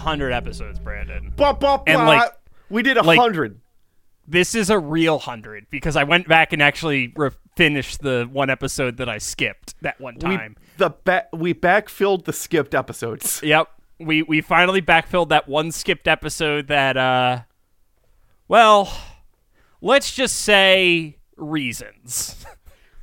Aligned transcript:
Hundred 0.00 0.32
episodes, 0.32 0.78
Brandon. 0.78 1.32
Blah, 1.36 1.52
blah, 1.54 1.82
And, 1.86 2.06
like- 2.06 2.32
we 2.70 2.82
did 2.82 2.96
a 2.96 3.02
like- 3.02 3.18
hundred. 3.18 3.60
This 4.28 4.56
is 4.56 4.70
a 4.70 4.78
real 4.78 5.20
hundred 5.20 5.66
because 5.70 5.94
I 5.94 6.02
went 6.02 6.26
back 6.26 6.52
and 6.52 6.60
actually 6.60 7.12
re- 7.14 7.30
finished 7.56 8.00
the 8.00 8.28
one 8.32 8.50
episode 8.50 8.96
that 8.96 9.08
I 9.08 9.18
skipped 9.18 9.74
that 9.82 10.00
one 10.00 10.14
we 10.16 10.20
time. 10.36 10.56
the 10.78 10.90
ba- 11.04 11.26
we 11.32 11.54
backfilled 11.54 12.24
the 12.24 12.32
skipped 12.32 12.74
episodes. 12.74 13.40
Yep. 13.44 13.68
We 14.00 14.22
we 14.22 14.40
finally 14.40 14.82
backfilled 14.82 15.28
that 15.28 15.46
one 15.48 15.70
skipped 15.70 16.08
episode 16.08 16.66
that 16.66 16.96
uh 16.96 17.42
well, 18.48 18.92
let's 19.80 20.12
just 20.12 20.36
say 20.36 21.18
reasons. 21.36 22.44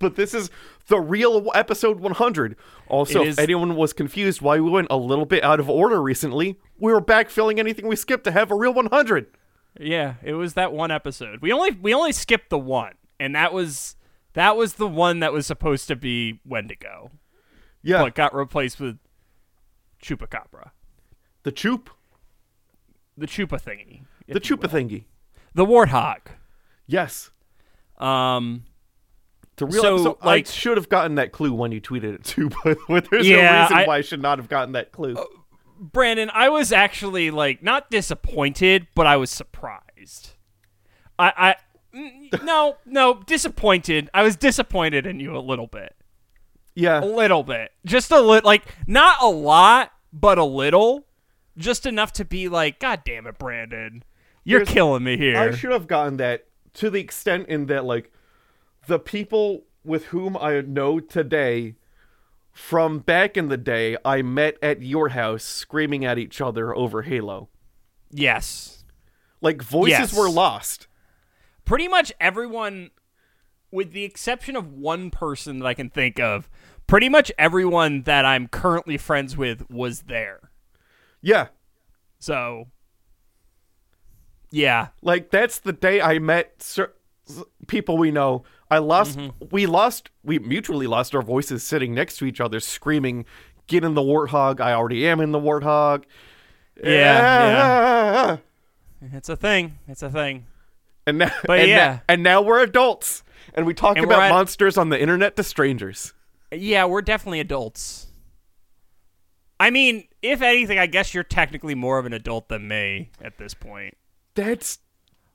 But 0.00 0.16
this 0.16 0.34
is 0.34 0.50
the 0.88 0.98
real 0.98 1.50
episode 1.54 2.00
100. 2.00 2.56
Also, 2.88 3.22
It 3.22 3.28
if 3.28 3.38
anyone 3.38 3.76
was 3.76 3.92
confused 3.92 4.40
why 4.42 4.60
we 4.60 4.68
went 4.70 4.88
a 4.90 4.96
little 4.96 5.24
bit 5.26 5.42
out 5.42 5.58
of 5.60 5.68
order 5.70 6.02
recently, 6.02 6.58
we 6.78 6.92
were 6.92 7.00
backfilling 7.00 7.58
anything 7.58 7.86
we 7.86 7.96
skipped 7.96 8.24
to 8.24 8.30
have 8.30 8.50
a 8.50 8.54
real 8.54 8.74
100. 8.74 9.26
yeah, 9.80 10.14
it 10.22 10.34
was 10.34 10.54
that 10.54 10.72
one 10.72 10.90
episode. 10.90 11.40
We 11.40 11.52
only 11.52 11.72
we 11.72 11.94
only 11.94 12.12
skipped 12.12 12.50
the 12.50 12.58
one, 12.58 12.94
and 13.18 13.34
that 13.34 13.52
was 13.52 13.96
that 14.34 14.56
was 14.56 14.74
the 14.74 14.86
one 14.88 15.20
that 15.20 15.32
was 15.32 15.46
supposed 15.46 15.88
to 15.88 15.96
be 15.96 16.40
Wendigo, 16.44 17.10
Yeah, 17.82 18.02
but 18.02 18.14
got 18.14 18.34
replaced 18.34 18.78
with 18.80 18.98
Chupacabra, 20.02 20.70
the 21.44 21.52
choop, 21.52 21.86
the 23.16 23.26
Chupa 23.26 23.60
thingy, 23.62 24.02
the 24.28 24.40
chupa 24.40 24.68
thingy. 24.68 25.04
the 25.54 25.64
warthog. 25.64 26.18
Yes, 26.86 27.30
Um, 27.96 28.64
the 29.56 29.66
real 29.66 29.82
So, 29.82 29.94
episode. 29.94 30.16
like- 30.24 30.46
I 30.48 30.50
should 30.50 30.76
have 30.76 30.88
gotten 30.88 31.14
that 31.16 31.32
clue 31.32 31.52
when 31.52 31.72
you 31.72 31.80
tweeted 31.80 32.14
it 32.14 32.24
too, 32.24 32.50
but, 32.88 33.10
there's 33.10 33.28
Yeah, 33.28 33.36
no 33.52 33.62
reason 33.62 33.76
I- 33.76 33.84
why 33.86 33.96
I 33.98 34.00
should 34.00 34.22
not 34.22 34.38
have 34.38 34.48
gotten 34.48 34.72
that 34.72 34.92
clue. 34.92 35.16
Brandon, 35.78 36.30
I 36.32 36.48
was 36.48 36.72
actually 36.72 37.30
like 37.30 37.62
not 37.62 37.90
disappointed, 37.90 38.86
but 38.94 39.06
I 39.06 39.16
was 39.16 39.30
surprised. 39.30 40.30
I, 41.18 41.32
I, 41.94 41.96
mm, 41.96 42.42
no, 42.44 42.76
no, 42.86 43.22
disappointed. 43.26 44.08
I 44.14 44.22
was 44.22 44.36
disappointed 44.36 45.06
in 45.06 45.20
you 45.20 45.36
a 45.36 45.40
little 45.40 45.66
bit, 45.66 45.94
Yeah, 46.74 47.02
a 47.02 47.04
little 47.04 47.42
bit, 47.42 47.70
just 47.84 48.10
a 48.10 48.20
little, 48.20 48.46
like 48.46 48.64
not 48.86 49.18
a 49.22 49.28
lot, 49.28 49.90
but 50.12 50.38
a 50.38 50.44
little, 50.44 51.06
just 51.58 51.86
enough 51.86 52.12
to 52.14 52.24
be 52.24 52.48
like, 52.48 52.78
God 52.80 53.02
damn 53.04 53.26
it, 53.26 53.38
Brandon, 53.38 54.02
you're 54.44 54.60
Here's- 54.60 54.72
killing 54.72 55.04
me 55.04 55.16
here. 55.16 55.36
I 55.36 55.54
should 55.54 55.72
have 55.72 55.86
gotten 55.86 56.16
that 56.18 56.46
to 56.74 56.90
the 56.90 57.00
extent 57.00 57.48
in 57.48 57.66
that 57.66 57.84
like 57.84 58.10
the 58.86 58.98
people 58.98 59.64
with 59.84 60.06
whom 60.06 60.36
I 60.36 60.60
know 60.62 61.00
today 61.00 61.74
from 62.52 63.00
back 63.00 63.36
in 63.36 63.48
the 63.48 63.56
day 63.56 63.96
I 64.04 64.22
met 64.22 64.56
at 64.62 64.80
your 64.82 65.10
house 65.10 65.42
screaming 65.44 66.04
at 66.04 66.18
each 66.18 66.40
other 66.40 66.74
over 66.74 67.02
Halo. 67.02 67.48
yes, 68.10 68.84
Like 69.40 69.60
voices 69.62 69.98
Yes. 69.98 70.16
were 70.16 70.30
lost. 70.30 70.86
pretty 71.64 71.88
much 71.88 72.12
everyone, 72.20 72.90
with 73.70 73.92
the 73.92 74.04
exception 74.04 74.54
of 74.56 74.72
one 74.72 75.10
person 75.10 75.58
that 75.58 75.66
I 75.66 75.74
can 75.74 75.90
think 75.90 76.20
of, 76.20 76.48
pretty 76.86 77.08
much 77.08 77.32
everyone 77.38 78.02
that 78.02 78.24
I'm 78.24 78.48
currently 78.48 78.96
friends 78.98 79.36
with 79.36 79.68
was 79.70 80.02
there. 80.02 80.50
Yeah. 81.22 81.48
So, 82.18 82.66
yeah, 84.50 84.88
Like 85.02 85.30
that's 85.30 85.58
the 85.58 85.72
day 85.72 86.00
I 86.00 86.18
met 86.18 86.62
cer- 86.62 86.84
s- 86.84 86.94
people 87.66 87.96
we 87.98 88.10
know. 88.10 88.44
I 88.70 88.78
lost 88.78 89.18
Mm-hmm. 89.18 89.46
we 89.50 89.66
lost 89.66 90.10
we 90.22 90.38
mutually 90.38 90.86
lost 90.86 91.14
our 91.14 91.22
voices 91.22 91.62
sitting 91.62 91.94
next 91.94 92.16
to 92.18 92.24
each 92.26 92.40
other 92.40 92.60
screaming 92.60 93.24
get 93.66 93.84
in 93.84 93.94
the 93.94 94.00
warthog. 94.02 94.60
I 94.60 94.72
already 94.74 95.06
am 95.06 95.20
in 95.20 95.32
the 95.32 95.38
warthog. 95.40 96.04
Yeah, 96.82 98.36
it's 99.12 99.28
a 99.28 99.36
thing. 99.36 99.78
It's 99.88 100.02
a 100.02 100.10
thing. 100.10 100.46
And 101.06 101.18
now, 101.18 101.30
But 101.46 101.60
and 101.60 101.68
yeah. 101.68 101.76
now, 101.76 102.02
and 102.08 102.22
now 102.22 102.42
we're 102.42 102.60
adults, 102.62 103.22
and 103.54 103.66
we 103.66 103.74
talk 103.74 103.96
And 103.96 104.06
about 104.06 104.22
at- 104.22 104.30
monsters 104.30 104.76
on 104.78 104.88
the 104.88 105.00
internet 105.00 105.36
to 105.36 105.42
strangers. 105.42 106.14
Yeah, 106.50 106.86
we're 106.86 107.02
definitely 107.02 107.40
adults. 107.40 108.06
I 109.60 109.70
mean, 109.70 110.04
if 110.22 110.40
anything, 110.42 110.78
I 110.78 110.86
guess 110.86 111.14
you're 111.14 111.22
technically 111.24 111.74
more 111.74 111.98
of 111.98 112.06
an 112.06 112.12
adult 112.12 112.48
than 112.48 112.66
me 112.68 113.10
at 113.20 113.38
this 113.38 113.54
point. 113.54 113.96
That's 114.34 114.78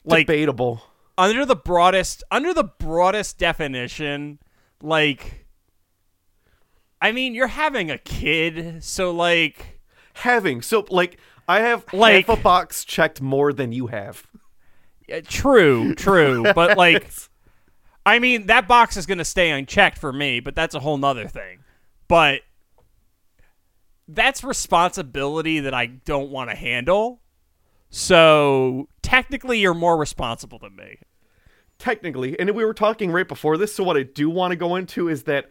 Like- 0.04 0.28
debatable. 0.28 0.82
Under 1.20 1.46
the 1.46 1.56
broadest, 1.56 2.24
under 2.32 2.54
the 2.54 2.64
broadest 2.64 3.38
definition, 3.38 4.40
like, 4.82 5.46
I 7.02 7.12
mean, 7.12 7.34
you're 7.36 7.48
having 7.48 7.92
a 7.92 7.98
kid, 7.98 8.84
so 8.84 9.12
like, 9.12 9.82
Having 10.14 10.62
so 10.64 10.86
like 10.90 11.18
I 11.48 11.60
have 11.62 11.86
Like- 11.94 12.28
half 12.28 12.40
a 12.40 12.42
box 12.42 12.84
checked 12.86 13.22
more 13.22 13.52
than 13.54 13.72
you 13.72 13.88
have. 13.88 14.28
yeah, 15.08 15.20
true, 15.22 15.94
true, 15.96 16.44
but 16.56 16.78
like, 16.78 17.10
I 18.06 18.20
mean, 18.20 18.48
that 18.48 18.68
box 18.68 18.96
is 18.98 19.06
gonna 19.06 19.26
stay 19.26 19.50
unchecked 19.52 19.98
for 19.98 20.14
me, 20.14 20.40
but 20.40 20.56
that's 20.56 20.74
a 20.76 20.80
whole 20.80 20.98
nother 20.98 21.28
thing. 21.28 21.60
But 22.08 22.42
that's 24.08 24.44
responsibility 24.44 25.60
that 25.60 25.74
I 25.74 25.86
don't 25.86 26.32
want 26.32 26.50
to 26.50 26.56
handle. 26.56 27.22
So 27.90 28.88
technically, 29.02 29.60
you're 29.60 29.74
more 29.74 29.98
responsible 29.98 30.60
than 30.60 30.76
me. 30.76 30.98
technically, 31.78 32.38
and 32.40 32.50
we 32.52 32.66
were 32.66 32.74
talking 32.74 33.12
right 33.12 33.28
before 33.28 33.58
this. 33.58 33.74
So 33.74 33.84
what 33.84 33.98
I 33.98 34.04
do 34.04 34.30
want 34.30 34.52
to 34.52 34.56
go 34.56 34.76
into 34.76 35.08
is 35.08 35.24
that 35.24 35.50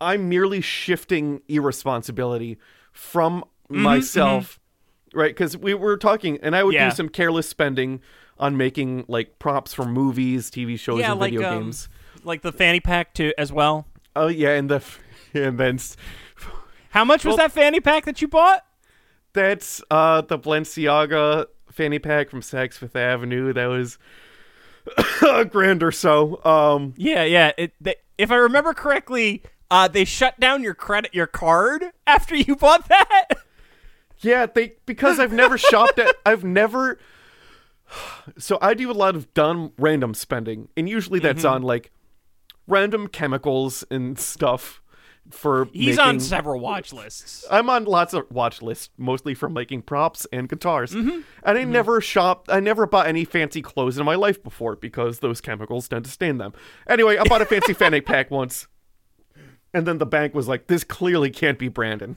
I'm 0.00 0.28
merely 0.28 0.60
shifting 0.60 1.42
irresponsibility 1.48 2.58
from 2.92 3.44
Mm-hmm, 3.72 3.82
myself, 3.82 4.60
right? 5.14 5.30
Because 5.30 5.56
we 5.56 5.74
were 5.74 5.96
talking, 5.96 6.38
and 6.42 6.56
I 6.56 6.64
would 6.64 6.74
Yeah. 6.74 6.88
do 6.90 6.90
some 6.96 7.08
careless 7.08 7.48
spending 7.48 8.00
on 8.38 8.56
making 8.56 9.04
like 9.08 9.38
props 9.38 9.72
for 9.74 9.84
movies, 9.84 10.50
TV 10.50 10.76
shows, 10.76 11.00
yeah, 11.00 11.12
and 11.12 11.20
like 11.20 11.30
video 11.30 11.44
um, 11.44 11.64
games. 11.64 11.88
like 12.24 12.42
the 12.42 12.52
fanny 12.52 12.80
pack 12.80 13.14
too 13.14 13.32
as 13.38 13.52
well. 13.52 13.86
Oh 14.16 14.28
yeah, 14.28 14.50
and 14.50 14.68
the 14.70 14.82
and 15.34 15.58
then 15.58 15.76
s- 15.76 15.96
How 16.90 17.04
much 17.04 17.24
was 17.24 17.36
that 17.36 17.52
fanny 17.52 17.80
pack 17.80 18.04
that 18.04 18.20
you 18.20 18.28
bought? 18.28 18.64
that's 19.32 19.82
uh 19.90 20.20
the 20.22 20.38
Balenciaga 20.38 21.46
fanny 21.70 21.98
pack 21.98 22.30
from 22.30 22.40
Saks 22.40 22.74
Fifth 22.74 22.96
Avenue. 22.96 23.52
That 23.52 23.66
was 23.66 23.98
a 25.26 25.44
grand 25.44 25.82
or 25.82 25.92
so. 25.92 26.42
Um, 26.44 26.94
Yeah, 26.96 27.24
yeah. 27.24 27.52
It, 27.56 27.72
they, 27.80 27.96
if 28.18 28.30
I 28.30 28.36
remember 28.36 28.74
correctly, 28.74 29.42
uh, 29.70 29.88
they 29.88 30.04
shut 30.04 30.38
down 30.40 30.62
your 30.62 30.74
credit, 30.74 31.14
your 31.14 31.26
card 31.26 31.84
after 32.06 32.34
you 32.36 32.56
bought 32.56 32.88
that. 32.88 33.26
Yeah, 34.18 34.46
they 34.46 34.74
because 34.84 35.18
I've 35.18 35.32
never 35.32 35.56
shopped 35.70 35.98
at 35.98 36.14
I've 36.26 36.44
never 36.44 36.98
so 38.38 38.58
I 38.60 38.74
do 38.74 38.90
a 38.90 38.92
lot 38.92 39.16
of 39.16 39.32
dumb 39.34 39.72
random 39.78 40.12
spending 40.14 40.68
and 40.76 40.88
usually 40.88 41.18
that's 41.20 41.42
Mm-hmm. 41.44 41.54
on 41.54 41.62
like 41.62 41.90
random 42.66 43.08
chemicals 43.08 43.82
and 43.90 44.18
stuff 44.18 44.79
for 45.30 45.66
He's 45.72 45.96
making, 45.96 46.00
on 46.00 46.20
several 46.20 46.60
watch 46.60 46.92
lists. 46.92 47.44
I'm 47.50 47.70
on 47.70 47.84
lots 47.84 48.14
of 48.14 48.30
watch 48.30 48.62
lists 48.62 48.90
mostly 48.96 49.34
for 49.34 49.48
making 49.48 49.82
props 49.82 50.26
and 50.32 50.48
guitars. 50.48 50.92
Mm-hmm. 50.92 51.20
And 51.42 51.58
I 51.58 51.64
never 51.64 52.00
shopped 52.00 52.50
I 52.50 52.60
never 52.60 52.86
bought 52.86 53.06
any 53.06 53.24
fancy 53.24 53.62
clothes 53.62 53.98
in 53.98 54.04
my 54.04 54.14
life 54.14 54.42
before 54.42 54.76
because 54.76 55.20
those 55.20 55.40
chemicals 55.40 55.88
tend 55.88 56.04
to 56.04 56.10
stain 56.10 56.38
them. 56.38 56.52
Anyway, 56.88 57.16
I 57.16 57.24
bought 57.24 57.42
a 57.42 57.46
fancy 57.46 57.72
fanny 57.72 58.00
pack 58.00 58.30
once. 58.30 58.66
And 59.72 59.86
then 59.86 59.98
the 59.98 60.06
bank 60.06 60.34
was 60.34 60.48
like, 60.48 60.66
this 60.66 60.82
clearly 60.82 61.30
can't 61.30 61.58
be 61.58 61.68
Brandon. 61.68 62.16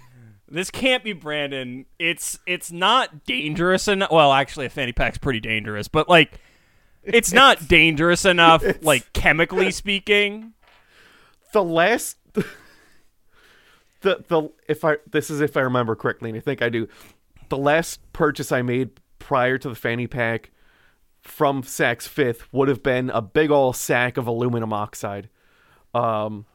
This 0.54 0.70
can't 0.70 1.04
be 1.04 1.14
Brandon. 1.14 1.86
It's 1.98 2.38
it's 2.46 2.72
not 2.72 3.26
dangerous 3.26 3.88
enough. 3.88 4.12
Well, 4.12 4.32
actually, 4.32 4.68
a 4.68 4.70
fanny 4.70 4.92
pack's 4.92 5.18
pretty 5.18 5.40
dangerous, 5.40 5.88
but 5.88 6.08
like, 6.08 6.40
it's 7.04 7.34
not 7.34 7.68
dangerous 7.68 8.24
enough, 8.24 8.64
like 8.84 9.14
chemically 9.14 9.72
speaking. 9.72 10.54
the 11.54 11.64
last 11.64 12.18
the 14.04 14.24
the 14.28 14.50
if 14.68 14.86
I 14.86 14.98
this 15.10 15.30
is 15.30 15.42
if 15.42 15.58
I 15.58 15.62
remember 15.62 15.96
correctly, 15.96 16.30
and 16.30 16.38
I 16.38 16.42
think 16.42 16.62
I 16.62 16.70
do. 16.70 16.88
The 17.50 17.58
last 17.58 18.00
purchase 18.14 18.52
I 18.52 18.62
made 18.62 18.92
prior 19.20 19.58
to 19.58 19.70
the 19.70 19.76
fanny 19.76 20.08
pack 20.08 20.52
from 21.22 21.64
Saks 21.64 22.08
Fifth 22.08 22.52
would 22.54 22.68
have 22.68 22.82
been 22.84 23.10
a 23.10 23.22
big 23.22 23.52
ol' 23.52 23.74
sack 23.74 24.18
of 24.18 24.28
aluminum 24.28 24.72
oxide. 24.74 25.30
Um, 25.94 26.46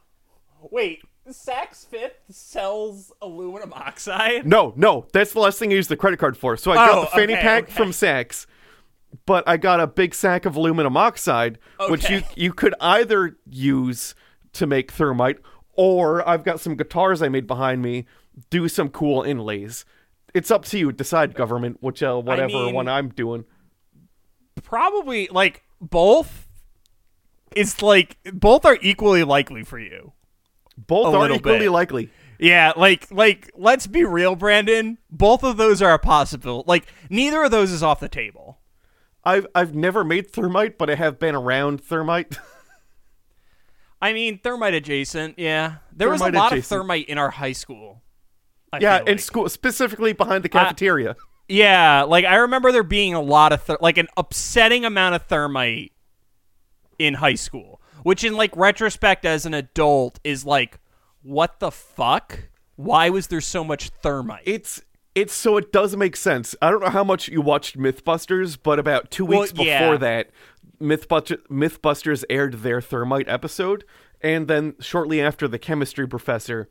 Wait, 0.71 1.01
Saks 1.29 1.85
Fifth 1.87 2.19
sells 2.29 3.11
aluminum 3.21 3.71
oxide. 3.73 4.45
No, 4.45 4.73
no, 4.75 5.07
that's 5.13 5.33
the 5.33 5.39
last 5.39 5.59
thing 5.59 5.71
I 5.71 5.75
used 5.75 5.89
the 5.89 5.97
credit 5.97 6.17
card 6.19 6.37
for. 6.37 6.57
So 6.57 6.71
I 6.71 6.75
got 6.75 6.97
Oh, 6.97 7.01
the 7.01 7.07
fanny 7.07 7.33
okay, 7.33 7.41
pack 7.41 7.63
okay. 7.65 7.73
from 7.73 7.91
Saks, 7.91 8.45
but 9.25 9.47
I 9.47 9.57
got 9.57 9.79
a 9.79 9.87
big 9.87 10.13
sack 10.13 10.45
of 10.45 10.55
aluminum 10.55 10.97
oxide, 10.97 11.59
which 11.87 12.09
you 12.09 12.23
you 12.35 12.51
could 12.53 12.75
either 12.81 13.37
use 13.47 14.15
to 14.53 14.67
make 14.67 14.91
thermite, 14.91 15.37
or 15.79 16.27
I've 16.27 16.43
got 16.43 16.59
some 16.59 16.75
guitars 16.75 17.21
I 17.21 17.29
made 17.29 17.47
behind 17.47 17.81
me. 17.81 18.05
Do 18.49 18.67
some 18.67 18.89
cool 18.89 19.23
inlays. 19.23 19.85
It's 20.33 20.51
up 20.51 20.65
to 20.65 20.77
you. 20.77 20.91
Decide, 20.91 21.33
government, 21.33 21.77
which 21.79 22.03
uh, 22.03 22.19
whatever 22.19 22.65
mean- 22.65 22.75
one 22.75 22.89
I'm 22.89 23.07
doing. 23.07 23.45
Probably 24.61 25.29
like 25.31 25.63
both. 25.79 26.49
It's 27.55 27.81
like 27.81 28.17
both 28.33 28.65
are 28.65 28.77
equally 28.81 29.23
likely 29.23 29.63
for 29.63 29.79
you. 29.79 30.11
Both 30.77 31.15
are 31.15 31.31
equally 31.31 31.59
bit. 31.59 31.71
likely. 31.71 32.09
Yeah, 32.39 32.73
like 32.75 33.09
like 33.09 33.49
let's 33.55 33.87
be 33.87 34.03
real, 34.03 34.35
Brandon. 34.35 34.97
Both 35.09 35.43
of 35.43 35.55
those 35.55 35.81
are 35.81 35.93
a 35.93 35.99
possible. 35.99 36.65
Like 36.67 36.87
neither 37.09 37.41
of 37.43 37.51
those 37.51 37.71
is 37.71 37.81
off 37.81 38.01
the 38.01 38.09
table. 38.09 38.59
I've 39.23 39.47
I've 39.55 39.73
never 39.73 40.03
made 40.03 40.29
thermite, 40.29 40.77
but 40.77 40.89
I 40.89 40.95
have 40.95 41.19
been 41.19 41.35
around 41.35 41.79
thermite. 41.81 42.37
I 44.01 44.13
mean, 44.13 44.39
thermite 44.39 44.73
adjacent. 44.73 45.37
Yeah, 45.37 45.77
there 45.95 46.09
was 46.09 46.21
a 46.21 46.25
lot 46.25 46.53
adjacent. 46.53 46.59
of 46.59 46.65
thermite 46.65 47.09
in 47.09 47.17
our 47.17 47.31
high 47.31 47.51
school. 47.51 48.01
I 48.71 48.79
yeah, 48.79 48.99
in 48.99 49.05
like. 49.05 49.19
school, 49.19 49.49
specifically 49.49 50.13
behind 50.13 50.43
the 50.43 50.49
cafeteria. 50.49 51.11
Uh, 51.11 51.15
yeah, 51.47 52.03
like 52.03 52.25
I 52.25 52.35
remember 52.35 52.71
there 52.71 52.83
being 52.83 53.13
a 53.13 53.21
lot 53.21 53.51
of 53.51 53.63
ther- 53.63 53.79
like 53.81 53.97
an 53.97 54.07
upsetting 54.15 54.85
amount 54.85 55.15
of 55.15 55.23
thermite 55.23 55.91
in 56.99 57.15
high 57.15 57.35
school, 57.35 57.81
which 58.03 58.23
in 58.23 58.35
like 58.35 58.55
retrospect 58.55 59.25
as 59.25 59.45
an 59.45 59.53
adult 59.53 60.19
is 60.23 60.45
like 60.45 60.79
what 61.21 61.59
the 61.59 61.71
fuck? 61.71 62.49
Why 62.75 63.09
was 63.09 63.27
there 63.27 63.41
so 63.41 63.63
much 63.63 63.89
thermite? 63.89 64.43
It's 64.45 64.81
it's 65.15 65.33
so 65.33 65.57
it 65.57 65.71
does 65.71 65.95
make 65.97 66.15
sense. 66.15 66.55
I 66.61 66.71
don't 66.71 66.81
know 66.81 66.89
how 66.89 67.03
much 67.03 67.27
you 67.27 67.41
watched 67.41 67.77
MythBusters, 67.77 68.57
but 68.61 68.79
about 68.79 69.11
two 69.11 69.25
Well, 69.25 69.41
weeks 69.41 69.51
before 69.51 69.65
yeah. 69.65 69.97
that, 69.97 70.29
MythBusters, 70.81 71.41
MythBusters 71.47 72.23
aired 72.29 72.55
their 72.55 72.81
thermite 72.81 73.27
episode, 73.27 73.83
and 74.21 74.47
then 74.47 74.75
shortly 74.79 75.21
after, 75.21 75.47
the 75.47 75.59
chemistry 75.59 76.07
professor 76.07 76.69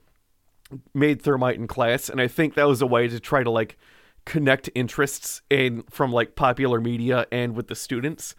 made 0.94 1.22
thermite 1.22 1.56
in 1.56 1.66
class, 1.66 2.08
and 2.08 2.20
I 2.20 2.28
think 2.28 2.54
that 2.54 2.66
was 2.68 2.82
a 2.82 2.86
way 2.86 3.08
to 3.08 3.18
try 3.20 3.42
to 3.42 3.50
like 3.50 3.78
connect 4.24 4.68
interests 4.74 5.40
in 5.48 5.82
from 5.90 6.12
like 6.12 6.34
popular 6.34 6.80
media 6.80 7.26
and 7.32 7.54
with 7.56 7.68
the 7.68 7.74
students. 7.74 8.34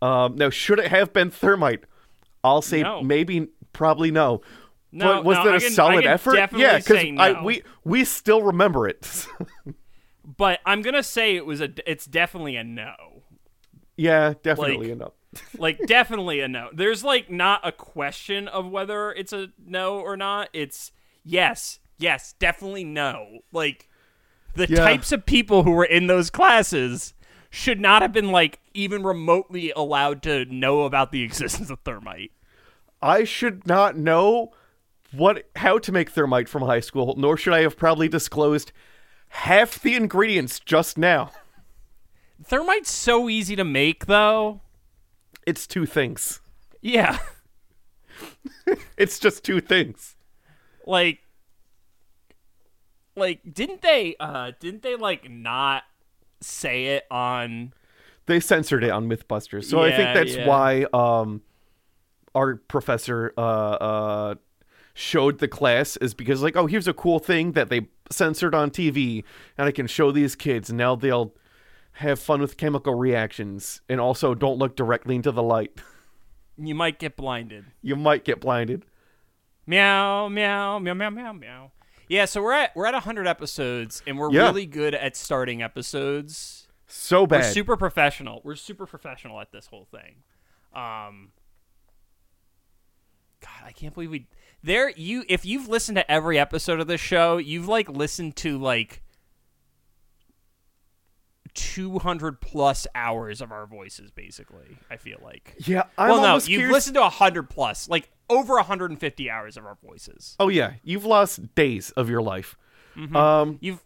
Um, 0.00 0.36
now, 0.36 0.50
should 0.50 0.78
it 0.78 0.88
have 0.88 1.12
been 1.12 1.30
thermite? 1.30 1.84
I'll 2.42 2.62
say 2.62 2.82
No. 2.82 3.02
maybe, 3.02 3.48
probably 3.72 4.10
no. 4.10 4.40
No, 4.92 5.06
but 5.16 5.24
was 5.24 5.38
no, 5.38 5.44
that 5.46 5.54
a 5.56 5.60
can- 5.60 5.72
solid 5.72 6.06
effort? 6.06 6.34
definitely 6.34 6.64
Yeah, 6.66 6.78
because 6.78 7.04
no. 7.10 7.42
we 7.42 7.62
we 7.84 8.04
still 8.04 8.42
remember 8.42 8.86
it. 8.86 9.26
but 10.24 10.60
I'm 10.64 10.82
gonna 10.82 11.02
say 11.02 11.34
it 11.36 11.44
was 11.44 11.60
a. 11.60 11.70
It's 11.90 12.06
definitely 12.06 12.56
a 12.56 12.64
no. 12.64 12.94
Yeah, 13.96 14.34
definitely 14.42 14.88
Like- 14.90 14.98
no. 14.98 15.12
Like 15.58 15.80
definitely 15.86 16.38
a 16.40 16.46
no. 16.48 16.70
There's 16.72 17.02
like 17.02 17.28
not 17.28 17.60
a 17.66 17.72
question 17.72 18.46
of 18.46 18.68
whether 18.70 19.10
it's 19.12 19.32
a 19.32 19.48
no 19.66 19.98
or 19.98 20.16
not. 20.16 20.48
It's 20.52 20.92
yes, 21.24 21.80
yes, 21.98 22.34
definitely 22.38 22.84
no. 22.84 23.40
Like 23.50 23.88
the 24.54 24.68
Yeah. 24.68 24.76
types 24.76 25.10
of 25.10 25.26
people 25.26 25.64
who 25.64 25.72
were 25.72 25.84
in 25.84 26.06
those 26.06 26.30
classes 26.30 27.14
should 27.50 27.80
not 27.80 28.00
have 28.02 28.12
been 28.12 28.30
like 28.30 28.60
even 28.74 29.02
remotely 29.02 29.72
allowed 29.74 30.22
to 30.22 30.44
know 30.44 30.82
about 30.82 31.10
the 31.10 31.22
existence 31.24 31.68
of 31.68 31.80
thermite. 31.80 32.30
I 33.02 33.24
should 33.24 33.66
not 33.66 33.96
know 33.96 34.52
what 35.10 35.48
how 35.56 35.78
to 35.78 35.90
make 35.90 36.10
thermite 36.10 36.48
from 36.48 36.62
high 36.62 36.78
school, 36.80 37.16
nor 37.18 37.36
should 37.36 37.54
I 37.54 37.62
have 37.62 37.76
probably 37.76 38.06
disclosed 38.08 38.70
half 39.30 39.80
the 39.80 39.96
ingredients 39.96 40.60
just 40.60 40.96
now. 40.96 41.32
Thermite's 42.44 42.90
so 42.90 43.28
easy 43.28 43.56
to 43.56 43.64
make 43.64 44.06
though. 44.06 44.60
It's 45.46 45.66
two 45.66 45.86
things. 45.86 46.40
Yeah. 46.80 47.18
It's 48.96 49.18
just 49.18 49.42
two 49.44 49.60
things. 49.60 50.14
like 50.86 51.18
like 53.16 53.40
didn't 53.52 53.82
they 53.82 54.14
uh 54.20 54.52
didn't 54.60 54.82
they 54.82 54.94
like 54.96 55.28
not 55.28 55.82
say 56.40 56.86
it 56.96 57.04
on 57.10 57.72
They 58.26 58.38
censored 58.40 58.84
it 58.84 58.90
on 58.90 59.08
MythBusters, 59.08 59.64
so 59.64 59.82
I 59.82 59.90
think 59.90 60.14
that's 60.14 60.36
yeah. 60.36 60.46
why 60.46 60.86
um 60.92 61.42
our 62.34 62.56
professor 62.56 63.32
uh 63.36 63.40
uh 63.40 64.34
showed 64.94 65.40
the 65.40 65.48
class 65.48 65.96
is 65.98 66.14
because 66.14 66.42
like 66.42 66.56
oh 66.56 66.66
here's 66.66 66.88
a 66.88 66.94
cool 66.94 67.18
thing 67.18 67.52
that 67.52 67.68
they 67.68 67.88
censored 68.10 68.54
on 68.54 68.70
TV 68.70 69.24
and 69.58 69.66
I 69.66 69.72
can 69.72 69.86
show 69.88 70.12
these 70.12 70.36
kids 70.36 70.70
and 70.70 70.78
now 70.78 70.94
they'll 70.94 71.34
have 71.98 72.18
fun 72.18 72.40
with 72.40 72.56
chemical 72.56 72.94
reactions 72.94 73.80
and 73.88 74.00
also 74.00 74.34
don't 74.34 74.58
look 74.58 74.76
directly 74.76 75.14
into 75.16 75.30
the 75.32 75.42
light. 75.42 75.72
you 76.58 76.74
might 76.74 76.98
get 76.98 77.16
blinded. 77.16 77.64
you 77.82 77.96
might 77.96 78.24
get 78.24 78.40
blinded. 78.40 78.84
Meow 79.66 80.28
meow 80.28 80.78
meow 80.78 80.94
meow 80.94 81.10
meow 81.10 81.32
meow. 81.32 81.70
Yeah, 82.08 82.26
so 82.26 82.42
we're 82.42 82.52
at 82.52 82.76
we're 82.76 82.86
at 82.86 82.92
100 82.94 83.26
episodes 83.26 84.02
and 84.06 84.18
we're 84.18 84.30
Yeah. 84.30 84.42
really 84.42 84.66
good 84.66 84.94
at 84.94 85.16
starting 85.16 85.62
episodes. 85.62 86.68
So 86.86 87.26
bad. 87.26 87.38
We're 87.38 87.50
super 87.52 87.76
professional. 87.76 88.42
We're 88.44 88.56
super 88.56 88.86
professional 88.86 89.40
at 89.40 89.52
this 89.52 89.66
whole 89.68 89.86
thing. 89.90 90.16
Um 90.74 91.32
God, 93.40 93.66
I 93.66 93.72
can't 93.72 93.94
believe 93.94 94.10
we 94.10 94.26
there 94.62 94.90
you 94.90 95.24
if 95.28 95.44
you've 95.44 95.68
listened 95.68 95.96
to 95.96 96.10
every 96.10 96.38
episode 96.38 96.80
of 96.80 96.86
this 96.86 97.00
show, 97.00 97.36
you've 97.36 97.68
like 97.68 97.88
listened 97.88 98.36
to 98.36 98.58
like 98.58 99.02
200 101.54 102.40
plus 102.40 102.86
hours 102.94 103.40
of 103.40 103.50
our 103.52 103.66
voices 103.66 104.10
basically, 104.10 104.78
I 104.90 104.96
feel 104.96 105.18
like. 105.22 105.54
Yeah, 105.58 105.84
I'm 105.96 106.10
well, 106.10 106.20
no, 106.22 106.34
you've 106.34 106.44
curious- 106.44 106.72
listened 106.72 106.94
to 106.94 107.00
100 107.02 107.48
plus, 107.50 107.88
like 107.88 108.10
over 108.30 108.54
150 108.56 109.30
hours 109.30 109.56
of 109.56 109.64
our 109.66 109.76
voices. 109.84 110.36
Oh 110.40 110.48
yeah, 110.48 110.74
you've 110.82 111.04
lost 111.04 111.54
days 111.54 111.90
of 111.92 112.08
your 112.10 112.22
life. 112.22 112.56
Mm-hmm. 112.96 113.16
Um, 113.16 113.58
You've 113.60 113.82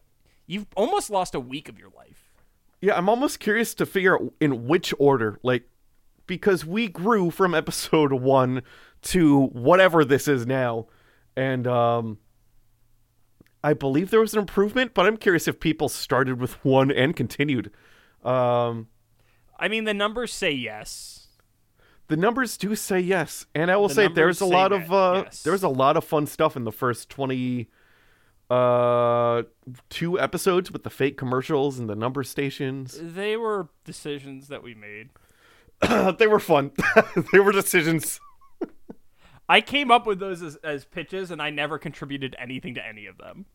you've 0.46 0.66
almost 0.76 1.08
lost 1.10 1.34
a 1.34 1.40
week 1.40 1.68
of 1.68 1.78
your 1.78 1.90
life. 1.96 2.30
yeah, 2.80 2.96
I'm 2.96 3.08
almost 3.08 3.40
curious 3.40 3.74
to 3.74 3.86
figure 3.86 4.14
out 4.16 4.32
in 4.40 4.66
which 4.66 4.92
order, 4.98 5.38
like, 5.42 5.64
because 6.26 6.64
we 6.66 6.88
grew 6.88 7.30
from 7.30 7.54
episode 7.54 8.12
one 8.36 8.62
to 9.02 9.46
whatever 9.46 10.04
this 10.04 10.28
is 10.28 10.46
now, 10.46 10.86
and 11.36 11.66
um, 11.66 12.18
I 13.68 13.74
believe 13.74 14.08
there 14.10 14.20
was 14.20 14.32
an 14.32 14.38
improvement, 14.38 14.94
but 14.94 15.04
I'm 15.06 15.18
curious 15.18 15.46
if 15.46 15.60
people 15.60 15.90
started 15.90 16.40
with 16.40 16.52
one 16.64 16.90
and 16.90 17.14
continued. 17.14 17.70
Um, 18.24 18.88
I 19.58 19.68
mean, 19.68 19.84
the 19.84 19.92
numbers 19.92 20.32
say 20.32 20.52
yes. 20.52 21.26
the 22.06 22.16
numbers 22.16 22.56
do 22.56 22.74
say 22.74 22.98
yes, 22.98 23.44
and 23.54 23.70
I 23.70 23.76
will 23.76 23.88
The 23.88 23.94
say 23.94 24.08
there's 24.08 24.40
a 24.40 24.46
say 24.46 24.50
lot 24.50 24.70
that, 24.70 24.84
of 24.84 24.92
uh, 24.92 25.22
yes. 25.26 25.42
there's 25.42 25.62
a 25.62 25.68
lot 25.68 25.98
of 25.98 26.04
fun 26.04 26.26
stuff 26.26 26.56
in 26.56 26.64
the 26.64 26.72
first 26.72 27.10
twenty 27.10 27.68
uh 28.48 29.42
two 29.90 30.18
episodes 30.18 30.72
with 30.72 30.82
the 30.82 30.88
fake 30.88 31.18
commercials 31.18 31.78
and 31.78 31.90
the 31.90 31.94
number 31.94 32.22
stations. 32.22 32.98
They 32.98 33.36
were 33.36 33.68
decisions 33.84 34.48
that 34.48 34.62
we 34.62 34.74
made. 34.74 35.10
they 36.18 36.26
were 36.26 36.40
fun. 36.40 36.72
they 37.32 37.40
were 37.40 37.52
decisions. 37.52 38.18
I 39.50 39.60
came 39.60 39.90
up 39.90 40.06
with 40.06 40.18
those 40.18 40.42
as, 40.42 40.56
as 40.56 40.84
pitches, 40.84 41.30
and 41.30 41.40
I 41.40 41.50
never 41.50 41.78
contributed 41.78 42.34
anything 42.38 42.74
to 42.74 42.86
any 42.86 43.06
of 43.06 43.18
them. 43.18 43.46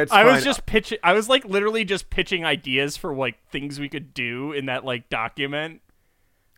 That's 0.00 0.12
I 0.12 0.24
was 0.24 0.42
just 0.44 0.66
pitching. 0.66 0.98
I 1.02 1.12
was 1.12 1.28
like 1.28 1.44
literally 1.44 1.84
just 1.84 2.10
pitching 2.10 2.44
ideas 2.44 2.96
for 2.96 3.14
like 3.14 3.36
things 3.50 3.78
we 3.78 3.88
could 3.88 4.12
do 4.14 4.52
in 4.52 4.66
that 4.66 4.84
like 4.84 5.08
document, 5.08 5.80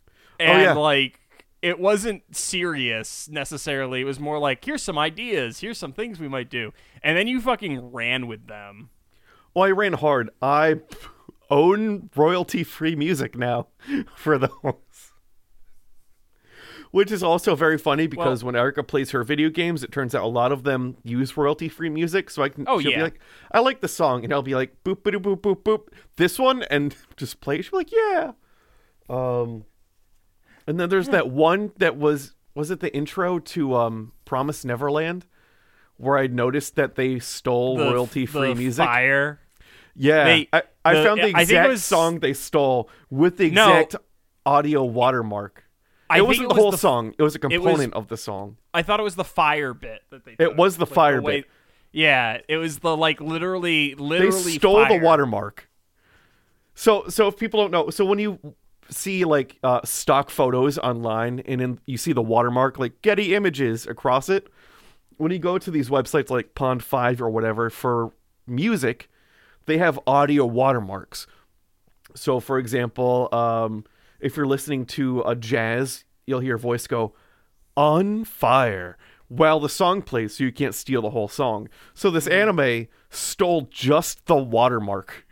oh, 0.08 0.12
and 0.40 0.60
Oh, 0.60 0.64
yeah. 0.64 0.72
like 0.74 1.20
it 1.62 1.78
wasn't 1.78 2.22
serious 2.34 3.28
necessarily. 3.28 4.00
It 4.00 4.04
was 4.04 4.18
more 4.20 4.38
like 4.38 4.64
here's 4.64 4.82
some 4.82 4.98
ideas, 4.98 5.60
here's 5.60 5.78
some 5.78 5.92
things 5.92 6.18
we 6.20 6.28
might 6.28 6.48
do, 6.50 6.72
and 7.02 7.16
then 7.16 7.26
you 7.28 7.40
fucking 7.40 7.92
ran 7.92 8.26
with 8.26 8.46
them. 8.46 8.90
Well, 9.54 9.64
I 9.64 9.70
ran 9.70 9.94
hard. 9.94 10.30
I 10.40 10.80
own 11.50 12.10
royalty 12.16 12.64
free 12.64 12.96
music 12.96 13.36
now 13.36 13.68
for 14.16 14.38
those. 14.38 14.74
Which 16.92 17.10
is 17.12 17.22
also 17.22 17.54
very 17.56 17.76
funny 17.78 18.06
because 18.06 18.42
when 18.44 18.54
Erica 18.56 18.82
plays 18.82 19.10
her 19.10 19.22
video 19.24 19.50
games, 19.50 19.82
it 19.82 19.92
turns 19.92 20.14
out 20.14 20.22
a 20.22 20.28
lot 20.28 20.52
of 20.52 20.62
them 20.62 20.96
use 21.02 21.36
royalty 21.36 21.68
free 21.68 21.90
music. 21.90 22.30
So 22.30 22.42
I 22.42 22.48
can 22.48 22.64
Oh, 22.68 22.80
she'll 22.80 22.90
yeah. 22.92 22.96
be 22.98 23.02
like, 23.02 23.20
I 23.52 23.60
like 23.60 23.80
the 23.80 23.88
song, 23.88 24.24
and 24.24 24.32
I'll 24.32 24.42
be 24.42 24.54
like, 24.54 24.82
boop 24.84 24.96
boop 25.02 25.20
boop 25.20 25.40
boop 25.40 25.62
boop. 25.62 25.88
This 26.16 26.38
one 26.38 26.62
and 26.64 26.94
just 27.16 27.40
play 27.40 27.58
it. 27.58 27.62
She'll 27.64 27.72
be 27.72 27.76
like, 27.78 27.92
Yeah. 27.92 28.32
Um 29.08 29.64
and 30.66 30.80
then 30.80 30.88
there's 30.88 31.08
that 31.08 31.28
one 31.30 31.72
that 31.78 31.96
was 31.96 32.34
was 32.54 32.70
it 32.70 32.80
the 32.80 32.94
intro 32.94 33.38
to 33.38 33.74
um 33.76 34.12
Promise 34.24 34.64
Neverland? 34.64 35.26
Where 35.98 36.18
I 36.18 36.26
noticed 36.26 36.76
that 36.76 36.94
they 36.94 37.18
stole 37.18 37.76
The- 37.78 37.84
royalty 37.84 38.26
free 38.26 38.54
music. 38.54 38.84
Fire. 38.84 39.40
Yeah, 39.94 40.24
They- 40.24 40.48
I, 40.52 40.62
I 40.84 40.94
the- 40.94 41.04
found 41.04 41.20
the 41.20 41.24
I 41.24 41.26
think 41.26 41.38
it 41.38 41.42
exact 41.42 41.68
was- 41.70 41.84
song 41.84 42.18
they 42.20 42.32
stole 42.34 42.90
with 43.10 43.38
the 43.38 43.50
No. 43.50 43.68
exact 43.78 43.96
audio 44.44 44.84
watermark. 44.84 45.64
I 46.08 46.18
it 46.18 46.26
wasn't 46.26 46.46
it 46.46 46.48
the 46.50 46.54
was 46.54 46.62
whole 46.62 46.70
the- 46.70 46.78
song. 46.78 47.14
It 47.18 47.22
was 47.22 47.34
a 47.36 47.40
was- 47.42 47.52
component 47.52 47.94
of 47.94 48.08
the 48.08 48.16
song. 48.16 48.56
I 48.74 48.82
thought 48.82 49.00
it 49.00 49.02
was 49.02 49.16
the 49.16 49.24
fire 49.24 49.74
bit 49.74 50.02
that 50.10 50.24
they. 50.24 50.36
It 50.38 50.56
was 50.56 50.76
the 50.76 50.84
like, 50.86 50.94
fire 50.94 51.20
way- 51.22 51.40
bit. 51.42 51.50
Yeah, 51.92 52.40
it 52.48 52.58
was 52.58 52.80
the 52.80 52.94
like 52.96 53.20
literally, 53.20 53.94
They 53.94 54.02
literally. 54.02 54.52
stole 54.58 54.86
the 54.86 54.98
watermark. 55.02 55.68
So 56.74 57.08
so 57.08 57.28
if 57.28 57.36
people 57.38 57.60
don't 57.60 57.70
know, 57.70 57.90
so 57.90 58.04
when 58.04 58.18
you 58.18 58.38
see 58.90 59.24
like 59.24 59.58
uh, 59.64 59.80
stock 59.84 60.30
photos 60.30 60.78
online 60.78 61.40
and 61.40 61.80
you 61.86 61.96
see 61.96 62.12
the 62.12 62.22
watermark 62.22 62.78
like 62.78 63.00
Getty 63.02 63.34
Images 63.34 63.86
across 63.86 64.28
it, 64.28 64.48
when 65.16 65.32
you 65.32 65.38
go 65.38 65.56
to 65.58 65.70
these 65.70 65.88
websites 65.88 66.28
like 66.30 66.54
Pond 66.54 66.84
Five 66.84 67.22
or 67.22 67.30
whatever 67.30 67.70
for 67.70 68.12
music, 68.46 69.08
they 69.64 69.78
have 69.78 69.98
audio 70.06 70.44
watermarks. 70.44 71.26
So 72.14 72.40
for 72.40 72.58
example, 72.58 73.28
um, 73.32 73.84
if 74.20 74.36
you're 74.36 74.46
listening 74.46 74.86
to 74.86 75.22
a 75.22 75.34
jazz, 75.34 76.04
you'll 76.26 76.40
hear 76.40 76.56
a 76.56 76.58
voice 76.58 76.86
go 76.86 77.14
on 77.76 78.24
fire 78.24 78.96
while 79.28 79.60
the 79.60 79.68
song 79.68 80.02
plays 80.02 80.36
so 80.36 80.44
you 80.44 80.52
can't 80.52 80.74
steal 80.74 81.02
the 81.02 81.10
whole 81.10 81.28
song. 81.28 81.68
So 81.94 82.10
this 82.10 82.26
mm-hmm. 82.26 82.50
anime 82.50 82.88
stole 83.10 83.62
just 83.70 84.26
the 84.26 84.36
watermark 84.36 85.26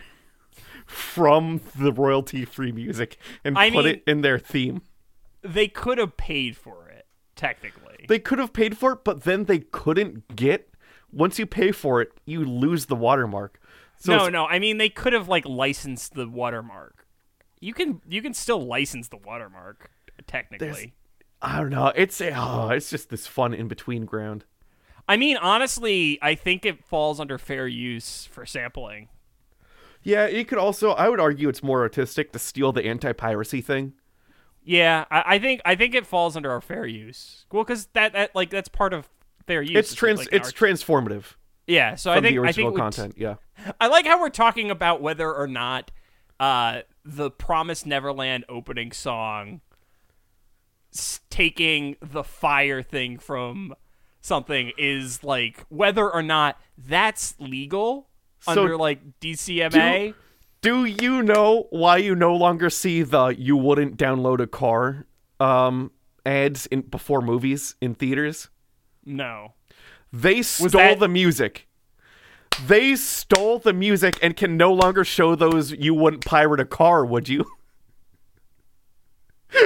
from 0.87 1.61
the 1.79 1.93
royalty 1.93 2.45
free 2.45 2.73
music 2.73 3.17
and 3.45 3.57
I 3.59 3.71
put 3.71 3.85
mean- 3.85 3.95
it 3.95 4.03
in 4.07 4.21
their 4.21 4.39
theme. 4.39 4.83
They 5.43 5.69
could 5.69 5.99
have 5.99 6.17
paid 6.17 6.57
for 6.57 6.89
it 6.89 7.07
technically. 7.37 8.07
They 8.09 8.19
could 8.19 8.39
have 8.39 8.53
paid 8.53 8.77
for 8.77 8.93
it, 8.93 9.05
but 9.05 9.25
then 9.25 9.45
they 9.45 9.61
couldn't 9.61 10.37
get 10.37 10.71
once 11.15 11.39
you 11.39 11.47
pay 11.47 11.71
for 11.71 12.03
it, 12.03 12.13
you 12.27 12.45
lose 12.45 12.87
the 12.87 12.97
watermark. 12.97 13.61
So 13.97 14.17
no, 14.17 14.29
no. 14.29 14.47
I 14.47 14.59
mean, 14.59 14.79
they 14.79 14.89
could 14.89 15.13
have 15.13 15.29
like 15.29 15.47
licensed 15.47 16.15
the 16.15 16.29
watermark. 16.29 17.04
You 17.65 17.75
can 17.75 18.01
you 18.09 18.23
can 18.23 18.35
still 18.35 18.65
license 18.65 19.09
the 19.09 19.17
watermark 19.17 19.91
technically. 20.27 20.95
I 21.41 21.61
don't 21.61 21.71
know. 21.71 21.93
It's 21.95 22.21
oh, 22.21 22.69
it's 22.71 22.91
just 22.91 23.11
this 23.11 23.27
fun 23.27 23.55
in 23.55 23.69
between 23.69 24.05
ground. 24.05 24.45
I 25.09 25.17
mean, 25.17 25.37
honestly, 25.37 26.19
I 26.23 26.35
think 26.35 26.65
it 26.65 26.85
falls 26.85 27.21
under 27.21 27.39
fair 27.39 27.67
use 27.67 28.27
for 28.27 28.47
sampling. 28.47 29.09
Yeah, 30.03 30.27
you 30.27 30.45
could 30.45 30.59
also 30.59 30.91
I 30.93 31.09
would 31.09 31.21
argue 31.21 31.49
it's 31.49 31.63
more 31.63 31.81
artistic 31.81 32.33
to 32.33 32.39
steal 32.39 32.73
the 32.73 32.85
anti 32.85 33.13
piracy 33.13 33.61
thing. 33.61 33.95
Yeah, 34.63 35.05
I, 35.11 35.35
I 35.35 35.39
think 35.39 35.61
I 35.65 35.75
think 35.75 35.95
it 35.95 36.07
falls 36.07 36.37
under 36.37 36.51
our 36.51 36.61
fair 36.61 36.87
use. 36.87 37.47
Well, 37.51 37.65
because 37.65 37.87
that, 37.95 38.13
that 38.13 38.35
like 38.35 38.51
that's 38.51 38.69
part 38.69 38.93
of 38.93 39.09
fair 39.47 39.63
use. 39.63 39.77
It's 39.77 39.95
trans 39.95 40.21
like, 40.21 40.29
it's 40.33 40.49
art- 40.49 40.55
transformative 40.55 41.35
yeah. 41.67 41.95
So 41.95 42.11
I 42.11 42.21
think 42.21 42.35
the 42.35 42.39
I 42.39 42.43
original 42.43 42.71
think 42.71 42.75
we- 42.75 42.81
content. 42.81 43.15
Yeah. 43.17 43.37
I 43.81 43.87
like 43.87 44.07
how 44.07 44.21
we're 44.21 44.31
talking 44.31 44.71
about 44.71 45.01
whether 45.01 45.33
or 45.33 45.47
not 45.47 45.91
uh, 46.41 46.83
the 47.05 47.31
Promised 47.31 47.87
Neverland 47.87 48.45
opening 48.49 48.93
song 48.93 49.61
taking 51.29 51.97
the 52.01 52.23
fire 52.23 52.83
thing 52.83 53.19
from 53.19 53.75
something 54.21 54.73
is 54.79 55.25
like 55.25 55.65
whether 55.69 56.09
or 56.09 56.23
not 56.23 56.61
that's 56.79 57.35
legal 57.41 58.09
So 58.41 58.53
under 58.53 58.77
like 58.77 59.01
DCMA. 59.21 60.15
Do 60.61 60.85
you 60.85 61.23
know 61.23 61.67
why 61.71 61.99
you 61.99 62.15
no 62.15 62.35
longer 62.35 62.71
see 62.71 63.03
the 63.03 63.35
"you 63.37 63.57
wouldn't 63.57 63.99
download 63.99 64.41
a 64.41 64.47
car" 64.47 65.07
um, 65.41 65.91
ads 66.25 66.67
in 66.67 66.83
before 66.83 67.21
movies 67.21 67.75
in 67.81 67.95
theaters? 67.95 68.49
no. 69.05 69.55
They 70.13 70.43
stole 70.43 70.69
that- 70.71 71.01
the 71.01 71.09
music. 71.09 71.67
They 72.67 72.95
stole 72.97 73.59
the 73.59 73.73
music 73.73 74.19
and 74.23 74.37
can 74.37 74.57
no 74.57 74.73
longer 74.73 75.05
show 75.05 75.35
those 75.35 75.73
"you 75.73 75.95
wouldn't 75.95 76.25
pirate 76.25 76.61
a 76.61 76.65
car," 76.65 77.05
would 77.05 77.29
you? 77.29 77.45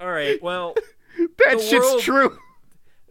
All 0.00 0.10
right. 0.10 0.42
Well, 0.42 0.74
that 1.38 1.60
shit's 1.60 1.72
world- 1.72 2.00
true. 2.02 2.38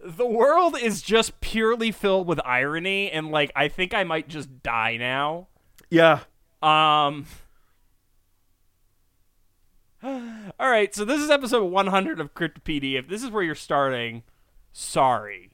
the 0.04 0.26
world 0.26 0.76
is 0.82 1.02
just 1.02 1.40
purely 1.42 1.92
filled 1.92 2.28
with 2.28 2.40
irony, 2.46 3.12
and 3.12 3.30
like 3.32 3.52
I 3.56 3.68
think 3.68 3.94
I 3.94 4.04
might 4.04 4.28
just 4.28 4.64
die 4.64 4.98
now. 4.98 5.48
Yeah. 5.90 6.22
Um. 6.62 7.26
All 10.04 10.70
right, 10.70 10.96
so 10.96 11.04
this 11.06 11.20
is 11.22 11.30
episode 11.30 11.66
100 11.66 12.20
of 12.22 12.34
Cryptopedia. 12.34 13.00
If 13.00 13.08
this 13.10 13.22
is 13.24 13.30
where 13.30 13.44
you're 13.44 13.54
starting, 13.56 14.24
sorry. 14.72 15.49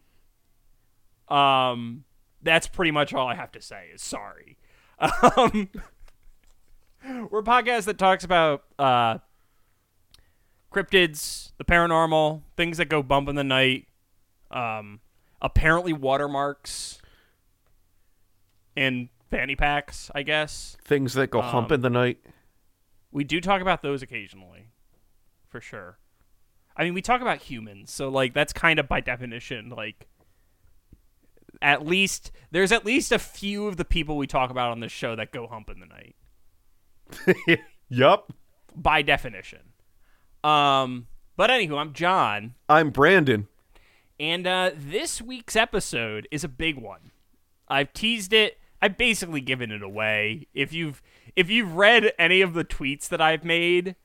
Um, 1.27 2.03
that's 2.41 2.67
pretty 2.67 2.91
much 2.91 3.13
all 3.13 3.27
I 3.27 3.35
have 3.35 3.51
to 3.53 3.61
say. 3.61 3.87
Is 3.93 4.01
sorry. 4.01 4.57
Um, 4.99 5.69
we're 7.29 7.39
a 7.39 7.43
podcast 7.43 7.85
that 7.85 7.97
talks 7.97 8.23
about 8.23 8.63
uh, 8.79 9.17
cryptids, 10.71 11.51
the 11.57 11.65
paranormal, 11.65 12.41
things 12.57 12.77
that 12.77 12.89
go 12.89 13.01
bump 13.03 13.29
in 13.29 13.35
the 13.35 13.43
night, 13.43 13.87
um, 14.51 14.99
apparently 15.41 15.93
watermarks, 15.93 16.99
and 18.75 19.09
fanny 19.31 19.55
packs. 19.55 20.11
I 20.13 20.23
guess. 20.23 20.77
Things 20.83 21.13
that 21.13 21.29
go 21.31 21.41
hump 21.41 21.71
Um, 21.71 21.75
in 21.75 21.81
the 21.81 21.89
night. 21.89 22.19
We 23.11 23.23
do 23.23 23.39
talk 23.39 23.61
about 23.61 23.81
those 23.81 24.01
occasionally, 24.01 24.67
for 25.47 25.61
sure. 25.61 25.97
I 26.75 26.83
mean, 26.83 26.93
we 26.93 27.01
talk 27.01 27.21
about 27.21 27.37
humans, 27.43 27.89
so 27.91 28.09
like 28.09 28.33
that's 28.33 28.51
kind 28.51 28.79
of 28.79 28.87
by 28.89 28.99
definition 28.99 29.69
like 29.69 30.07
at 31.65 31.83
least 31.83 32.31
there's 32.51 32.71
at 32.71 32.85
least 32.85 33.11
a 33.11 33.17
few 33.17 33.65
of 33.67 33.75
the 33.75 33.83
people 33.83 34.17
we 34.17 34.27
talk 34.27 34.51
about 34.51 34.69
on 34.71 34.79
this 34.81 34.91
show 34.91 35.15
that 35.15 35.31
go 35.31 35.47
hump 35.47 35.67
in 35.69 35.79
the 35.79 35.87
night 35.87 36.15
yup. 37.89 38.31
by 38.75 39.01
definition. 39.01 39.59
Um, 40.43 41.07
but 41.35 41.49
anywho, 41.49 41.79
I'm 41.79 41.91
John, 41.93 42.53
I'm 42.69 42.91
Brandon. 42.91 43.47
and 44.19 44.45
uh, 44.45 44.71
this 44.77 45.19
week's 45.21 45.55
episode 45.55 46.27
is 46.29 46.43
a 46.43 46.47
big 46.47 46.77
one. 46.77 47.09
I've 47.67 47.91
teased 47.93 48.31
it. 48.31 48.59
I've 48.79 48.95
basically 48.95 49.41
given 49.41 49.71
it 49.71 49.81
away. 49.81 50.47
If 50.53 50.71
you've 50.71 51.01
if 51.35 51.49
you've 51.49 51.73
read 51.73 52.13
any 52.19 52.41
of 52.41 52.53
the 52.53 52.63
tweets 52.63 53.09
that 53.09 53.19
I've 53.19 53.43
made, 53.43 53.95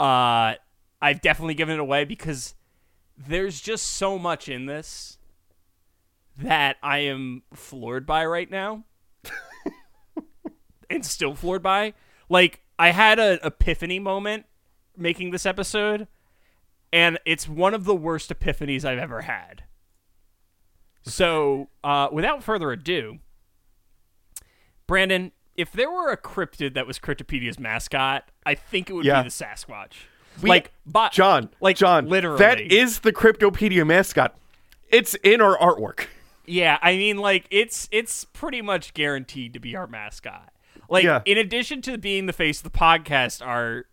uh, 0.00 0.54
I've 1.02 1.20
definitely 1.20 1.54
given 1.54 1.74
it 1.74 1.80
away 1.80 2.04
because 2.06 2.54
there's 3.18 3.60
just 3.60 3.84
so 3.86 4.18
much 4.18 4.48
in 4.48 4.64
this 4.64 5.15
that 6.38 6.76
I 6.82 6.98
am 6.98 7.42
floored 7.54 8.06
by 8.06 8.24
right 8.26 8.50
now, 8.50 8.84
and 10.90 11.04
still 11.04 11.34
floored 11.34 11.62
by. 11.62 11.94
Like 12.28 12.62
I 12.78 12.90
had 12.90 13.18
an 13.18 13.38
epiphany 13.42 13.98
moment 13.98 14.46
making 14.96 15.30
this 15.30 15.46
episode, 15.46 16.08
and 16.92 17.18
it's 17.24 17.48
one 17.48 17.74
of 17.74 17.84
the 17.84 17.94
worst 17.94 18.30
epiphanies 18.30 18.84
I've 18.84 18.98
ever 18.98 19.22
had. 19.22 19.64
So, 21.02 21.68
uh, 21.84 22.08
without 22.10 22.42
further 22.42 22.72
ado, 22.72 23.18
Brandon, 24.86 25.32
if 25.56 25.70
there 25.72 25.90
were 25.90 26.10
a 26.10 26.16
cryptid 26.16 26.74
that 26.74 26.86
was 26.86 26.98
Cryptopedia's 26.98 27.58
mascot, 27.58 28.28
I 28.44 28.54
think 28.54 28.90
it 28.90 28.92
would 28.92 29.04
Yeah. 29.04 29.22
be 29.22 29.28
the 29.28 29.32
Sasquatch. 29.32 29.92
We- 30.42 30.50
like, 30.50 30.72
but 30.84 31.12
John, 31.12 31.48
like 31.60 31.76
John, 31.76 32.08
literally, 32.08 32.38
that 32.38 32.60
is 32.60 33.00
the 33.00 33.12
Cryptopedia 33.12 33.86
mascot. 33.86 34.36
It's 34.90 35.14
in 35.22 35.40
our 35.40 35.56
artwork. 35.58 36.06
Yeah, 36.48 36.78
I 36.82 36.96
mean, 36.96 37.16
like 37.18 37.46
it's 37.50 37.88
it's 37.92 38.24
pretty 38.24 38.62
much 38.62 38.94
guaranteed 38.94 39.52
to 39.54 39.60
be 39.60 39.74
our 39.76 39.86
mascot. 39.86 40.52
Like, 40.88 41.04
Yeah. 41.04 41.22
in 41.24 41.36
addition 41.38 41.82
to 41.82 41.98
being 41.98 42.26
the 42.26 42.32
face 42.32 42.58
of 42.58 42.64
the 42.64 42.78
podcast 42.78 43.44
art, 43.44 43.88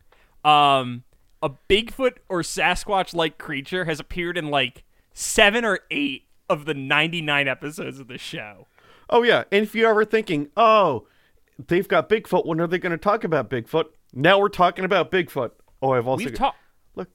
um, 0.45 1.03
a 1.41 1.50
Bigfoot 1.50 2.17
or 2.29 2.41
Sasquatch-like 2.41 3.38
creature 3.39 3.86
has 3.86 4.00
appeared 4.00 4.38
in 4.38 4.50
like 4.50 4.83
seven 5.13 5.65
or 5.65 5.79
eight 5.89 6.27
of 6.50 6.65
the 6.65 6.74
ninety-nine 6.74 7.48
episodes 7.48 8.00
of 8.00 8.07
the 8.07 8.17
show. 8.19 8.67
Oh 9.10 9.24
yeah, 9.24 9.43
and 9.51 9.63
if 9.63 9.74
you're 9.74 9.89
ever 9.89 10.05
thinking, 10.05 10.50
oh, 10.55 11.07
they've 11.67 11.88
got 11.88 12.10
Bigfoot, 12.10 12.45
when 12.45 12.62
are 12.62 12.67
they 12.67 12.77
going 12.79 12.91
to 12.91 12.98
talk 12.98 13.24
about 13.24 13.50
Bigfoot? 13.50 13.86
Now 14.13 14.39
we're 14.39 14.50
talking 14.50 14.86
about 14.86 15.12
Bigfoot. 15.12 15.51
Oh, 15.81 15.91
I've 15.93 16.07
also 16.07 16.25
got- 16.25 16.36
talked 16.36 16.57
look, 16.95 17.10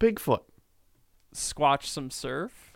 Bigfoot, 0.00 0.42
Squatch 1.34 1.84
some 1.84 2.10
surf. 2.10 2.69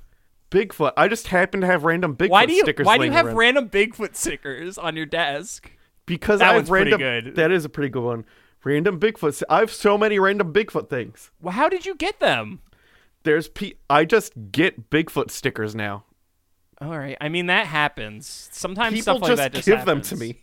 Bigfoot. 0.55 0.93
I 0.97 1.09
just 1.09 1.27
happen 1.29 1.61
to 1.63 1.67
have 1.67 1.85
random 1.85 2.17
Bigfoot 2.17 2.31
Why 2.31 2.47
do 2.47 2.53
you 2.53 2.63
stickers. 2.63 2.87
why 2.87 2.97
do 2.97 3.05
you 3.05 3.11
have 3.11 3.27
around. 3.27 3.37
random 3.37 3.69
Bigfoot 3.69 4.15
stickers 4.15 4.79
on 4.79 4.97
your 4.97 5.07
desk? 5.07 5.71
Because 6.07 6.39
That 6.41 6.51
I 6.53 6.55
have 6.55 6.71
random. 6.71 7.01
good. 7.01 7.35
That 7.35 7.51
is 7.51 7.65
a 7.65 7.69
pretty 7.69 7.89
good 7.89 8.05
one. 8.05 8.25
Random 8.63 9.01
Bigfoot. 9.01 9.43
I 9.51 9.59
have 9.61 9.73
so 9.73 9.99
many 9.99 10.19
random 10.19 10.53
Bigfoot 10.53 10.89
things. 10.89 11.31
Well, 11.43 11.53
how 11.53 11.69
did 11.69 11.85
you 11.85 11.95
get 11.97 12.21
them? 12.21 12.61
There's 13.25 13.49
P. 13.49 13.75
I 13.91 14.05
just 14.05 14.33
get 14.53 14.91
Bigfoot 14.91 15.31
stickers 15.31 15.75
now. 15.75 16.05
All 16.81 16.97
right, 16.99 17.17
I 17.21 17.29
mean 17.29 17.47
that 17.47 17.67
happens. 17.67 18.49
Sometimes 18.53 18.95
People 18.95 19.15
stuff 19.17 19.23
like 19.23 19.31
just 19.31 19.39
that 19.39 19.53
just 19.55 19.67
give 19.67 19.85
them 19.85 20.03
to 20.03 20.17
me. 20.17 20.41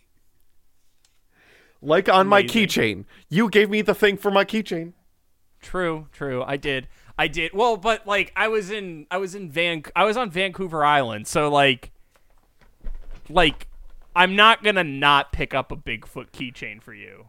Like 1.80 2.08
on 2.08 2.26
my 2.28 2.42
keychain. 2.42 3.04
You 3.28 3.48
gave 3.50 3.68
me 3.70 3.82
the 3.82 3.94
thing 3.94 4.16
for 4.16 4.30
my 4.30 4.44
keychain. 4.44 4.92
True, 5.60 6.08
true. 6.12 6.42
I 6.42 6.56
did. 6.56 6.88
I 7.18 7.28
did. 7.28 7.52
Well, 7.52 7.76
but 7.76 8.06
like 8.06 8.32
I 8.34 8.48
was 8.48 8.70
in 8.70 9.06
I 9.10 9.18
was 9.18 9.34
in 9.34 9.50
Van 9.50 9.82
I 9.94 10.04
was 10.04 10.16
on 10.16 10.30
Vancouver 10.30 10.84
Island, 10.84 11.26
so 11.26 11.48
like 11.48 11.92
like 13.28 13.68
I'm 14.14 14.36
not 14.36 14.62
going 14.62 14.74
to 14.74 14.84
not 14.84 15.32
pick 15.32 15.54
up 15.54 15.72
a 15.72 15.76
Bigfoot 15.76 16.30
keychain 16.32 16.82
for 16.82 16.92
you. 16.92 17.28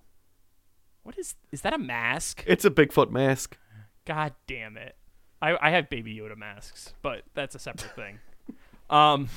What 1.03 1.17
is 1.17 1.35
is 1.51 1.61
that 1.61 1.73
a 1.73 1.77
mask? 1.77 2.43
It's 2.47 2.65
a 2.65 2.69
Bigfoot 2.69 3.11
mask. 3.11 3.57
God 4.05 4.33
damn 4.47 4.77
it. 4.77 4.95
I 5.41 5.57
I 5.61 5.71
have 5.71 5.89
baby 5.89 6.15
Yoda 6.15 6.37
masks, 6.37 6.93
but 7.01 7.23
that's 7.33 7.55
a 7.55 7.59
separate 7.59 7.95
thing. 7.95 8.19
Um 8.89 9.29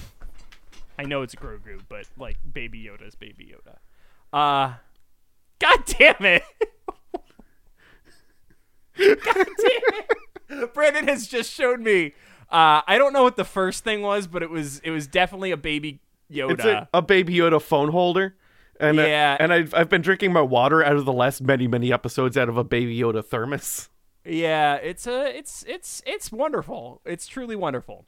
I 0.98 1.04
know 1.04 1.22
it's 1.22 1.34
Grogu, 1.34 1.80
but 1.88 2.06
like 2.18 2.36
baby 2.52 2.82
Yoda 2.82 3.06
is 3.06 3.14
baby 3.14 3.54
Yoda. 3.54 3.76
Uh 4.32 4.74
God 5.60 5.84
damn 5.86 6.16
it. 6.20 6.42
God 8.98 9.24
damn 9.24 10.00
it. 10.00 10.10
Brandon 10.74 11.08
has 11.08 11.26
just 11.26 11.52
showed 11.52 11.80
me 11.80 12.12
uh 12.50 12.80
I 12.86 12.96
don't 12.98 13.12
know 13.12 13.22
what 13.24 13.36
the 13.36 13.44
first 13.44 13.84
thing 13.84 14.02
was, 14.02 14.26
but 14.26 14.42
it 14.42 14.50
was 14.50 14.78
it 14.80 14.90
was 14.90 15.06
definitely 15.06 15.50
a 15.50 15.56
baby 15.56 16.00
Yoda. 16.30 16.52
It's 16.52 16.64
a, 16.64 16.88
a 16.92 17.02
Baby 17.02 17.34
Yoda 17.34 17.62
phone 17.62 17.90
holder. 17.90 18.34
And 18.80 18.98
uh, 18.98 19.02
Yeah. 19.02 19.36
and 19.38 19.52
I've 19.52 19.72
I've 19.74 19.88
been 19.88 20.02
drinking 20.02 20.32
my 20.32 20.40
water 20.42 20.82
out 20.84 20.96
of 20.96 21.04
the 21.04 21.12
last 21.12 21.40
many 21.42 21.66
many 21.68 21.92
episodes 21.92 22.36
out 22.36 22.48
of 22.48 22.56
a 22.56 22.64
Baby 22.64 22.98
Yoda 22.98 23.24
thermos. 23.24 23.88
Yeah, 24.24 24.74
it's 24.74 25.06
a 25.06 25.36
it's 25.36 25.64
it's 25.68 26.02
it's 26.04 26.32
wonderful. 26.32 27.00
It's 27.04 27.26
truly 27.28 27.54
wonderful. 27.56 28.06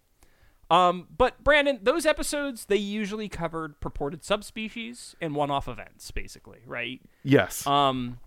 Um, 0.70 1.06
but 1.16 1.42
Brandon, 1.42 1.78
those 1.82 2.04
episodes 2.04 2.66
they 2.66 2.76
usually 2.76 3.28
covered 3.28 3.80
purported 3.80 4.22
subspecies 4.24 5.14
and 5.20 5.34
one-off 5.34 5.66
events, 5.68 6.10
basically, 6.10 6.58
right? 6.66 7.00
Yes. 7.22 7.66
Um, 7.66 8.18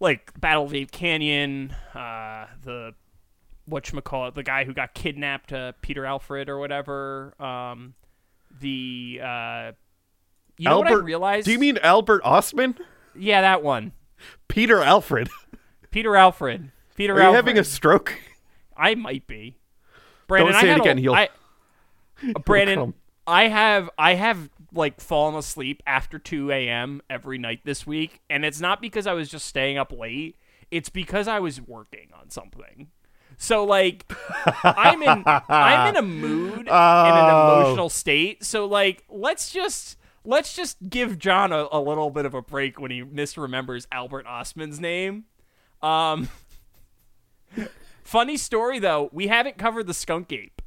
like 0.00 0.38
Battle 0.40 0.64
of 0.64 0.74
Ape 0.74 0.90
Canyon, 0.90 1.74
uh, 1.94 2.46
the 2.64 2.94
whatchamacallit, 3.70 4.34
the 4.34 4.42
guy 4.42 4.64
who 4.64 4.72
got 4.72 4.94
kidnapped, 4.94 5.52
uh, 5.52 5.72
Peter 5.82 6.04
Alfred 6.06 6.48
or 6.48 6.58
whatever. 6.58 7.34
Um, 7.42 7.94
the 8.60 9.20
uh, 9.22 9.72
you 10.58 10.68
know 10.68 10.78
what 10.78 10.88
I 10.88 10.94
realized? 10.94 11.46
Do 11.46 11.52
you 11.52 11.58
mean 11.58 11.78
Albert 11.78 12.22
Ostman? 12.24 12.78
yeah, 13.14 13.40
that 13.42 13.62
one, 13.62 13.92
Peter 14.48 14.82
Alfred. 14.82 15.28
Peter 15.90 16.16
Alfred. 16.16 16.70
Peter 16.94 17.12
Are 17.14 17.16
you 17.18 17.22
Alfred. 17.24 17.36
having 17.36 17.58
a 17.58 17.64
stroke? 17.64 18.18
I 18.76 18.94
might 18.94 19.26
be. 19.26 19.56
Brandon, 20.26 20.52
Don't 20.52 20.60
say 20.62 20.70
I 20.70 20.74
it 20.74 20.80
again, 20.80 20.98
A, 20.98 21.00
he'll- 21.00 21.14
I, 21.14 21.28
Brandon, 22.44 22.78
come. 22.78 22.94
I 23.26 23.48
have 23.48 23.90
I 23.98 24.14
have 24.14 24.48
like 24.72 25.00
fallen 25.00 25.34
asleep 25.34 25.82
after 25.86 26.18
2 26.18 26.50
a.m. 26.50 27.00
every 27.10 27.38
night 27.38 27.60
this 27.64 27.86
week, 27.86 28.20
and 28.30 28.44
it's 28.44 28.60
not 28.60 28.80
because 28.80 29.06
I 29.06 29.12
was 29.12 29.28
just 29.28 29.46
staying 29.46 29.78
up 29.78 29.92
late. 29.92 30.36
It's 30.70 30.88
because 30.88 31.28
I 31.28 31.38
was 31.40 31.60
working 31.60 32.08
on 32.18 32.30
something. 32.30 32.88
So 33.38 33.64
like, 33.64 34.10
I'm 34.64 35.02
in 35.02 35.22
I'm 35.26 35.88
in 35.88 35.96
a 35.96 36.02
mood 36.02 36.60
in 36.60 36.66
an 36.68 36.70
Oh. 36.70 37.42
emotional 37.42 37.88
state. 37.88 38.44
So 38.44 38.66
like, 38.66 39.04
let's 39.08 39.52
just 39.52 39.96
let's 40.24 40.54
just 40.56 40.76
give 40.88 41.18
John 41.18 41.52
a, 41.52 41.66
a 41.70 41.80
little 41.80 42.10
bit 42.10 42.24
of 42.26 42.34
a 42.34 42.42
break 42.42 42.80
when 42.80 42.90
he 42.90 43.02
misremembers 43.02 43.86
Albert 43.92 44.26
Ostman's 44.26 44.80
name. 44.80 45.24
Um, 45.82 46.28
funny 48.02 48.36
story 48.36 48.78
though, 48.78 49.08
we 49.12 49.26
haven't 49.28 49.58
covered 49.58 49.86
the 49.86 49.94
skunk 49.94 50.32
ape, 50.32 50.62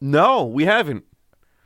No, 0.00 0.44
we 0.44 0.64
haven't. 0.64 1.04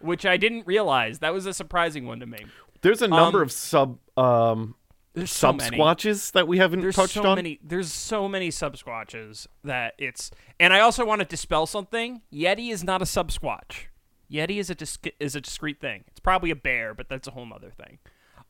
which 0.01 0.25
I 0.27 0.37
didn't 0.37 0.67
realize. 0.67 1.19
That 1.21 1.33
was 1.33 1.47
a 1.47 1.55
surprising 1.55 2.07
one 2.07 2.21
to 2.21 2.27
me. 2.27 2.45
There's 2.83 3.03
a 3.03 3.09
number 3.09 3.39
Um, 3.39 3.45
of 3.45 3.53
sub 3.53 3.99
um 4.17 4.75
There's 5.13 5.31
so 5.33 5.53
squatches 5.55 6.33
that 6.33 6.47
we 6.47 6.59
haven't 6.59 6.81
There's 6.83 6.95
touched 6.95 7.15
so 7.15 7.25
on. 7.27 7.37
many. 7.37 7.59
There's 7.63 7.93
so 7.93 8.29
many 8.29 8.51
sub 8.51 8.77
squatches 8.77 9.47
that 9.65 9.95
it's. 9.99 10.31
And 10.61 10.73
I 10.73 10.81
also 10.81 11.05
want 11.05 11.21
to 11.21 11.25
dispel 11.25 11.67
something. 11.67 12.23
Yeti 12.33 12.71
is 12.71 12.85
not 12.85 13.03
a 13.03 13.07
sub 13.07 13.31
squatch. 13.31 13.87
Yeti 14.31 14.59
is 14.59 14.71
a 14.71 14.75
dis- 14.77 14.99
is 15.19 15.35
a 15.35 15.41
discrete 15.41 15.81
thing. 15.81 16.05
It's 16.07 16.21
probably 16.21 16.51
a 16.53 16.57
bear, 16.57 16.95
but 16.95 17.09
that's 17.09 17.27
a 17.27 17.33
whole 17.33 17.49
other 17.53 17.71
thing. 17.71 17.99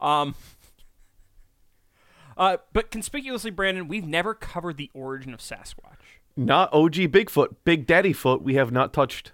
Um. 0.01 0.35
Uh, 2.37 2.57
but 2.73 2.91
conspicuously, 2.91 3.51
Brandon, 3.51 3.87
we've 3.87 4.07
never 4.07 4.33
covered 4.33 4.79
the 4.79 4.91
origin 4.95 5.35
of 5.35 5.41
Sasquatch. 5.41 5.99
Not 6.37 6.73
OG 6.73 6.95
Bigfoot, 6.95 7.57
Big 7.65 7.87
Daddy 7.87 8.15
Foot. 8.15 8.41
We 8.41 8.55
have 8.55 8.73
not 8.73 8.95
touched. 8.95 9.33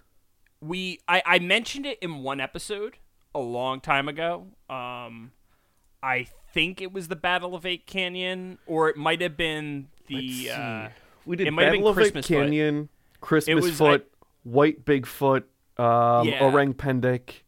we 0.61 0.99
I, 1.06 1.23
I 1.25 1.38
mentioned 1.38 1.87
it 1.87 1.99
in 2.00 2.23
one 2.25 2.40
episode 2.40 2.97
a 3.33 3.38
long 3.38 3.80
time 3.80 4.09
ago. 4.09 4.49
Um, 4.69 5.30
I 6.06 6.26
think 6.52 6.80
it 6.80 6.92
was 6.92 7.08
the 7.08 7.16
Battle 7.16 7.54
of 7.54 7.66
Ape 7.66 7.86
Canyon, 7.86 8.58
or 8.66 8.88
it 8.88 8.97
might 8.97 9.21
have 9.21 9.36
been 9.36 9.88
the. 10.06 10.50
Uh, 10.50 10.88
We 11.25 11.36
did 11.36 11.49
it 11.49 11.50
might 11.50 11.64
have 11.64 11.73
been 11.73 11.80
Battle 11.80 11.88
of 11.90 11.99
It 11.99 12.00
Christmas 12.02 12.26
Foot. 12.28 12.34
Canyon, 12.45 12.88
Christmas 13.21 13.64
was- 13.64 13.78
Foot, 13.78 14.12
White 14.45 14.84
Bigfoot, 14.84 15.42
um, 15.76 16.28
Yeah. 16.28 16.45
Orang 16.45 16.75
Pendek. 16.75 17.42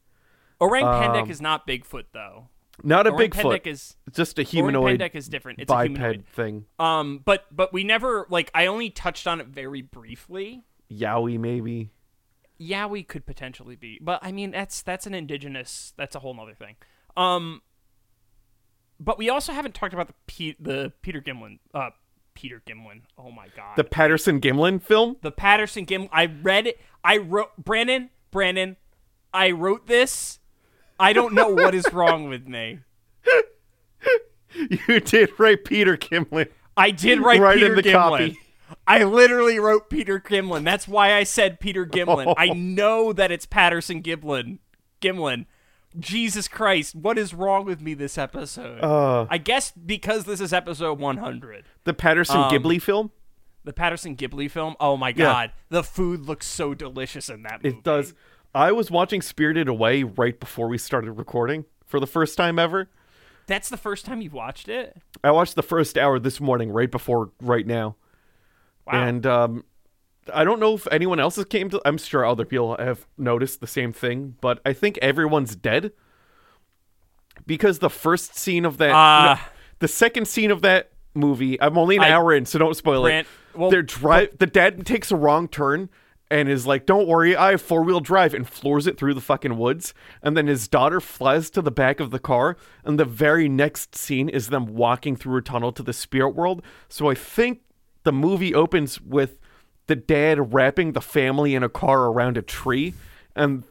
Orang 0.60 0.82
Pendek 0.82 1.22
Um, 1.22 1.30
is 1.30 1.40
not 1.40 1.66
Bigfoot 1.66 2.06
though. 2.12 2.48
Not 2.82 3.06
a 3.06 3.10
Orang 3.12 3.30
Bigfoot. 3.30 3.60
Pendek 3.60 3.66
is 3.68 3.96
just 4.12 4.38
a 4.38 4.42
humanoid. 4.42 4.82
Orang 4.84 4.98
Pendek 4.98 5.14
is 5.14 5.28
different. 5.28 5.60
It's 5.60 5.70
a 5.70 5.74
biped 5.74 5.96
humanoid. 5.96 6.26
thing. 6.26 6.64
Um, 6.80 7.18
but 7.24 7.46
but 7.52 7.72
we 7.72 7.84
never 7.84 8.26
like 8.28 8.50
I 8.54 8.66
only 8.66 8.90
touched 8.90 9.26
on 9.28 9.40
it 9.40 9.46
very 9.46 9.82
briefly. 9.82 10.64
Yowie, 10.90 11.38
maybe. 11.38 11.90
Yowie 12.60 13.06
could 13.06 13.24
potentially 13.24 13.76
be, 13.76 13.98
but 14.02 14.18
I 14.22 14.32
mean 14.32 14.50
that's 14.50 14.82
that's 14.82 15.06
an 15.06 15.14
indigenous. 15.14 15.92
That's 15.96 16.16
a 16.16 16.18
whole 16.18 16.38
other 16.40 16.54
thing. 16.54 16.74
Um, 17.16 17.62
but 19.00 19.18
we 19.18 19.28
also 19.28 19.52
haven't 19.52 19.74
talked 19.74 19.94
about 19.94 20.08
the 20.08 20.14
Pe- 20.26 20.56
the 20.60 20.92
Peter 21.02 21.20
Gimlin. 21.20 21.58
Uh, 21.74 21.90
Peter 22.34 22.62
Gimlin. 22.66 23.02
Oh 23.18 23.30
my 23.30 23.48
god. 23.56 23.76
The 23.76 23.84
Patterson 23.84 24.40
Gimlin 24.40 24.80
film. 24.82 25.16
the 25.22 25.32
Patterson 25.32 25.84
Gimlin. 25.86 26.08
I 26.12 26.26
read 26.26 26.66
it. 26.68 26.78
I 27.02 27.16
wrote 27.18 27.50
Brandon. 27.58 28.10
Brandon. 28.30 28.76
I 29.34 29.50
wrote 29.50 29.86
this. 29.86 30.38
I 31.00 31.12
don't 31.12 31.34
know 31.34 31.48
what 31.50 31.74
is 31.74 31.86
wrong 31.92 32.28
with 32.28 32.46
me. 32.48 32.80
You 34.54 35.00
did 35.00 35.30
write 35.38 35.64
Peter 35.64 35.96
Gimlin. 35.96 36.48
I 36.76 36.90
did 36.90 37.20
write 37.20 37.40
Right 37.40 37.54
Peter 37.58 37.66
in 37.70 37.76
the 37.76 37.82
Gimlin. 37.82 37.92
copy. 37.92 38.38
I 38.86 39.04
literally 39.04 39.58
wrote 39.58 39.90
Peter 39.90 40.18
Gimlin. 40.18 40.64
That's 40.64 40.88
why 40.88 41.14
I 41.14 41.22
said 41.24 41.60
Peter 41.60 41.84
Gimlin. 41.86 42.34
I 42.36 42.48
Oh. 42.48 42.52
know 42.56 43.12
that 43.12 43.30
it's 43.30 43.46
Patterson 43.46 44.02
Gimlin. 44.02 44.58
Gimlin. 45.00 45.46
Jesus 45.98 46.48
Christ, 46.48 46.94
what 46.94 47.16
is 47.18 47.32
wrong 47.32 47.64
with 47.64 47.80
me 47.80 47.94
this 47.94 48.18
episode? 48.18 48.82
Uh. 48.82 49.26
I 49.30 49.38
guess 49.38 49.70
because 49.72 50.24
this 50.24 50.40
is 50.40 50.52
episode 50.52 50.98
100. 50.98 51.64
The 51.84 51.94
Patterson 51.94 52.36
Um, 52.36 52.50
Ghibli 52.50 52.80
film. 52.80 53.10
The 53.64 53.72
Patterson 53.72 54.16
Ghibli 54.16 54.50
film. 54.50 54.76
Oh 54.80 54.96
my 54.96 55.08
Yeah. 55.10 55.14
god, 55.14 55.52
the 55.68 55.82
food 55.82 56.22
looks 56.22 56.46
so 56.46 56.74
delicious 56.74 57.28
in 57.28 57.42
that 57.42 57.62
movie. 57.62 57.76
It 57.78 57.84
does. 57.84 58.14
I 58.54 58.72
was 58.72 58.90
watching 58.90 59.20
Spirited 59.22 59.68
Away 59.68 60.02
right 60.02 60.38
before 60.38 60.68
we 60.68 60.78
started 60.78 61.12
recording 61.12 61.64
for 61.84 62.00
the 62.00 62.06
first 62.06 62.36
time 62.36 62.58
ever. 62.58 62.88
That's 63.46 63.68
the 63.68 63.76
first 63.78 64.04
time 64.04 64.20
you've 64.20 64.32
watched 64.34 64.68
it. 64.68 64.96
I 65.24 65.30
watched 65.30 65.54
the 65.54 65.62
first 65.62 65.96
hour 65.96 66.18
this 66.18 66.38
morning, 66.40 66.70
right 66.70 66.90
before 66.90 67.30
right 67.40 67.66
now, 67.66 67.96
Wow. 68.86 68.92
and 69.06 69.26
um, 69.26 69.64
I 70.32 70.44
don't 70.44 70.60
know 70.60 70.74
if 70.74 70.86
anyone 70.90 71.20
else 71.20 71.36
has 71.36 71.44
came 71.46 71.70
to. 71.70 71.80
I'm 71.84 71.98
sure 71.98 72.24
other 72.24 72.44
people 72.44 72.76
have 72.78 73.06
noticed 73.16 73.60
the 73.60 73.66
same 73.66 73.92
thing, 73.92 74.36
but 74.40 74.60
I 74.64 74.72
think 74.72 74.98
everyone's 75.02 75.54
dead 75.56 75.92
because 77.46 77.78
the 77.78 77.90
first 77.90 78.36
scene 78.36 78.64
of 78.64 78.78
that, 78.78 78.90
Uh, 78.94 79.34
no, 79.34 79.40
the 79.78 79.88
second 79.88 80.26
scene 80.28 80.50
of 80.50 80.62
that 80.62 80.90
movie. 81.14 81.60
I'm 81.60 81.78
only 81.78 81.96
an 81.96 82.04
I- 82.04 82.10
hour 82.10 82.32
in, 82.34 82.46
so 82.46 82.58
don't 82.58 82.74
spoil 82.76 83.02
Brant- 83.02 83.26
it. 83.54 83.58
well, 83.58 83.70
They're 83.70 83.82
drive. 83.82 84.38
The 84.38 84.46
dad 84.46 84.84
takes 84.86 85.10
a 85.10 85.16
wrong 85.16 85.48
turn. 85.48 85.88
And 86.30 86.50
is 86.50 86.66
like, 86.66 86.84
don't 86.84 87.08
worry, 87.08 87.34
I 87.34 87.52
have 87.52 87.62
four 87.62 87.82
wheel 87.82 88.00
drive, 88.00 88.34
and 88.34 88.46
floors 88.46 88.86
it 88.86 88.98
through 88.98 89.14
the 89.14 89.20
fucking 89.22 89.56
woods. 89.56 89.94
And 90.22 90.36
then 90.36 90.46
his 90.46 90.68
daughter 90.68 91.00
flies 91.00 91.48
to 91.48 91.62
the 91.62 91.70
back 91.70 92.00
of 92.00 92.10
the 92.10 92.18
car, 92.18 92.58
and 92.84 93.00
the 93.00 93.06
very 93.06 93.48
next 93.48 93.94
scene 93.96 94.28
is 94.28 94.48
them 94.48 94.66
walking 94.74 95.16
through 95.16 95.38
a 95.38 95.40
tunnel 95.40 95.72
to 95.72 95.82
the 95.82 95.94
spirit 95.94 96.34
world. 96.36 96.60
So 96.86 97.08
I 97.08 97.14
think 97.14 97.60
the 98.02 98.12
movie 98.12 98.54
opens 98.54 99.00
with 99.00 99.38
the 99.88 99.96
dad 99.96 100.54
wrapping 100.54 100.92
the 100.92 101.00
family 101.00 101.54
in 101.54 101.62
a 101.62 101.68
car 101.68 102.06
around 102.06 102.36
a 102.38 102.42
tree, 102.42 102.94
and 103.34 103.64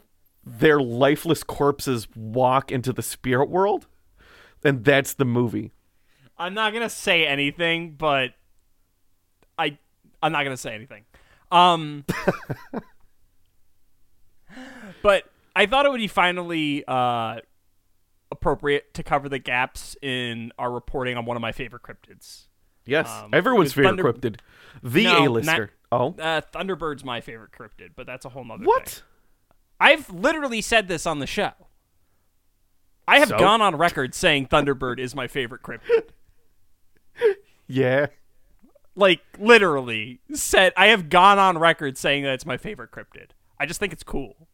their 0.46 0.80
lifeless 0.82 1.44
corpses 1.44 2.08
walk 2.16 2.72
into 2.72 2.92
the 2.94 3.02
spirit 3.02 3.50
world. 3.50 3.88
And 4.64 4.84
that's 4.84 5.14
the 5.14 5.26
movie. 5.26 5.72
I'm 6.38 6.54
not 6.54 6.74
gonna 6.74 6.90
say 6.90 7.26
anything, 7.26 7.92
but 7.94 8.32
I 9.58 9.78
I'm 10.22 10.32
not 10.32 10.44
gonna 10.44 10.58
say 10.58 10.74
anything. 10.76 11.06
Um, 11.52 12.04
but 15.02 15.24
I 15.56 15.66
thought 15.66 15.86
it 15.86 15.92
would 15.92 15.98
be 16.00 16.08
finally 16.08 16.84
uh, 16.88 17.40
appropriate 18.32 18.94
to 18.96 19.04
cover 19.04 19.30
the 19.30 19.40
gaps 19.40 19.96
in 20.02 20.52
our 20.58 20.72
reporting 20.72 21.18
on 21.18 21.26
one 21.26 21.38
of 21.38 21.42
my 21.42 21.52
favorite 21.52 21.84
cryptids. 21.84 22.48
Yes, 22.86 23.10
Um, 23.10 23.32
everyone's 23.34 23.74
favorite 23.74 23.98
Thunder- 23.98 24.14
cryptid, 24.14 24.40
the 24.82 25.04
No, 25.04 25.28
A-lister. 25.28 25.72
Oh, 25.92 26.16
Uh, 26.20 26.42
Thunderbird's 26.54 27.04
my 27.04 27.22
favorite 27.22 27.52
cryptid, 27.52 27.92
but 27.96 28.06
that's 28.06 28.26
a 28.26 28.30
whole 28.30 28.44
nother 28.46 28.66
what? 28.66 28.90
thing. 28.90 29.04
I've 29.80 30.10
literally 30.10 30.62
said 30.62 30.88
this 30.88 31.06
on 31.06 31.20
the 31.20 31.28
show. 31.28 31.52
I 33.08 33.20
have 33.20 33.30
So? 33.30 33.38
gone 33.38 33.62
on 33.62 33.76
record 33.76 34.14
saying 34.16 34.48
Thunderbird 34.48 35.00
is 35.00 35.16
my 35.16 35.28
favorite 35.28 35.62
cryptid. 35.64 36.10
Yeah, 37.70 38.08
like 38.96 39.20
literally 39.38 40.22
said 40.34 40.72
I 40.78 40.88
have 40.88 41.10
gone 41.10 41.38
on 41.38 41.58
record 41.58 41.98
saying 41.98 42.24
that 42.24 42.34
it's 42.36 42.46
my 42.46 42.56
favorite 42.56 42.92
cryptid. 42.92 43.32
I 43.60 43.66
just 43.66 43.78
think 43.80 43.92
it's 43.92 44.04
cool. 44.04 44.48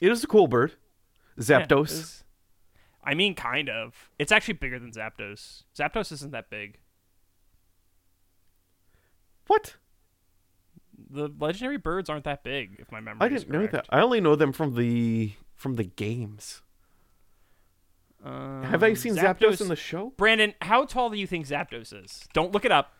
it 0.00 0.12
is 0.12 0.22
a 0.22 0.26
cool 0.26 0.46
bird. 0.46 0.72
Yeah, 1.38 1.42
Zapdos. 1.62 1.84
it's- 1.84 2.24
I 3.02 3.14
mean, 3.14 3.34
kind 3.34 3.70
of. 3.70 4.10
It's 4.18 4.30
actually 4.32 4.54
bigger 4.54 4.78
than 4.78 4.90
Zapdos. 4.90 5.62
Zapdos 5.74 6.12
isn't 6.12 6.32
that 6.32 6.50
big. 6.50 6.80
What? 9.46 9.76
The 11.10 11.30
legendary 11.38 11.76
birds 11.76 12.08
aren't 12.08 12.24
that 12.24 12.42
big, 12.42 12.76
if 12.78 12.90
my 12.90 13.00
memory. 13.00 13.18
I 13.24 13.28
didn't 13.28 13.50
know 13.50 13.66
that. 13.66 13.86
I 13.90 14.00
only 14.00 14.20
know 14.20 14.34
them 14.36 14.52
from 14.52 14.74
the 14.74 15.32
from 15.54 15.74
the 15.74 15.84
games. 15.84 16.62
Have 18.24 18.82
I 18.82 18.90
Um, 18.90 18.96
seen 18.96 19.14
Zapdos, 19.14 19.60
in 19.60 19.68
the 19.68 19.76
show? 19.76 20.12
Brandon, 20.16 20.54
how 20.62 20.84
tall 20.84 21.10
do 21.10 21.16
you 21.16 21.26
think 21.28 21.46
Zapdos 21.46 21.92
is? 22.04 22.26
Don't 22.32 22.50
look 22.52 22.64
it 22.64 22.72
up. 22.72 22.92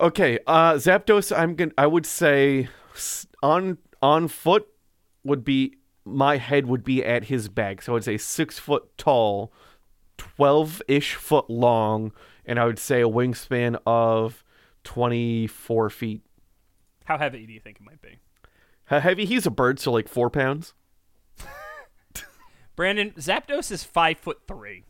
Okay, 0.00 0.38
uh 0.46 0.72
Zapdos 0.74 1.36
I'm 1.36 1.54
to 1.56 1.70
I 1.78 1.86
would 1.86 2.06
say 2.06 2.68
on 3.42 3.78
on 4.02 4.26
foot 4.28 4.66
would 5.22 5.44
be 5.44 5.76
my 6.04 6.36
head 6.38 6.66
would 6.66 6.82
be 6.84 7.04
at 7.04 7.24
his 7.24 7.48
back. 7.48 7.80
So 7.82 7.92
I 7.92 7.94
would 7.94 8.04
say 8.04 8.16
6 8.18 8.58
foot 8.58 8.98
tall, 8.98 9.52
12ish 10.18 11.14
foot 11.14 11.48
long, 11.48 12.12
and 12.44 12.58
I 12.58 12.66
would 12.66 12.78
say 12.78 13.00
a 13.02 13.08
wingspan 13.08 13.78
of 13.86 14.44
24 14.82 15.90
feet. 15.90 16.22
How 17.04 17.18
heavy 17.18 17.46
do 17.46 17.52
you 17.52 17.60
think 17.60 17.76
it 17.78 17.82
might 17.84 18.02
be? 18.02 18.18
How 18.86 19.00
heavy? 19.00 19.24
He's 19.24 19.46
a 19.46 19.50
bird, 19.50 19.78
so 19.78 19.92
like 19.92 20.08
4 20.08 20.30
pounds. 20.30 20.74
Brandon, 22.76 23.12
Zapdos 23.12 23.70
is 23.70 23.84
five 23.84 24.18
foot 24.18 24.40
three. 24.48 24.84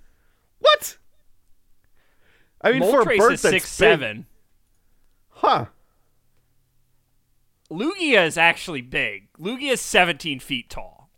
What? 0.60 0.96
I 2.62 2.72
mean 2.72 2.82
for 2.82 3.02
a 3.02 3.04
bird 3.04 3.32
is 3.34 3.42
that's 3.42 3.52
six 3.52 3.64
big- 3.64 3.88
seven. 3.88 4.26
Huh. 5.28 5.66
Lugia 7.70 8.24
is 8.26 8.38
actually 8.38 8.80
big. 8.80 9.28
Lugia 9.38 9.72
is 9.72 9.80
seventeen 9.80 10.40
feet 10.40 10.70
tall. 10.70 11.10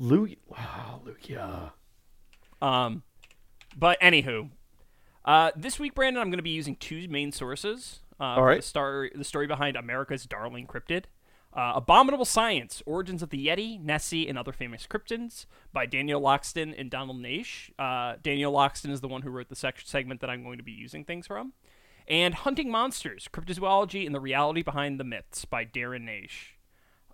Lugia. 0.00 0.38
Wow, 0.46 1.02
Lugia. 1.04 1.72
Um, 2.62 3.02
but 3.76 4.00
anywho, 4.00 4.50
uh, 5.24 5.50
this 5.54 5.78
week, 5.78 5.94
Brandon, 5.94 6.20
I'm 6.22 6.28
going 6.30 6.38
to 6.38 6.42
be 6.42 6.50
using 6.50 6.76
two 6.76 7.06
main 7.08 7.32
sources. 7.32 8.00
Uh, 8.20 8.36
for 8.36 8.44
right. 8.44 8.60
The, 8.60 8.66
star, 8.66 9.10
the 9.14 9.24
story 9.24 9.46
behind 9.46 9.76
America's 9.76 10.26
Darling 10.26 10.66
Cryptid. 10.66 11.04
Uh, 11.52 11.74
Abominable 11.76 12.24
Science, 12.24 12.82
Origins 12.84 13.22
of 13.22 13.30
the 13.30 13.46
Yeti, 13.46 13.80
Nessie, 13.80 14.28
and 14.28 14.36
Other 14.36 14.52
Famous 14.52 14.88
Cryptids 14.88 15.46
by 15.72 15.86
Daniel 15.86 16.20
Loxton 16.20 16.74
and 16.76 16.90
Donald 16.90 17.22
Naish. 17.22 17.70
Uh, 17.78 18.16
Daniel 18.20 18.52
Loxton 18.52 18.90
is 18.90 19.00
the 19.00 19.08
one 19.08 19.22
who 19.22 19.30
wrote 19.30 19.48
the 19.48 19.54
sec- 19.54 19.82
segment 19.84 20.20
that 20.20 20.30
I'm 20.30 20.42
going 20.42 20.58
to 20.58 20.64
be 20.64 20.72
using 20.72 21.04
things 21.04 21.28
from. 21.28 21.52
And 22.08 22.34
Hunting 22.34 22.72
Monsters, 22.72 23.28
Cryptozoology 23.32 24.04
and 24.04 24.14
the 24.14 24.20
Reality 24.20 24.62
Behind 24.62 24.98
the 24.98 25.04
Myths 25.04 25.44
by 25.44 25.64
Darren 25.64 26.04
Naish. 26.08 26.58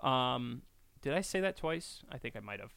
Um, 0.07 0.63
did 1.03 1.13
I 1.13 1.21
say 1.21 1.41
that 1.41 1.59
twice? 1.59 2.03
I 2.11 2.17
think 2.17 2.35
I 2.35 2.41
might 2.41 2.61
have. 2.61 2.73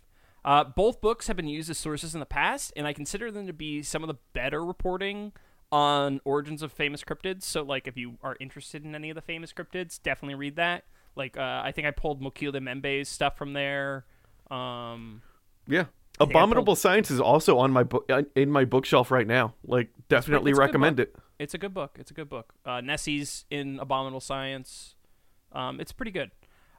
Uh, 0.46 0.66
both 0.66 1.00
books 1.00 1.28
have 1.28 1.38
been 1.38 1.48
used 1.48 1.70
as 1.70 1.78
sources 1.78 2.14
in 2.14 2.20
the 2.20 2.26
past, 2.26 2.74
and 2.76 2.86
I 2.86 2.92
consider 2.92 3.32
them 3.32 3.48
to 3.48 3.54
be 3.54 3.82
some 3.82 4.04
of 4.04 4.08
the 4.08 4.20
better 4.34 4.64
reporting 4.64 5.32
on 5.74 6.22
origins 6.24 6.62
of 6.62 6.72
famous 6.72 7.04
cryptids. 7.04 7.42
So, 7.44 7.64
like, 7.64 7.88
if 7.88 7.98
you 7.98 8.18
are 8.22 8.38
interested 8.40 8.86
in 8.86 8.94
any 8.94 9.10
of 9.10 9.16
the 9.16 9.22
famous 9.22 9.52
cryptids, 9.52 10.00
definitely 10.02 10.36
read 10.36 10.56
that. 10.58 10.84
Like, 11.16 11.36
uh, 11.36 11.62
I 11.66 11.72
think 11.74 11.88
I 11.88 11.92
pulled 11.92 12.22
Mokele-mbembe's 12.22 13.10
stuff 13.10 13.38
from 13.38 13.54
there. 13.54 14.06
Um, 14.52 15.24
Yeah. 15.68 15.86
Abominable 16.20 16.64
pulled- 16.66 16.78
Science 16.78 17.10
is 17.10 17.20
also 17.20 17.58
on 17.58 17.72
my 17.72 17.82
book 17.82 18.08
in 18.36 18.52
my 18.52 18.66
bookshelf 18.66 19.10
right 19.10 19.26
now. 19.26 19.56
Like 19.66 19.90
definitely 20.10 20.52
it's 20.52 20.60
good 20.60 20.66
recommend 20.66 21.00
it. 21.00 21.16
It's 21.40 21.56
a 21.56 21.58
good 21.58 21.74
book. 21.74 21.98
It's 22.00 22.12
a 22.12 22.14
good 22.14 22.30
book. 22.30 22.54
Uh, 22.64 22.82
Nessie's 22.82 23.46
in 23.50 23.80
Abominable 23.80 24.20
Science. 24.22 24.94
Um, 25.54 25.80
it's 25.80 25.92
pretty 25.92 26.12
good. 26.12 26.30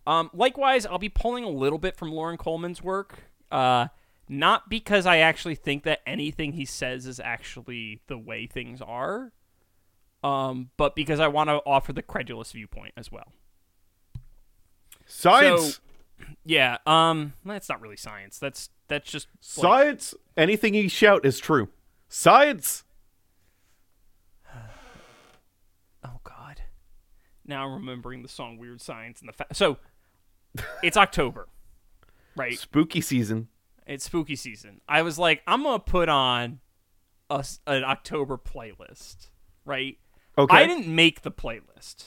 Um, 0.06 0.30
likewise, 0.32 0.86
I'll 0.86 0.98
be 1.00 1.08
pulling 1.08 1.42
a 1.42 1.48
little 1.48 1.80
bit 1.80 1.96
from 1.96 2.12
Loren 2.12 2.36
Coleman's 2.36 2.80
work. 2.80 3.24
Uh, 3.50 3.88
not 4.28 4.68
because 4.70 5.06
I 5.06 5.18
actually 5.18 5.54
think 5.54 5.82
that 5.84 6.00
anything 6.06 6.52
he 6.52 6.64
says 6.64 7.06
is 7.06 7.20
actually 7.20 8.00
the 8.06 8.16
way 8.18 8.46
things 8.46 8.80
are, 8.80 9.32
um, 10.22 10.70
but 10.76 10.94
because 10.96 11.20
I 11.20 11.28
want 11.28 11.48
to 11.50 11.60
offer 11.66 11.92
the 11.92 12.02
credulous 12.02 12.52
viewpoint 12.52 12.94
as 12.96 13.12
well. 13.12 13.32
Science. 15.06 15.74
So- 15.74 15.80
Yeah. 16.44 16.78
Um, 16.86 17.34
that's 17.44 17.68
not 17.68 17.80
really 17.80 17.96
science. 17.96 18.38
That's 18.38 18.70
that's 18.88 19.10
just 19.10 19.26
like, 19.58 19.62
Science. 19.64 20.14
Anything 20.36 20.74
you 20.74 20.88
shout 20.88 21.24
is 21.26 21.38
true. 21.38 21.68
Science. 22.08 22.84
Oh 26.04 26.20
God! 26.22 26.60
Now 27.46 27.66
I'm 27.66 27.74
remembering 27.74 28.22
the 28.22 28.28
song 28.28 28.58
"Weird 28.58 28.80
Science" 28.80 29.20
and 29.20 29.28
the 29.28 29.32
fa- 29.32 29.46
so 29.52 29.78
it's 30.82 30.96
October, 30.96 31.48
right? 32.36 32.58
Spooky 32.58 33.00
season. 33.00 33.48
It's 33.86 34.04
spooky 34.04 34.36
season. 34.36 34.80
I 34.88 35.02
was 35.02 35.18
like, 35.18 35.42
I'm 35.46 35.62
gonna 35.62 35.78
put 35.78 36.08
on 36.08 36.60
a 37.30 37.44
an 37.66 37.84
October 37.84 38.38
playlist, 38.38 39.28
right? 39.64 39.98
Okay. 40.38 40.56
I 40.56 40.66
didn't 40.66 40.88
make 40.88 41.22
the 41.22 41.30
playlist. 41.30 42.04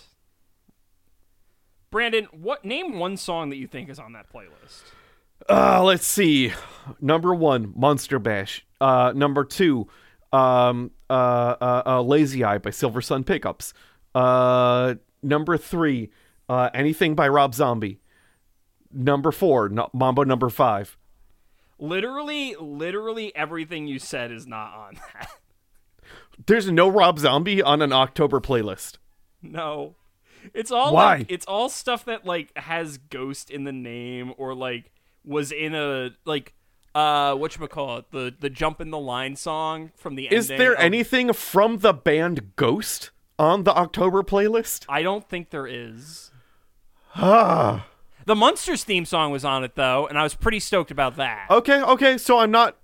Brandon, 1.89 2.27
what 2.31 2.65
name 2.65 2.99
one 2.99 3.15
song 3.15 3.49
that 3.49 3.55
you 3.57 3.67
think 3.67 3.89
is 3.89 3.99
on 3.99 4.13
that 4.13 4.31
playlist? 4.31 4.83
Uh, 5.47 5.81
let's 5.83 6.05
see. 6.05 6.51
Number 6.99 7.33
one, 7.33 7.73
Monster 7.75 8.19
Mash. 8.19 8.65
Uh, 8.81 9.13
number 9.15 9.45
two, 9.45 9.87
um, 10.33 10.91
uh, 11.09 11.13
uh, 11.13 11.83
uh, 11.85 12.01
Lazy 12.01 12.43
Eye 12.43 12.57
by 12.57 12.71
Silver 12.71 13.01
Sun 13.01 13.23
Pickups. 13.23 13.73
Uh, 14.13 14.95
number 15.23 15.57
three, 15.57 16.09
uh, 16.49 16.69
anything 16.73 17.15
by 17.15 17.27
Rob 17.27 17.53
Zombie. 17.55 18.01
Number 18.91 19.31
four, 19.31 19.69
no- 19.69 19.89
Mambo 19.93 20.23
number 20.23 20.49
five. 20.49 20.97
Literally, 21.79 22.55
literally 22.59 23.35
everything 23.35 23.87
you 23.87 23.99
said 23.99 24.31
is 24.31 24.47
not 24.47 24.73
on 24.73 24.95
that. 25.13 25.29
There's 26.47 26.71
no 26.71 26.87
Rob 26.87 27.19
Zombie 27.19 27.61
on 27.61 27.81
an 27.81 27.91
October 27.93 28.39
playlist. 28.39 28.97
No. 29.41 29.95
It's 30.53 30.71
all 30.71 30.93
Why? 30.93 31.17
like 31.17 31.31
it's 31.31 31.45
all 31.45 31.67
stuff 31.69 32.05
that 32.05 32.25
like 32.25 32.55
has 32.57 32.97
ghost 32.97 33.49
in 33.49 33.63
the 33.63 33.71
name 33.71 34.33
or 34.37 34.53
like 34.55 34.91
was 35.25 35.51
in 35.51 35.75
a 35.75 36.11
like 36.25 36.53
uh 36.95 37.33
whatchamacallit, 37.35 38.05
the 38.11 38.33
the 38.39 38.49
jump 38.49 38.79
in 38.79 38.89
the 38.91 38.97
line 38.99 39.35
song 39.35 39.91
from 39.95 40.15
the 40.15 40.27
Is 40.33 40.47
there 40.47 40.73
of- 40.73 40.79
anything 40.79 41.33
from 41.33 41.79
the 41.79 41.93
band 41.93 42.55
Ghost 42.55 43.11
on 43.37 43.63
the 43.63 43.73
October 43.75 44.23
playlist? 44.23 44.85
I 44.87 45.01
don't 45.01 45.27
think 45.27 45.49
there 45.49 45.67
is. 45.67 46.31
Ah. 47.15 47.87
The 48.27 48.35
Munsters 48.35 48.83
theme 48.83 49.05
song 49.05 49.31
was 49.31 49.45
on 49.45 49.63
it 49.63 49.75
though, 49.75 50.05
and 50.05 50.19
I 50.19 50.23
was 50.23 50.35
pretty 50.35 50.59
stoked 50.59 50.91
about 50.91 51.15
that. 51.15 51.47
Okay, 51.49 51.81
okay, 51.81 52.17
so 52.17 52.39
I'm 52.39 52.51
not 52.51 52.75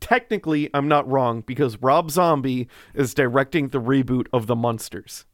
technically 0.00 0.68
I'm 0.74 0.86
not 0.86 1.08
wrong 1.10 1.40
because 1.40 1.78
Rob 1.78 2.10
Zombie 2.10 2.68
is 2.92 3.14
directing 3.14 3.68
the 3.68 3.80
reboot 3.80 4.26
of 4.34 4.46
The 4.46 4.54
Munsters. 4.54 5.24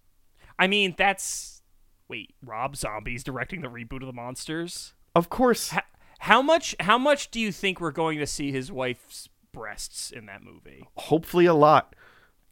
I 0.60 0.68
mean, 0.68 0.94
that's 0.96 1.62
wait, 2.08 2.36
Rob 2.40 2.76
Zombie's 2.76 3.24
directing 3.24 3.62
the 3.62 3.68
reboot 3.68 4.00
of 4.00 4.06
the 4.06 4.12
Munsters. 4.12 4.94
Of 5.12 5.28
course. 5.28 5.72
H- 5.74 5.80
how 6.20 6.40
much? 6.40 6.76
How 6.78 6.96
much 6.96 7.32
do 7.32 7.40
you 7.40 7.50
think 7.50 7.80
we're 7.80 7.90
going 7.90 8.18
to 8.20 8.26
see 8.28 8.52
his 8.52 8.70
wife's 8.70 9.28
breasts 9.52 10.12
in 10.12 10.26
that 10.26 10.44
movie? 10.44 10.84
Hopefully 10.96 11.46
a 11.46 11.54
lot. 11.54 11.96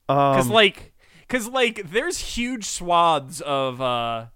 Because 0.09 0.47
Um, 0.47 0.53
like, 0.53 0.93
because 1.21 1.47
like, 1.47 1.89
there's 1.93 2.19
huge 2.19 2.65
swaths 2.65 3.41
of 3.41 3.81
uh, 3.81 4.27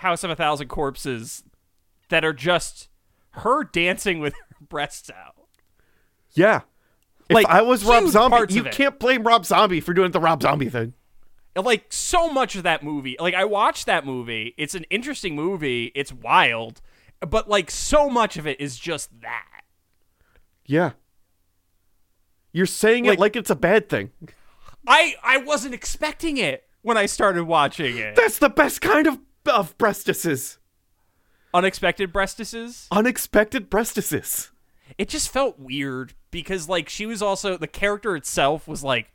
House 0.00 0.24
of 0.24 0.30
a 0.30 0.36
Thousand 0.36 0.68
Corpses 0.68 1.44
that 2.08 2.24
are 2.24 2.32
just 2.32 2.88
her 3.32 3.64
dancing 3.64 4.18
with 4.20 4.34
her 4.34 4.56
breasts 4.68 5.10
out. 5.10 5.36
yeah. 6.32 6.62
If 7.28 7.34
like, 7.34 7.46
I 7.46 7.62
was 7.62 7.84
Rob 7.84 8.08
Zombie, 8.08 8.52
you 8.52 8.64
can't 8.64 8.98
blame 8.98 9.22
Rob 9.22 9.44
Zombie 9.46 9.80
for 9.80 9.94
doing 9.94 10.10
the 10.10 10.18
Rob 10.18 10.42
Zombie 10.42 10.68
thing. 10.68 10.94
Like 11.54 11.86
so 11.92 12.28
much 12.32 12.56
of 12.56 12.62
that 12.62 12.82
movie 12.82 13.16
like 13.20 13.34
i 13.34 13.44
watched 13.44 13.84
that 13.86 14.06
movie 14.06 14.54
it's 14.56 14.74
an 14.74 14.84
interesting 14.88 15.34
movie 15.34 15.92
it's 15.94 16.10
wild 16.12 16.80
but 17.28 17.48
like 17.50 17.70
so 17.70 18.08
much 18.08 18.36
of 18.38 18.46
it 18.46 18.58
is 18.60 18.78
just 18.78 19.10
that 19.20 19.62
Yeah. 20.64 20.92
You're 22.52 22.66
saying 22.66 23.04
Like- 23.04 23.18
it 23.18 23.20
like 23.20 23.36
it's 23.36 23.50
a 23.50 23.56
bad 23.56 23.88
thing. 23.90 24.10
i 24.86 25.14
i 25.22 25.36
wasn't 25.38 25.74
expecting 25.74 26.36
it 26.38 26.64
when 26.82 26.96
i 26.96 27.04
started 27.06 27.44
watching 27.44 27.98
it 27.98 28.16
That's 28.16 28.38
the 28.38 28.48
best 28.48 28.80
kind 28.80 29.06
of 29.06 29.18
of 29.46 29.76
breastises. 29.78 30.58
unexpected 31.54 32.12
breastises 32.12 32.86
Unexpected 32.90 33.70
breastises. 33.70 34.50
it 34.98 35.08
just 35.08 35.28
felt 35.30 35.58
weird 35.58 36.14
because 36.30 36.68
like 36.68 36.88
she 36.88 37.06
was 37.06 37.22
also 37.22 37.56
the 37.56 37.66
character 37.66 38.14
itself 38.16 38.68
was 38.68 38.82
like 38.84 39.12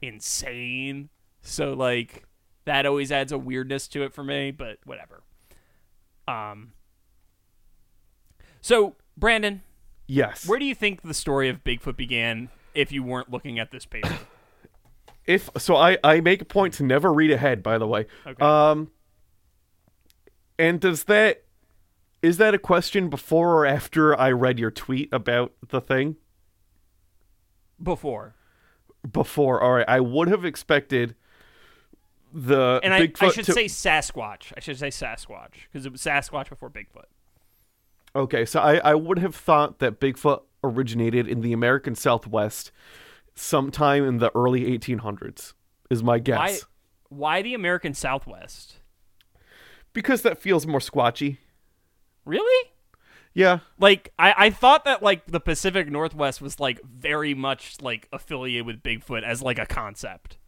insane 0.00 1.08
so 1.40 1.72
like 1.72 2.24
that 2.64 2.86
always 2.86 3.10
adds 3.10 3.32
a 3.32 3.38
weirdness 3.38 3.88
to 3.88 4.02
it 4.02 4.12
for 4.12 4.22
me 4.24 4.50
but 4.50 4.78
whatever 4.84 5.22
um 6.28 6.72
so 8.60 8.96
brandon 9.16 9.62
Yes. 10.08 10.46
Where 10.46 10.58
do 10.58 10.66
you 10.66 10.74
think 10.74 11.00
the 11.02 11.14
story 11.14 11.48
of 11.48 11.64
Bigfoot 11.64 11.96
began 11.96 12.50
if 12.74 12.92
you 12.92 13.02
weren't 13.02 13.30
looking 13.30 13.58
at 13.58 13.70
this 13.70 13.86
paper? 13.86 14.18
if 15.26 15.48
so 15.56 15.74
I, 15.76 15.96
I 16.04 16.20
make 16.20 16.42
a 16.42 16.44
point 16.44 16.74
to 16.74 16.82
never 16.82 17.10
read 17.12 17.30
ahead 17.30 17.62
by 17.62 17.78
the 17.78 17.86
way 17.86 18.06
Okay. 18.26 18.44
um 18.44 18.90
and 20.62 20.80
does 20.80 21.04
that 21.04 21.42
Is 22.22 22.36
that 22.38 22.54
a 22.54 22.58
question 22.58 23.08
before 23.08 23.54
or 23.56 23.66
after 23.66 24.18
I 24.18 24.30
read 24.30 24.58
your 24.58 24.70
tweet 24.70 25.12
about 25.12 25.52
the 25.68 25.80
thing? 25.80 26.16
Before. 27.82 28.34
Before. 29.10 29.60
All 29.60 29.72
right. 29.72 29.88
I 29.88 29.98
would 30.00 30.28
have 30.28 30.44
expected 30.44 31.16
the 32.32 32.80
And 32.82 32.94
I, 32.94 33.12
I 33.20 33.30
should 33.30 33.44
to- 33.46 33.52
say 33.52 33.66
Sasquatch. 33.66 34.52
I 34.56 34.60
should 34.60 34.78
say 34.78 34.88
Sasquatch 34.88 35.66
because 35.70 35.84
it 35.84 35.92
was 35.92 36.00
Sasquatch 36.00 36.48
before 36.48 36.70
Bigfoot. 36.70 37.06
Okay, 38.14 38.44
so 38.44 38.60
I, 38.60 38.76
I 38.76 38.94
would 38.94 39.18
have 39.18 39.34
thought 39.34 39.78
that 39.80 39.98
Bigfoot 39.98 40.42
originated 40.62 41.26
in 41.26 41.40
the 41.40 41.52
American 41.52 41.94
Southwest 41.94 42.70
sometime 43.34 44.04
in 44.06 44.18
the 44.18 44.30
early 44.34 44.78
1800s, 44.78 45.54
is 45.90 46.02
my 46.02 46.18
guess. 46.18 46.38
Why? 46.38 46.58
Why 47.08 47.42
the 47.42 47.54
American 47.54 47.94
Southwest? 47.94 48.76
Because 49.92 50.22
that 50.22 50.38
feels 50.38 50.66
more 50.66 50.80
squatchy. 50.80 51.38
Really? 52.24 52.70
Yeah. 53.34 53.60
Like 53.78 54.12
I, 54.18 54.34
I 54.36 54.50
thought 54.50 54.84
that 54.84 55.02
like 55.02 55.26
the 55.26 55.40
Pacific 55.40 55.90
Northwest 55.90 56.40
was 56.40 56.60
like 56.60 56.80
very 56.82 57.34
much 57.34 57.76
like 57.80 58.08
affiliated 58.12 58.66
with 58.66 58.82
Bigfoot 58.82 59.22
as 59.22 59.42
like 59.42 59.58
a 59.58 59.66
concept. 59.66 60.38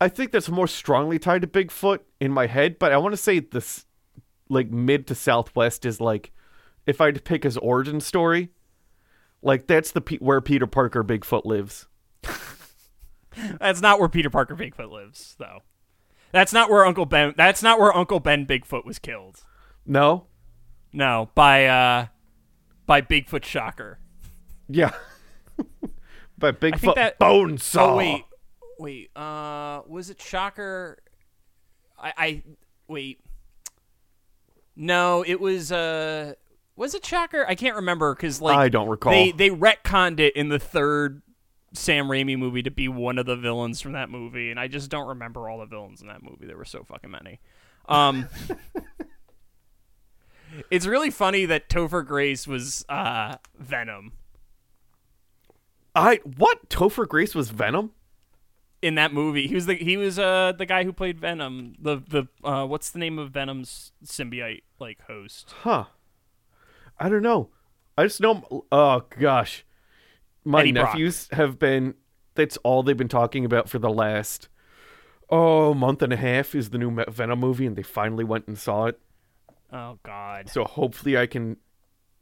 I 0.00 0.08
think 0.08 0.32
that's 0.32 0.48
more 0.48 0.66
strongly 0.66 1.18
tied 1.18 1.42
to 1.42 1.46
Bigfoot 1.46 2.00
in 2.20 2.32
my 2.32 2.46
head, 2.46 2.78
but 2.78 2.92
I 2.92 2.98
want 2.98 3.12
to 3.12 3.16
say 3.16 3.38
this 3.38 3.86
like 4.48 4.70
mid 4.70 5.06
to 5.06 5.14
southwest 5.14 5.86
is 5.86 6.00
like 6.00 6.32
if 6.86 7.00
I 7.00 7.06
had 7.06 7.14
to 7.14 7.22
pick 7.22 7.44
his 7.44 7.56
origin 7.56 8.00
story, 8.00 8.50
like 9.42 9.66
that's 9.66 9.92
the 9.92 10.00
Pe- 10.00 10.18
where 10.18 10.40
Peter 10.40 10.66
Parker 10.66 11.02
Bigfoot 11.02 11.44
lives. 11.44 11.86
That's 13.58 13.80
not 13.80 13.98
where 13.98 14.08
Peter 14.08 14.30
Parker 14.30 14.54
Bigfoot 14.54 14.90
lives, 14.90 15.34
though. 15.38 15.62
That's 16.34 16.52
not 16.52 16.68
where 16.68 16.84
Uncle 16.84 17.06
Ben. 17.06 17.32
That's 17.36 17.62
not 17.62 17.78
where 17.78 17.96
Uncle 17.96 18.18
Ben 18.18 18.44
Bigfoot 18.44 18.84
was 18.84 18.98
killed. 18.98 19.44
No? 19.86 20.26
No, 20.92 21.30
by 21.36 21.66
uh, 21.66 22.06
by 22.86 23.02
Bigfoot 23.02 23.44
Shocker. 23.44 24.00
Yeah. 24.68 24.90
think 26.40 26.58
Bigfoot 26.60 26.96
that 26.96 27.20
bone 27.20 27.56
saw. 27.58 27.92
Oh 27.92 27.96
wait, 27.96 28.24
wait. 28.80 29.16
Uh, 29.16 29.82
was 29.86 30.10
it 30.10 30.20
Shocker? 30.20 30.98
I, 31.96 32.12
I 32.16 32.42
wait. 32.88 33.20
No, 34.74 35.24
it 35.24 35.40
was. 35.40 35.70
Uh, 35.70 36.34
was 36.74 36.96
it 36.96 37.06
Shocker? 37.06 37.46
I 37.46 37.54
can't 37.54 37.76
remember 37.76 38.12
because 38.12 38.40
like 38.40 38.58
I 38.58 38.68
don't 38.68 38.88
recall. 38.88 39.12
They 39.12 39.30
they 39.30 39.50
retconned 39.50 40.18
it 40.18 40.34
in 40.34 40.48
the 40.48 40.58
third 40.58 41.22
Sam 41.74 42.06
Raimi 42.06 42.38
movie 42.38 42.62
to 42.62 42.70
be 42.70 42.88
one 42.88 43.18
of 43.18 43.26
the 43.26 43.36
villains 43.36 43.80
from 43.80 43.92
that 43.92 44.08
movie, 44.08 44.50
and 44.50 44.58
I 44.58 44.68
just 44.68 44.90
don't 44.90 45.08
remember 45.08 45.48
all 45.48 45.58
the 45.58 45.66
villains 45.66 46.00
in 46.00 46.08
that 46.08 46.22
movie. 46.22 46.46
There 46.46 46.56
were 46.56 46.64
so 46.64 46.84
fucking 46.84 47.10
many. 47.10 47.40
Um, 47.88 48.28
it's 50.70 50.86
really 50.86 51.10
funny 51.10 51.44
that 51.46 51.68
Topher 51.68 52.06
Grace 52.06 52.46
was 52.46 52.84
uh, 52.88 53.36
Venom 53.58 54.12
I 55.94 56.20
what? 56.36 56.68
Topher 56.68 57.06
Grace 57.06 57.34
was 57.34 57.50
Venom? 57.50 57.92
in 58.82 58.96
that 58.96 59.14
movie. 59.14 59.46
He 59.46 59.54
was 59.54 59.64
the 59.64 59.76
he 59.76 59.96
was 59.96 60.18
uh 60.18 60.52
the 60.58 60.66
guy 60.66 60.84
who 60.84 60.92
played 60.92 61.18
Venom. 61.18 61.74
The 61.78 62.02
the 62.06 62.28
uh 62.46 62.66
what's 62.66 62.90
the 62.90 62.98
name 62.98 63.18
of 63.18 63.30
Venom's 63.30 63.92
symbiote 64.04 64.62
like 64.78 65.00
host? 65.06 65.54
Huh. 65.62 65.84
I 66.98 67.08
don't 67.08 67.22
know. 67.22 67.48
I 67.96 68.02
just 68.04 68.20
know. 68.20 68.66
Oh 68.70 69.04
gosh, 69.18 69.64
my 70.44 70.60
Eddie 70.60 70.72
Brock. 70.72 70.94
nephews 70.94 71.28
have 71.32 71.58
been. 71.58 71.94
That's 72.34 72.56
all 72.58 72.82
they've 72.82 72.96
been 72.96 73.08
talking 73.08 73.44
about 73.44 73.68
for 73.68 73.78
the 73.78 73.90
last 73.90 74.48
oh 75.30 75.72
month 75.74 76.02
and 76.02 76.12
a 76.12 76.16
half 76.16 76.54
is 76.54 76.70
the 76.70 76.78
new 76.78 77.04
Venom 77.08 77.40
movie, 77.40 77.66
and 77.66 77.76
they 77.76 77.82
finally 77.82 78.24
went 78.24 78.46
and 78.48 78.58
saw 78.58 78.86
it. 78.86 78.98
Oh 79.72 79.98
God, 80.02 80.48
So 80.48 80.64
hopefully, 80.64 81.16
I 81.18 81.26
can 81.26 81.56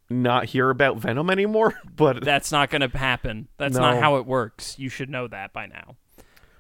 not 0.09 0.47
hear 0.47 0.71
about 0.71 0.99
Venom 0.99 1.31
anymore. 1.31 1.75
But 1.97 2.23
that's 2.25 2.51
not 2.53 2.71
gonna 2.71 2.89
happen. 2.97 3.49
That's 3.59 3.77
not 3.77 3.99
how 3.99 4.17
it 4.17 4.27
works. 4.27 4.79
You 4.79 4.89
should 4.89 5.11
know 5.11 5.29
that 5.29 5.53
by 5.53 5.67
now. 5.67 5.97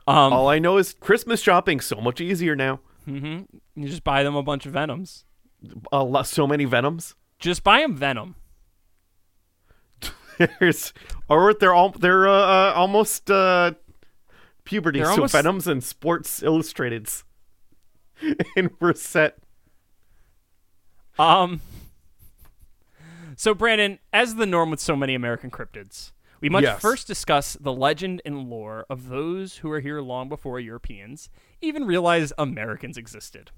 Um, 0.07 0.33
all 0.33 0.49
I 0.49 0.59
know 0.59 0.79
is 0.79 0.95
Christmas 0.95 1.41
shopping 1.41 1.81
so 1.81 1.97
much 1.97 2.21
easier 2.21 2.57
now. 2.57 2.81
you 3.07 3.47
just 3.81 4.05
buy 4.05 4.23
them 4.23 4.35
a 4.35 4.43
bunch 4.43 4.67
of 4.67 4.73
Venoms. 4.73 5.25
A 5.93 6.03
lot, 6.03 6.27
so 6.27 6.47
many 6.47 6.65
Venoms. 6.65 7.15
Just 7.39 7.63
buy 7.63 7.81
them 7.81 7.97
Venom. 7.97 8.35
There's, 10.39 10.93
or 11.29 11.55
they're 11.55 11.75
all 11.75 11.91
they're 11.91 12.27
uh, 12.29 12.33
uh, 12.33 12.73
almost 12.75 13.31
uh, 13.31 13.73
puberty. 14.65 14.99
They're 15.01 15.07
so 15.07 15.13
almost- 15.13 15.33
Venoms 15.33 15.67
and 15.67 15.83
Sports 15.85 16.41
Illustrateds, 16.41 17.25
and 18.57 18.71
we're 18.81 18.95
set. 18.95 19.39
Um. 21.19 21.61
So, 23.37 23.55
Brandon, 23.55 23.99
as 24.13 24.35
the 24.37 24.47
norm 24.47 24.71
with 24.71 24.81
so 24.81 24.95
many 24.95 25.15
American 25.15 25.51
cryptids, 25.51 26.13
we 26.41 26.49
must 26.49 26.63
Yes. 26.65 26.81
first 26.81 27.07
discuss 27.07 27.55
the 27.61 27.73
legend 27.73 28.21
and 28.25 28.49
lore 28.51 28.85
of 28.91 29.09
those 29.09 29.59
who 29.59 29.69
were 29.69 29.81
here 29.81 30.01
long 30.01 30.29
before 30.29 30.61
Europeans 30.61 31.29
even 31.61 31.85
realized 31.85 32.33
Americans 32.37 32.97
existed. 32.97 33.51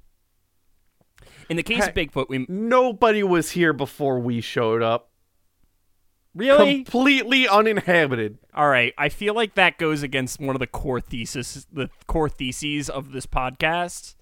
In 1.48 1.56
the 1.56 1.62
case 1.62 1.86
of 1.86 1.94
Bigfoot, 1.94 2.28
we 2.28 2.46
Nobody 2.48 3.22
was 3.22 3.50
here 3.52 3.72
before 3.72 4.20
we 4.20 4.40
showed 4.40 4.82
up. 4.82 5.10
Really 6.34 6.82
Completely 6.84 7.46
uninhabited. 7.48 8.38
all 8.54 8.68
right. 8.68 8.92
I 8.98 9.08
feel 9.08 9.34
like 9.34 9.54
that 9.54 9.78
goes 9.78 10.02
against 10.02 10.40
one 10.40 10.56
of 10.56 10.60
the 10.60 10.66
core 10.66 11.00
thesis, 11.00 11.66
the 11.72 11.88
core 12.06 12.28
theses 12.28 12.88
of 12.90 13.12
this 13.12 13.26
podcast. 13.26 14.14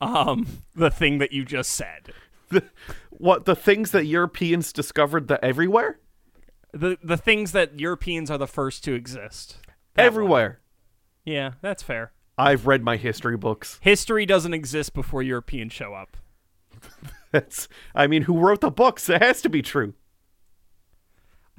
Um, 0.00 0.46
the 0.74 0.90
thing 0.90 1.18
that 1.18 1.32
you 1.32 1.44
just 1.44 1.70
said. 1.72 2.12
The, 2.48 2.64
what 3.10 3.44
the 3.44 3.54
things 3.54 3.90
that 3.90 4.06
Europeans 4.06 4.72
discovered 4.72 5.28
that 5.28 5.44
everywhere, 5.44 6.00
The 6.72 6.96
the 7.02 7.16
things 7.18 7.52
that 7.52 7.78
Europeans 7.78 8.30
are 8.30 8.38
the 8.38 8.46
first 8.46 8.82
to 8.84 8.94
exist. 8.94 9.58
That 9.94 10.02
one. 10.02 10.06
everywhere. 10.06 10.60
Yeah, 11.24 11.52
that's 11.60 11.82
fair. 11.82 12.12
I've 12.38 12.66
read 12.66 12.82
my 12.82 12.96
history 12.96 13.36
books. 13.36 13.78
History 13.82 14.24
doesn't 14.24 14.54
exist 14.54 14.94
before 14.94 15.22
Europeans 15.22 15.74
show 15.74 15.92
up. 15.92 16.16
That's. 17.32 17.68
I 17.94 18.06
mean, 18.06 18.22
who 18.22 18.38
wrote 18.38 18.62
the 18.62 18.70
books? 18.70 19.08
It 19.10 19.20
has 19.20 19.42
to 19.42 19.50
be 19.50 19.60
true. 19.60 19.92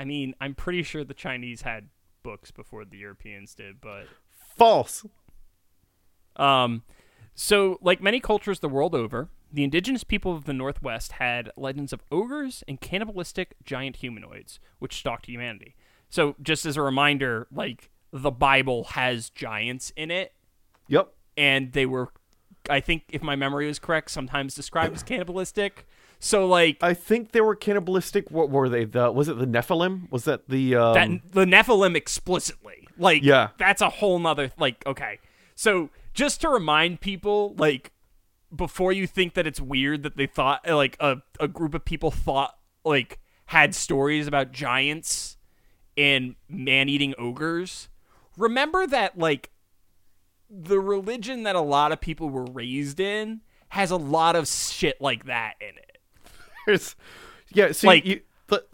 I 0.01 0.05
mean, 0.05 0.33
I'm 0.41 0.55
pretty 0.55 0.81
sure 0.81 1.03
the 1.03 1.13
Chinese 1.13 1.61
had 1.61 1.89
books 2.23 2.49
before 2.49 2.85
the 2.85 2.97
Europeans 2.97 3.53
did, 3.53 3.79
but 3.79 4.07
False. 4.57 5.05
um 6.35 6.81
so 7.35 7.77
like 7.81 8.01
many 8.01 8.19
cultures 8.19 8.59
the 8.61 8.67
world 8.69 8.95
over, 8.95 9.29
the 9.53 9.63
indigenous 9.63 10.03
people 10.03 10.35
of 10.35 10.45
the 10.45 10.53
Northwest 10.53 11.13
had 11.13 11.51
legends 11.55 11.93
of 11.93 12.01
ogres 12.11 12.63
and 12.67 12.81
cannibalistic 12.81 13.55
giant 13.63 13.97
humanoids 13.97 14.59
which 14.79 14.95
stalked 14.95 15.27
humanity. 15.27 15.75
So 16.09 16.35
just 16.41 16.65
as 16.65 16.77
a 16.77 16.81
reminder, 16.81 17.47
like 17.51 17.91
the 18.11 18.31
Bible 18.31 18.83
has 18.95 19.29
giants 19.29 19.93
in 19.95 20.09
it 20.09 20.33
Yep. 20.87 21.13
and 21.37 21.73
they 21.73 21.85
were 21.85 22.09
I 22.69 22.79
think 22.79 23.03
if 23.11 23.21
my 23.21 23.35
memory 23.35 23.69
is 23.69 23.77
correct, 23.77 24.09
sometimes 24.09 24.55
described 24.55 24.95
as 24.95 25.03
cannibalistic. 25.03 25.85
So 26.23 26.45
like 26.45 26.77
I 26.81 26.93
think 26.93 27.31
they 27.31 27.41
were 27.41 27.55
cannibalistic. 27.55 28.29
What 28.29 28.51
were 28.51 28.69
they? 28.69 28.85
The 28.85 29.11
was 29.11 29.27
it 29.27 29.39
the 29.39 29.47
Nephilim? 29.47 30.09
Was 30.11 30.25
that 30.25 30.47
the 30.47 30.75
um, 30.75 30.93
that 30.93 31.31
the 31.33 31.45
Nephilim 31.45 31.95
explicitly. 31.95 32.87
Like, 32.95 33.23
Yeah. 33.23 33.49
that's 33.57 33.81
a 33.81 33.89
whole 33.89 34.19
nother 34.19 34.51
like. 34.59 34.85
Okay, 34.85 35.17
so 35.55 35.89
just 36.13 36.39
to 36.41 36.49
remind 36.49 37.01
people, 37.01 37.55
like, 37.57 37.91
before 38.55 38.93
you 38.93 39.07
think 39.07 39.33
that 39.33 39.47
it's 39.47 39.59
weird 39.59 40.03
that 40.03 40.15
they 40.15 40.27
thought 40.27 40.67
like 40.69 40.95
a 40.99 41.17
a 41.39 41.47
group 41.47 41.73
of 41.73 41.83
people 41.85 42.11
thought 42.11 42.55
like 42.85 43.17
had 43.45 43.73
stories 43.73 44.27
about 44.27 44.51
giants 44.51 45.37
and 45.97 46.35
man 46.47 46.87
eating 46.87 47.15
ogres. 47.17 47.89
Remember 48.37 48.85
that 48.85 49.17
like 49.17 49.49
the 50.51 50.79
religion 50.79 51.43
that 51.43 51.55
a 51.55 51.61
lot 51.61 51.91
of 51.91 51.99
people 51.99 52.29
were 52.29 52.45
raised 52.45 52.99
in 52.99 53.41
has 53.69 53.89
a 53.89 53.97
lot 53.97 54.35
of 54.35 54.47
shit 54.47 54.99
like 55.01 55.25
that 55.25 55.55
in 55.61 55.69
it. 55.77 55.90
There's- 56.65 56.95
yeah, 57.53 57.71
see, 57.73 57.87
Like, 57.87 58.05
you, 58.05 58.21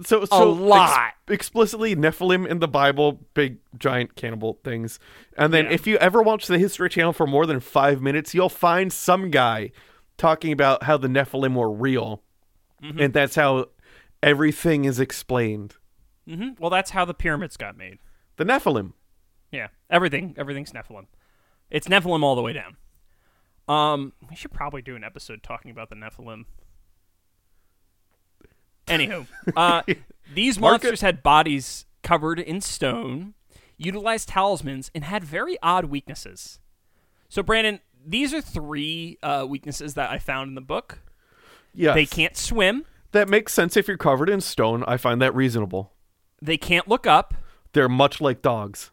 so 0.04 0.26
so 0.26 0.50
lot. 0.52 1.13
explicitly 1.28 1.95
Nephilim 1.95 2.47
in 2.47 2.60
the 2.60 2.67
Bible, 2.67 3.19
big 3.34 3.58
giant 3.78 4.15
cannibal 4.15 4.60
things. 4.63 5.00
And 5.38 5.54
then 5.54 5.65
Yeah. 5.65 5.71
if 5.71 5.88
you 5.88 5.97
ever 5.97 6.21
watch 6.21 6.47
the 6.47 6.58
History 6.60 6.89
Channel 6.89 7.13
for 7.13 7.28
more 7.28 7.45
than 7.45 7.60
five 7.60 8.02
minutes, 8.02 8.34
you'll 8.34 8.50
find 8.50 8.91
some 8.91 9.30
guy 9.32 9.71
talking 10.17 10.52
about 10.52 10.84
how 10.84 10.97
the 10.97 11.08
Nephilim 11.08 11.54
were 11.56 11.71
real, 11.71 12.23
Mm-hmm. 12.84 13.00
and 13.00 13.13
that's 13.13 13.36
how 13.36 13.69
everything 14.23 14.86
is 14.86 15.00
explained. 15.00 15.76
hmm 16.28 16.50
Well, 16.60 16.69
that's 16.69 16.91
how 16.91 17.06
the 17.06 17.13
pyramids 17.13 17.56
got 17.58 17.78
made. 17.78 18.00
The 18.38 18.43
Nephilim. 18.45 18.93
Yeah, 19.52 19.67
everything, 19.89 20.36
everything's 20.38 20.71
Nephilim. 20.73 21.06
It's 21.69 21.88
Nephilim 21.88 22.21
all 22.23 22.36
the 22.36 22.41
way 22.41 22.54
down. 22.54 22.78
Um, 23.67 24.13
we 24.30 24.36
should 24.36 24.52
probably 24.52 24.82
do 24.82 24.95
an 24.95 25.04
episode 25.04 25.43
talking 25.43 25.71
about 25.71 25.89
the 25.89 25.95
Nephilim. 25.95 26.45
Anywho, 28.88 29.28
uh, 29.56 29.82
these 30.34 30.60
monsters 30.60 31.02
had 31.02 31.23
bodies 31.23 31.86
covered 32.04 32.39
in 32.39 32.62
stone, 32.62 33.34
utilized 33.78 34.30
talismans, 34.30 34.91
and 34.95 35.04
had 35.04 35.23
very 35.23 35.58
odd 35.62 35.86
weaknesses. 35.86 36.60
So, 37.30 37.43
Brandon, 37.43 37.80
these 38.06 38.34
are 38.34 38.41
three 38.41 39.17
uh, 39.21 39.45
weaknesses 39.47 39.93
that 39.95 40.10
I 40.10 40.19
found 40.19 40.50
in 40.50 40.56
the 40.56 40.62
book. 40.62 41.00
Yes. 41.73 41.93
They 41.93 42.06
can't 42.06 42.36
swim. 42.36 42.86
That 43.12 43.30
makes 43.30 43.54
sense 43.54 43.78
if 43.78 43.88
you're 43.88 43.97
covered 43.97 44.30
in 44.30 44.41
stone. 44.41 44.84
I 44.88 44.97
find 44.97 45.21
that 45.21 45.36
reasonable. 45.36 45.91
They 46.41 46.58
can't 46.58 46.88
look 46.88 47.06
up. 47.06 47.34
They're 47.73 47.89
much 47.89 48.21
like 48.21 48.41
dogs. 48.41 48.91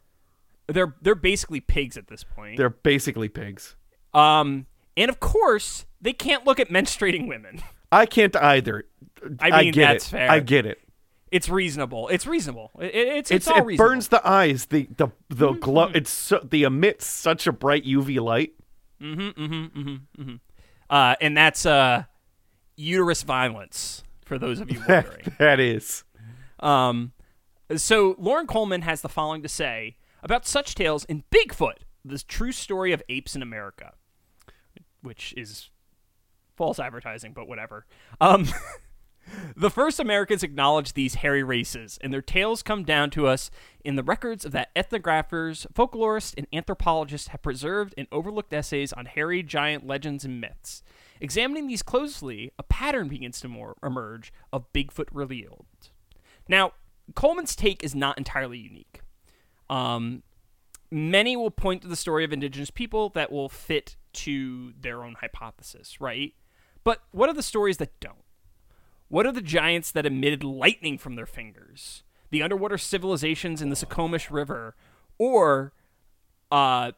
They're 0.66 0.94
they're 1.02 1.14
basically 1.14 1.60
pigs 1.60 1.96
at 1.96 2.08
this 2.08 2.24
point. 2.24 2.56
They're 2.56 2.70
basically 2.70 3.28
pigs. 3.28 3.76
um, 4.14 4.66
and 4.96 5.08
of 5.10 5.20
course, 5.20 5.84
they 6.00 6.12
can't 6.12 6.46
look 6.46 6.60
at 6.60 6.68
menstruating 6.68 7.26
women. 7.28 7.62
I 7.94 8.06
can't 8.06 8.34
either. 8.36 8.84
I 9.40 9.62
mean, 9.62 9.72
get 9.72 9.86
that's 9.92 10.06
it. 10.06 10.10
fair. 10.10 10.30
I 10.30 10.40
get 10.40 10.66
it. 10.66 10.80
It's 11.30 11.48
reasonable. 11.48 12.08
It's 12.08 12.26
reasonable. 12.26 12.70
It, 12.78 12.94
it- 12.94 13.08
it's, 13.08 13.30
it's 13.30 13.30
It's, 13.30 13.48
all 13.48 13.58
it 13.58 13.64
reasonable. 13.66 13.90
burns 13.90 14.08
the 14.08 14.28
eyes. 14.28 14.66
The 14.66 14.88
the 14.96 15.08
the 15.30 15.48
Mm-hmm. 15.50 15.60
glow. 15.60 15.90
It's 15.94 16.10
so, 16.10 16.38
they 16.42 16.62
emit 16.62 17.02
such 17.02 17.46
a 17.46 17.52
bright 17.52 17.84
UV 17.84 18.20
light. 18.20 18.52
Mm-hmm. 19.00 19.20
Mm-hmm. 19.42 19.78
Mm-hmm. 19.80 20.22
mm-hmm. 20.22 20.34
Uh, 20.90 21.14
and 21.20 21.36
that's 21.36 21.66
uh, 21.66 22.04
uterus 22.76 23.22
violence 23.22 24.02
for 24.24 24.38
those 24.38 24.60
of 24.60 24.70
you 24.70 24.80
wondering. 24.88 25.32
that 25.38 25.58
is. 25.60 26.04
Um, 26.60 27.12
so 27.76 28.14
Loren 28.18 28.46
Coleman 28.46 28.82
has 28.82 29.00
the 29.00 29.08
following 29.08 29.42
to 29.42 29.48
say 29.48 29.96
about 30.22 30.46
such 30.46 30.74
tales 30.74 31.04
in 31.06 31.24
Bigfoot, 31.30 31.78
the 32.04 32.18
true 32.18 32.52
story 32.52 32.92
of 32.92 33.02
apes 33.08 33.34
in 33.34 33.42
America, 33.42 33.94
which 35.02 35.34
is 35.36 35.70
false 36.56 36.78
advertising, 36.78 37.32
but 37.32 37.48
whatever. 37.48 37.86
Um, 38.20 38.46
the 39.56 39.70
first 39.70 40.00
Americans 40.00 40.42
acknowledged 40.42 40.94
these 40.94 41.16
hairy 41.16 41.42
races, 41.42 41.98
and 42.02 42.12
their 42.12 42.22
tales 42.22 42.62
come 42.62 42.84
down 42.84 43.10
to 43.10 43.26
us 43.26 43.50
in 43.84 43.96
the 43.96 44.02
records 44.02 44.44
of 44.44 44.52
that 44.52 44.74
ethnographers, 44.74 45.66
folklorists, 45.74 46.34
and 46.36 46.46
anthropologists 46.52 47.28
have 47.28 47.42
preserved 47.42 47.94
and 47.96 48.06
overlooked 48.12 48.52
essays 48.52 48.92
on 48.92 49.06
hairy 49.06 49.42
giant 49.42 49.86
legends 49.86 50.24
and 50.24 50.40
myths. 50.40 50.82
Examining 51.20 51.66
these 51.66 51.82
closely, 51.82 52.52
a 52.58 52.62
pattern 52.62 53.08
begins 53.08 53.40
to 53.40 53.48
more 53.48 53.76
emerge 53.82 54.32
of 54.52 54.72
Bigfoot 54.72 55.08
revealed. 55.12 55.66
Now, 56.48 56.72
Coleman's 57.14 57.56
take 57.56 57.82
is 57.84 57.94
not 57.94 58.18
entirely 58.18 58.58
unique. 58.58 59.00
Um, 59.70 60.22
many 60.90 61.36
will 61.36 61.50
point 61.50 61.82
to 61.82 61.88
the 61.88 61.96
story 61.96 62.24
of 62.24 62.32
indigenous 62.32 62.70
people 62.70 63.10
that 63.10 63.32
will 63.32 63.48
fit 63.48 63.96
to 64.12 64.72
their 64.80 65.02
own 65.02 65.16
hypothesis, 65.20 66.00
right? 66.00 66.34
But 66.84 67.02
what 67.10 67.28
are 67.28 67.34
the 67.34 67.42
stories 67.42 67.78
that 67.78 67.98
don't? 68.00 68.16
What 69.08 69.26
are 69.26 69.32
the 69.32 69.40
giants 69.42 69.90
that 69.92 70.06
emitted 70.06 70.44
lightning 70.44 70.98
from 70.98 71.16
their 71.16 71.26
fingers? 71.26 72.02
The 72.30 72.42
underwater 72.42 72.78
civilizations 72.78 73.62
in 73.62 73.68
the 73.70 73.76
Suquamish 73.76 74.30
River, 74.30 74.74
or 75.18 75.72
uh, 76.50 76.92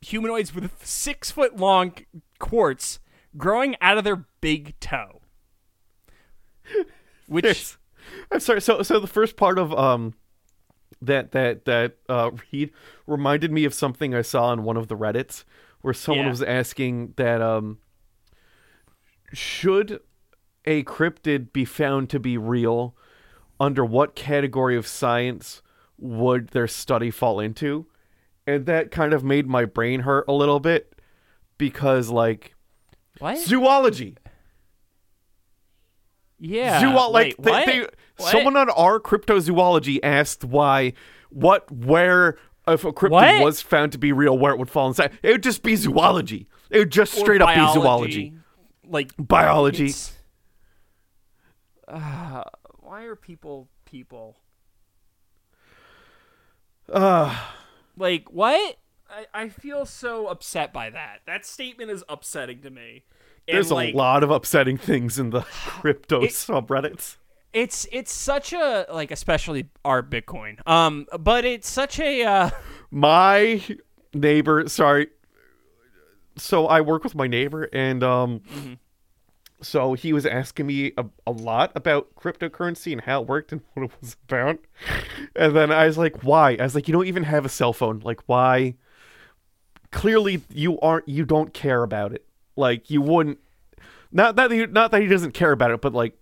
humanoids 0.00 0.54
with 0.54 0.70
six 0.84 1.30
foot 1.30 1.56
long 1.56 1.92
quartz 2.38 2.98
growing 3.36 3.76
out 3.80 3.98
of 3.98 4.04
their 4.04 4.24
big 4.40 4.78
toe? 4.80 5.20
Which. 7.26 7.76
I'm 8.30 8.40
sorry. 8.40 8.60
So 8.60 8.82
so 8.82 9.00
the 9.00 9.06
first 9.08 9.36
part 9.36 9.58
of 9.58 9.72
um 9.74 10.14
that 11.02 11.32
that 11.32 11.64
that 11.64 11.96
uh 12.08 12.30
read 12.52 12.70
reminded 13.06 13.50
me 13.50 13.64
of 13.64 13.74
something 13.74 14.14
I 14.14 14.22
saw 14.22 14.46
on 14.46 14.62
one 14.62 14.76
of 14.76 14.86
the 14.88 14.96
Reddits 14.96 15.42
where 15.80 15.92
someone 15.94 16.26
Yeah. 16.26 16.30
was 16.30 16.42
asking 16.42 17.14
that 17.16 17.42
um 17.42 17.78
should 19.32 20.00
a 20.64 20.82
cryptid 20.84 21.52
be 21.52 21.64
found 21.64 22.10
to 22.10 22.18
be 22.20 22.36
real 22.36 22.94
under 23.60 23.84
what 23.84 24.14
category 24.14 24.76
of 24.76 24.86
science 24.86 25.62
would 25.98 26.48
their 26.48 26.66
study 26.68 27.10
fall 27.10 27.40
into? 27.40 27.86
And 28.46 28.66
that 28.66 28.90
kind 28.90 29.12
of 29.12 29.24
made 29.24 29.46
my 29.48 29.64
brain 29.64 30.00
hurt 30.00 30.24
a 30.28 30.32
little 30.32 30.60
bit 30.60 31.00
because 31.58 32.10
like 32.10 32.54
what? 33.18 33.38
zoology 33.38 34.16
yeah. 36.38 36.82
Zool- 36.82 37.10
like 37.12 37.36
they, 37.38 37.50
what? 37.50 37.66
they, 37.66 37.80
What? 38.18 38.30
someone 38.32 38.56
on 38.56 38.68
our 38.70 39.00
cryptozoology 39.00 39.98
asked 40.02 40.44
why 40.44 40.92
what 41.30 41.70
where 41.72 42.36
if 42.68 42.84
a 42.84 42.92
cryptid 42.92 43.10
What? 43.10 43.42
was 43.42 43.62
found 43.62 43.92
to 43.92 43.98
be 43.98 44.12
real 44.12 44.36
where 44.36 44.52
it 44.52 44.58
would 44.58 44.70
fall 44.70 44.88
inside 44.88 45.12
it 45.22 45.30
would 45.32 45.42
just 45.42 45.62
be 45.62 45.76
zoology 45.76 46.46
it 46.70 46.78
would 46.78 46.90
just 46.92 47.14
straight 47.14 47.40
up 47.40 47.48
be 47.54 47.72
zoology 47.72 48.34
Like 48.88 49.12
biology 49.18 49.92
Uh, 51.88 52.42
why 52.80 53.04
are 53.04 53.16
people 53.16 53.68
people? 53.84 54.36
uh, 56.92 57.36
Like 57.96 58.30
what? 58.30 58.78
I, 59.08 59.26
I 59.32 59.48
feel 59.48 59.86
so 59.86 60.26
upset 60.26 60.72
by 60.72 60.90
that. 60.90 61.20
That 61.26 61.46
statement 61.46 61.90
is 61.90 62.02
upsetting 62.08 62.60
to 62.62 62.70
me. 62.70 63.04
And, 63.48 63.54
there's 63.54 63.70
like, 63.70 63.94
a 63.94 63.96
lot 63.96 64.24
of 64.24 64.30
upsetting 64.30 64.76
things 64.76 65.18
in 65.18 65.30
the 65.30 65.40
crypto 65.64 66.22
subreddits 66.22 67.16
It's 67.52 67.86
it's 67.92 68.12
such 68.12 68.52
a 68.52 68.86
like 68.92 69.10
especially 69.10 69.68
our 69.84 70.02
Bitcoin. 70.02 70.66
Um, 70.68 71.06
but 71.18 71.44
it's 71.44 71.68
such 71.70 72.00
a 72.00 72.24
uh, 72.24 72.50
my 72.90 73.62
neighbor 74.12 74.68
sorry 74.68 75.08
so 76.36 76.66
i 76.66 76.80
work 76.80 77.02
with 77.04 77.14
my 77.14 77.26
neighbor 77.26 77.68
and 77.72 78.02
um 78.02 78.40
Mm-hmm. 78.40 78.74
so 79.62 79.94
he 79.94 80.12
was 80.12 80.26
asking 80.26 80.66
me 80.66 80.92
a, 80.98 81.04
a 81.26 81.30
lot 81.32 81.72
about 81.74 82.14
cryptocurrency 82.14 82.92
and 82.92 83.00
how 83.00 83.22
it 83.22 83.28
worked 83.28 83.52
and 83.52 83.62
what 83.74 83.84
it 83.84 83.90
was 84.00 84.16
about 84.28 84.58
and 85.34 85.56
then 85.56 85.70
i 85.72 85.86
was 85.86 85.96
like 85.98 86.22
why 86.22 86.56
i 86.60 86.62
was 86.62 86.74
like 86.74 86.86
you 86.88 86.92
don't 86.92 87.06
even 87.06 87.22
have 87.24 87.44
a 87.44 87.48
cell 87.48 87.72
phone 87.72 88.00
like 88.04 88.20
why 88.26 88.74
clearly 89.92 90.42
you 90.50 90.78
aren't 90.80 91.08
you 91.08 91.24
don't 91.24 91.54
care 91.54 91.82
about 91.82 92.12
it 92.12 92.24
like 92.56 92.90
you 92.90 93.00
wouldn't 93.00 93.38
not 94.12 94.36
that 94.36 94.50
he, 94.50 94.66
not 94.66 94.90
that 94.90 95.00
he 95.00 95.06
doesn't 95.06 95.32
care 95.32 95.52
about 95.52 95.70
it 95.70 95.80
but 95.80 95.92
like 95.92 96.14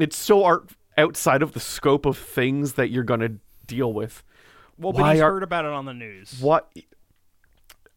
it's 0.00 0.16
so 0.16 0.44
art 0.44 0.70
outside 0.98 1.42
of 1.42 1.52
the 1.52 1.60
scope 1.60 2.06
of 2.06 2.16
things 2.18 2.74
that 2.74 2.90
you're 2.90 3.04
gonna 3.04 3.30
deal 3.66 3.92
with 3.92 4.22
well, 4.76 4.92
but 4.92 5.02
Why 5.02 5.12
he's 5.12 5.20
are- 5.22 5.30
heard 5.30 5.44
about 5.44 5.64
it 5.66 5.70
on 5.70 5.84
the 5.84 5.94
news. 5.94 6.40
what? 6.40 6.68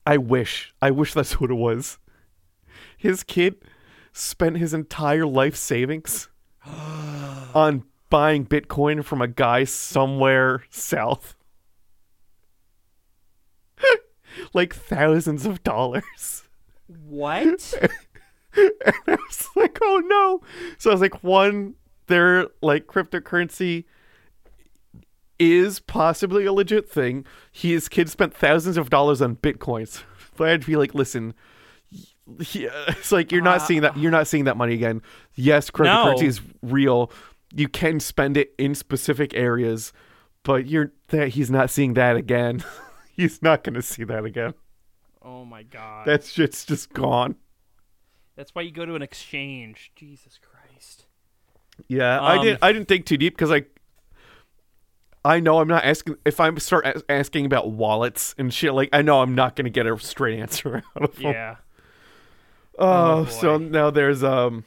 I 0.07 0.15
wish. 0.15 0.73
I 0.81 0.89
wish 0.89 1.13
that's 1.13 1.37
what 1.41 1.51
it 1.51 1.55
was. 1.55 1.97
His 2.97 3.25
kid 3.25 3.55
spent 4.13 4.55
his 4.55 4.73
entire 4.73 5.25
life 5.25 5.57
savings 5.57 6.29
on 6.65 7.83
buying 8.09 8.45
Bitcoin 8.45 9.03
from 9.03 9.21
a 9.21 9.27
guy 9.27 9.65
somewhere 9.65 10.63
south. 10.69 11.35
like 14.53 14.73
thousands 14.73 15.45
of 15.45 15.61
dollars. 15.63 16.43
What? 16.87 17.73
And 18.55 18.71
I 19.05 19.17
was 19.27 19.49
like, 19.55 19.77
oh 19.83 20.01
no. 20.03 20.41
So 20.79 20.89
I 20.89 20.93
was 20.93 21.01
like, 21.01 21.23
one, 21.23 21.75
they're 22.07 22.47
like 22.59 22.87
cryptocurrency 22.87 23.83
is 25.39 25.79
possibly 25.79 26.45
a 26.45 26.53
legit 26.53 26.89
thing. 26.89 27.25
His 27.51 27.87
kid 27.89 28.09
spent 28.09 28.33
thousands 28.33 28.77
of 28.77 28.89
dollars 28.89 29.21
on 29.21 29.35
bitcoins. 29.37 30.03
But 30.37 30.49
I'd 30.49 30.65
be 30.67 30.75
like, 30.75 30.93
listen, 30.93 31.33
yeah, 32.51 32.69
it's 32.89 33.11
like 33.11 33.31
you're 33.31 33.41
not 33.41 33.63
seeing 33.63 33.81
that 33.81 33.97
you're 33.97 34.11
not 34.11 34.27
seeing 34.27 34.43
that 34.43 34.55
money 34.55 34.75
again. 34.75 35.01
Yes, 35.33 35.71
cryptocurrency 35.71 36.21
No. 36.21 36.27
is 36.27 36.41
real. 36.61 37.11
You 37.55 37.67
can 37.67 37.99
spend 37.99 38.37
it 38.37 38.53
in 38.59 38.75
specific 38.75 39.33
areas, 39.33 39.93
but 40.43 40.67
you're 40.67 40.91
that 41.07 41.29
he's 41.29 41.49
not 41.49 41.71
seeing 41.71 41.95
that 41.95 42.15
again. 42.17 42.63
he's 43.15 43.41
not 43.41 43.63
gonna 43.63 43.81
see 43.81 44.03
that 44.03 44.25
again. 44.25 44.53
oh 45.23 45.43
my 45.43 45.63
god. 45.63 46.05
That 46.05 46.23
shit's 46.23 46.65
just 46.65 46.93
gone. 46.93 47.35
That's 48.35 48.53
why 48.53 48.61
you 48.61 48.69
go 48.71 48.85
to 48.85 48.93
an 48.93 49.01
exchange. 49.01 49.91
Jesus 49.95 50.37
Christ. 50.39 51.05
Yeah, 51.87 52.19
I 52.19 52.37
Um, 52.37 52.45
didn't. 52.45 52.59
I 52.63 52.71
didn't 52.73 52.87
think 52.89 53.05
too 53.07 53.17
deep 53.17 53.33
because 53.33 53.51
I, 53.51 53.63
I 55.25 55.39
know 55.39 55.59
I'm 55.59 55.67
not 55.67 55.83
asking. 55.83 56.15
If 56.25 56.39
I 56.39 56.53
start 56.55 56.85
as- 56.85 57.03
asking 57.09 57.45
about 57.45 57.71
wallets 57.71 58.33
and 58.37 58.53
shit, 58.53 58.73
like 58.73 58.89
I 58.93 59.01
know 59.01 59.21
I'm 59.21 59.35
not 59.35 59.55
gonna 59.55 59.69
get 59.69 59.85
a 59.85 59.97
straight 59.99 60.39
answer 60.39 60.77
out 60.95 61.03
of 61.03 61.15
them. 61.15 61.23
Yeah. 61.33 61.55
Oh, 62.79 63.21
Oh, 63.21 63.25
so 63.25 63.57
now 63.57 63.89
there's 63.89 64.23
um, 64.23 64.63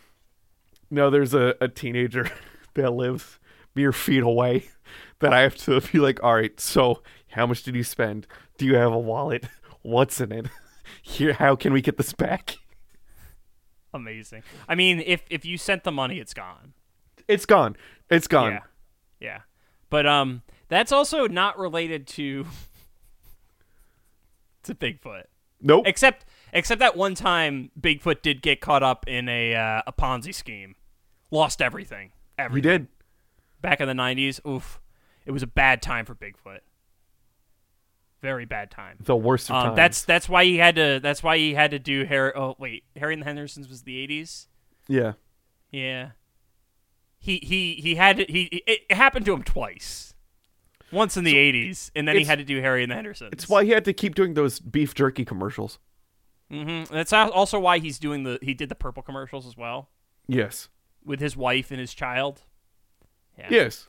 now 0.91 1.11
there's 1.11 1.33
a, 1.35 1.55
a 1.61 1.69
teenager 1.69 2.31
that 2.75 2.91
lives 2.93 3.39
mere 3.75 3.93
feet 3.93 4.23
away 4.23 4.69
that 5.21 5.33
I 5.33 5.41
have 5.43 5.57
to 5.59 5.81
be 5.81 5.99
like, 5.99 6.23
all 6.23 6.35
right, 6.35 6.59
so 6.61 7.03
how 7.29 7.47
much 7.47 7.63
did 7.63 7.75
you 7.77 7.85
spend? 7.85 8.27
Do 8.59 8.67
you 8.67 8.75
have 8.75 8.93
a 8.93 8.99
wallet? 8.99 9.45
What's 9.83 10.21
in 10.21 10.33
it? 10.33 10.47
Here, 11.03 11.33
how 11.35 11.55
can 11.57 11.73
we 11.73 11.81
get 11.81 11.97
this 11.97 12.13
back? 12.13 12.59
Amazing. 13.95 14.43
I 14.69 14.75
mean, 14.75 15.03
if 15.07 15.23
if 15.31 15.45
you 15.45 15.57
sent 15.59 15.85
the 15.85 15.93
money, 15.93 16.19
it's 16.21 16.35
gone. 16.35 16.75
It's 17.29 17.47
gone. 17.47 17.77
It's 18.09 18.27
gone. 18.29 18.53
Yeah. 18.53 18.61
Yeah. 19.21 19.39
But 19.91 20.07
um 20.07 20.43
that's 20.69 20.93
also 20.93 21.27
not 21.27 21.59
related 21.59 22.07
to 22.09 22.47
to 24.65 24.75
Bigfoot. 24.75 25.25
Nope. 25.61 25.87
Except 25.87 26.25
except 26.53 26.79
that 26.79 26.97
one 26.97 27.15
time 27.15 27.71
Bigfoot 27.79 28.23
did 28.23 28.43
get 28.43 28.61
caught 28.61 28.83
up 28.83 29.07
in 29.07 29.29
a 29.29 29.55
uh, 29.55 29.83
a 29.87 29.93
Ponzi 29.93 30.35
scheme. 30.35 30.75
Lost 31.31 31.61
everything. 31.63 32.13
Everything. 32.39 32.55
we 32.55 32.61
did. 32.79 32.87
Back 33.61 33.81
in 33.81 33.89
the 33.89 33.95
90s. 33.95 34.45
Oof. 34.49 34.81
It 35.27 35.33
was 35.33 35.43
a 35.43 35.47
bad 35.47 35.83
time 35.83 36.07
for 36.07 36.15
Bigfoot. 36.15 36.61
Very 38.23 38.47
bad 38.47 38.71
time. 38.71 38.97
The 39.01 39.17
worst 39.17 39.51
of 39.51 39.57
Um, 39.57 39.63
times. 39.69 39.77
that's 39.77 40.03
that's 40.05 40.29
why 40.29 40.45
he 40.45 40.57
had 40.59 40.77
to 40.77 41.01
that's 41.03 41.23
why 41.23 41.37
he 41.39 41.55
had 41.55 41.71
to 41.73 41.79
do 41.79 42.05
Harry 42.05 42.33
oh 42.35 42.55
wait, 42.59 42.85
Harry 42.97 43.15
and 43.15 43.23
the 43.23 43.27
Hendersons 43.27 43.69
was 43.69 43.83
the 43.83 44.07
80s. 44.07 44.47
yeah. 44.89 45.13
Yeah. 45.71 46.11
He 47.21 47.39
he 47.43 47.75
he 47.75 47.95
had 47.95 48.17
to, 48.17 48.25
he 48.25 48.63
it 48.67 48.91
happened 48.93 49.27
to 49.27 49.33
him 49.35 49.43
twice. 49.43 50.15
Once 50.91 51.17
in 51.17 51.23
the 51.23 51.35
'80s, 51.35 51.93
and 51.95 52.09
then 52.09 52.17
he 52.17 52.25
had 52.25 52.39
to 52.41 52.45
do 52.45 52.61
Harry 52.61 52.83
and 52.83 52.91
the 52.91 52.97
Hendersons. 52.97 53.31
It's 53.33 53.49
why 53.49 53.65
he 53.65 53.71
had 53.71 53.85
to 53.85 53.93
keep 53.93 54.17
doing 54.17 54.35
those 54.35 54.59
beef 54.59 54.93
jerky 54.95 55.25
commercials. 55.25 55.79
hmm 56.51 56.83
That's 56.91 57.13
also 57.13 57.61
why 57.61 57.79
he's 57.79 57.99
doing 58.01 58.25
the 58.25 58.39
he 58.43 58.55
did 58.55 58.69
the 58.71 58.75
purple 58.75 59.03
commercials 59.05 59.47
as 59.47 59.57
well 59.57 59.89
Yes. 60.27 60.69
with 61.05 61.21
his 61.21 61.37
wife 61.37 61.71
and 61.71 61.79
his 61.79 61.95
child. 61.95 62.43
Yeah. 63.39 63.49
Yes. 63.51 63.89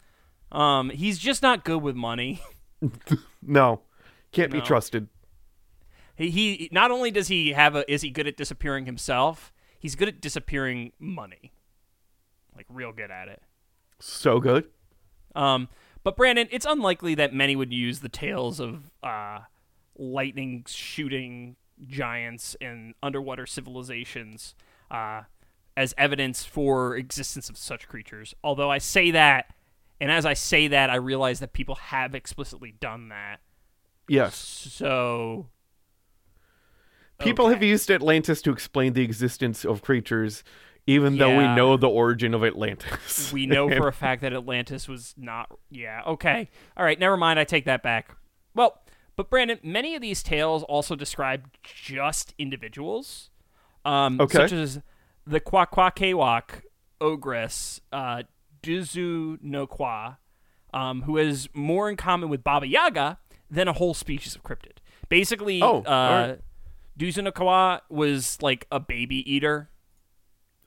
Um, 0.52 0.90
he's 0.92 1.18
just 1.18 1.42
not 1.42 1.64
good 1.64 1.82
with 1.82 1.96
money. 1.96 2.42
No. 3.42 3.82
Can't 4.32 4.52
be 4.52 4.62
trusted. 4.62 5.08
He, 6.16 6.30
he 6.30 6.70
not 6.72 6.92
only 6.92 7.10
does 7.12 7.28
he 7.28 7.54
have 7.54 7.76
a 7.76 7.92
is 7.92 8.02
he 8.04 8.10
good 8.12 8.28
at 8.28 8.38
disappearing 8.38 8.86
himself, 8.86 9.52
he's 9.80 9.96
good 9.96 10.08
at 10.08 10.22
disappearing 10.22 10.92
money. 11.00 11.54
Like 12.56 12.66
real 12.70 12.92
good 12.92 13.12
at 13.12 13.28
it. 13.28 13.42
So 14.00 14.40
good. 14.40 14.68
Um, 15.36 15.70
but 16.04 16.16
Brandon, 16.16 16.48
it's 16.52 16.66
unlikely 16.66 17.16
that 17.16 17.34
many 17.34 17.56
would 17.56 17.72
use 17.72 18.00
the 18.00 18.10
tales 18.10 18.60
of 18.60 18.92
uh, 19.04 19.40
lightning 19.98 20.66
shooting 20.68 21.56
giants 21.88 22.56
and 22.60 22.94
underwater 23.02 23.46
civilizations 23.46 24.56
uh, 24.90 25.22
as 25.78 25.94
evidence 25.98 26.44
for 26.44 26.96
existence 26.96 27.50
of 27.50 27.58
such 27.58 27.88
creatures. 27.88 28.34
Although 28.44 28.70
I 28.72 28.80
say 28.80 29.12
that, 29.12 29.54
and 30.00 30.12
as 30.12 30.26
I 30.26 30.34
say 30.34 30.68
that, 30.68 30.90
I 30.90 30.96
realize 30.96 31.40
that 31.40 31.54
people 31.54 31.76
have 31.76 32.16
explicitly 32.16 32.74
done 32.80 33.10
that. 33.10 33.40
Yes. 34.08 34.36
So 34.36 35.48
People 37.24 37.50
have 37.50 37.64
used 37.64 37.92
Atlantis 37.92 38.42
to 38.42 38.52
explain 38.52 38.94
the 38.94 39.04
existence 39.04 39.64
of 39.64 39.82
creatures, 39.82 40.44
even 40.88 41.18
though 41.18 41.38
we 41.38 41.48
know 41.48 41.78
the 41.78 41.90
origin 41.90 42.34
of 42.34 42.44
Atlantis. 42.44 43.32
we 43.34 43.46
know 43.46 43.70
for 43.70 43.88
a 43.88 43.94
fact 44.08 44.22
that 44.22 44.34
Atlantis 44.34 44.88
was 44.88 45.14
not. 45.18 45.50
Yeah, 45.70 46.02
okay. 46.08 46.50
All 46.76 46.84
right, 46.86 47.00
never 47.00 47.18
mind. 47.18 47.40
I 47.40 47.44
take 47.44 47.66
that 47.66 47.84
back. 47.84 48.16
Well, 48.56 48.82
but 49.16 49.30
Brandon, 49.30 49.60
many 49.64 49.96
of 49.96 50.02
these 50.02 50.24
tales 50.24 50.64
also 50.64 50.96
describe 50.96 51.50
just 51.64 52.34
individuals, 52.38 53.30
um, 53.86 54.20
Okay. 54.20 54.38
such 54.38 54.52
as 54.54 54.82
the 55.26 55.40
Kwakwaka'wakw 55.40 56.62
ogress, 57.00 57.82
uh, 57.92 58.24
Dzunukwa, 58.64 60.18
um, 60.74 61.02
who 61.04 61.18
has 61.18 61.50
more 61.54 61.90
in 61.90 61.98
common 61.98 62.30
with 62.30 62.44
Baba 62.44 62.68
Yaga 62.68 63.20
than 63.50 63.68
a 63.68 63.74
whole 63.74 63.94
species 63.94 64.36
of 64.36 64.44
cryptid. 64.44 64.78
Basically, 65.10 65.62
Oh, 65.62 65.84
uh, 65.86 65.90
alright. 65.90 66.40
Dzunukwa 66.98 67.82
was 67.90 68.38
like 68.42 68.68
a 68.72 68.80
baby 68.80 69.30
eater 69.32 69.70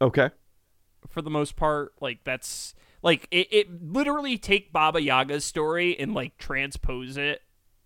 Okay. 0.01 0.31
for 1.09 1.23
the 1.23 1.31
most 1.31 1.57
part. 1.57 1.93
Like 2.01 2.21
that's 2.25 2.75
like 3.03 3.29
it, 3.31 3.49
it 3.53 3.83
literally 3.93 4.39
take 4.39 4.73
Baba 4.73 5.01
Yaga's 5.01 5.45
story 5.45 5.99
and 5.99 6.15
like 6.15 6.39
transpose 6.39 7.17
it 7.17 7.43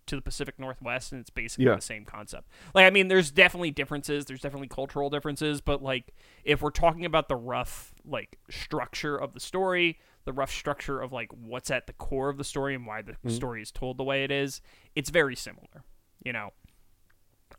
to 0.07 0.15
the 0.15 0.21
Pacific 0.23 0.57
Northwest 0.57 1.11
and 1.11 1.21
it's 1.21 1.29
basically 1.29 1.65
Yeah. 1.65 1.75
the 1.75 1.81
same 1.81 2.03
concept. 2.05 2.47
Like 2.73 2.85
I 2.85 2.89
mean 2.89 3.09
there's 3.09 3.29
definitely 3.29 3.71
differences, 3.71 4.25
there's 4.25 4.41
definitely 4.41 4.69
cultural 4.69 5.09
differences, 5.09 5.61
but 5.61 5.83
like 5.83 6.13
if 6.43 6.61
we're 6.61 6.71
talking 6.71 7.05
about 7.05 7.27
the 7.29 7.35
rough 7.35 7.93
like 8.05 8.39
structure 8.49 9.15
of 9.17 9.33
the 9.33 9.39
story, 9.39 9.99
the 10.25 10.33
rough 10.33 10.51
structure 10.51 10.99
of 11.01 11.11
like 11.11 11.29
what's 11.33 11.69
at 11.69 11.85
the 11.87 11.93
core 11.93 12.29
of 12.29 12.37
the 12.37 12.43
story 12.43 12.73
and 12.73 12.87
why 12.87 13.01
the 13.03 13.15
story 13.29 13.61
is 13.61 13.71
told 13.71 13.97
the 13.97 14.03
way 14.03 14.23
it 14.23 14.31
is, 14.31 14.61
it's 14.95 15.09
very 15.09 15.35
similar, 15.35 15.83
you 16.23 16.33
know. 16.33 16.51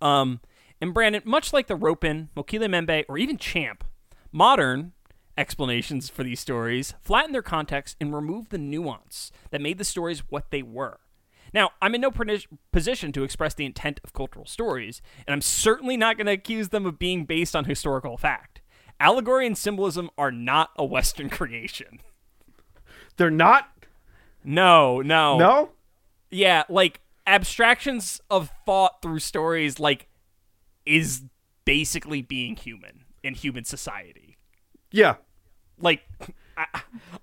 Um, 0.01 0.41
and 0.81 0.95
Brandon, 0.95 1.23
much 1.25 1.53
like 1.53 1.67
the 1.67 1.77
Ropen, 1.77 2.31
Mokile 2.37 2.69
Membe, 2.69 3.05
or 3.09 3.19
even 3.19 3.37
Champ, 3.37 3.85
modern 4.33 4.93
explanations 5.37 6.11
for 6.11 6.23
these 6.23 6.41
stories 6.41 6.95
flatten 7.01 7.33
their 7.33 7.43
context 7.43 7.97
and 8.01 8.15
remove 8.15 8.51
the 8.51 8.59
nuance 8.59 9.33
that 9.51 9.61
made 9.61 9.79
the 9.79 9.85
stories 9.85 10.23
what 10.29 10.51
they 10.51 10.63
were. 10.63 11.01
Now, 11.53 11.71
I'm 11.83 11.95
in 11.95 12.01
no 12.01 12.13
position 12.71 13.11
to 13.13 13.25
express 13.25 13.55
the 13.55 13.65
intent 13.65 14.01
of 14.05 14.13
cultural 14.13 14.47
stories, 14.47 15.03
and 15.27 15.33
I'm 15.35 15.41
certainly 15.41 15.97
not 15.97 16.17
going 16.17 16.27
to 16.27 16.33
accuse 16.33 16.69
them 16.69 16.87
of 16.87 16.99
being 16.99 17.25
based 17.25 17.57
on 17.57 17.65
historical 17.65 18.17
fact. 18.17 18.61
Allegory 19.01 19.47
and 19.47 19.59
symbolism 19.59 20.11
are 20.17 20.31
not 20.31 20.71
a 20.77 20.85
Western 20.85 21.29
creation. 21.31 22.01
They're 23.17 23.31
not. 23.31 23.69
No, 24.45 25.01
no. 25.01 25.39
No. 25.39 25.71
Yeah, 26.31 26.65
like 26.69 27.01
abstractions 27.27 28.21
of 28.31 28.51
thought 28.65 29.03
through 29.03 29.19
stories 29.19 29.81
like 29.81 30.07
is 30.87 31.25
basically 31.65 32.23
being 32.23 32.57
human 32.57 33.00
in 33.23 33.35
human 33.35 33.65
society. 33.65 34.37
Yeah. 34.91 35.17
Like 35.79 36.03
I, 36.57 36.67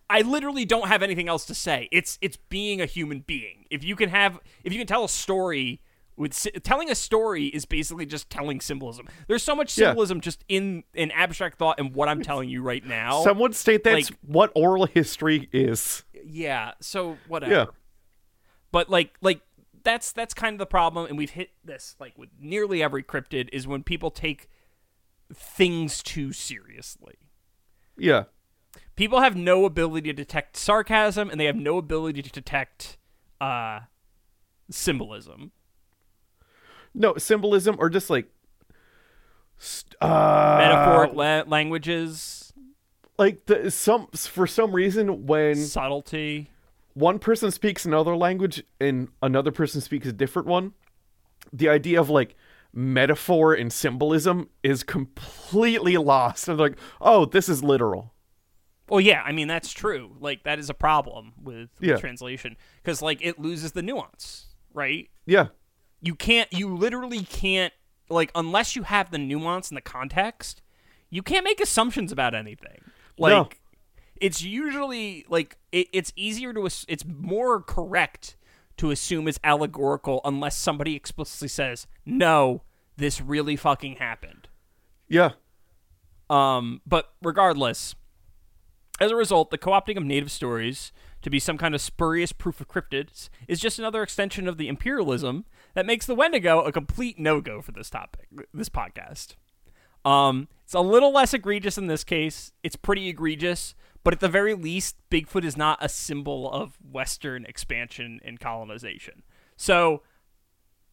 I 0.09 0.21
literally 0.21 0.65
don't 0.65 0.87
have 0.87 1.03
anything 1.03 1.27
else 1.29 1.45
to 1.45 1.53
say. 1.53 1.87
It's 1.91 2.17
it's 2.21 2.37
being 2.37 2.81
a 2.81 2.85
human 2.85 3.19
being. 3.21 3.65
If 3.69 3.83
you 3.83 3.95
can 3.95 4.09
have 4.09 4.39
if 4.63 4.73
you 4.73 4.79
can 4.79 4.87
tell 4.87 5.03
a 5.03 5.09
story 5.09 5.81
with 6.15 6.33
telling 6.63 6.89
a 6.89 6.95
story 6.95 7.45
is 7.45 7.65
basically 7.65 8.07
just 8.07 8.27
telling 8.31 8.59
symbolism. 8.59 9.07
There's 9.27 9.43
so 9.43 9.55
much 9.55 9.77
Yeah. 9.77 9.89
symbolism 9.89 10.21
just 10.21 10.43
in 10.47 10.83
in 10.95 11.11
abstract 11.11 11.59
thought 11.59 11.79
and 11.79 11.93
what 11.93 12.09
I'm 12.09 12.23
telling 12.23 12.49
you 12.49 12.63
right 12.63 12.83
now. 12.83 13.23
Someone 13.23 13.53
state 13.53 13.83
that's 13.83 14.09
like- 14.09 14.19
what 14.25 14.51
oral 14.55 14.87
history 14.87 15.47
is. 15.51 16.03
yeah, 16.25 16.71
so 16.81 17.17
whatever. 17.27 17.53
Yeah. 17.53 17.65
But 18.71 18.89
like 18.89 19.13
like 19.21 19.41
that's 19.83 20.11
that's 20.11 20.33
kind 20.33 20.53
of 20.55 20.59
the 20.59 20.65
problem 20.65 21.05
and 21.05 21.17
we've 21.17 21.29
hit 21.29 21.51
this 21.63 21.95
like 21.99 22.17
with 22.17 22.29
nearly 22.39 22.81
every 22.81 23.03
cryptid 23.03 23.49
is 23.53 23.67
when 23.67 23.83
people 23.83 24.09
take 24.09 24.49
things 25.33 26.01
too 26.03 26.31
seriously. 26.33 27.15
Yeah. 27.97 28.23
People 28.95 29.21
have 29.21 29.35
no 29.35 29.65
ability 29.65 30.09
to 30.09 30.13
detect 30.13 30.57
sarcasm 30.57 31.29
and 31.29 31.39
they 31.39 31.45
have 31.45 31.55
no 31.55 31.77
ability 31.77 32.21
to 32.21 32.31
detect 32.31 32.97
uh 33.39 33.81
symbolism. 34.69 35.51
No 36.93 37.15
symbolism 37.17 37.75
or 37.79 37.89
just 37.89 38.09
like 38.09 38.27
st- 39.57 39.95
uh, 40.01 40.57
Metaphoric 40.57 41.13
la- 41.13 41.43
languages, 41.49 42.53
like 43.17 43.45
the 43.45 43.69
some 43.69 44.07
for 44.07 44.47
some 44.47 44.71
reason 44.73 45.27
when 45.27 45.55
subtlety. 45.55 46.49
one 46.93 47.19
person 47.19 47.51
speaks 47.51 47.85
another 47.85 48.15
language 48.15 48.63
and 48.79 49.09
another 49.21 49.51
person 49.51 49.79
speaks 49.81 50.07
a 50.07 50.13
different 50.13 50.47
one, 50.47 50.73
the 51.53 51.69
idea 51.69 51.99
of 51.99 52.09
like 52.09 52.35
metaphor 52.73 53.53
and 53.53 53.71
symbolism 53.71 54.49
is 54.63 54.83
completely 54.83 55.97
lost. 55.97 56.47
And 56.47 56.59
like, 56.59 56.77
oh, 57.01 57.25
this 57.25 57.49
is 57.49 57.63
literal. 57.63 58.13
Well, 58.89 59.01
yeah, 59.01 59.21
I 59.25 59.31
mean 59.33 59.47
that's 59.47 59.73
true. 59.73 60.15
Like 60.19 60.43
that 60.43 60.59
is 60.59 60.69
a 60.69 60.73
problem 60.73 61.33
with, 61.41 61.69
with 61.79 61.89
Yeah. 61.89 61.97
translation 61.97 62.55
because 62.81 63.01
like 63.01 63.19
it 63.21 63.37
loses 63.39 63.73
the 63.73 63.81
nuance, 63.81 64.45
right? 64.73 65.09
Yeah. 65.25 65.47
you 66.01 66.13
can't 66.15 66.51
you 66.53 66.73
literally 66.75 67.23
can't 67.23 67.73
like 68.09 68.31
unless 68.35 68.75
you 68.75 68.83
have 68.83 69.09
the 69.11 69.17
nuance 69.17 69.69
and 69.69 69.75
the 69.77 69.81
context 69.81 70.61
you 71.09 71.23
can't 71.23 71.43
make 71.43 71.59
assumptions 71.59 72.11
about 72.11 72.35
anything 72.35 72.79
like 73.17 73.31
No. 73.31 73.49
it's 74.21 74.43
usually 74.43 75.25
like 75.27 75.57
it, 75.71 75.87
it's 75.91 76.13
easier 76.15 76.53
to 76.53 76.65
it's 76.87 77.03
more 77.03 77.61
correct 77.61 78.37
to 78.77 78.91
assume 78.91 79.27
is 79.27 79.39
allegorical 79.43 80.21
unless 80.23 80.55
somebody 80.57 80.95
explicitly 80.95 81.47
says 81.47 81.87
no 82.05 82.63
this 82.97 83.19
really 83.21 83.55
fucking 83.55 83.95
happened 83.97 84.47
Yeah. 85.07 85.31
um, 86.29 86.81
but 86.85 87.13
regardless, 87.21 87.95
as 88.99 89.11
a 89.11 89.15
result, 89.15 89.51
the 89.51 89.57
co-opting 89.59 89.95
of 89.97 90.03
native 90.03 90.31
stories 90.31 90.91
to 91.21 91.29
be 91.29 91.39
some 91.39 91.57
kind 91.57 91.75
of 91.75 91.81
spurious 91.81 92.31
proof 92.31 92.59
of 92.61 92.67
cryptids 92.67 93.29
is 93.47 93.59
just 93.59 93.77
another 93.79 94.01
extension 94.01 94.47
of 94.47 94.57
the 94.57 94.67
imperialism 94.67 95.45
that 95.75 95.85
makes 95.85 96.05
the 96.07 96.15
Wendigo 96.15 96.61
a 96.61 96.71
complete 96.71 97.19
no-go 97.19 97.61
for 97.61 97.71
this 97.71 97.89
topic, 97.89 98.27
this 98.53 98.69
podcast. 98.69 99.35
Um, 100.03 100.47
it's 100.63 100.73
a 100.73 100.79
little 100.79 101.11
less 101.11 101.33
egregious 101.33 101.77
in 101.77 101.87
this 101.87 102.03
case. 102.03 102.51
It's 102.63 102.75
pretty 102.75 103.07
egregious, 103.07 103.75
but 104.07 104.13
at 104.13 104.21
the 104.21 104.29
very 104.29 104.53
least, 104.53 104.95
Bigfoot 105.11 105.43
is 105.43 105.57
not 105.57 105.79
a 105.81 105.89
symbol 105.89 106.49
of 106.49 106.77
Western 106.81 107.43
expansion 107.43 108.21
and 108.23 108.39
colonization. 108.39 109.21
So 109.57 110.01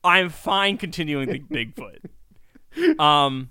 I'm 0.02 0.30
fine 0.30 0.78
continuing 0.78 1.28
the 1.28 1.38
Bigfoot. 1.38 2.06
Um, 2.98 3.50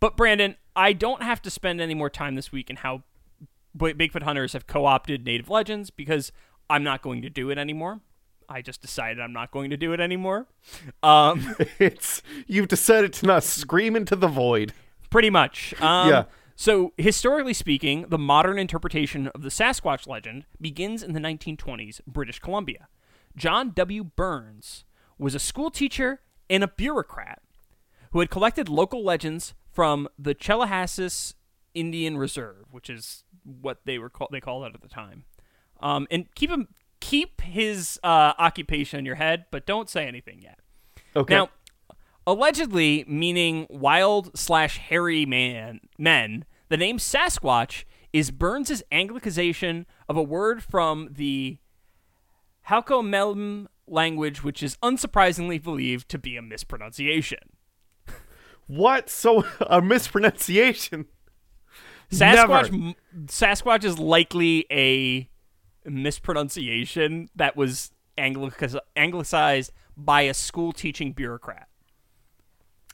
but 0.00 0.18
Brandon, 0.18 0.56
I 0.76 0.92
don't 0.92 1.22
have 1.22 1.40
to 1.40 1.50
spend 1.50 1.80
any 1.80 1.94
more 1.94 2.10
time 2.10 2.34
this 2.34 2.52
week 2.52 2.68
in 2.68 2.76
how 2.76 3.04
Bigfoot 3.74 4.22
hunters 4.22 4.52
have 4.52 4.66
co-opted 4.66 5.24
native 5.24 5.48
legends 5.48 5.88
because 5.88 6.30
I'm 6.68 6.84
not 6.84 7.00
going 7.00 7.22
to 7.22 7.30
do 7.30 7.48
it 7.48 7.56
anymore. 7.56 8.00
I 8.50 8.60
just 8.60 8.82
decided 8.82 9.18
I'm 9.18 9.32
not 9.32 9.50
going 9.50 9.70
to 9.70 9.78
do 9.78 9.94
it 9.94 10.00
anymore. 10.00 10.46
Um, 11.02 11.56
It's 11.78 12.20
you've 12.46 12.68
decided 12.68 13.14
to 13.14 13.26
not 13.26 13.44
scream 13.44 13.96
into 13.96 14.14
the 14.14 14.28
void. 14.28 14.74
pretty 15.08 15.30
much. 15.30 15.72
Um, 15.80 16.10
Yeah. 16.10 16.24
So, 16.58 16.94
historically 16.96 17.52
speaking, 17.52 18.06
the 18.08 18.18
modern 18.18 18.58
interpretation 18.58 19.28
of 19.28 19.42
the 19.42 19.50
Sasquatch 19.50 20.08
legend 20.08 20.46
begins 20.58 21.02
in 21.02 21.12
the 21.12 21.20
1920s, 21.20 22.00
British 22.06 22.38
Columbia. 22.38 22.88
John 23.36 23.72
W. 23.72 24.02
Burns 24.02 24.84
was 25.18 25.34
a 25.34 25.38
schoolteacher 25.38 26.22
and 26.48 26.64
a 26.64 26.68
bureaucrat 26.68 27.42
who 28.12 28.20
had 28.20 28.30
collected 28.30 28.70
local 28.70 29.04
legends 29.04 29.52
from 29.70 30.08
the 30.18 30.34
Chehalis 30.34 31.34
Indian 31.74 32.16
Reserve, 32.16 32.64
which 32.70 32.88
is 32.88 33.24
what 33.44 33.80
they 33.84 33.98
were 33.98 34.08
called. 34.08 34.30
They 34.32 34.40
called 34.40 34.64
it 34.64 34.74
at 34.74 34.80
the 34.80 34.88
time. 34.88 35.24
Um, 35.80 36.06
and 36.10 36.34
keep 36.34 36.50
him 36.50 36.68
keep 37.00 37.42
his 37.42 38.00
uh, 38.02 38.32
occupation 38.38 38.98
in 38.98 39.04
your 39.04 39.16
head, 39.16 39.44
but 39.50 39.66
don't 39.66 39.90
say 39.90 40.06
anything 40.06 40.40
yet. 40.40 40.58
Okay. 41.14 41.34
Now, 41.34 41.50
allegedly 42.26 43.04
meaning 43.06 43.66
wild 43.70 44.36
slash 44.38 44.78
hairy 44.78 45.24
man 45.24 45.80
men, 45.98 46.44
the 46.68 46.76
name 46.76 46.98
Sasquatch 46.98 47.84
is 48.12 48.30
Burns's 48.30 48.82
Anglicization 48.90 49.84
of 50.08 50.16
a 50.16 50.22
word 50.22 50.62
from 50.62 51.08
the 51.12 51.58
Halkomelem 52.68 53.66
language, 53.86 54.42
which 54.42 54.62
is 54.62 54.76
unsurprisingly 54.78 55.62
believed 55.62 56.08
to 56.08 56.18
be 56.18 56.36
a 56.36 56.42
mispronunciation. 56.42 57.38
what? 58.66 59.08
So 59.08 59.44
a 59.60 59.80
mispronunciation? 59.80 61.06
Sasquatch, 62.10 62.70
Never. 62.70 62.74
m- 62.74 62.94
Sasquatch 63.26 63.84
is 63.84 63.98
likely 63.98 64.66
a 64.70 65.28
mispronunciation 65.84 67.28
that 67.34 67.56
was 67.56 67.90
Anglic- 68.18 68.78
anglicized 68.96 69.72
by 69.96 70.22
a 70.22 70.34
school 70.34 70.72
teaching 70.72 71.12
bureaucrat. 71.12 71.68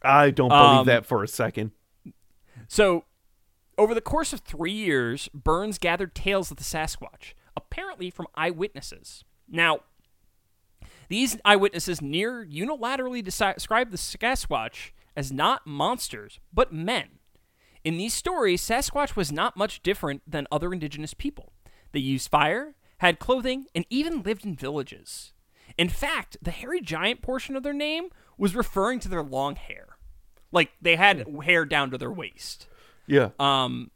I 0.04 0.30
don't 0.30 0.48
believe 0.48 0.80
Um, 0.80 0.86
that 0.86 1.06
for 1.06 1.22
a 1.22 1.28
second. 1.28 1.72
So, 2.68 3.04
over 3.78 3.94
the 3.94 4.00
course 4.00 4.32
of 4.32 4.40
three 4.40 4.72
years, 4.72 5.28
Burns 5.34 5.78
gathered 5.78 6.14
tales 6.14 6.50
of 6.50 6.56
the 6.56 6.64
Sasquatch, 6.64 7.34
apparently 7.56 8.10
from 8.10 8.26
eyewitnesses. 8.34 9.24
Now, 9.48 9.80
these 11.08 11.36
eyewitnesses 11.44 12.00
near 12.00 12.44
unilaterally 12.44 13.22
described 13.22 13.90
the 13.90 13.98
Sasquatch 13.98 14.90
as 15.16 15.30
not 15.32 15.66
monsters, 15.66 16.40
but 16.52 16.72
men. 16.72 17.18
In 17.84 17.98
these 17.98 18.14
stories, 18.14 18.62
Sasquatch 18.62 19.16
was 19.16 19.32
not 19.32 19.56
much 19.56 19.82
different 19.82 20.22
than 20.26 20.46
other 20.50 20.72
indigenous 20.72 21.14
people. 21.14 21.52
They 21.92 22.00
used 22.00 22.30
fire, 22.30 22.74
had 22.98 23.18
clothing, 23.18 23.66
and 23.74 23.84
even 23.90 24.22
lived 24.22 24.46
in 24.46 24.54
villages. 24.54 25.32
In 25.76 25.88
fact, 25.88 26.36
the 26.40 26.50
hairy 26.50 26.80
giant 26.80 27.22
portion 27.22 27.56
of 27.56 27.62
their 27.62 27.72
name 27.72 28.08
was 28.38 28.54
referring 28.54 29.00
to 29.00 29.08
their 29.08 29.22
long 29.22 29.56
hair. 29.56 29.91
Like 30.52 30.70
they 30.80 30.96
had 30.96 31.26
hair 31.44 31.64
down 31.64 31.90
to 31.90 31.98
their 31.98 32.12
waist. 32.12 32.68
Yeah. 33.06 33.30
Um, 33.40 33.90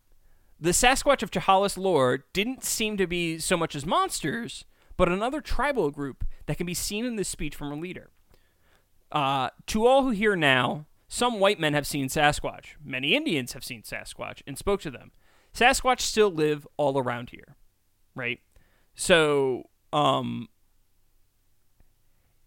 the 0.59 0.71
Sasquatch 0.71 1.23
of 1.23 1.31
Chehalis 1.31 1.77
lore 1.77 2.25
didn't 2.33 2.65
seem 2.65 2.97
to 2.97 3.07
be 3.07 3.39
so 3.39 3.57
much 3.57 3.77
as 3.77 3.85
monsters, 3.85 4.65
but 4.97 5.09
another 5.09 5.41
tribal 5.41 5.91
group 5.91 6.25
that 6.47 6.57
can 6.57 6.67
be 6.67 6.75
seen 6.75 7.05
in 7.05 7.17
this 7.17 7.29
speech 7.29 7.55
from 7.55 7.71
a 7.71 7.77
leader. 7.77 8.11
Uh, 9.13 9.51
to 9.67 9.87
all 9.87 10.03
who 10.03 10.11
hear 10.11 10.35
now, 10.35 10.87
some 11.09 11.39
white 11.39 11.61
men 11.61 11.75
have 11.75 11.87
seen 11.87 12.09
Sasquatch. 12.09 12.75
Many 12.83 13.15
Indians 13.15 13.53
have 13.53 13.65
seen 13.65 13.83
Sasquatch 13.83 14.43
and 14.47 14.59
spoke 14.59 14.81
to 14.81 14.91
them. 14.91 15.13
Sasquatch 15.55 16.01
still 16.01 16.31
live 16.31 16.67
all 16.77 16.99
around 16.99 17.31
here, 17.31 17.57
right? 18.15 18.41
So, 18.95 19.71
um, 19.93 20.49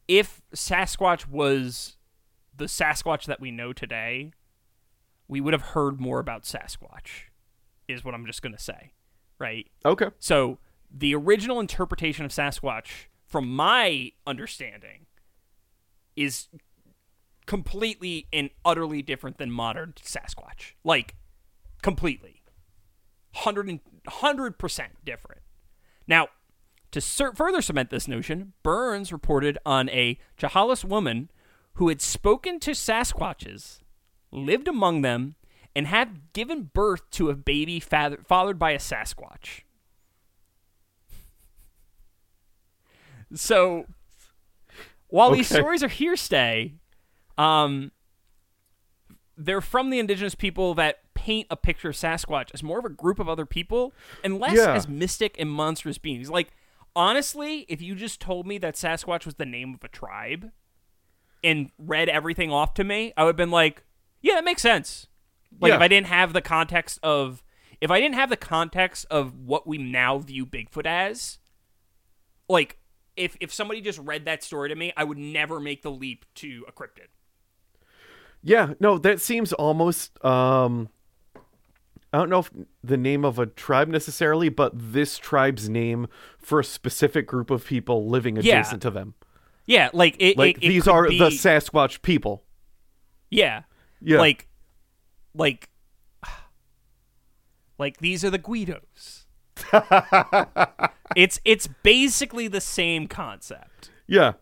if 0.07 0.41
Sasquatch 0.53 1.27
was 1.27 1.95
the 2.59 2.65
Sasquatch 2.65 3.25
that 3.25 3.41
we 3.41 3.49
know 3.49 3.73
today, 3.73 4.31
we 5.27 5.41
would 5.41 5.53
have 5.53 5.61
heard 5.61 5.99
more 5.99 6.19
about 6.19 6.43
Sasquatch, 6.43 7.29
is 7.87 8.05
what 8.05 8.13
I'm 8.13 8.25
just 8.25 8.41
going 8.41 8.53
to 8.53 8.61
say, 8.61 8.93
right? 9.39 9.65
okay. 9.83 10.09
So, 10.19 10.59
the 10.91 11.15
original 11.15 11.59
interpretation 11.59 12.25
of 12.25 12.31
Sasquatch, 12.31 13.07
from 13.25 13.55
my 13.55 14.11
understanding, 14.27 15.05
is 16.15 16.47
completely 17.45 18.27
and 18.33 18.49
utterly 18.65 19.01
different 19.01 19.37
than 19.37 19.51
modern 19.51 19.93
Sasquatch. 20.03 20.73
Like, 20.83 21.15
completely. 21.81 22.41
100, 23.33 23.79
100% 24.07 24.87
different. 25.05 25.41
Now, 26.07 26.27
to 26.91 27.01
further 27.01 27.61
cement 27.61 27.91
this 27.91 28.07
notion, 28.07 28.53
Burns 28.63 29.13
reported 29.13 29.57
on 29.65 29.89
a 29.89 30.17
Chehalis 30.37 30.83
woman 30.83 31.29
who 31.79 31.87
had 31.87 32.01
spoken 32.01 32.59
to 32.59 32.71
Sasquatches, 32.71 33.79
lived 34.31 34.67
among 34.67 35.01
them, 35.01 35.35
and 35.73 35.87
had 35.87 36.33
given 36.33 36.63
birth 36.73 37.09
to 37.09 37.29
a 37.29 37.35
baby 37.35 37.79
father- 37.79 38.19
fathered 38.27 38.59
by 38.59 38.71
a 38.71 38.77
Sasquatch. 38.77 39.61
So, 43.33 43.85
while 45.07 45.31
these 45.31 45.47
stories 45.47 45.81
are 45.81 45.87
hearsay, 45.87 46.73
um, 47.37 47.93
they're 49.37 49.61
from 49.61 49.89
the 49.89 49.99
indigenous 49.99 50.35
people 50.35 50.73
that 50.73 50.99
paint 51.13 51.47
a 51.49 51.55
picture 51.55 51.89
of 51.89 51.95
Sasquatch 51.95 52.49
as 52.53 52.61
more 52.61 52.79
of 52.79 52.83
a 52.85 52.89
group 52.89 53.19
of 53.19 53.29
other 53.29 53.45
people 53.45 53.93
and 54.21 54.37
less 54.37 54.57
Yeah. 54.57 54.73
as 54.73 54.85
mystic 54.89 55.39
and 55.39 55.49
monstrous 55.49 55.97
beings. 55.97 56.29
Like, 56.29 56.49
honestly, 56.93 57.59
if 57.69 57.81
you 57.81 57.95
just 57.95 58.19
told 58.19 58.45
me 58.45 58.57
that 58.57 58.75
Sasquatch 58.75 59.25
was 59.25 59.35
the 59.35 59.45
name 59.45 59.73
of 59.73 59.81
a 59.83 59.87
tribe 59.87 60.51
and 61.43 61.71
read 61.77 62.09
everything 62.09 62.51
off 62.51 62.73
to 62.75 62.83
me, 62.83 63.13
I 63.17 63.23
would 63.23 63.29
have 63.29 63.35
been 63.37 63.51
like, 63.51 63.83
yeah, 64.21 64.35
that 64.35 64.43
makes 64.43 64.61
sense. 64.61 65.07
Like, 65.59 65.69
Yeah. 65.69 65.75
if 65.75 65.81
I 65.81 65.87
didn't 65.87 66.07
have 66.07 66.33
the 66.33 66.41
context 66.41 66.99
of. 67.03 67.43
If 67.81 67.89
I 67.91 68.01
didn't 68.01 68.15
have 68.15 68.29
the 68.29 68.35
context 68.35 69.05
of 69.09 69.33
what 69.39 69.65
we 69.65 69.77
now 69.77 70.17
view 70.17 70.45
Bigfoot 70.45 70.85
as, 70.85 71.39
like 72.49 72.77
if 73.15 73.37
if 73.39 73.53
somebody 73.53 73.79
just 73.79 73.99
read 73.99 74.25
that 74.25 74.43
story 74.43 74.67
to 74.67 74.75
me, 74.75 74.91
I 74.97 75.05
would 75.05 75.17
never 75.17 75.61
make 75.61 75.81
the 75.81 75.89
leap 75.91 76.25
to 76.35 76.65
a 76.67 76.73
cryptid. 76.73 77.07
Yeah, 78.43 78.73
no, 78.81 78.97
that 78.97 79.21
seems 79.21 79.53
almost 79.53 80.23
um 80.25 80.89
I 82.11 82.17
don't 82.17 82.29
know 82.29 82.39
if 82.39 82.49
the 82.83 82.97
name 82.97 83.23
of 83.23 83.39
a 83.39 83.45
tribe 83.45 83.87
necessarily, 83.87 84.49
but 84.49 84.71
this 84.75 85.17
tribe's 85.17 85.69
name 85.69 86.07
for 86.37 86.59
a 86.59 86.63
specific 86.65 87.27
group 87.27 87.49
of 87.49 87.65
people 87.65 88.09
living 88.09 88.35
Yeah. 88.35 88.41
adjacent 88.59 88.81
to 88.81 88.91
them. 88.91 89.13
Yeah, 89.69 89.89
like 89.93 90.15
it. 90.17 90.35
Like 90.35 90.57
it- 90.57 90.65
it 90.65 90.69
these 90.69 90.87
are 90.87 91.07
be- 91.07 91.19
the 91.19 91.29
Sasquatch 91.29 92.01
people. 92.01 92.43
yeah, 93.29 93.61
Yeah. 94.01 94.17
like 94.17 94.47
like 95.35 95.69
like 97.77 97.97
these 97.99 98.25
are 98.25 98.31
the 98.31 98.39
Guidos. 98.39 99.27
it's 101.15 101.39
it's 101.45 101.67
basically 101.83 102.47
the 102.47 102.61
same 102.61 103.07
concept 103.07 103.91
yeah. 104.07 104.33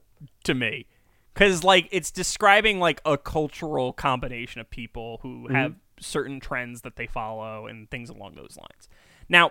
to 0.44 0.54
me 0.54 0.86
because 1.34 1.64
like 1.64 1.90
it's 1.92 2.12
describing 2.12 2.80
like 2.80 3.02
a 3.04 3.18
cultural 3.18 3.92
combination 3.92 4.62
of 4.62 4.70
people 4.70 5.20
who 5.24 5.46
mm-hmm. 5.46 5.56
have 5.56 5.76
certain 6.00 6.40
trends 6.40 6.82
that 6.82 6.96
they 6.96 7.08
follow 7.08 7.66
and 7.66 7.90
things 7.90 8.10
along 8.12 8.36
those 8.36 8.56
lines 8.58 8.88
now 9.28 9.50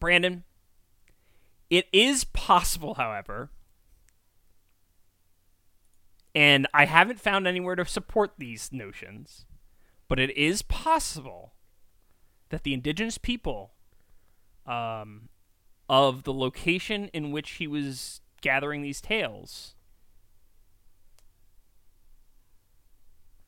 brandon 0.00 0.42
it 1.70 1.86
is 1.92 2.24
possible 2.24 2.94
however 2.94 3.50
and 6.38 6.66
i 6.72 6.84
haven't 6.84 7.20
found 7.20 7.46
anywhere 7.46 7.74
to 7.74 7.84
support 7.84 8.32
these 8.38 8.70
notions 8.72 9.46
but 10.08 10.18
it 10.18 10.30
is 10.36 10.62
possible 10.62 11.52
that 12.50 12.62
the 12.62 12.72
indigenous 12.72 13.18
people 13.18 13.72
um, 14.66 15.28
of 15.88 16.24
the 16.24 16.32
location 16.32 17.08
in 17.12 17.30
which 17.30 17.52
he 17.52 17.66
was 17.66 18.20
gathering 18.40 18.82
these 18.82 19.00
tales 19.00 19.74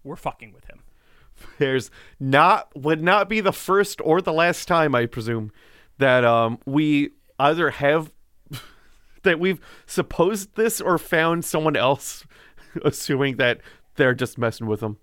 were 0.03 0.17
fucking 0.17 0.53
with 0.53 0.65
him. 0.67 0.83
There's 1.59 1.91
not 2.19 2.75
would 2.77 3.03
not 3.03 3.29
be 3.29 3.41
the 3.41 3.53
first 3.53 4.01
or 4.03 4.21
the 4.21 4.33
last 4.33 4.67
time, 4.67 4.95
I 4.95 5.07
presume, 5.07 5.53
that 5.99 6.25
um 6.25 6.59
we 6.67 7.11
either 7.39 7.71
have 7.71 8.13
that 9.23 9.41
we've 9.41 9.61
supposed 9.87 10.57
this 10.57 10.81
or 10.81 10.99
found 10.99 11.45
someone 11.45 11.77
else 11.77 12.25
assuming 12.85 13.37
that 13.37 13.61
they're 13.97 14.15
just 14.15 14.39
messing 14.39 14.67
with 14.67 14.81
them. 14.81 14.99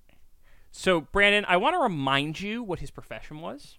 So, 0.72 1.02
Brandon, 1.02 1.46
I 1.48 1.58
want 1.58 1.76
to 1.76 1.80
remind 1.80 2.40
you 2.42 2.62
what 2.62 2.80
his 2.80 2.92
profession 2.92 3.40
was. 3.42 3.78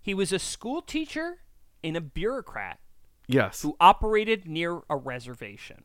He 0.00 0.14
was 0.14 0.32
a 0.32 0.38
school 0.38 0.80
teacher 0.82 1.38
and 1.84 1.96
a 1.96 2.00
bureaucrat 2.00 2.78
Yes. 3.26 3.62
who 3.62 3.76
operated 3.78 4.48
near 4.48 4.80
a 4.88 4.96
reservation, 4.96 5.84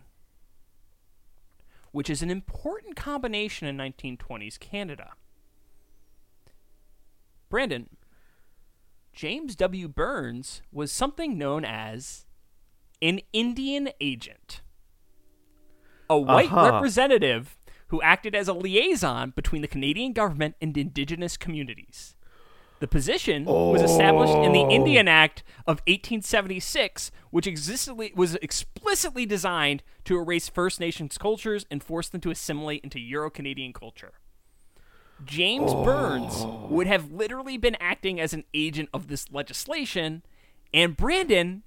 which 1.92 2.10
is 2.10 2.22
an 2.22 2.30
important 2.32 2.96
combination 2.96 3.68
in 3.68 3.78
1920s 3.78 4.58
Canada. 4.60 5.12
Brandon, 7.50 7.90
James 9.14 9.56
W. 9.58 9.88
Burns 9.88 10.62
was 10.72 10.92
something 10.92 11.38
known 11.38 11.64
as 11.66 12.26
an 13.02 13.20
Indian 13.32 13.90
agent, 14.02 14.62
a 16.10 16.18
white 16.18 16.52
Uh-huh. 16.52 16.72
representative 16.74 17.58
who 17.88 18.02
acted 18.02 18.34
as 18.36 18.48
a 18.48 18.54
liaison 18.54 19.32
between 19.36 19.62
the 19.62 19.68
Canadian 19.68 20.14
government 20.14 20.56
and 20.62 20.76
indigenous 20.78 21.38
communities. 21.38 22.16
The 22.80 22.88
position 22.88 23.46
was 23.46 23.82
established 23.82 24.34
in 24.34 24.52
the 24.52 24.62
Indian 24.62 25.08
Act 25.08 25.44
of 25.66 25.80
1876, 25.88 27.12
which 27.30 27.48
was 28.16 28.36
explicitly 28.36 29.26
designed 29.26 29.84
to 30.04 30.18
erase 30.18 30.50
First 30.50 30.80
Nations 30.82 31.18
cultures 31.18 31.66
and 31.72 31.82
force 31.82 32.10
them 32.10 32.20
to 32.22 32.32
assimilate 32.32 32.84
into 32.84 33.00
Euro 33.00 33.30
Canadian 33.30 33.72
culture. 33.74 34.14
James 35.24 35.74
Burns 35.74 36.44
would 36.70 36.88
have 36.88 37.12
literally 37.12 37.58
been 37.58 37.78
acting 37.80 38.20
as 38.20 38.34
an 38.34 38.44
agent 38.54 38.90
of 38.94 39.08
this 39.08 39.32
legislation, 39.32 40.24
and 40.74 40.98
Brandon, 40.98 41.64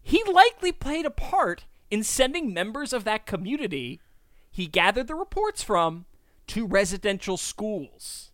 he 0.00 0.22
likely 0.24 0.70
played 0.70 1.06
a 1.06 1.10
part 1.10 1.64
in 1.92 2.02
sending 2.02 2.54
members 2.54 2.94
of 2.94 3.04
that 3.04 3.26
community 3.26 4.00
he 4.50 4.66
gathered 4.66 5.06
the 5.06 5.14
reports 5.14 5.62
from 5.62 6.06
to 6.46 6.66
residential 6.66 7.36
schools. 7.36 8.30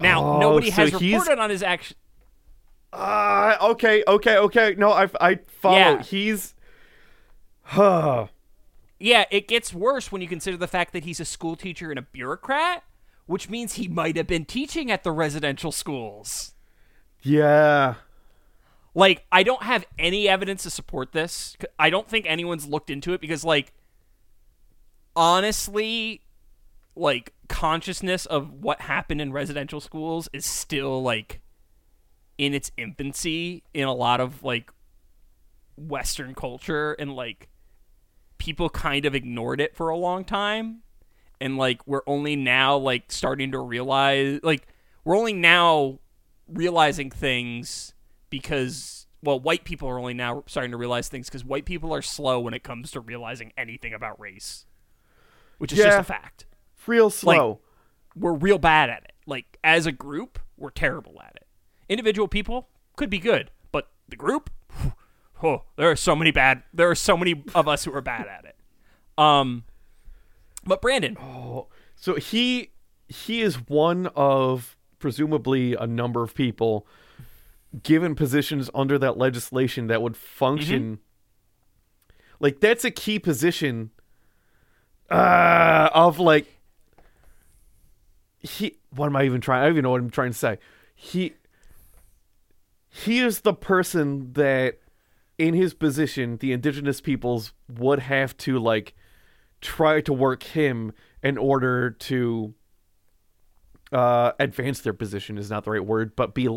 Now, 0.00 0.24
Oh, 0.24 0.40
nobody 0.40 0.70
so 0.70 0.76
has 0.76 0.92
reported 0.94 1.38
on 1.38 1.50
his 1.50 1.62
action. 1.62 1.96
Uh, 2.92 3.56
okay, 3.60 4.02
okay, 4.08 4.36
okay. 4.38 4.74
No, 4.76 4.90
I, 4.90 5.08
I 5.20 5.38
follow. 5.60 5.76
Yeah. 5.76 6.02
He's. 6.02 6.54
Huh. 7.62 8.26
Yeah, 9.00 9.24
it 9.30 9.48
gets 9.48 9.74
worse 9.74 10.10
when 10.10 10.22
you 10.22 10.28
consider 10.28 10.56
the 10.56 10.68
fact 10.68 10.92
that 10.94 11.04
he's 11.04 11.20
a 11.20 11.26
school 11.26 11.56
teacher 11.56 11.90
and 11.90 11.98
a 11.98 12.02
bureaucrat, 12.02 12.84
which 13.26 13.50
means 13.50 13.74
he 13.74 13.86
might 13.86 14.16
have 14.16 14.28
been 14.28 14.46
teaching 14.46 14.90
at 14.90 15.02
the 15.02 15.10
residential 15.10 15.72
schools. 15.72 16.52
Yeah. 17.20 17.96
Like, 18.94 19.26
I 19.32 19.42
don't 19.42 19.62
have 19.64 19.84
any 19.98 20.28
evidence 20.28 20.62
to 20.62 20.70
support 20.70 21.12
this. 21.12 21.56
I 21.78 21.90
don't 21.90 22.08
think 22.08 22.26
anyone's 22.28 22.66
looked 22.66 22.90
into 22.90 23.12
it 23.12 23.20
because, 23.20 23.44
like, 23.44 23.72
honestly, 25.16 26.22
like, 26.94 27.32
consciousness 27.48 28.24
of 28.26 28.52
what 28.52 28.82
happened 28.82 29.20
in 29.20 29.32
residential 29.32 29.80
schools 29.80 30.28
is 30.32 30.46
still, 30.46 31.02
like, 31.02 31.40
in 32.38 32.54
its 32.54 32.70
infancy 32.76 33.64
in 33.74 33.88
a 33.88 33.92
lot 33.92 34.20
of, 34.20 34.44
like, 34.44 34.70
Western 35.76 36.34
culture. 36.34 36.92
And, 36.92 37.14
like, 37.16 37.48
people 38.38 38.70
kind 38.70 39.06
of 39.06 39.14
ignored 39.14 39.60
it 39.60 39.74
for 39.74 39.88
a 39.88 39.96
long 39.96 40.24
time. 40.24 40.82
And, 41.40 41.56
like, 41.58 41.84
we're 41.84 42.02
only 42.06 42.36
now, 42.36 42.76
like, 42.76 43.10
starting 43.10 43.50
to 43.52 43.58
realize, 43.58 44.38
like, 44.44 44.68
we're 45.04 45.16
only 45.16 45.32
now 45.32 45.98
realizing 46.46 47.10
things 47.10 47.93
because 48.34 49.06
well 49.22 49.38
white 49.38 49.62
people 49.62 49.88
are 49.88 49.96
only 49.96 50.12
now 50.12 50.42
starting 50.46 50.72
to 50.72 50.76
realize 50.76 51.08
things 51.08 51.28
because 51.28 51.44
white 51.44 51.64
people 51.64 51.94
are 51.94 52.02
slow 52.02 52.40
when 52.40 52.52
it 52.52 52.64
comes 52.64 52.90
to 52.90 52.98
realizing 52.98 53.52
anything 53.56 53.94
about 53.94 54.18
race 54.18 54.66
which 55.58 55.72
is 55.72 55.78
just 55.78 56.00
a 56.00 56.02
fact. 56.02 56.46
Real 56.84 57.10
slow. 57.10 57.60
we're 58.16 58.32
real 58.32 58.58
bad 58.58 58.90
at 58.90 59.04
it. 59.04 59.12
Like 59.24 59.56
as 59.62 59.86
a 59.86 59.92
group 59.92 60.40
we're 60.56 60.70
terrible 60.70 61.22
at 61.24 61.36
it. 61.36 61.46
Individual 61.88 62.26
people 62.26 62.68
could 62.96 63.08
be 63.08 63.20
good 63.20 63.52
but 63.70 63.88
the 64.08 64.16
group 64.16 64.50
oh 65.44 65.62
there 65.76 65.88
are 65.88 65.96
so 65.96 66.16
many 66.16 66.32
bad 66.32 66.64
there 66.72 66.90
are 66.90 66.96
so 66.96 67.16
many 67.16 67.44
of 67.54 67.68
us 67.68 67.84
who 67.84 67.94
are 67.94 68.00
bad 68.00 68.26
at 68.26 68.44
it. 68.44 68.56
Um 69.16 69.62
but 70.64 70.82
brandon 70.82 71.16
oh, 71.20 71.68
So 71.94 72.16
he 72.16 72.72
he 73.08 73.42
is 73.42 73.54
one 73.68 74.08
of 74.16 74.76
presumably 74.98 75.74
a 75.74 75.86
number 75.86 76.24
of 76.24 76.34
people 76.34 76.84
given 77.82 78.14
positions 78.14 78.70
under 78.74 78.98
that 78.98 79.16
legislation 79.18 79.88
that 79.88 80.00
would 80.00 80.16
function 80.16 80.98
like 82.40 82.60
that's 82.60 82.84
a 82.84 82.90
key 82.90 83.18
position 83.18 83.90
uh 85.10 85.90
of 85.92 86.18
like 86.18 86.60
he 88.40 88.76
what 88.90 89.06
am 89.06 89.16
I 89.16 89.24
even 89.24 89.40
trying 89.40 89.62
I 89.62 89.64
don't 89.64 89.72
even 89.74 89.82
know 89.84 89.90
what 89.90 90.00
I'm 90.00 90.10
trying 90.10 90.32
to 90.32 90.38
say. 90.38 90.58
He 90.94 91.34
he 92.88 93.18
is 93.18 93.40
the 93.40 93.54
person 93.54 94.32
that 94.34 94.78
in 95.38 95.54
his 95.54 95.74
position 95.74 96.36
the 96.36 96.52
indigenous 96.52 97.00
peoples 97.00 97.52
would 97.68 98.00
have 98.00 98.36
to 98.38 98.58
like 98.58 98.94
try 99.60 100.00
to 100.02 100.12
work 100.12 100.42
him 100.42 100.92
in 101.22 101.38
order 101.38 101.90
to 101.90 102.54
uh 103.92 104.32
advance 104.38 104.80
their 104.80 104.92
position 104.92 105.38
is 105.38 105.50
not 105.50 105.64
the 105.64 105.70
right 105.70 105.84
word 105.84 106.14
but 106.14 106.34
be 106.34 106.48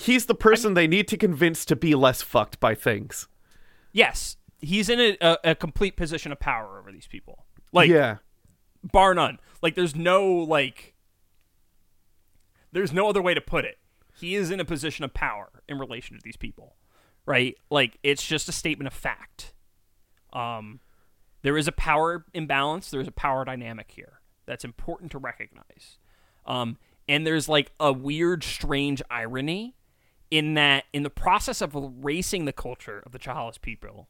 he's 0.00 0.26
the 0.26 0.34
person 0.34 0.74
they 0.74 0.86
need 0.86 1.08
to 1.08 1.16
convince 1.16 1.64
to 1.64 1.76
be 1.76 1.94
less 1.94 2.22
fucked 2.22 2.58
by 2.60 2.74
things 2.74 3.28
yes 3.92 4.36
he's 4.60 4.88
in 4.88 5.00
a, 5.00 5.16
a, 5.20 5.38
a 5.44 5.54
complete 5.54 5.96
position 5.96 6.32
of 6.32 6.38
power 6.38 6.78
over 6.78 6.92
these 6.92 7.06
people 7.06 7.44
like 7.72 7.88
yeah 7.88 8.16
bar 8.82 9.14
none. 9.14 9.38
Like 9.62 9.74
there's 9.74 9.94
no 9.94 10.26
like 10.26 10.94
there's 12.72 12.92
no 12.92 13.08
other 13.08 13.22
way 13.22 13.34
to 13.34 13.40
put 13.40 13.64
it. 13.64 13.78
He 14.18 14.34
is 14.34 14.50
in 14.50 14.60
a 14.60 14.64
position 14.64 15.04
of 15.04 15.14
power 15.14 15.62
in 15.68 15.78
relation 15.78 16.16
to 16.16 16.22
these 16.22 16.36
people. 16.36 16.76
Right? 17.26 17.56
Like 17.70 17.98
it's 18.02 18.26
just 18.26 18.48
a 18.48 18.52
statement 18.52 18.86
of 18.86 18.94
fact. 18.94 19.54
Um 20.32 20.80
there 21.42 21.56
is 21.56 21.66
a 21.66 21.72
power 21.72 22.26
imbalance, 22.34 22.90
there's 22.90 23.08
a 23.08 23.12
power 23.12 23.44
dynamic 23.44 23.92
here 23.92 24.20
that's 24.46 24.64
important 24.64 25.12
to 25.12 25.18
recognize. 25.18 25.98
Um 26.46 26.78
and 27.08 27.26
there's 27.26 27.48
like 27.48 27.72
a 27.80 27.92
weird 27.92 28.44
strange 28.44 29.02
irony 29.10 29.74
in 30.30 30.54
that 30.54 30.84
in 30.92 31.02
the 31.02 31.10
process 31.10 31.60
of 31.60 31.74
erasing 31.74 32.44
the 32.44 32.52
culture 32.52 33.02
of 33.04 33.12
the 33.12 33.18
Chehalis 33.18 33.58
people, 33.58 34.08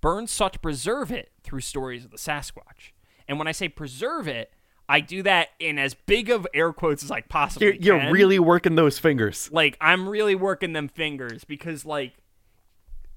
Burns 0.00 0.30
sought 0.30 0.52
to 0.54 0.58
preserve 0.58 1.12
it 1.12 1.30
through 1.42 1.60
stories 1.60 2.04
of 2.04 2.10
the 2.10 2.16
Sasquatch. 2.16 2.92
And 3.28 3.38
when 3.38 3.46
I 3.46 3.52
say 3.52 3.68
preserve 3.68 4.26
it, 4.26 4.50
I 4.88 5.00
do 5.00 5.22
that 5.22 5.50
in 5.60 5.78
as 5.78 5.94
big 5.94 6.30
of 6.30 6.46
air 6.52 6.72
quotes 6.72 7.04
as 7.04 7.12
I 7.12 7.20
possibly 7.20 7.68
you're, 7.68 7.76
you're 7.76 7.98
can. 8.00 8.12
really 8.12 8.40
working 8.40 8.74
those 8.74 8.98
fingers 8.98 9.48
like 9.52 9.76
I'm 9.80 10.08
really 10.08 10.34
working 10.34 10.72
them 10.72 10.88
fingers 10.88 11.44
because 11.44 11.86
like 11.86 12.14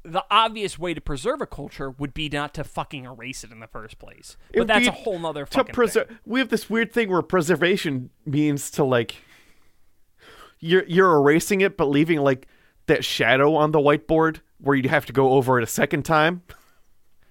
the 0.03 0.23
obvious 0.29 0.77
way 0.77 0.93
to 0.93 1.01
preserve 1.01 1.41
a 1.41 1.47
culture 1.47 1.89
would 1.89 2.13
be 2.13 2.29
not 2.29 2.53
to 2.55 2.63
fucking 2.63 3.05
erase 3.05 3.43
it 3.43 3.51
in 3.51 3.59
the 3.59 3.67
first 3.67 3.97
place. 3.99 4.37
But 4.51 4.59
would 4.59 4.67
that's 4.67 4.87
a 4.87 4.91
whole 4.91 5.17
nother 5.17 5.45
to 5.45 5.51
fucking 5.51 5.73
preserve 5.73 6.09
thing. 6.09 6.19
we 6.25 6.39
have 6.41 6.49
this 6.49 6.69
weird 6.69 6.91
thing 6.91 7.09
where 7.09 7.21
preservation 7.21 8.09
means 8.25 8.69
to 8.71 8.83
like 8.83 9.15
you're 10.63 10.85
you're 10.85 11.15
erasing 11.17 11.61
it 11.61 11.75
but 11.77 11.85
leaving 11.85 12.19
like 12.21 12.47
that 12.87 13.03
shadow 13.05 13.55
on 13.55 13.71
the 13.71 13.79
whiteboard 13.79 14.39
where 14.59 14.75
you'd 14.75 14.85
have 14.85 15.05
to 15.05 15.13
go 15.13 15.31
over 15.33 15.57
it 15.59 15.63
a 15.63 15.67
second 15.67 16.03
time 16.03 16.41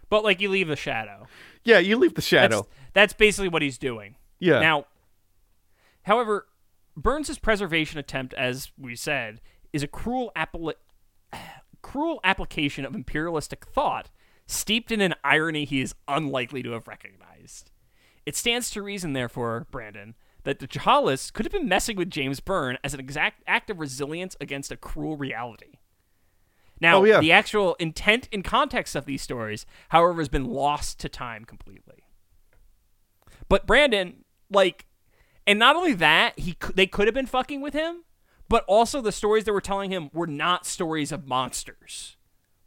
But 0.09 0.23
like 0.25 0.41
you 0.41 0.49
leave 0.51 0.69
the 0.69 0.77
shadow. 0.77 1.27
yeah 1.65 1.79
you 1.79 1.97
leave 1.97 2.11
the 2.13 2.17
That's, 2.17 2.27
shadow 2.27 2.67
that's 2.93 3.13
basically 3.15 3.49
what 3.49 3.63
he's 3.63 3.79
doing. 3.79 4.17
yeah 4.39 4.61
Now, 4.61 4.85
however, 6.03 6.47
Burns's 6.97 7.39
preservation 7.39 7.99
attempt, 7.99 8.35
as 8.35 8.71
we 8.79 8.95
said, 8.97 9.41
is 9.73 9.83
a 9.83 9.89
cruel 9.89 10.31
appli- 10.37 10.75
cruel 11.81 12.21
application 12.23 12.85
of 12.85 12.95
imperialistic 12.95 13.65
thought, 13.67 14.11
steeped 14.47 14.93
in 14.93 15.01
an 15.01 15.15
irony 15.25 15.65
he 15.65 15.81
is 15.81 15.95
unlikely 16.07 16.63
to 16.63 16.73
have 16.73 16.87
recognized. 16.87 17.71
It 18.27 18.37
stands 18.37 18.71
to 18.73 18.83
reason, 18.83 19.15
therefore, 19.15 19.67
Brandon, 19.71 20.15
that 20.45 20.59
the 20.59 20.67
Chehalis 20.67 21.31
could 21.31 21.47
have 21.47 21.53
been 21.53 21.69
messing 21.69 21.97
with 21.97 22.11
James 22.11 22.41
Byrne 22.41 22.79
as 22.83 22.95
an 22.95 23.01
exact 23.01 23.43
act 23.47 23.71
of 23.71 23.79
resilience 23.81 24.37
against 24.41 24.73
a 24.73 24.77
cruel 24.77 25.17
reality. 25.17 25.79
Now, 26.81 26.99
Oh, 26.99 27.05
yeah. 27.05 27.21
the 27.21 27.33
actual 27.33 27.75
intent 27.75 28.29
and 28.33 28.43
context 28.43 28.97
of 28.97 29.05
these 29.05 29.23
stories, 29.23 29.67
however, 29.91 30.21
has 30.21 30.29
been 30.29 30.47
lost 30.47 30.99
to 31.01 31.09
time 31.09 31.45
completely. 31.45 32.05
But 33.49 33.67
Brandon, 33.67 34.25
like, 34.51 34.87
and 35.47 35.59
not 35.59 35.77
only 35.77 35.93
that, 35.95 36.39
he 36.39 36.57
they 36.75 36.87
could 36.87 37.07
have 37.07 37.15
been 37.15 37.27
fucking 37.27 37.61
with 37.61 37.75
him, 37.75 38.05
but 38.49 38.65
also 38.67 39.01
the 39.01 39.13
stories 39.13 39.45
they 39.45 39.53
were 39.53 39.61
telling 39.61 39.91
him 39.93 40.11
were 40.13 40.27
not 40.27 40.67
stories 40.67 41.13
of 41.13 41.27
monsters. 41.27 42.17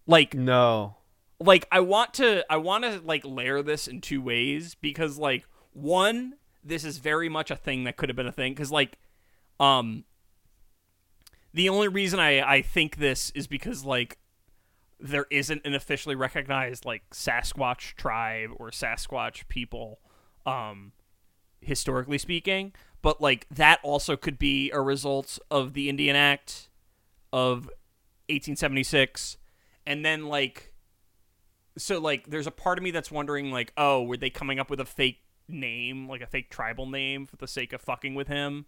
Like, 0.08 0.34
no 0.34 0.98
like 1.40 1.68
I 1.72 1.82
want 1.82 2.14
to 2.16 2.46
I 2.50 2.58
want 2.58 2.84
to 2.86 3.02
like 3.04 3.26
layer 3.26 3.62
this 3.62 3.88
in 3.88 4.02
two 4.02 4.22
ways 4.22 4.76
because 4.76 5.18
like 5.18 5.46
one, 5.74 6.36
this 6.66 6.84
is 6.84 6.98
very 6.98 7.30
much 7.30 7.52
a 7.52 7.56
thing 7.56 7.84
that 7.84 7.96
could 7.96 8.10
have 8.10 8.16
been 8.16 8.28
a 8.28 8.32
thing 8.32 8.54
because 8.54 8.72
like, 8.72 8.98
um, 9.60 10.04
the 11.54 11.70
only 11.70 11.88
reason 11.88 12.20
I 12.20 12.42
I 12.42 12.62
think 12.62 12.98
this 12.98 13.30
is 13.32 13.48
because 13.48 13.86
like 13.86 14.18
there 15.00 15.28
isn't 15.30 15.62
an 15.66 15.74
officially 15.76 16.16
recognized 16.16 16.86
like 16.86 17.10
Sasquatch 17.12 17.96
tribe 17.96 18.50
or 18.58 18.72
Sasquatch 18.72 19.48
people, 19.48 20.00
um, 20.46 20.92
historically 21.62 22.18
speaking. 22.18 22.74
But 23.02 23.22
like 23.22 23.46
that 23.52 23.80
also 23.84 24.18
could 24.18 24.40
be 24.40 24.72
a 24.72 24.82
result 24.82 25.38
of 25.52 25.74
the 25.74 25.90
Indian 25.90 26.16
Act 26.16 26.70
of 27.32 27.66
1876, 28.28 29.38
and 29.86 30.04
then 30.04 30.26
like, 30.26 30.74
so 31.78 32.00
like 32.00 32.28
there's 32.28 32.48
a 32.48 32.52
part 32.52 32.80
of 32.80 32.84
me 32.84 32.90
that's 32.92 33.12
wondering 33.12 33.52
like, 33.52 33.72
oh, 33.78 34.02
were 34.02 34.18
they 34.18 34.32
coming 34.32 34.60
up 34.60 34.70
with 34.70 34.80
a 34.80 34.86
fake 34.86 35.22
name, 35.48 36.08
like 36.08 36.22
a 36.22 36.28
fake 36.28 36.50
tribal 36.50 36.86
name 36.88 37.26
for 37.26 37.36
the 37.38 37.48
sake 37.48 37.74
of 37.74 37.82
fucking 37.82 38.16
with 38.16 38.28
him? 38.28 38.66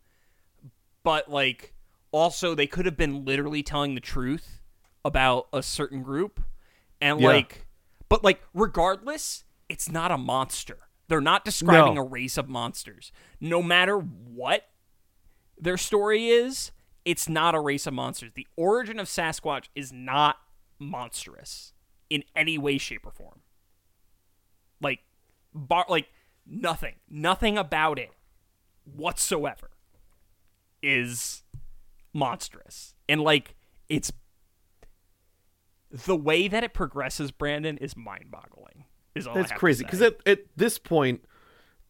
But 1.04 1.30
like, 1.30 1.74
also 2.12 2.56
they 2.56 2.68
could 2.68 2.86
have 2.86 2.98
been 2.98 3.26
literally 3.26 3.64
telling 3.64 3.96
the 3.96 4.02
truth 4.02 4.62
about 5.06 5.48
a 5.54 5.62
certain 5.64 6.04
group 6.04 6.42
and 7.02 7.20
Yeah. 7.22 7.28
like 7.28 7.68
but 8.10 8.24
like 8.24 8.42
regardless 8.54 9.44
it's 9.70 9.90
not 9.90 10.12
a 10.12 10.18
monster 10.18 10.78
they're 11.08 11.22
not 11.22 11.46
describing 11.46 11.96
No. 11.96 12.02
a 12.02 12.06
race 12.06 12.38
of 12.38 12.50
monsters 12.50 13.12
no 13.40 13.62
matter 13.62 13.98
what 13.98 14.68
their 15.58 15.78
story 15.78 16.28
is 16.30 16.72
it's 17.06 17.30
not 17.30 17.56
a 17.56 17.60
race 17.60 17.88
of 17.88 17.94
monsters 17.94 18.32
the 18.36 18.48
origin 18.58 19.00
of 19.00 19.08
sasquatch 19.08 19.66
is 19.76 19.94
not 19.94 20.38
monstrous 20.80 21.74
in 22.10 22.24
any 22.36 22.58
way 22.58 22.78
shape 22.78 23.06
or 23.06 23.12
form 23.12 23.42
like 24.82 25.00
bar 25.54 25.86
like 25.88 26.08
nothing 26.50 26.96
nothing 27.10 27.58
about 27.58 28.00
it 28.00 28.12
whatsoever 28.86 29.70
is 30.82 31.44
monstrous. 32.14 32.94
And 33.10 33.22
like 33.22 33.56
it's 33.90 34.12
the 35.92 36.16
way 36.16 36.48
that 36.48 36.64
it 36.64 36.74
progresses, 36.74 37.32
Brandon, 37.32 37.78
is 37.78 37.96
mind 37.96 38.26
boggling. 38.30 38.86
Is 39.16 39.26
all 39.26 39.34
That's 39.34 39.52
crazy 39.52 39.84
because 39.84 40.02
at, 40.02 40.18
at 40.28 40.40
this 40.56 40.78
point, 40.78 41.24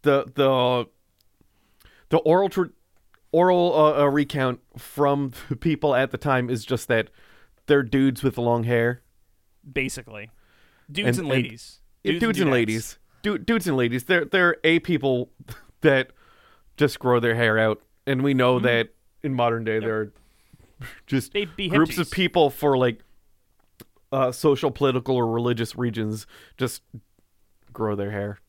the 0.04 0.26
the 0.36 0.88
the 2.10 2.18
oral 2.20 2.48
tr- 2.50 2.72
oral 3.34 3.74
uh, 3.74 4.02
uh, 4.04 4.06
recount 4.06 4.62
from 4.78 5.32
the 5.50 5.56
people 5.56 5.94
at 5.94 6.12
the 6.12 6.18
time 6.18 6.50
is 6.50 6.64
just 6.66 6.88
that 6.88 7.10
they're 7.66 7.84
dudes 7.84 8.24
with 8.24 8.38
long 8.38 8.64
hair, 8.64 9.02
basically 9.70 10.30
dudes 10.90 11.18
and, 11.18 11.28
And- 11.28 11.34
and- 11.36 11.44
ladies. 11.44 11.80
dudes, 12.06 12.24
and 12.24 12.34
dudettes. 12.48 12.52
ladies, 12.52 12.98
du- 13.28 13.38
dudes 13.38 13.68
and 13.68 13.76
ladies. 13.78 14.06
They're 14.06 14.26
they're 14.26 14.58
a 14.64 14.80
people 14.80 15.30
that 15.82 16.12
just 16.78 17.00
grow 17.00 17.20
their 17.20 17.36
hair 17.36 17.58
out, 17.58 17.82
and 18.06 18.24
we 18.24 18.34
know 18.34 18.60
that 18.60 18.90
in 19.24 19.34
modern 19.34 19.64
day 19.64 19.80
there 19.80 20.00
are 20.00 20.14
just 21.08 21.34
Mm-hmm. 21.34 21.76
Groups 21.76 21.98
of 21.98 22.12
people 22.12 22.50
for 22.50 22.78
like 22.78 23.02
uh, 24.12 24.32
social, 24.32 24.72
political, 24.72 25.16
or 25.16 25.28
religious 25.28 25.76
regions 25.76 26.28
just 26.56 26.82
grow 27.74 27.96
their 27.96 28.12
hair. 28.12 28.40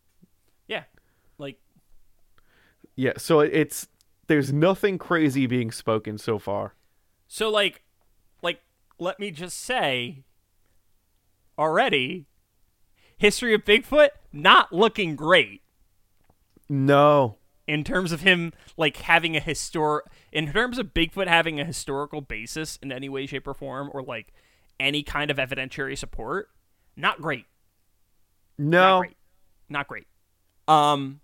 Yeah. 0.66 0.84
Like 1.38 1.58
Yeah, 2.96 3.12
so 3.16 3.40
it's 3.40 3.88
there's 4.26 4.52
nothing 4.52 4.98
crazy 4.98 5.46
being 5.46 5.70
spoken 5.70 6.18
so 6.18 6.38
far. 6.38 6.74
So 7.26 7.48
like 7.48 7.82
like 8.42 8.60
let 8.98 9.18
me 9.18 9.30
just 9.30 9.58
say 9.58 10.24
already 11.58 12.26
history 13.18 13.52
of 13.54 13.64
Bigfoot 13.64 14.08
not 14.32 14.72
looking 14.72 15.16
great 15.16 15.62
No. 16.68 17.36
in 17.66 17.84
terms 17.84 18.12
of 18.12 18.20
him 18.22 18.52
like 18.76 18.96
having 18.98 19.36
a 19.36 19.40
histor 19.40 20.00
in 20.32 20.52
terms 20.52 20.78
of 20.78 20.94
Bigfoot 20.94 21.26
having 21.26 21.60
a 21.60 21.64
historical 21.64 22.20
basis 22.20 22.78
in 22.82 22.92
any 22.92 23.08
way 23.08 23.26
shape 23.26 23.46
or 23.46 23.54
form 23.54 23.90
or 23.92 24.02
like 24.02 24.32
any 24.80 25.02
kind 25.02 25.30
of 25.30 25.36
evidentiary 25.38 25.96
support 25.98 26.48
not 26.96 27.20
great 27.20 27.46
not 28.56 28.70
No. 28.70 28.98
great. 29.00 29.16
Not 29.68 29.86
great. 29.88 30.06
Um 30.66 31.20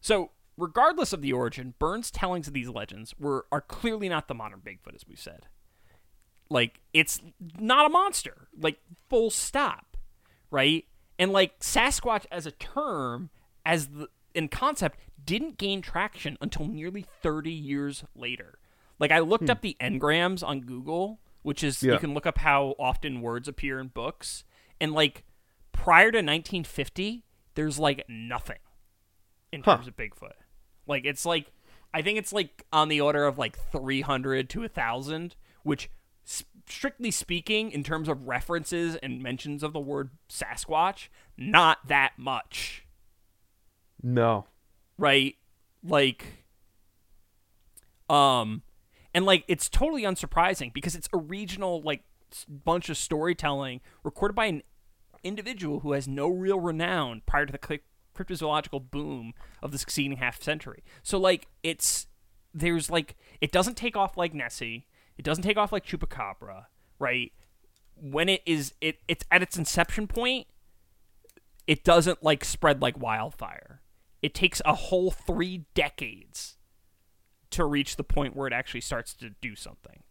so 0.00 0.30
regardless 0.56 1.12
of 1.12 1.22
the 1.22 1.32
origin, 1.32 1.74
Burns' 1.78 2.10
tellings 2.10 2.48
of 2.48 2.52
these 2.54 2.68
legends 2.68 3.14
were 3.18 3.46
are 3.52 3.60
clearly 3.60 4.08
not 4.08 4.28
the 4.28 4.34
modern 4.34 4.60
Bigfoot, 4.60 4.94
as 4.94 5.04
we've 5.08 5.20
said. 5.20 5.46
Like, 6.50 6.80
it's 6.94 7.20
not 7.58 7.86
a 7.86 7.88
monster. 7.90 8.48
Like, 8.58 8.78
full 9.08 9.30
stop. 9.30 9.87
Right? 10.50 10.84
And 11.18 11.32
like 11.32 11.58
Sasquatch 11.60 12.24
as 12.30 12.46
a 12.46 12.52
term, 12.52 13.30
as 13.66 13.88
the 13.88 14.08
in 14.34 14.48
concept, 14.48 14.98
didn't 15.24 15.58
gain 15.58 15.82
traction 15.82 16.38
until 16.40 16.66
nearly 16.66 17.04
30 17.22 17.50
years 17.50 18.04
later. 18.14 18.58
Like 18.98 19.10
I 19.10 19.18
looked 19.20 19.44
hmm. 19.44 19.50
up 19.50 19.62
the 19.62 19.76
n-grams 19.80 20.42
on 20.42 20.60
Google, 20.60 21.20
which 21.42 21.62
is 21.64 21.82
Yeah. 21.82 21.94
you 21.94 21.98
can 21.98 22.14
look 22.14 22.26
up 22.26 22.38
how 22.38 22.74
often 22.78 23.20
words 23.20 23.48
appear 23.48 23.80
in 23.80 23.88
books, 23.88 24.44
and 24.80 24.92
like 24.92 25.24
prior 25.72 26.10
to 26.10 26.18
1950, 26.18 27.24
there's 27.54 27.78
like 27.78 28.04
nothing 28.08 28.58
in 29.52 29.62
Huh. 29.62 29.76
terms 29.76 29.88
of 29.88 29.96
Bigfoot. 29.96 30.32
Like 30.86 31.04
it's 31.04 31.26
like 31.26 31.52
I 31.92 32.02
think 32.02 32.18
it's 32.18 32.32
like 32.32 32.64
on 32.72 32.88
the 32.88 33.00
order 33.00 33.24
of 33.24 33.38
like 33.38 33.58
300 33.72 34.48
to 34.50 34.60
1000, 34.60 35.36
which 35.62 35.90
strictly 36.70 37.10
speaking 37.10 37.70
in 37.70 37.82
terms 37.82 38.08
of 38.08 38.26
references 38.26 38.96
and 39.02 39.22
mentions 39.22 39.62
of 39.62 39.72
the 39.72 39.80
word 39.80 40.10
Sasquatch, 40.28 41.08
not 41.36 41.86
that 41.88 42.12
much, 42.18 42.84
No. 44.02 44.46
right? 44.96 45.36
Like 45.82 46.44
um 48.10 48.62
and 49.14 49.24
like 49.26 49.44
it's 49.48 49.68
totally 49.68 50.02
unsurprising 50.02 50.72
because 50.72 50.94
it's 50.94 51.08
a 51.12 51.18
regional 51.18 51.80
like 51.82 52.02
bunch 52.48 52.88
of 52.88 52.96
storytelling 52.96 53.80
recorded 54.02 54.34
by 54.34 54.46
an 54.46 54.62
individual 55.24 55.80
who 55.80 55.92
has 55.92 56.06
no 56.08 56.28
real 56.28 56.60
renown 56.60 57.22
prior 57.26 57.46
to 57.46 57.52
the 57.52 57.80
cryptozoological 58.14 58.90
boom 58.90 59.32
of 59.62 59.72
the 59.72 59.78
succeeding 59.78 60.16
half 60.18 60.42
century. 60.42 60.82
So 61.02 61.18
like 61.18 61.48
it's 61.62 62.06
there's 62.54 62.90
like 62.90 63.16
it 63.40 63.52
doesn't 63.52 63.76
take 63.76 63.96
off 63.96 64.16
like 64.16 64.34
Nessie, 64.34 64.86
it 65.18 65.24
doesn't 65.24 65.42
take 65.42 65.56
off 65.56 65.72
like 65.72 65.84
Chupacabra, 65.84 66.66
right? 66.98 67.32
When 68.00 68.28
it 68.28 68.42
is 68.46 68.72
it 68.80 69.00
it's 69.08 69.24
at 69.30 69.42
its 69.42 69.58
inception 69.58 70.06
point, 70.06 70.46
it 71.66 71.84
doesn't 71.84 72.22
like 72.22 72.44
spread 72.44 72.80
like 72.80 72.98
wildfire. 72.98 73.82
It 74.22 74.32
takes 74.32 74.62
a 74.64 74.74
whole 74.74 75.10
3 75.10 75.66
decades 75.74 76.56
to 77.50 77.64
reach 77.64 77.96
the 77.96 78.04
point 78.04 78.34
where 78.34 78.46
it 78.46 78.52
actually 78.52 78.80
starts 78.80 79.14
to 79.14 79.30
do 79.40 79.54
something. 79.54 80.02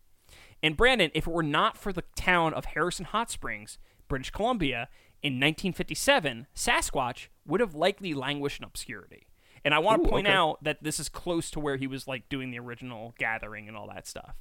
And 0.61 0.77
Brandon, 0.77 1.11
if 1.13 1.27
it 1.27 1.33
were 1.33 1.43
not 1.43 1.77
for 1.77 1.93
the 1.93 2.03
town 2.15 2.53
of 2.53 2.65
Harrison 2.65 3.05
Hot 3.05 3.29
Springs, 3.29 3.77
British 4.07 4.31
Columbia, 4.31 4.89
in 5.21 5.33
1957, 5.33 6.47
Sasquatch 6.55 7.27
would 7.45 7.59
have 7.59 7.75
likely 7.75 8.13
languished 8.13 8.59
in 8.59 8.65
obscurity. 8.65 9.27
And 9.63 9.73
I 9.73 9.79
want 9.79 10.01
Ooh, 10.01 10.03
to 10.05 10.09
point 10.09 10.27
okay. 10.27 10.35
out 10.35 10.63
that 10.63 10.83
this 10.83 10.99
is 10.99 11.09
close 11.09 11.51
to 11.51 11.59
where 11.59 11.77
he 11.77 11.87
was 11.87 12.07
like 12.07 12.29
doing 12.29 12.51
the 12.51 12.59
original 12.59 13.13
gathering 13.17 13.67
and 13.67 13.75
all 13.75 13.87
that 13.87 14.07
stuff 14.07 14.35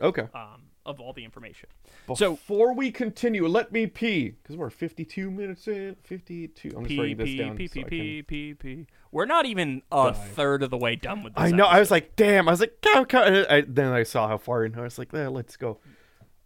Okay. 0.00 0.28
um, 0.34 0.62
of 0.84 1.00
all 1.00 1.12
the 1.12 1.24
information. 1.24 1.68
So 2.14 2.32
Before 2.32 2.74
we 2.74 2.90
continue, 2.92 3.46
let 3.48 3.72
me 3.72 3.86
pee 3.86 4.30
because 4.30 4.56
we're 4.56 4.70
52 4.70 5.30
minutes 5.30 5.66
in. 5.66 5.96
52. 6.04 6.68
I'm 6.76 6.84
just 6.84 6.88
P 6.88 6.98
writing 7.00 7.16
this 7.16 7.26
P 7.26 7.38
down. 7.38 7.56
P 7.56 7.66
so 7.66 7.72
P 7.74 7.80
I 7.80 7.82
can- 7.82 7.90
P 7.90 8.22
P 8.22 8.54
P. 8.54 8.86
We're 9.10 9.24
not 9.26 9.46
even 9.46 9.82
a 9.90 10.12
third 10.12 10.62
of 10.62 10.70
the 10.70 10.76
way 10.76 10.94
done 10.96 11.22
with 11.24 11.34
this. 11.34 11.42
I 11.42 11.50
know. 11.50 11.64
I 11.66 11.80
was 11.80 11.90
like, 11.90 12.16
damn. 12.16 12.48
I 12.48 12.52
was 12.52 12.60
like, 12.60 12.80
go. 12.82 13.22
And 13.22 13.46
I, 13.48 13.62
then 13.66 13.92
I 13.92 14.02
saw 14.02 14.28
how 14.28 14.38
far 14.38 14.64
in. 14.64 14.78
I 14.78 14.82
was 14.82 14.98
like, 14.98 15.12
let's 15.12 15.56
go. 15.56 15.78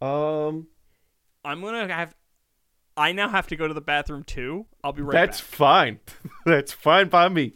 Um, 0.00 0.68
I'm 1.44 1.60
gonna 1.60 1.92
have. 1.92 2.14
I 2.96 3.12
now 3.12 3.28
have 3.28 3.46
to 3.48 3.56
go 3.56 3.66
to 3.66 3.74
the 3.74 3.80
bathroom 3.80 4.24
too. 4.24 4.66
I'll 4.84 4.92
be 4.92 5.02
right 5.02 5.12
that's 5.12 5.40
back. 5.40 5.48
fine. 5.48 6.00
that's 6.46 6.72
fine 6.72 7.08
by 7.08 7.28
me. 7.28 7.54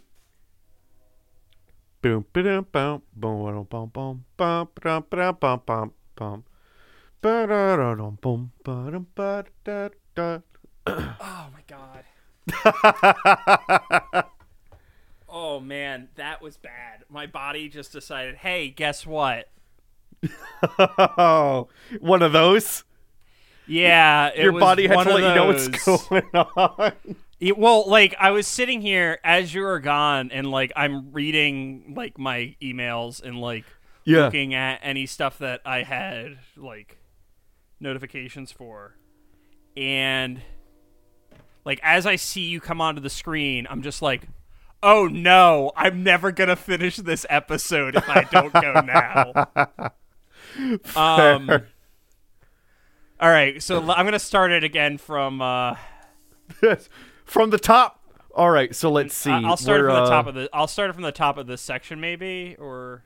Boom, 2.05 2.27
boom, 2.35 2.67
bum, 2.71 3.03
ba-dum, 3.17 3.67
ba-dum, 4.37 5.05
bum, 5.41 5.63
bum, 5.65 5.93
bum. 6.15 6.45
Ba-da-da-dum, 7.23 8.19
bum, 8.21 8.53
ba-dum, 8.63 9.07
ba-da-da. 9.15 10.41
Oh 10.87 11.49
my 11.51 11.63
god. 11.67 12.05
oh 15.31 15.61
man, 15.61 16.09
that 16.17 16.43
was 16.43 16.59
bad. 16.59 17.05
My 17.09 17.25
body 17.25 17.71
just 17.71 17.93
decided, 17.93 18.35
hey, 18.35 18.69
guess 18.69 19.07
what? 19.07 19.49
Oh, 21.17 21.69
one 22.01 22.21
of 22.21 22.33
those. 22.33 22.85
Yeah, 23.67 24.29
it 24.29 24.43
Your 24.43 24.53
body 24.61 24.89
had 24.89 25.05
to 25.05 25.15
let 25.15 25.23
you 25.23 25.35
know 25.35 25.47
what's 25.47 25.69
going 26.09 26.29
on. 26.35 26.93
It- 27.41 27.59
well, 27.59 27.89
like 27.89 28.15
I 28.19 28.31
was 28.31 28.47
sitting 28.47 28.81
here 28.81 29.19
as 29.25 29.53
you 29.55 29.63
were 29.63 29.81
gone, 29.81 30.31
and 30.33 30.51
like 30.51 30.73
I'm 30.77 31.13
reading 31.13 31.95
like 31.97 32.19
my 32.19 32.57
emails 32.63 33.23
and 33.23 33.39
like 33.41 33.65
Yeah. 34.05 34.25
looking 34.27 34.55
at 34.55 34.81
any 34.83 35.07
stuff 35.07 35.39
that 35.39 35.61
I 35.65 35.83
had 35.83 36.39
like 36.57 36.99
notifications 37.81 38.53
for, 38.53 38.97
and 39.77 40.41
like 41.65 41.81
as 41.83 42.07
I 42.07 42.17
see 42.17 42.43
you 42.43 42.61
come 42.61 42.81
onto 42.81 43.01
the 43.01 43.11
screen, 43.11 43.67
I'm 43.69 43.83
just 43.83 44.01
like, 44.01 44.29
oh 44.83 45.07
no, 45.07 45.73
I'm 45.77 46.03
never 46.03 46.31
gonna 46.33 46.57
finish 46.57 46.97
this 46.97 47.27
episode 47.29 47.97
if 47.97 48.09
I 48.09 48.23
don't 48.31 48.53
go 48.53 48.81
now. 48.81 49.91
um. 50.97 51.51
All 53.21 53.31
right, 53.31 53.63
so 53.63 53.79
I'm 53.91 54.05
gonna 54.07 54.19
start 54.19 54.51
it 54.53 54.65
again 54.65 54.99
from. 54.99 55.43
uh 55.43 55.77
From 57.25 57.51
the 57.51 57.59
top. 57.59 58.01
All 58.35 58.51
right, 58.51 58.75
so 58.75 58.91
let's 58.91 59.15
see. 59.15 59.31
I'll 59.31 59.57
start 59.57 59.81
We're, 59.81 59.89
from 59.89 59.95
the 59.97 60.03
uh, 60.03 60.09
top 60.11 60.27
of 60.27 60.35
the. 60.35 60.49
I'll 60.53 60.67
start 60.67 60.91
it 60.91 60.95
from 60.95 61.03
the 61.03 61.13
top 61.13 61.39
of 61.39 61.47
this 61.47 61.61
section, 61.61 62.01
maybe, 62.01 62.57
or. 62.59 63.05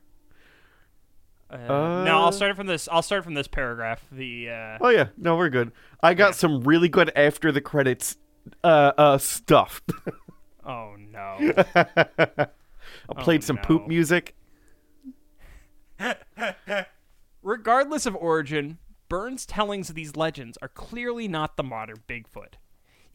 Uh, 1.50 1.56
no, 1.58 2.18
Uh, 2.18 2.24
I'll 2.24 2.32
start 2.32 2.50
it 2.50 2.56
from 2.56 2.66
this. 2.66 2.88
I'll 2.90 3.02
start 3.02 3.24
from 3.24 3.34
this 3.34 3.48
paragraph. 3.48 4.04
The 4.12 4.50
uh, 4.50 4.78
Oh 4.80 4.88
yeah, 4.90 5.08
no, 5.16 5.36
we're 5.36 5.48
good. 5.50 5.72
I 6.02 6.14
got 6.14 6.34
some 6.34 6.62
really 6.62 6.88
good 6.88 7.10
after 7.16 7.50
the 7.52 7.60
credits 7.60 8.16
uh 8.64 8.92
uh 8.96 9.18
stuff. 9.18 9.82
oh 10.66 10.94
no, 10.98 11.52
I 11.74 12.48
played 13.18 13.44
some 13.44 13.58
poop 13.58 13.82
Oh, 13.84 13.88
music. 13.88 14.34
regardless 17.42 18.06
of 18.06 18.14
origin, 18.16 18.78
Burns' 19.08 19.46
tellings 19.46 19.88
of 19.88 19.94
these 19.94 20.16
legends 20.16 20.58
are 20.60 20.68
clearly 20.68 21.28
not 21.28 21.56
the 21.56 21.62
modern 21.62 22.02
Bigfoot. 22.08 22.54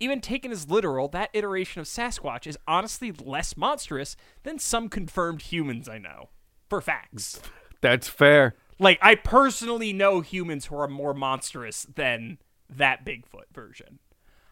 Even 0.03 0.19
taken 0.19 0.51
as 0.51 0.69
literal, 0.69 1.07
that 1.07 1.29
iteration 1.31 1.79
of 1.79 1.87
Sasquatch 1.87 2.45
is 2.45 2.57
honestly 2.67 3.13
less 3.13 3.55
monstrous 3.55 4.17
than 4.43 4.59
some 4.59 4.89
confirmed 4.89 5.43
humans 5.43 5.87
I 5.87 5.97
know. 5.97 6.27
For 6.69 6.81
facts. 6.81 7.39
That's 7.79 8.09
fair. 8.09 8.53
Like, 8.79 8.99
I 9.01 9.15
personally 9.15 9.93
know 9.93 10.19
humans 10.19 10.65
who 10.65 10.75
are 10.75 10.89
more 10.89 11.13
monstrous 11.13 11.87
than 11.95 12.39
that 12.69 13.05
Bigfoot 13.05 13.45
version. 13.53 13.99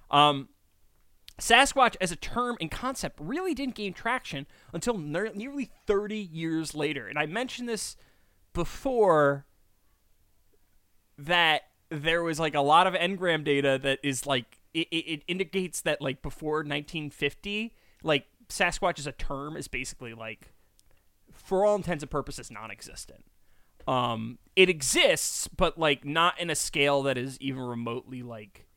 Um, 0.09 0.47
Sasquatch 1.37 1.97
as 1.99 2.13
a 2.13 2.15
term 2.15 2.55
and 2.61 2.71
concept 2.71 3.19
really 3.19 3.53
didn't 3.53 3.75
gain 3.75 3.91
traction 3.91 4.47
until 4.71 4.97
ner- 4.97 5.33
nearly 5.35 5.69
30 5.85 6.15
years 6.15 6.73
later. 6.73 7.09
And 7.09 7.19
I 7.19 7.25
mentioned 7.25 7.67
this 7.67 7.97
before 8.53 9.45
that 11.17 11.63
there 11.89 12.23
was 12.23 12.39
like 12.39 12.55
a 12.55 12.61
lot 12.61 12.87
of 12.87 12.95
n-gram 12.95 13.43
data 13.43 13.77
that 13.83 13.99
is 14.01 14.25
like 14.25 14.60
it, 14.73 14.87
it, 14.89 15.23
indicates 15.27 15.81
that 15.81 16.01
like 16.01 16.21
before 16.21 16.57
1950 16.57 17.73
like 18.03 18.25
sasquatch 18.49 18.99
as 18.99 19.07
a 19.07 19.11
term 19.11 19.55
is 19.55 19.67
basically 19.67 20.13
like 20.13 20.53
for 21.31 21.65
all 21.65 21.75
intents 21.75 22.03
and 22.03 22.11
purposes 22.11 22.51
non-existent. 22.51 23.25
Um 23.87 24.37
it 24.55 24.69
exists 24.69 25.47
but 25.47 25.77
like 25.77 26.05
not 26.05 26.39
in 26.39 26.49
a 26.49 26.55
scale 26.55 27.03
that 27.03 27.17
is 27.17 27.39
even 27.41 27.63
remotely 27.63 28.23
like 28.23 28.67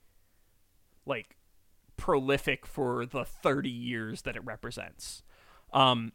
like 1.06 1.36
prolific 1.96 2.66
for 2.66 3.06
the 3.06 3.24
30 3.24 3.70
years 3.70 4.22
that 4.22 4.36
it 4.36 4.44
represents. 4.44 5.22
Um 5.72 6.12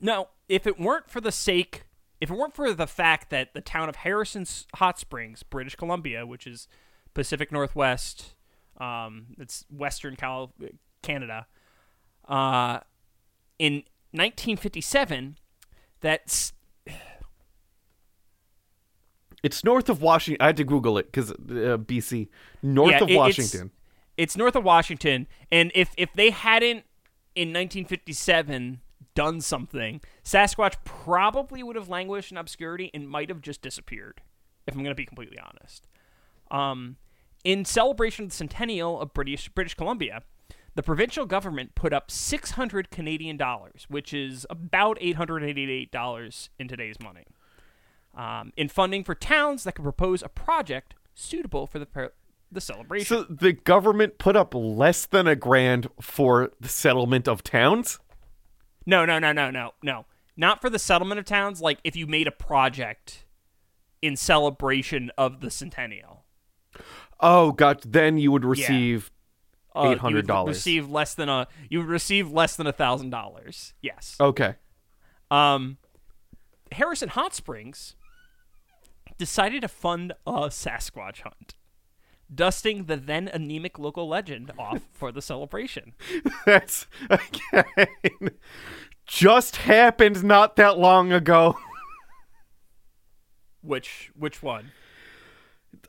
now 0.00 0.28
if 0.48 0.66
it 0.66 0.78
weren't 0.78 1.10
for 1.10 1.20
the 1.20 1.32
sake 1.32 1.84
if 2.20 2.30
it 2.30 2.36
weren't 2.36 2.54
for 2.54 2.72
the 2.72 2.86
fact 2.86 3.30
that 3.30 3.54
the 3.54 3.60
town 3.60 3.88
of 3.88 3.96
Harrison's 3.96 4.66
Hot 4.76 4.98
Springs, 4.98 5.42
British 5.42 5.76
Columbia, 5.76 6.26
which 6.26 6.46
is 6.46 6.66
Pacific 7.14 7.52
Northwest, 7.52 8.34
um, 8.78 9.26
it's 9.38 9.64
Western 9.70 10.16
Cal- 10.16 10.52
Canada, 11.02 11.46
uh, 12.28 12.80
in 13.58 13.82
1957, 14.12 15.36
that's 16.00 16.52
It's 19.42 19.62
north 19.62 19.88
of 19.88 20.02
Washington. 20.02 20.42
I 20.42 20.46
had 20.46 20.56
to 20.56 20.64
Google 20.64 20.98
it 20.98 21.06
because 21.06 21.30
uh, 21.30 21.78
BC, 21.78 22.28
north 22.62 22.90
Yeah, 22.92 22.96
of 22.98 23.02
it- 23.02 23.12
it's- 23.12 23.18
Washington. 23.18 23.70
it's 24.16 24.36
north 24.36 24.56
of 24.56 24.64
Washington, 24.64 25.28
and 25.52 25.70
if 25.74 25.92
if 25.96 26.12
they 26.12 26.30
hadn't 26.30 26.84
in 27.36 27.48
1957 27.52 28.80
done 29.14 29.40
something, 29.40 30.00
Sasquatch 30.24 30.74
probably 30.84 31.62
would 31.62 31.76
have 31.76 31.88
languished 31.88 32.32
in 32.32 32.36
obscurity 32.36 32.90
and 32.92 33.08
might 33.08 33.28
have 33.28 33.40
just 33.40 33.62
disappeared. 33.62 34.20
If 34.66 34.74
I'm 34.74 34.80
going 34.82 34.90
to 34.90 34.94
be 34.96 35.06
completely 35.06 35.38
honest. 35.38 35.86
Um, 36.50 36.96
in 37.44 37.64
celebration 37.64 38.24
of 38.24 38.30
the 38.30 38.36
centennial 38.36 39.00
of 39.00 39.14
British 39.14 39.48
British 39.48 39.74
Columbia, 39.74 40.22
the 40.74 40.82
provincial 40.82 41.26
government 41.26 41.74
put 41.74 41.92
up 41.92 42.10
600 42.10 42.90
Canadian 42.90 43.36
dollars, 43.36 43.86
which 43.88 44.12
is 44.14 44.46
about 44.50 44.98
888 45.00 45.90
dollars 45.90 46.50
in 46.58 46.68
today's 46.68 47.00
money, 47.00 47.24
um, 48.14 48.52
in 48.56 48.68
funding 48.68 49.04
for 49.04 49.14
towns 49.14 49.64
that 49.64 49.72
could 49.72 49.82
propose 49.82 50.22
a 50.22 50.28
project 50.28 50.94
suitable 51.14 51.66
for 51.66 51.78
the 51.78 51.86
per- 51.86 52.12
the 52.50 52.60
celebration. 52.60 53.06
So 53.06 53.22
the 53.28 53.52
government 53.52 54.18
put 54.18 54.36
up 54.36 54.54
less 54.54 55.06
than 55.06 55.26
a 55.26 55.36
grand 55.36 55.88
for 56.00 56.52
the 56.60 56.68
settlement 56.68 57.28
of 57.28 57.42
towns. 57.42 57.98
No, 58.86 59.04
no, 59.04 59.18
no, 59.18 59.32
no, 59.32 59.50
no, 59.50 59.72
no. 59.82 60.06
Not 60.36 60.60
for 60.60 60.70
the 60.70 60.78
settlement 60.78 61.18
of 61.18 61.24
towns. 61.26 61.60
Like 61.60 61.78
if 61.84 61.96
you 61.96 62.06
made 62.06 62.26
a 62.26 62.32
project 62.32 63.24
in 64.00 64.16
celebration 64.16 65.10
of 65.18 65.40
the 65.40 65.50
centennial, 65.50 66.17
Oh, 67.20 67.52
God! 67.52 67.82
Then 67.84 68.18
you 68.18 68.30
would 68.32 68.44
receive 68.44 69.10
uh, 69.74 69.82
you 69.84 69.90
eight 69.92 69.98
hundred 69.98 70.16
would 70.18 70.26
dollars. 70.26 70.56
Receive 70.56 70.90
less 70.90 71.14
than 71.14 71.28
a. 71.28 71.46
You 71.68 71.78
would 71.78 71.88
receive 71.88 72.30
less 72.30 72.56
than 72.56 72.66
a 72.66 72.72
thousand 72.72 73.10
dollars. 73.10 73.74
Yes. 73.82 74.16
Okay. 74.20 74.54
Um, 75.30 75.78
Harrison 76.72 77.10
Hot 77.10 77.34
Springs 77.34 77.96
decided 79.18 79.62
to 79.62 79.68
fund 79.68 80.12
a 80.26 80.48
Sasquatch 80.48 81.20
hunt, 81.22 81.54
dusting 82.32 82.84
the 82.84 82.96
then 82.96 83.28
anemic 83.28 83.78
local 83.78 84.08
legend 84.08 84.52
off 84.58 84.82
for 84.92 85.12
the 85.12 85.22
celebration. 85.22 85.94
That's 86.46 86.86
again 87.10 88.30
just 89.06 89.56
happened 89.56 90.22
not 90.22 90.56
that 90.56 90.78
long 90.78 91.12
ago. 91.12 91.56
Which 93.60 94.12
which 94.14 94.42
one? 94.42 94.70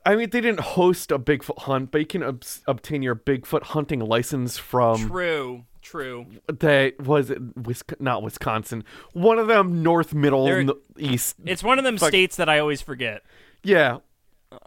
I 0.06 0.16
mean, 0.16 0.30
they 0.30 0.40
didn't 0.40 0.60
host 0.60 1.10
a 1.10 1.18
Bigfoot 1.18 1.58
hunt, 1.60 1.90
but 1.90 1.98
you 2.00 2.06
can 2.06 2.22
ob- 2.22 2.44
obtain 2.66 3.02
your 3.02 3.14
Bigfoot 3.14 3.62
hunting 3.62 4.00
license 4.00 4.56
from 4.58 5.08
True. 5.08 5.64
True. 5.82 6.26
that 6.46 7.00
was 7.00 7.30
it 7.30 7.38
Wis- 7.56 7.82
not 7.98 8.22
Wisconsin. 8.22 8.84
One 9.12 9.38
of 9.38 9.46
them, 9.46 9.82
North 9.82 10.12
Middle 10.14 10.74
East. 10.98 11.36
It's 11.44 11.62
one 11.62 11.78
of 11.78 11.84
them 11.84 11.98
states 11.98 12.36
that 12.36 12.48
I 12.48 12.58
always 12.58 12.80
forget. 12.82 13.22
Yeah. 13.62 13.98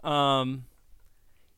Um, 0.02 0.64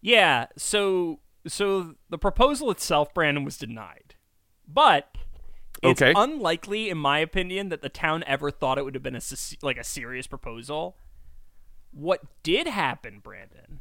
yeah. 0.00 0.46
So 0.56 1.20
so 1.46 1.94
the 2.10 2.18
proposal 2.18 2.70
itself, 2.70 3.12
Brandon, 3.14 3.44
was 3.44 3.56
denied, 3.56 4.14
but 4.66 5.16
it's 5.82 6.02
Okay. 6.02 6.12
unlikely, 6.16 6.88
in 6.90 6.98
my 6.98 7.18
opinion, 7.18 7.68
that 7.68 7.82
the 7.82 7.88
town 7.88 8.24
ever 8.26 8.50
thought 8.50 8.78
it 8.78 8.84
would 8.84 8.94
have 8.94 9.02
been 9.02 9.16
a 9.16 9.20
like 9.62 9.76
a 9.78 9.84
serious 9.84 10.26
proposal. 10.26 10.96
What 11.96 12.20
did 12.42 12.66
happen, 12.66 13.20
Brandon? 13.20 13.80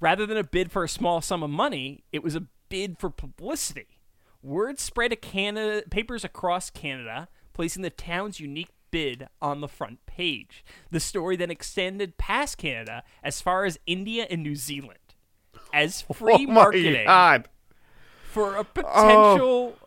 Rather 0.00 0.26
than 0.26 0.36
a 0.36 0.42
bid 0.42 0.72
for 0.72 0.82
a 0.82 0.88
small 0.88 1.20
sum 1.20 1.44
of 1.44 1.50
money, 1.50 2.02
it 2.12 2.24
was 2.24 2.34
a 2.34 2.46
bid 2.68 2.98
for 2.98 3.10
publicity. 3.10 4.00
Word 4.42 4.80
spread 4.80 5.12
to 5.12 5.16
Canada 5.16 5.88
papers 5.88 6.24
across 6.24 6.68
Canada, 6.68 7.28
placing 7.52 7.82
the 7.82 7.90
town's 7.90 8.40
unique 8.40 8.70
bid 8.90 9.28
on 9.40 9.60
the 9.60 9.68
front 9.68 10.04
page. 10.06 10.64
The 10.90 10.98
story 10.98 11.36
then 11.36 11.50
extended 11.50 12.18
past 12.18 12.58
Canada 12.58 13.04
as 13.22 13.40
far 13.40 13.64
as 13.64 13.78
India 13.86 14.26
and 14.28 14.42
New 14.42 14.56
Zealand 14.56 14.98
as 15.72 16.04
oh 16.10 16.14
free 16.14 16.46
oh 16.48 16.52
marketing 16.52 17.04
God. 17.06 17.48
for 18.24 18.56
a 18.56 18.60
oh. 18.60 18.64
potential 18.64 19.78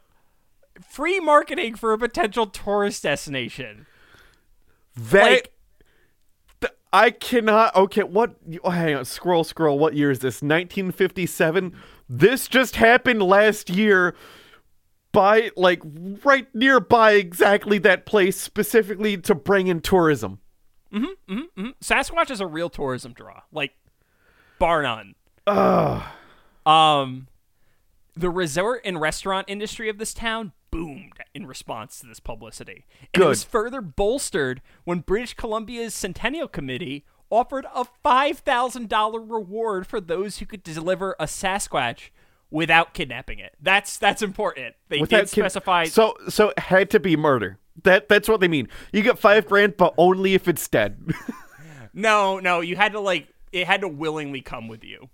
free 0.90 1.20
marketing 1.20 1.76
for 1.76 1.92
a 1.92 1.98
potential 1.98 2.48
tourist 2.48 3.04
destination. 3.04 3.88
That 4.96 5.32
Like- 5.32 5.54
I 6.94 7.12
cannot. 7.12 7.76
Okay, 7.76 8.04
what? 8.04 8.36
Oh, 8.64 8.70
hang 8.70 8.96
on. 8.96 9.06
Scroll, 9.06 9.44
scroll. 9.44 9.80
What 9.80 9.96
year 9.96 10.12
is 10.12 10.20
this? 10.20 10.42
1957. 10.42 11.76
This 12.10 12.48
just 12.48 12.76
happened 12.76 13.24
last 13.24 13.70
year. 13.70 14.16
By 15.14 15.52
like 15.58 15.82
right 16.24 16.48
nearby, 16.56 17.14
exactly 17.14 17.78
that 17.80 18.06
place, 18.06 18.40
specifically 18.40 19.18
to 19.18 19.36
bring 19.36 19.68
in 19.68 19.82
tourism. 19.82 20.40
Mm-hmm, 20.94 21.34
mm-hmm, 21.34 21.62
mm-hmm. 21.62 21.70
Sasquatch 21.82 22.32
is 22.32 22.40
a 22.40 22.48
real 22.48 22.70
tourism 22.70 23.12
draw, 23.12 23.42
like 23.52 23.74
bar 24.58 24.82
none. 24.82 25.16
Ugh. 25.48 26.02
Um, 26.66 27.28
the 28.16 28.30
resort 28.30 28.82
and 28.86 29.02
restaurant 29.02 29.50
industry 29.50 29.90
of 29.90 29.98
this 29.98 30.14
town 30.14 30.54
in 31.34 31.46
response 31.46 32.00
to 32.00 32.08
this 32.08 32.20
publicity, 32.20 32.86
and 33.14 33.24
it 33.24 33.28
was 33.28 33.44
further 33.44 33.82
bolstered 33.82 34.62
when 34.84 35.00
British 35.00 35.34
Columbia's 35.34 35.94
Centennial 35.94 36.48
Committee 36.48 37.06
offered 37.30 37.66
a 37.74 37.86
five 38.04 38.40
thousand 38.40 38.90
dollar 38.90 39.20
reward 39.22 39.88
for 39.88 40.02
those 40.02 40.40
who 40.40 40.46
could 40.46 40.64
deliver 40.64 41.16
a 41.20 41.26
Sasquatch 41.26 42.10
without 42.50 42.94
kidnapping 42.94 43.40
it. 43.40 43.54
That's 43.62 43.98
that's 43.98 44.22
important. 44.22 44.76
They 44.90 45.00
With 45.00 45.10
did 45.10 45.28
that 45.28 45.32
kid- 45.32 45.42
specify. 45.42 45.86
So, 45.86 46.16
so 46.30 46.50
it 46.50 46.60
had 46.60 46.90
to 46.92 47.00
be 47.00 47.16
murder. 47.16 47.58
That 47.84 48.10
that's 48.10 48.28
what 48.28 48.42
they 48.42 48.50
mean. 48.50 48.68
You 48.92 49.02
get 49.02 49.18
five 49.18 49.48
grand, 49.48 49.78
but 49.78 49.94
only 49.98 50.34
if 50.34 50.48
it's 50.48 50.68
dead. 50.68 51.12
No, 51.94 52.40
no, 52.40 52.62
you 52.62 52.78
had 52.78 52.94
to 52.94 53.02
like 53.02 53.28
it 53.52 53.68
had 53.68 53.82
to 53.82 53.88
willingly 53.90 54.40
come 54.40 54.70
with 54.70 54.82
you. 54.86 55.10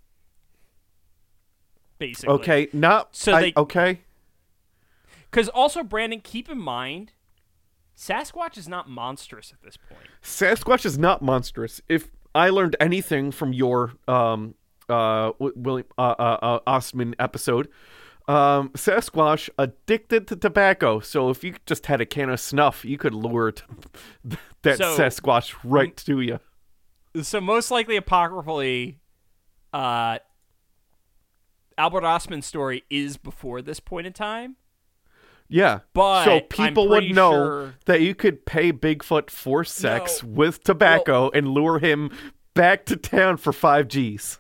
Basically. 1.98 2.36
okay, 2.36 2.68
not 2.74 3.16
So 3.16 3.34
I- 3.34 3.42
they- 3.42 3.54
okay. 3.58 4.02
Because 5.30 5.50
also, 5.50 5.84
Brandon, 5.84 6.22
keep 6.22 6.50
in 6.50 6.58
mind, 6.58 7.12
Sasquatch 7.98 8.58
is 8.58 8.68
not 8.68 8.90
monstrous 8.90 9.52
at 9.52 9.62
this 9.62 9.78
point. 9.78 10.04
Sasquatch 10.22 10.86
is 10.86 10.98
not 10.98 11.22
monstrous. 11.22 11.82
If 11.90 12.10
I 12.36 12.50
learned 12.50 12.76
anything 12.80 13.32
from 13.32 13.54
your 13.54 13.94
um 14.08 14.56
uh 14.90 15.32
William 15.40 15.88
uh, 15.98 16.16
uh, 16.18 16.38
uh 16.42 16.80
Ostman 16.80 17.16
episode, 17.20 17.68
um 18.28 18.70
Sasquatch 18.70 19.50
addicted 19.58 20.28
to 20.28 20.36
tobacco. 20.36 21.00
So 21.00 21.30
if 21.30 21.44
you 21.44 21.56
just 21.66 21.88
had 21.88 22.00
a 22.00 22.06
can 22.06 22.30
of 22.30 22.40
snuff, 22.40 22.86
you 22.86 22.98
could 22.98 23.14
lure 23.14 23.52
t- 23.54 23.64
that 24.62 24.78
So- 24.78 24.98
Sasquatch 24.98 25.56
right 25.64 25.96
to 25.98 26.22
you. 26.22 26.40
So 27.24 27.42
most 27.42 27.72
likely, 27.72 27.96
apocryphally, 27.96 29.00
uh, 29.74 30.20
Albert 31.78 32.04
Ostman's 32.04 32.46
story 32.46 32.84
is 32.92 33.18
before 33.18 33.64
this 33.64 33.80
point 33.80 34.06
in 34.06 34.14
time. 34.14 34.56
Yeah, 35.50 35.80
But 35.94 36.26
so 36.26 36.42
people 36.42 36.90
would 36.90 37.10
know 37.16 37.32
sure- 37.32 37.76
that 37.86 38.02
you 38.02 38.14
could 38.14 38.46
pay 38.46 38.74
Bigfoot 38.74 39.30
for 39.30 39.64
sex 39.64 40.22
No. 40.22 40.30
with 40.30 40.64
tobacco 40.64 41.30
and 41.34 41.48
lure 41.48 41.80
him 41.80 42.12
back 42.54 42.86
to 42.88 42.98
town 42.98 43.38
for 43.38 43.54
five 43.54 43.88
G's. 43.88 44.40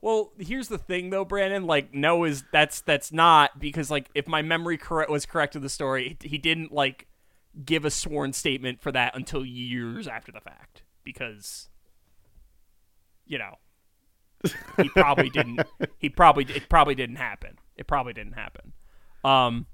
Well, 0.00 0.32
here's 0.38 0.68
the 0.68 0.78
thing, 0.78 1.10
though, 1.10 1.26
Brandon. 1.26 1.66
Like, 1.66 1.92
no, 1.92 2.24
is 2.24 2.44
that's 2.50 2.80
that's 2.80 3.12
not 3.12 3.58
because 3.58 3.90
like 3.90 4.08
if 4.14 4.26
my 4.26 4.40
memory 4.40 4.78
correct 4.78 5.10
was 5.10 5.26
correct 5.26 5.54
of 5.54 5.60
the 5.60 5.68
story, 5.68 6.16
he 6.22 6.38
didn't 6.38 6.72
like 6.72 7.08
give 7.66 7.84
a 7.84 7.90
sworn 7.90 8.32
statement 8.32 8.80
for 8.80 8.90
that 8.92 9.14
until 9.14 9.44
years 9.44 10.08
after 10.08 10.32
the 10.32 10.40
fact 10.40 10.82
because 11.04 11.68
you 13.26 13.36
know 13.36 13.56
he 14.78 14.88
probably 14.88 15.28
didn't. 15.28 15.60
He 15.98 16.08
probably 16.08 16.44
it 16.44 16.68
probably 16.70 16.94
didn't 16.94 17.16
happen. 17.16 17.58
It 17.76 17.86
probably 17.86 18.14
didn't 18.14 18.32
happen. 18.32 18.72
Um, 19.24 19.66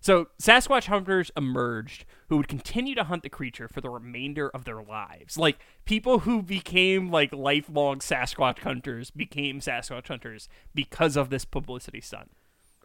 so 0.00 0.28
Sasquatch 0.40 0.86
hunters 0.86 1.30
emerged 1.36 2.04
who 2.28 2.38
would 2.38 2.48
continue 2.48 2.94
to 2.94 3.04
hunt 3.04 3.22
the 3.22 3.28
creature 3.28 3.68
for 3.68 3.80
the 3.80 3.90
remainder 3.90 4.48
of 4.48 4.64
their 4.64 4.82
lives. 4.82 5.36
Like 5.36 5.58
people 5.84 6.20
who 6.20 6.42
became 6.42 7.10
like 7.10 7.32
lifelong 7.32 7.98
Sasquatch 7.98 8.60
hunters 8.60 9.10
became 9.10 9.60
Sasquatch 9.60 10.08
hunters 10.08 10.48
because 10.74 11.16
of 11.16 11.30
this 11.30 11.44
publicity 11.44 12.00
stunt. 12.00 12.30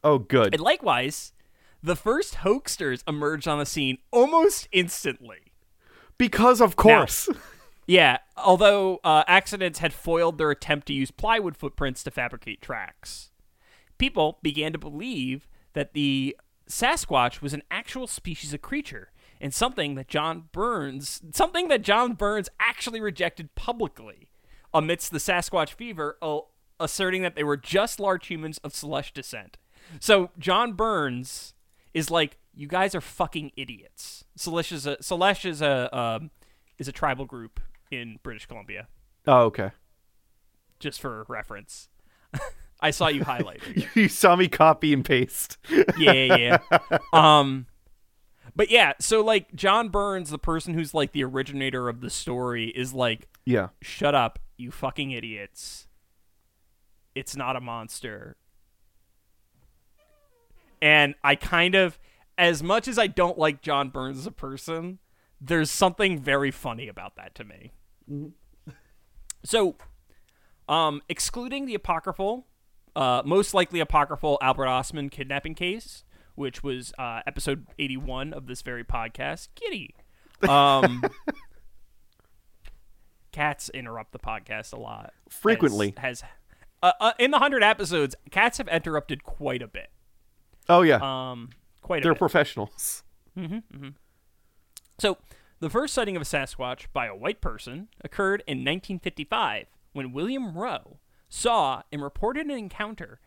Oh, 0.03 0.19
good. 0.19 0.53
And 0.53 0.61
likewise, 0.61 1.33
the 1.81 1.95
first 1.95 2.35
hoaxsters 2.35 3.03
emerged 3.07 3.47
on 3.47 3.59
the 3.59 3.65
scene 3.65 3.97
almost 4.11 4.67
instantly. 4.71 5.53
Because 6.17 6.61
of 6.61 6.75
course. 6.75 7.29
Yeah, 7.87 8.17
although 8.35 8.99
uh, 9.03 9.23
accidents 9.27 9.79
had 9.79 9.93
foiled 9.93 10.37
their 10.37 10.51
attempt 10.51 10.87
to 10.87 10.93
use 10.93 11.11
plywood 11.11 11.55
footprints 11.55 12.03
to 12.03 12.11
fabricate 12.11 12.61
tracks. 12.61 13.29
People 13.97 14.39
began 14.41 14.71
to 14.71 14.79
believe 14.79 15.47
that 15.73 15.93
the 15.93 16.35
Sasquatch 16.69 17.41
was 17.41 17.53
an 17.53 17.63
actual 17.69 18.07
species 18.07 18.53
of 18.53 18.61
creature 18.61 19.11
and 19.39 19.53
something 19.53 19.95
that 19.95 20.07
John 20.07 20.45
Burns, 20.51 21.21
something 21.31 21.67
that 21.67 21.81
John 21.81 22.13
Burns 22.13 22.49
actually 22.59 23.01
rejected 23.01 23.53
publicly 23.55 24.29
amidst 24.73 25.11
the 25.11 25.19
Sasquatch 25.19 25.73
fever, 25.73 26.17
uh, 26.21 26.39
asserting 26.79 27.21
that 27.21 27.35
they 27.35 27.43
were 27.43 27.57
just 27.57 27.99
large 27.99 28.27
humans 28.27 28.59
of 28.63 28.73
Celeste 28.73 29.13
descent. 29.13 29.57
So 29.99 30.31
John 30.39 30.73
Burns 30.73 31.53
is 31.93 32.09
like, 32.09 32.37
you 32.53 32.67
guys 32.67 32.95
are 32.95 33.01
fucking 33.01 33.51
idiots. 33.55 34.23
Celeste 34.35 34.71
is 34.71 34.85
a 34.85 35.01
Celeste 35.01 35.45
is 35.45 35.61
a 35.61 35.95
um, 35.95 36.31
is 36.77 36.87
a 36.87 36.91
tribal 36.91 37.25
group 37.25 37.59
in 37.91 38.19
British 38.23 38.45
Columbia, 38.45 38.87
oh, 39.27 39.43
okay. 39.43 39.71
just 40.79 40.99
for 40.99 41.25
reference. 41.27 41.89
I 42.79 42.91
saw 42.91 43.07
you 43.07 43.21
highlighting. 43.21 43.77
it. 43.77 43.87
You 43.95 44.09
saw 44.09 44.35
me 44.35 44.47
copy 44.47 44.93
and 44.93 45.03
paste. 45.03 45.57
yeah, 45.97 46.11
yeah, 46.11 46.57
yeah. 46.71 46.97
Um, 47.13 47.67
but 48.55 48.69
yeah, 48.69 48.93
so 48.99 49.21
like 49.23 49.53
John 49.55 49.89
Burns, 49.89 50.29
the 50.29 50.37
person 50.37 50.73
who's 50.73 50.93
like 50.93 51.11
the 51.11 51.23
originator 51.23 51.89
of 51.89 52.01
the 52.01 52.09
story, 52.09 52.67
is 52.69 52.93
like, 52.93 53.27
yeah. 53.45 53.69
shut 53.81 54.15
up, 54.15 54.39
you 54.57 54.71
fucking 54.71 55.11
idiots. 55.11 55.87
It's 57.15 57.35
not 57.35 57.55
a 57.55 57.61
monster. 57.61 58.37
And 60.81 61.15
I 61.23 61.35
kind 61.35 61.75
of, 61.75 61.97
as 62.37 62.61
much 62.61 62.87
as 62.87 62.99
I 62.99 63.07
don't 63.07 63.37
like 63.37 63.61
John 63.61 63.89
Burns 63.89 64.19
as 64.19 64.27
a 64.27 64.31
person, 64.31 64.99
there's 65.41 65.71
something 65.71 66.19
very 66.19 66.51
funny 66.51 66.87
about 66.87 67.15
that 67.15 67.35
to 67.35 67.43
me. 67.43 67.71
So, 69.43 69.75
um, 70.67 71.01
excluding 71.09 71.65
the 71.65 71.75
apocryphal, 71.75 72.45
uh, 72.95 73.21
most 73.25 73.53
likely 73.53 73.79
apocryphal 73.79 74.37
Albert 74.41 74.65
Ostman 74.65 75.11
kidnapping 75.11 75.55
case, 75.55 76.03
which 76.35 76.63
was 76.63 76.93
uh, 76.97 77.21
episode 77.27 77.67
81 77.77 78.33
of 78.33 78.47
this 78.47 78.61
very 78.61 78.83
podcast, 78.83 79.49
Kitty. 79.55 79.95
Um, 80.47 81.03
cats 83.31 83.69
interrupt 83.69 84.11
the 84.11 84.19
podcast 84.19 84.73
a 84.73 84.79
lot. 84.79 85.13
Frequently. 85.29 85.93
Has, 85.97 86.21
has 86.21 86.29
uh, 86.83 86.91
uh, 86.99 87.11
in 87.19 87.31
the 87.31 87.37
100 87.37 87.63
episodes, 87.63 88.15
cats 88.31 88.57
have 88.57 88.67
interrupted 88.67 89.23
quite 89.23 89.61
a 89.61 89.67
bit. 89.67 89.89
Oh, 90.69 90.81
yeah. 90.81 90.99
Um, 91.01 91.49
quite 91.81 92.01
a 92.01 92.03
They're 92.03 92.13
bit. 92.13 92.19
professionals. 92.19 93.03
So, 94.97 95.17
the 95.59 95.69
first 95.69 95.93
sighting 95.93 96.15
of 96.15 96.21
a 96.21 96.25
Sasquatch 96.25 96.85
by 96.93 97.07
a 97.07 97.15
white 97.15 97.41
person 97.41 97.89
occurred 98.01 98.43
in 98.47 98.59
1955 98.59 99.67
when 99.93 100.13
William 100.13 100.57
Roe 100.57 100.99
saw 101.29 101.81
and 101.91 102.01
reported 102.03 102.45
an 102.45 102.51
encounter 102.51 103.19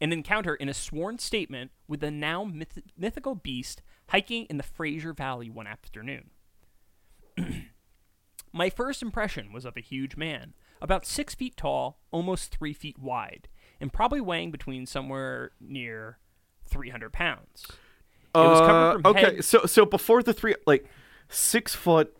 an 0.00 0.12
encounter 0.12 0.54
in 0.54 0.68
a 0.68 0.74
sworn 0.74 1.18
statement 1.18 1.72
with 1.88 1.98
the 1.98 2.10
now 2.10 2.44
myth- 2.44 2.78
mythical 2.96 3.34
beast 3.34 3.82
hiking 4.10 4.44
in 4.44 4.56
the 4.56 4.62
Fraser 4.62 5.12
Valley 5.12 5.50
one 5.50 5.66
afternoon. 5.66 6.30
My 8.52 8.70
first 8.70 9.02
impression 9.02 9.52
was 9.52 9.64
of 9.64 9.76
a 9.76 9.80
huge 9.80 10.16
man, 10.16 10.54
about 10.80 11.04
six 11.04 11.34
feet 11.34 11.56
tall, 11.56 11.98
almost 12.10 12.50
three 12.56 12.72
feet 12.72 12.98
wide, 12.98 13.48
and 13.80 13.92
probably 13.92 14.20
weighing 14.20 14.50
between 14.50 14.86
somewhere 14.86 15.50
near 15.60 16.18
300 16.66 17.12
pounds. 17.12 17.66
It 18.34 18.38
was 18.38 18.60
covered 18.60 18.72
Uh, 18.72 18.92
from 18.92 19.06
okay, 19.06 19.20
head- 19.36 19.44
so 19.44 19.66
so 19.66 19.84
before 19.84 20.22
the 20.22 20.32
three, 20.32 20.54
like 20.66 20.86
six 21.28 21.74
foot, 21.74 22.16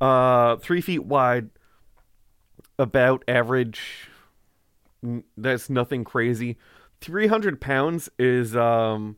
uh, 0.00 0.56
three 0.56 0.80
feet 0.80 1.04
wide, 1.04 1.50
about 2.78 3.24
average. 3.26 4.07
That's 5.36 5.70
nothing 5.70 6.04
crazy. 6.04 6.56
Three 7.00 7.26
hundred 7.28 7.60
pounds 7.60 8.08
is 8.18 8.56
um. 8.56 9.16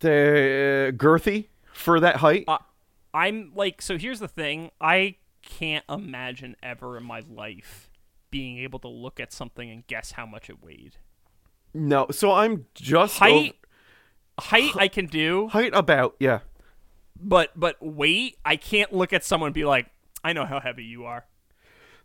The 0.00 0.92
girthy 0.96 1.46
for 1.72 2.00
that 2.00 2.16
height. 2.16 2.44
Uh, 2.46 2.58
I'm 3.14 3.52
like, 3.54 3.80
so 3.80 3.96
here's 3.96 4.20
the 4.20 4.28
thing. 4.28 4.70
I 4.80 5.16
can't 5.42 5.84
imagine 5.88 6.56
ever 6.62 6.96
in 6.96 7.04
my 7.04 7.22
life 7.30 7.88
being 8.30 8.58
able 8.58 8.78
to 8.80 8.88
look 8.88 9.20
at 9.20 9.32
something 9.32 9.70
and 9.70 9.86
guess 9.86 10.12
how 10.12 10.26
much 10.26 10.50
it 10.50 10.62
weighed. 10.62 10.96
no, 11.72 12.06
so 12.10 12.32
I'm 12.32 12.66
just 12.74 13.18
Height, 13.18 13.32
over- 13.32 13.52
height, 14.48 14.72
I 14.76 14.88
can 14.88 15.06
do, 15.06 15.48
height 15.48 15.70
about 15.74 16.16
yeah. 16.18 16.40
but 17.18 17.50
but 17.54 17.76
weight, 17.80 18.36
I 18.44 18.56
can't 18.56 18.92
look 18.92 19.12
at 19.12 19.22
someone 19.24 19.48
and 19.48 19.54
be 19.54 19.64
like, 19.64 19.86
I 20.24 20.32
know 20.32 20.44
how 20.44 20.58
heavy 20.60 20.84
you 20.84 21.04
are. 21.04 21.24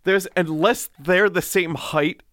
There's 0.10 0.28
unless 0.36 0.90
they're 0.98 1.30
the 1.30 1.42
same 1.44 1.76
height 1.76 2.24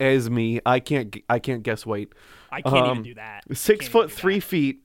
as 0.00 0.28
me, 0.28 0.58
I 0.66 0.80
can't 0.80 1.16
I 1.30 1.38
can't 1.38 1.62
guess 1.62 1.86
weight. 1.86 2.12
I 2.50 2.60
can't 2.60 2.74
even 2.74 2.88
Um, 2.90 3.02
do 3.04 3.14
that. 3.14 3.44
I 3.48 3.54
Six 3.54 3.86
foot 3.86 4.10
three 4.10 4.40
that. 4.40 4.44
feet. 4.44 4.80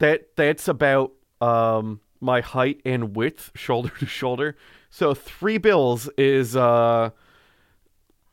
That 0.00 0.34
that's 0.34 0.66
about 0.66 1.12
um 1.42 2.00
my 2.22 2.40
height 2.40 2.80
and 2.86 3.14
width, 3.14 3.50
shoulder 3.54 3.90
to 3.98 4.06
shoulder. 4.06 4.56
So 4.88 5.12
three 5.12 5.58
bills 5.58 6.08
is 6.16 6.56
uh 6.56 7.10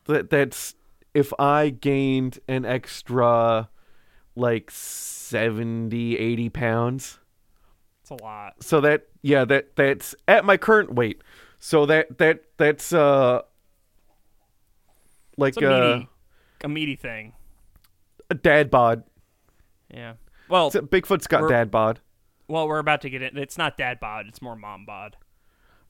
that 0.05 0.29
that's 0.29 0.75
if 1.13 1.33
I 1.37 1.71
gained 1.71 2.39
an 2.47 2.63
extra 2.63 3.67
like 4.33 4.71
70, 4.71 6.17
80 6.17 6.49
pounds. 6.51 7.19
It's 8.01 8.11
a 8.11 8.23
lot. 8.23 8.63
So 8.63 8.79
that 8.79 9.07
yeah, 9.21 9.43
that 9.43 9.75
that's 9.75 10.15
at 10.25 10.45
my 10.45 10.55
current 10.55 10.93
weight. 10.93 11.21
So 11.63 11.85
that 11.85 12.17
that 12.17 12.43
that's 12.57 12.91
uh 12.91 13.43
like 15.37 15.55
It's 15.57 15.61
a 15.63 15.71
uh, 15.73 15.95
meaty, 15.95 16.09
a 16.63 16.69
meaty 16.69 16.95
thing. 16.95 17.33
a 18.29 18.33
dad 18.35 18.69
bod. 18.71 19.03
Yeah. 19.93 20.13
Well, 20.49 20.71
Bigfoot's 20.71 21.27
got 21.27 21.47
dad 21.47 21.69
bod. 21.71 21.99
well, 22.47 22.67
we're 22.67 22.79
about 22.79 23.01
to 23.01 23.09
get 23.09 23.21
it. 23.21 23.37
It's 23.37 23.57
not 23.57 23.77
dad 23.77 23.99
bod. 23.99 24.25
It's 24.27 24.41
more 24.41 24.55
mom 24.55 24.85
bod. 24.85 25.15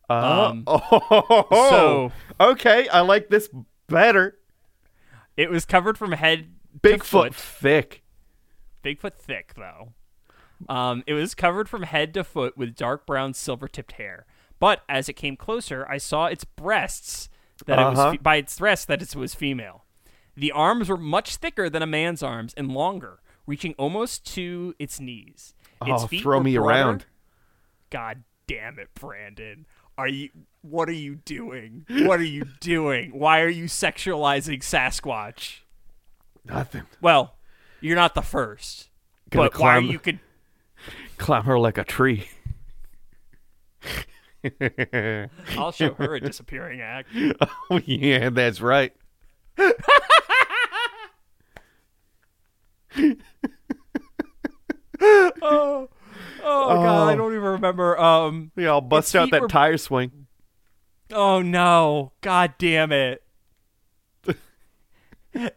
Uh, 0.10 0.50
Um, 0.52 0.64
oh, 0.68 1.48
so- 1.70 2.12
okay, 2.40 2.88
I 2.90 3.00
like 3.02 3.30
this 3.30 3.50
better. 3.88 4.38
It 5.38 5.50
was 5.50 5.64
covered 5.66 5.98
from 5.98 6.12
head 6.12 6.50
to 6.84 6.90
Bigfoot 6.90 7.04
foot. 7.04 7.36
thick. 7.36 8.04
Bigfoot 8.84 9.14
thick 9.14 9.54
though. 9.56 9.94
Um, 10.68 11.04
it 11.08 11.14
was 11.14 11.34
covered 11.34 11.70
from 11.70 11.84
head 11.84 12.14
to 12.16 12.24
foot 12.26 12.58
with 12.58 12.76
dark 12.76 13.06
brown 13.08 13.34
silver 13.34 13.68
tipped 13.70 13.94
hair. 13.94 14.26
But 14.62 14.84
as 14.88 15.10
it 15.10 15.14
came 15.14 15.36
closer, 15.36 15.86
I 15.90 15.98
saw 15.98 16.28
its 16.28 16.46
breasts 16.46 17.28
that 17.66 17.78
Uh-huh. 17.80 17.90
was 17.92 18.12
fe- 18.14 18.18
by 18.22 18.36
its 18.38 18.58
breasts 18.58 18.86
that 18.86 19.02
it 19.02 19.16
was 19.16 19.36
female. 19.36 19.84
The 20.38 20.52
arms 20.54 20.88
were 20.88 20.98
much 20.98 21.36
thicker 21.38 21.70
than 21.70 21.82
a 21.82 21.88
man's 21.88 22.22
arms 22.24 22.54
and 22.56 22.72
longer, 22.72 23.20
reaching 23.46 23.74
almost 23.80 24.24
to 24.36 24.74
its 24.80 25.00
knees. 25.00 25.54
Its 25.86 26.04
Oh, 26.04 26.08
feet 26.08 26.22
throw 26.22 26.40
me 26.40 26.56
broader- 26.56 26.70
around. 26.70 27.06
God 27.90 28.24
damn 28.48 28.78
it, 28.80 28.94
Brandon. 28.94 29.66
Are 29.98 30.08
you 30.08 30.30
what 30.62 30.88
are 30.88 30.94
you 30.94 31.16
doing? 31.16 31.86
What 31.90 32.20
are 32.20 32.24
you 32.24 32.46
doing? 32.60 33.12
Why 33.18 33.42
are 33.42 33.50
you 33.50 33.66
sexualizing 33.66 34.60
Sasquatch? 34.62 35.62
Nothing. 36.46 36.84
Well, 37.02 37.36
you're 37.82 37.96
not 37.96 38.14
the 38.14 38.22
first. 38.22 38.90
Gonna 39.32 39.50
but 39.50 39.60
why 39.60 39.78
are 39.78 39.82
you 39.82 39.98
could 40.00 40.20
Climb 41.18 41.44
her 41.46 41.58
like 41.60 41.78
a 41.80 41.84
tree. 41.84 42.30
I'll 45.58 45.72
show 45.72 45.94
her 45.94 46.16
a 46.16 46.20
disappearing 46.20 46.82
act. 46.82 47.10
oh 47.70 47.80
yeah, 47.86 48.30
that's 48.30 48.62
right. 48.62 48.94
Oh, 55.04 55.90
oh 56.44 56.76
god, 56.76 57.10
I 57.10 57.16
don't 57.16 57.32
even 57.34 57.44
remember. 57.44 57.98
Um, 58.00 58.52
Yeah, 58.56 58.70
I'll 58.70 58.82
bust 58.82 59.16
out 59.16 59.32
that 59.32 59.42
were- 59.42 59.48
tire 59.48 59.78
swing. 59.78 60.28
oh 61.12 61.42
no, 61.42 62.12
god 62.22 62.54
damn 62.60 62.92
it. 62.92 63.24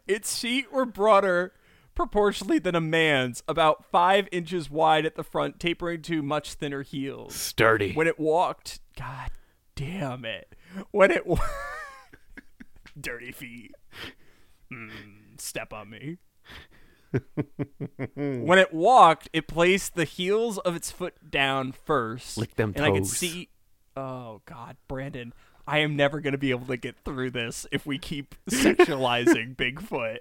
its 0.06 0.38
feet 0.40 0.72
were 0.72 0.86
broader 0.86 1.52
proportionally 1.94 2.58
than 2.58 2.74
a 2.74 2.80
man's, 2.80 3.42
about 3.48 3.84
five 3.84 4.28
inches 4.32 4.70
wide 4.70 5.06
at 5.06 5.14
the 5.14 5.24
front, 5.24 5.60
tapering 5.60 6.02
to 6.02 6.22
much 6.22 6.54
thinner 6.54 6.82
heels. 6.82 7.34
Sturdy. 7.34 7.92
When 7.92 8.06
it 8.06 8.18
walked, 8.18 8.80
god 8.96 9.30
damn 9.74 10.24
it. 10.24 10.54
When 10.90 11.10
it 11.10 11.26
wa- 11.26 11.38
Dirty 13.00 13.32
feet. 13.32 13.72
Mm, 14.72 14.90
step 15.38 15.72
on 15.72 15.90
me. 15.90 16.18
when 18.14 18.58
it 18.58 18.72
walked, 18.72 19.28
it 19.32 19.46
placed 19.46 19.94
the 19.94 20.04
heels 20.04 20.58
of 20.58 20.74
its 20.76 20.90
foot 20.90 21.30
down 21.30 21.72
first. 21.72 22.36
Lick 22.36 22.56
them 22.56 22.72
and 22.74 22.84
I 22.84 22.90
could 22.90 23.06
see. 23.06 23.50
Oh 23.96 24.42
God, 24.46 24.76
Brandon, 24.88 25.32
I 25.66 25.78
am 25.78 25.94
never 25.96 26.20
gonna 26.20 26.38
be 26.38 26.50
able 26.50 26.66
to 26.66 26.76
get 26.76 26.96
through 27.04 27.30
this 27.30 27.66
if 27.70 27.86
we 27.86 27.98
keep 27.98 28.34
sexualizing 28.50 29.54
Bigfoot. 29.56 30.18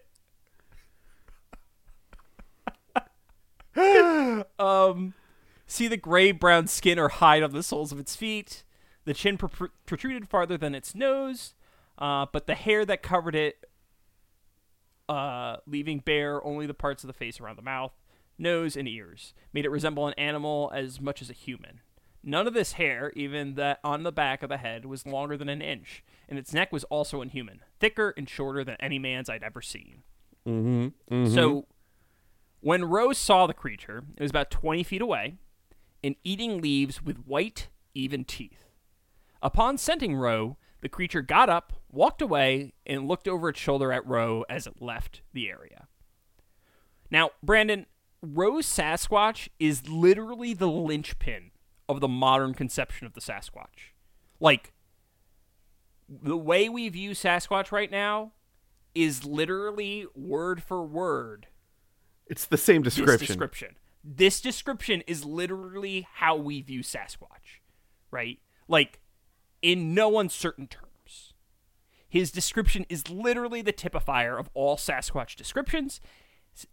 um, 4.59 5.13
see 5.67 5.88
the 5.88 5.97
gray 5.97 6.32
brown 6.32 6.67
skin 6.67 6.99
or 6.99 7.09
hide 7.09 7.43
on 7.43 7.51
the 7.51 7.63
soles 7.63 7.91
of 7.91 7.99
its 7.99 8.15
feet. 8.15 8.63
The 9.05 9.13
chin 9.13 9.38
pr- 9.38 9.65
protruded 9.86 10.30
farther 10.30 10.57
than 10.57 10.74
its 10.74 10.95
nose, 10.95 11.55
uh, 11.97 12.26
but 12.32 12.47
the 12.47 12.55
hair 12.55 12.86
that 12.86 13.03
covered 13.03 13.36
it, 13.36 13.65
uh, 15.09 15.57
leaving 15.67 15.99
bare 15.99 16.43
only 16.45 16.65
the 16.65 16.74
parts 16.74 17.03
of 17.03 17.07
the 17.07 17.13
face 17.13 17.41
around 17.41 17.57
the 17.57 17.63
mouth, 17.63 17.91
nose, 18.38 18.78
and 18.78 18.88
ears, 18.88 19.34
made 19.51 19.65
it 19.65 19.69
resemble 19.69 20.07
an 20.07 20.13
animal 20.17 20.71
as 20.74 21.01
much 21.01 21.21
as 21.21 21.30
a 21.30 21.34
human. 21.34 21.82
None 22.24 22.47
of 22.47 22.53
this 22.53 22.74
hair, 22.74 23.11
even 23.17 23.55
that 23.55 23.80
on 23.84 24.03
the 24.03 24.11
back 24.11 24.43
of 24.43 24.49
the 24.49 24.57
head, 24.57 24.86
was 24.86 25.05
longer 25.05 25.36
than 25.36 25.49
an 25.49 25.61
inch, 25.61 26.03
and 26.30 26.39
its 26.39 26.53
neck 26.53 26.71
was 26.71 26.86
also 26.86 27.21
inhuman, 27.21 27.59
thicker 27.82 28.13
and 28.15 28.30
shorter 28.30 28.63
than 28.63 28.78
any 28.80 28.97
man's 28.97 29.30
I'd 29.30 29.43
ever 29.43 29.61
seen. 29.61 30.03
Mm-hmm. 30.47 31.28
So, 31.34 31.65
when 32.64 32.86
Rose 32.86 33.18
saw 33.18 33.45
the 33.45 33.53
creature, 33.53 34.05
it 34.16 34.22
was 34.22 34.32
about 34.32 34.49
20 34.49 34.84
feet 34.84 35.01
away 35.01 35.36
and 36.01 36.16
eating 36.24 36.61
leaves 36.61 37.03
with 37.03 37.26
white, 37.26 37.68
even 37.93 38.24
teeth. 38.24 38.70
Upon 39.41 39.78
scenting 39.78 40.16
Roe, 40.16 40.55
the 40.80 40.88
creature 40.88 41.22
got 41.22 41.49
up, 41.49 41.74
walked 41.91 42.22
away, 42.22 42.72
and 42.86 43.05
looked 43.07 43.28
over 43.28 43.49
its 43.49 43.59
shoulder 43.59 43.91
at 43.91 44.07
Roe 44.07 44.45
as 44.49 44.66
it 44.66 44.82
left 44.82 45.22
the 45.34 45.49
area. 45.49 45.88
Now, 47.11 47.32
Brandon, 47.43 47.86
Roe's 48.22 48.66
Sasquatch 48.66 49.49
is 49.59 49.89
literally 49.89 50.53
the 50.53 50.70
linchpin 50.70 51.51
of 51.89 51.99
the 51.99 52.07
modern 52.07 52.53
conception 52.53 53.05
of 53.05 53.14
the 53.14 53.22
Sasquatch. 53.22 53.91
Like, 54.39 54.72
the 56.07 56.38
way 56.38 56.70
we 56.70 56.88
view 56.88 57.11
Sasquatch 57.11 57.74
right 57.74 57.91
now 57.91 58.32
is 58.95 59.26
literally 59.26 60.05
word 60.16 60.64
for 60.64 60.82
word 60.86 61.47
It's 62.28 62.45
the 62.45 62.57
same 62.57 62.82
description. 62.82 63.17
this 63.19 63.28
description. 63.28 63.76
This 64.03 64.41
description 64.41 65.03
is 65.07 65.24
literally 65.24 66.07
how 66.15 66.36
we 66.36 66.61
view 66.61 66.82
Sasquatch, 66.82 67.61
right? 68.11 68.39
Like, 68.67 68.99
in 69.61 69.93
no 69.93 70.19
uncertain 70.19 70.67
terms. 70.67 71.34
His 72.09 72.32
description 72.32 72.86
is 72.89 73.09
literally 73.09 73.61
the 73.61 73.74
typifier 73.74 74.39
of 74.39 74.49
all 74.53 74.78
Sasquatch 74.78 75.36
descriptions 75.36 75.99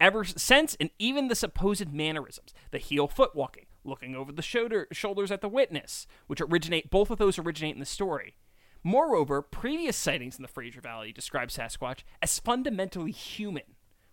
ever 0.00 0.24
since, 0.24 0.76
and 0.78 0.90
even 0.98 1.28
the 1.28 1.34
supposed 1.34 1.92
mannerisms, 1.92 2.52
the 2.70 2.78
heel 2.78 3.08
foot 3.08 3.34
walking, 3.34 3.66
looking 3.84 4.14
over 4.14 4.32
the 4.32 4.42
shoulder, 4.42 4.86
shoulders 4.92 5.30
at 5.30 5.40
the 5.40 5.48
witness, 5.48 6.06
which 6.26 6.40
originate, 6.40 6.90
both 6.90 7.10
of 7.10 7.18
those 7.18 7.38
originate 7.38 7.74
in 7.74 7.80
the 7.80 7.86
story. 7.86 8.34
Moreover, 8.82 9.42
previous 9.42 9.96
sightings 9.96 10.36
in 10.36 10.42
the 10.42 10.48
Fraser 10.48 10.80
Valley 10.80 11.12
describe 11.12 11.48
Sasquatch 11.48 12.00
as 12.20 12.38
fundamentally 12.38 13.12
human, 13.12 13.62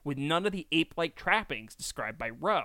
with 0.08 0.18
none 0.18 0.45
of 0.45 0.53
the 0.53 0.66
ape 0.72 0.93
like 0.97 1.16
trappings 1.16 1.76
described 1.76 2.18
by 2.18 2.30
Roe. 2.30 2.64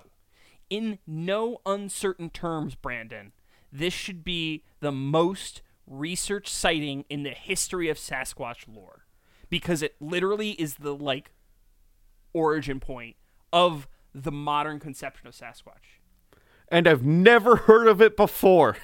In 0.71 1.01
no 1.07 1.61
uncertain 1.67 2.31
terms, 2.31 2.77
Brandon, 2.77 3.33
this 3.71 3.93
should 3.93 4.23
be 4.25 4.63
the 4.81 4.93
most 4.93 5.61
research 5.87 6.49
sighting 6.49 7.05
in 7.11 7.25
the 7.25 7.31
history 7.31 7.89
of 7.89 7.99
Sasquatch 7.99 8.65
lore. 8.73 9.05
Because 9.51 9.83
it 9.83 9.97
literally 10.01 10.53
is 10.53 10.77
the 10.77 10.95
like 10.95 11.33
origin 12.33 12.81
point 12.81 13.17
of 13.53 13.89
the 14.15 14.33
modern 14.33 14.79
conception 14.79 15.27
of 15.27 15.35
Sasquatch. 15.35 15.99
and 16.69 16.87
I've 16.87 17.05
never 17.05 17.57
heard 17.57 17.89
of 17.89 18.01
it 18.01 18.17
before. 18.17 18.77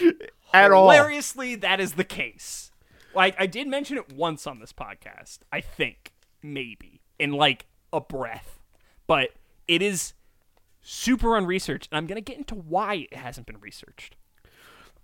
At 0.52 0.70
all. 0.70 0.90
Hilariously, 0.90 1.56
that 1.56 1.80
is 1.80 1.94
the 1.94 2.04
case. 2.04 2.70
Like 3.14 3.34
I 3.38 3.46
did 3.46 3.66
mention 3.66 3.96
it 3.96 4.12
once 4.12 4.46
on 4.46 4.58
this 4.60 4.72
podcast, 4.72 5.38
I 5.50 5.60
think, 5.60 6.12
maybe, 6.42 7.00
in 7.18 7.32
like 7.32 7.66
a 7.92 8.00
breath. 8.00 8.60
But 9.06 9.30
it 9.68 9.82
is 9.82 10.14
super 10.82 11.36
unresearched, 11.36 11.88
and 11.90 11.98
I'm 11.98 12.06
gonna 12.06 12.20
get 12.20 12.38
into 12.38 12.54
why 12.54 13.06
it 13.10 13.16
hasn't 13.16 13.46
been 13.46 13.60
researched. 13.60 14.16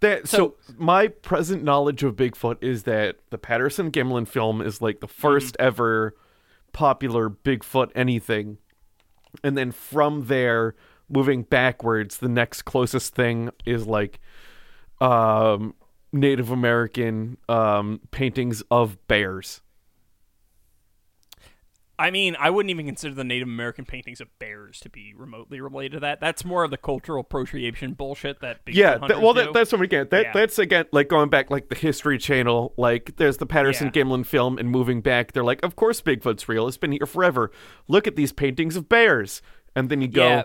That 0.01 0.29
so, 0.29 0.57
my 0.77 1.07
present 1.07 1.63
knowledge 1.63 2.03
of 2.03 2.17
Bigfoot 2.17 2.57
is 2.61 2.83
that 2.85 3.19
the 3.31 3.39
Patterson 3.39 3.93
Gimlin 3.93 4.27
film 4.27 4.61
is 4.61 4.83
like 4.83 4.99
the 4.99 5.07
1st 5.07 5.55
ever 5.61 6.17
popular 6.73 7.31
Bigfoot 7.31 7.93
anything. 7.95 8.59
And 9.45 9.57
then 9.57 9.71
from 9.71 10.27
there, 10.27 10.75
moving 11.09 11.45
backwards, 11.45 12.19
the 12.19 12.29
next 12.29 12.63
closest 12.63 13.15
thing 13.15 13.51
is 13.65 13.87
like 13.87 14.19
um 15.01 15.75
Native 16.13 16.51
American 16.51 17.39
um 17.49 18.01
paintings 18.11 18.63
of 18.71 19.07
bears. 19.07 19.61
I 21.99 22.11
mean, 22.11 22.37
I 22.39 22.51
wouldn't 22.51 22.71
even 22.71 22.87
consider 22.87 23.15
the 23.15 23.23
Native 23.23 23.47
American 23.47 23.85
paintings 23.85 24.21
of 24.21 24.29
bears 24.39 24.81
to 24.81 24.89
be 24.89 25.13
remotely 25.15 25.61
related 25.61 25.93
to 25.93 26.01
that. 26.01 26.21
That's 26.21 26.45
more 26.45 26.65
of 26.65 26.71
the 26.71 26.77
cultural 26.77 27.21
appropriation 27.21 27.93
bullshit 27.93 28.41
that 28.41 28.65
Bigfoot 28.65 28.75
yeah, 28.75 28.99
that, 28.99 29.21
well, 29.21 29.35
that, 29.35 29.53
that's 29.53 29.71
what 29.73 29.81
we 29.81 29.87
get. 29.87 30.11
That 30.11 30.25
Yeah. 30.27 30.33
that's 30.33 30.59
again 30.59 30.87
like 30.91 31.09
going 31.09 31.29
back 31.29 31.51
like 31.51 31.69
the 31.69 31.75
History 31.75 32.19
Channel. 32.19 32.73
Like 32.77 33.17
there's 33.17 33.37
the 33.37 33.47
Patterson 33.47 33.93
Yeah. 33.95 34.03
Gimlin 34.03 34.25
film, 34.27 34.59
and 34.59 34.71
moving 34.71 35.01
back, 35.01 35.33
they're 35.33 35.45
like, 35.45 35.63
of 35.63 35.77
course 35.77 36.01
Bigfoot's 36.01 36.49
real. 36.49 36.67
It's 36.67 36.77
been 36.79 36.93
here 36.93 37.07
forever. 37.07 37.51
Look 37.89 38.07
at 38.07 38.17
these 38.17 38.33
paintings 38.33 38.75
of 38.77 38.89
bears, 38.89 39.43
and 39.77 39.89
then 39.89 40.01
you 40.01 40.09
go. 40.09 40.27
Yeah. 40.27 40.43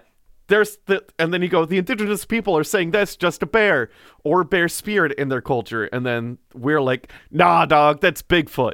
There's 0.50 0.78
the, 0.86 1.04
and 1.20 1.34
then 1.34 1.42
you 1.42 1.50
go. 1.50 1.66
The 1.66 1.78
indigenous 1.78 2.24
people 2.24 2.58
are 2.58 2.64
saying 2.64 2.92
that's 2.92 3.18
just 3.18 3.44
a 3.44 3.46
bear 3.46 3.90
or 4.24 4.46
bear 4.46 4.70
spirit 4.70 5.12
in 5.14 5.28
their 5.28 5.42
culture, 5.42 5.86
and 5.86 6.06
then 6.06 6.38
we're 6.54 6.82
like, 6.82 7.12
nah, 7.32 7.66
dog, 7.66 8.00
that's 8.00 8.22
Bigfoot. 8.22 8.74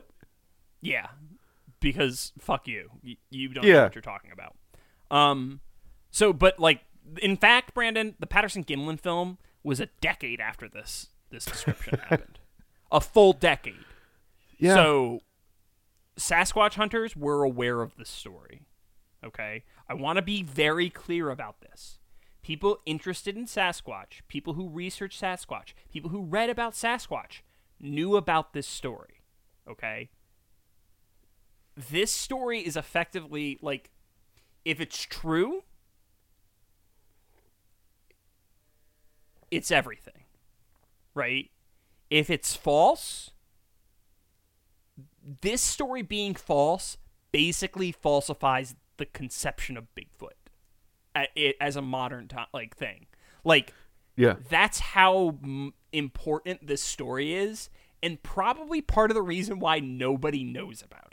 Yeah, 0.82 1.08
because 1.84 2.32
fuck 2.40 2.68
you, 2.68 2.90
you 3.30 3.50
don't 3.50 3.66
know 3.66 3.84
what 3.84 3.96
you're 3.96 4.02
talking 4.02 4.32
about. 4.32 4.56
Um, 5.12 5.60
so 6.10 6.34
but 6.34 6.60
like 6.60 6.82
in 7.22 7.38
fact, 7.38 7.74
Brandon, 7.74 8.16
the 8.20 8.26
Patterson 8.26 8.64
Gimlin 8.64 9.00
film 9.00 9.38
was 9.64 9.80
a 9.80 9.88
decade 10.02 10.40
after 10.40 10.68
this 10.68 11.10
this 11.30 11.46
description 11.46 12.00
happened, 12.10 12.40
a 12.92 13.02
full 13.02 13.34
decade. 13.34 13.86
Yeah. 14.58 14.76
So 14.76 15.20
Sasquatch 16.18 16.76
hunters 16.76 17.16
were 17.16 17.44
aware 17.44 17.82
of 17.82 17.96
this 17.98 18.10
story. 18.10 18.64
Okay, 19.24 19.64
I 19.88 19.94
want 19.94 20.18
to 20.18 20.22
be 20.22 20.42
very 20.42 20.90
clear 20.90 21.30
about 21.30 21.62
this. 21.62 22.00
People 22.42 22.80
interested 22.86 23.38
in 23.38 23.46
Sasquatch, 23.46 24.22
people 24.28 24.54
who 24.54 24.68
research 24.68 25.20
Sasquatch, 25.20 25.74
people 25.92 26.10
who 26.10 26.24
read 26.24 26.50
about 26.50 26.74
Sasquatch 26.74 27.42
knew 27.80 28.18
about 28.18 28.54
this 28.54 28.68
story. 28.68 29.22
Okay? 29.70 30.10
This 31.76 32.14
story 32.14 32.60
is 32.60 32.78
effectively 32.78 33.58
like 33.62 33.90
if 34.66 34.80
it's 34.80 35.02
true, 35.04 35.64
it's 39.52 39.72
everything. 39.72 40.24
Right? 41.16 41.52
If 42.10 42.30
it's 42.30 42.56
false, 42.56 43.32
this 45.42 45.62
story 45.62 46.02
being 46.02 46.36
false 46.36 46.98
basically 47.32 47.92
falsifies 47.92 48.76
the 48.98 49.06
conception 49.06 49.78
of 49.78 49.88
Bigfoot 49.96 50.34
it 51.36 51.56
as 51.62 51.76
a 51.76 51.82
modern 51.82 52.28
time 52.28 52.48
like 52.54 52.76
thing. 52.76 53.06
Like 53.44 53.74
Yeah. 54.16 54.36
that's 54.50 54.80
how 54.80 55.38
m- 55.44 55.74
important 55.92 56.66
this 56.68 56.82
story 56.82 57.34
is 57.34 57.70
and 58.02 58.22
probably 58.24 58.82
part 58.82 59.12
of 59.12 59.16
the 59.16 59.22
reason 59.22 59.60
why 59.60 59.80
nobody 59.80 60.44
knows 60.44 60.82
about 60.82 61.13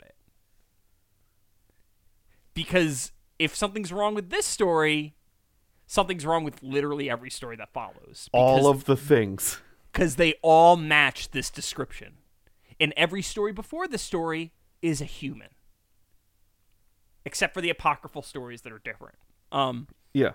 Because 2.63 3.11
if 3.39 3.55
something's 3.55 3.91
wrong 3.91 4.13
with 4.13 4.29
this 4.29 4.45
story, 4.45 5.15
something's 5.87 6.25
wrong 6.25 6.43
with 6.43 6.61
literally 6.61 7.09
every 7.09 7.31
story 7.31 7.55
that 7.55 7.73
follows. 7.73 8.29
All 8.33 8.67
of 8.67 8.85
the 8.85 8.95
things. 8.95 9.59
because 9.91 10.15
they 10.15 10.35
all 10.43 10.77
match 10.77 11.31
this 11.31 11.49
description. 11.49 12.17
And 12.79 12.93
every 12.95 13.21
story 13.21 13.51
before 13.51 13.87
this 13.87 14.01
story 14.01 14.53
is 14.81 15.01
a 15.01 15.05
human. 15.05 15.49
Except 17.25 17.53
for 17.53 17.61
the 17.61 17.69
apocryphal 17.69 18.21
stories 18.21 18.61
that 18.61 18.71
are 18.71 18.79
different. 18.79 19.15
Um, 19.51 19.87
Yeah. 20.13 20.31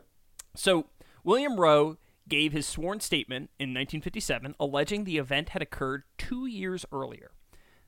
so, 0.54 0.86
William 1.24 1.58
Roe 1.58 1.96
gave 2.28 2.52
his 2.52 2.66
sworn 2.66 3.00
statement 3.00 3.50
in 3.58 3.70
1957 3.70 4.54
alleging 4.60 5.04
the 5.04 5.16
event 5.18 5.50
had 5.50 5.62
occurred 5.62 6.02
two 6.18 6.46
years 6.46 6.84
earlier. 6.92 7.30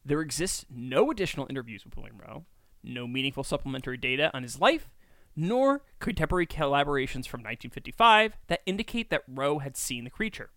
There 0.04 0.20
exists 0.20 0.64
no 0.70 1.10
additional 1.10 1.46
interviews 1.50 1.84
with 1.84 1.96
William 1.96 2.18
Roe, 2.18 2.46
no 2.82 3.06
meaningful 3.06 3.44
supplementary 3.44 3.96
data 3.96 4.30
on 4.34 4.42
his 4.42 4.60
life, 4.60 4.90
nor 5.36 5.82
contemporary 5.98 6.46
collaborations 6.46 7.26
from 7.26 7.40
1955 7.40 8.36
that 8.48 8.62
indicate 8.66 9.10
that 9.10 9.22
Roe 9.28 9.58
had 9.58 9.76
seen 9.76 10.04
the 10.04 10.10
creature. 10.10 10.50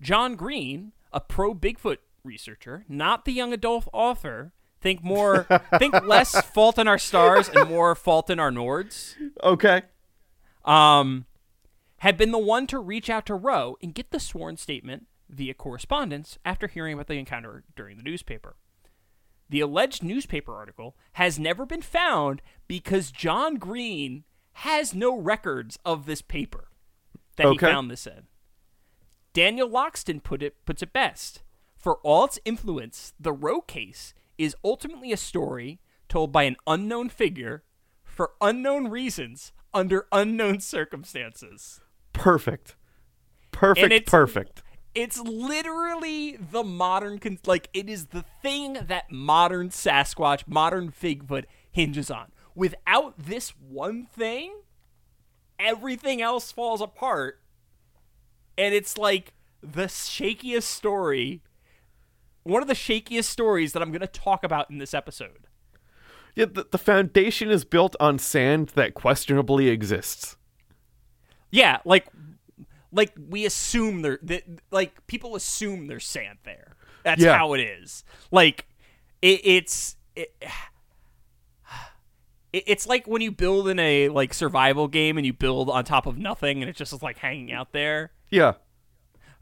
John 0.00 0.34
Green, 0.36 0.92
a 1.12 1.20
pro 1.20 1.54
Bigfoot 1.54 1.98
researcher, 2.24 2.84
not 2.88 3.24
the 3.24 3.32
young 3.32 3.52
adult 3.52 3.88
author, 3.92 4.52
think 4.80 5.02
more, 5.04 5.46
think 5.78 5.94
less 6.04 6.40
Fault 6.46 6.78
in 6.78 6.88
Our 6.88 6.98
Stars 6.98 7.48
and 7.48 7.68
more 7.68 7.94
Fault 7.94 8.30
in 8.30 8.38
Our 8.40 8.50
Nords, 8.50 9.14
Okay. 9.42 9.82
um, 10.64 11.26
had 11.98 12.16
been 12.16 12.32
the 12.32 12.38
one 12.38 12.66
to 12.66 12.78
reach 12.78 13.08
out 13.08 13.26
to 13.26 13.34
Roe 13.34 13.76
and 13.82 13.94
get 13.94 14.10
the 14.10 14.20
sworn 14.20 14.56
statement 14.56 15.06
via 15.30 15.54
correspondence 15.54 16.38
after 16.44 16.66
hearing 16.66 16.94
about 16.94 17.06
the 17.06 17.14
encounter 17.18 17.64
during 17.76 17.96
the 17.96 18.02
newspaper. 18.02 18.56
The 19.48 19.60
alleged 19.60 20.02
newspaper 20.02 20.54
article 20.54 20.96
has 21.14 21.38
never 21.38 21.66
been 21.66 21.82
found 21.82 22.42
because 22.66 23.10
John 23.10 23.56
Green 23.56 24.24
has 24.58 24.94
no 24.94 25.16
records 25.16 25.78
of 25.84 26.06
this 26.06 26.22
paper 26.22 26.68
that 27.36 27.46
Okay. 27.46 27.66
he 27.66 27.72
found 27.72 27.90
this 27.90 28.06
in. 28.06 28.26
Daniel 29.32 29.68
Loxton 29.68 30.22
put 30.22 30.42
it 30.42 30.64
puts 30.64 30.82
it 30.82 30.92
best. 30.92 31.42
For 31.76 31.96
all 32.02 32.24
its 32.24 32.38
influence, 32.44 33.12
the 33.20 33.32
Roe 33.32 33.60
case 33.60 34.14
is 34.38 34.56
ultimately 34.64 35.12
a 35.12 35.16
story 35.16 35.80
told 36.08 36.32
by 36.32 36.44
an 36.44 36.56
unknown 36.66 37.08
figure 37.08 37.62
for 38.04 38.32
unknown 38.40 38.88
reasons 38.88 39.52
under 39.74 40.06
unknown 40.12 40.60
circumstances. 40.60 41.80
Perfect. 42.12 42.76
Perfect. 43.50 44.08
Perfect. 44.08 44.62
It's 44.94 45.18
literally 45.18 46.36
the 46.36 46.62
modern, 46.62 47.18
con- 47.18 47.38
like, 47.46 47.68
it 47.74 47.88
is 47.88 48.06
the 48.06 48.24
thing 48.42 48.74
that 48.86 49.10
modern 49.10 49.70
Sasquatch, 49.70 50.46
modern 50.46 50.92
Figfoot 50.92 51.44
hinges 51.70 52.10
on. 52.10 52.30
Without 52.54 53.14
this 53.18 53.50
one 53.68 54.06
thing, 54.06 54.54
everything 55.58 56.22
else 56.22 56.52
falls 56.52 56.80
apart. 56.80 57.40
And 58.56 58.72
it's 58.72 58.96
like 58.96 59.32
the 59.60 59.86
shakiest 59.86 60.62
story, 60.62 61.42
one 62.44 62.62
of 62.62 62.68
the 62.68 62.74
shakiest 62.74 63.24
stories 63.24 63.72
that 63.72 63.82
I'm 63.82 63.90
going 63.90 64.00
to 64.00 64.06
talk 64.06 64.44
about 64.44 64.70
in 64.70 64.78
this 64.78 64.94
episode. 64.94 65.48
Yeah, 66.36 66.46
the, 66.46 66.66
the 66.70 66.78
foundation 66.78 67.50
is 67.50 67.64
built 67.64 67.96
on 67.98 68.18
sand 68.20 68.68
that 68.76 68.94
questionably 68.94 69.68
exists. 69.68 70.36
Yeah, 71.50 71.78
like, 71.84 72.06
like 72.94 73.12
we 73.28 73.44
assume 73.44 74.00
there, 74.02 74.18
that, 74.22 74.44
like 74.70 75.06
people 75.06 75.36
assume 75.36 75.86
there's 75.88 76.06
sand 76.06 76.38
there. 76.44 76.76
That's 77.02 77.20
Yeah. 77.22 77.36
how 77.36 77.52
it 77.54 77.60
is. 77.60 78.04
Like, 78.30 78.66
it, 79.20 79.40
it's 79.44 79.96
it, 80.16 80.34
it, 82.52 82.64
it's 82.66 82.86
like 82.86 83.06
when 83.06 83.22
you 83.22 83.30
build 83.32 83.68
in 83.68 83.78
a 83.78 84.08
like 84.08 84.32
survival 84.34 84.88
game 84.88 85.16
and 85.18 85.26
you 85.26 85.32
build 85.32 85.68
on 85.70 85.84
top 85.84 86.06
of 86.06 86.16
nothing 86.18 86.62
and 86.62 86.70
it 86.70 86.76
just 86.76 86.92
is 86.92 87.02
like 87.02 87.18
hanging 87.18 87.52
out 87.52 87.72
there. 87.72 88.12
Yeah. 88.30 88.54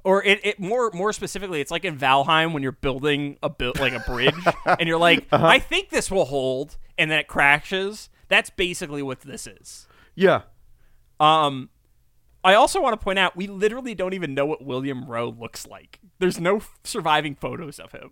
Or 0.04 0.24
it, 0.24 0.40
it 0.44 0.58
more 0.60 0.90
more 0.92 1.12
specifically, 1.12 1.60
it's 1.60 1.70
like 1.70 1.84
in 1.84 1.96
Valheim 1.96 2.52
when 2.52 2.62
you're 2.62 2.72
building 2.72 3.36
a 3.42 3.48
build 3.48 3.78
like 3.78 3.92
a 3.92 4.00
bridge 4.00 4.34
and 4.66 4.88
you're 4.88 4.98
like, 4.98 5.26
I 5.30 5.60
think 5.60 5.90
this 5.90 6.10
will 6.10 6.24
hold, 6.24 6.76
and 6.98 7.08
then 7.08 7.20
it 7.20 7.28
crashes. 7.28 8.08
That's 8.26 8.50
basically 8.50 9.02
what 9.02 9.20
this 9.20 9.46
is. 9.46 9.86
Yeah. 10.16 10.42
Um, 11.20 11.68
I 12.44 12.54
also 12.54 12.80
want 12.80 12.98
to 12.98 13.02
point 13.02 13.18
out 13.18 13.36
we 13.36 13.46
literally 13.46 13.94
don't 13.94 14.14
even 14.14 14.34
know 14.34 14.46
what 14.46 14.64
William 14.64 15.04
Roe 15.06 15.28
looks 15.28 15.66
like. 15.66 16.00
There's 16.18 16.40
no 16.40 16.60
surviving 16.84 17.34
photos 17.36 17.78
of 17.78 17.92
him. 17.92 18.10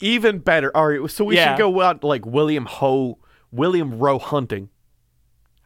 Even 0.00 0.38
better. 0.38 0.74
All 0.76 0.88
right, 0.88 1.10
so 1.10 1.24
we 1.24 1.36
Yeah. 1.36 1.52
should 1.54 1.58
go 1.58 1.80
out 1.82 2.02
like 2.02 2.24
William 2.24 2.64
Ho, 2.66 3.18
William 3.52 3.98
Roe 3.98 4.18
hunting. 4.18 4.70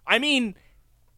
I 0.06 0.18
mean, 0.18 0.54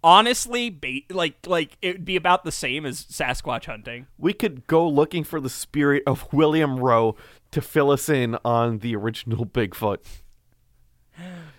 honestly, 0.05 0.71
ba- 0.71 1.01
like 1.11 1.47
like 1.47 1.77
it 1.83 1.95
would 1.97 2.05
be 2.05 2.15
about 2.17 2.45
the 2.45 2.53
same 2.53 2.85
as 2.87 3.05
Sasquatch 3.07 3.65
hunting. 3.65 4.07
We 4.19 4.33
could 4.33 4.67
go 4.67 4.87
looking 4.89 5.25
for 5.25 5.41
the 5.41 5.49
spirit 5.51 6.03
of 6.07 6.33
William 6.33 6.79
Roe 6.79 7.17
to 7.53 7.61
fill 7.61 7.91
us 7.91 8.09
in 8.09 8.37
on 8.45 8.79
the 8.79 8.95
original 8.95 9.47
Bigfoot. 9.47 9.99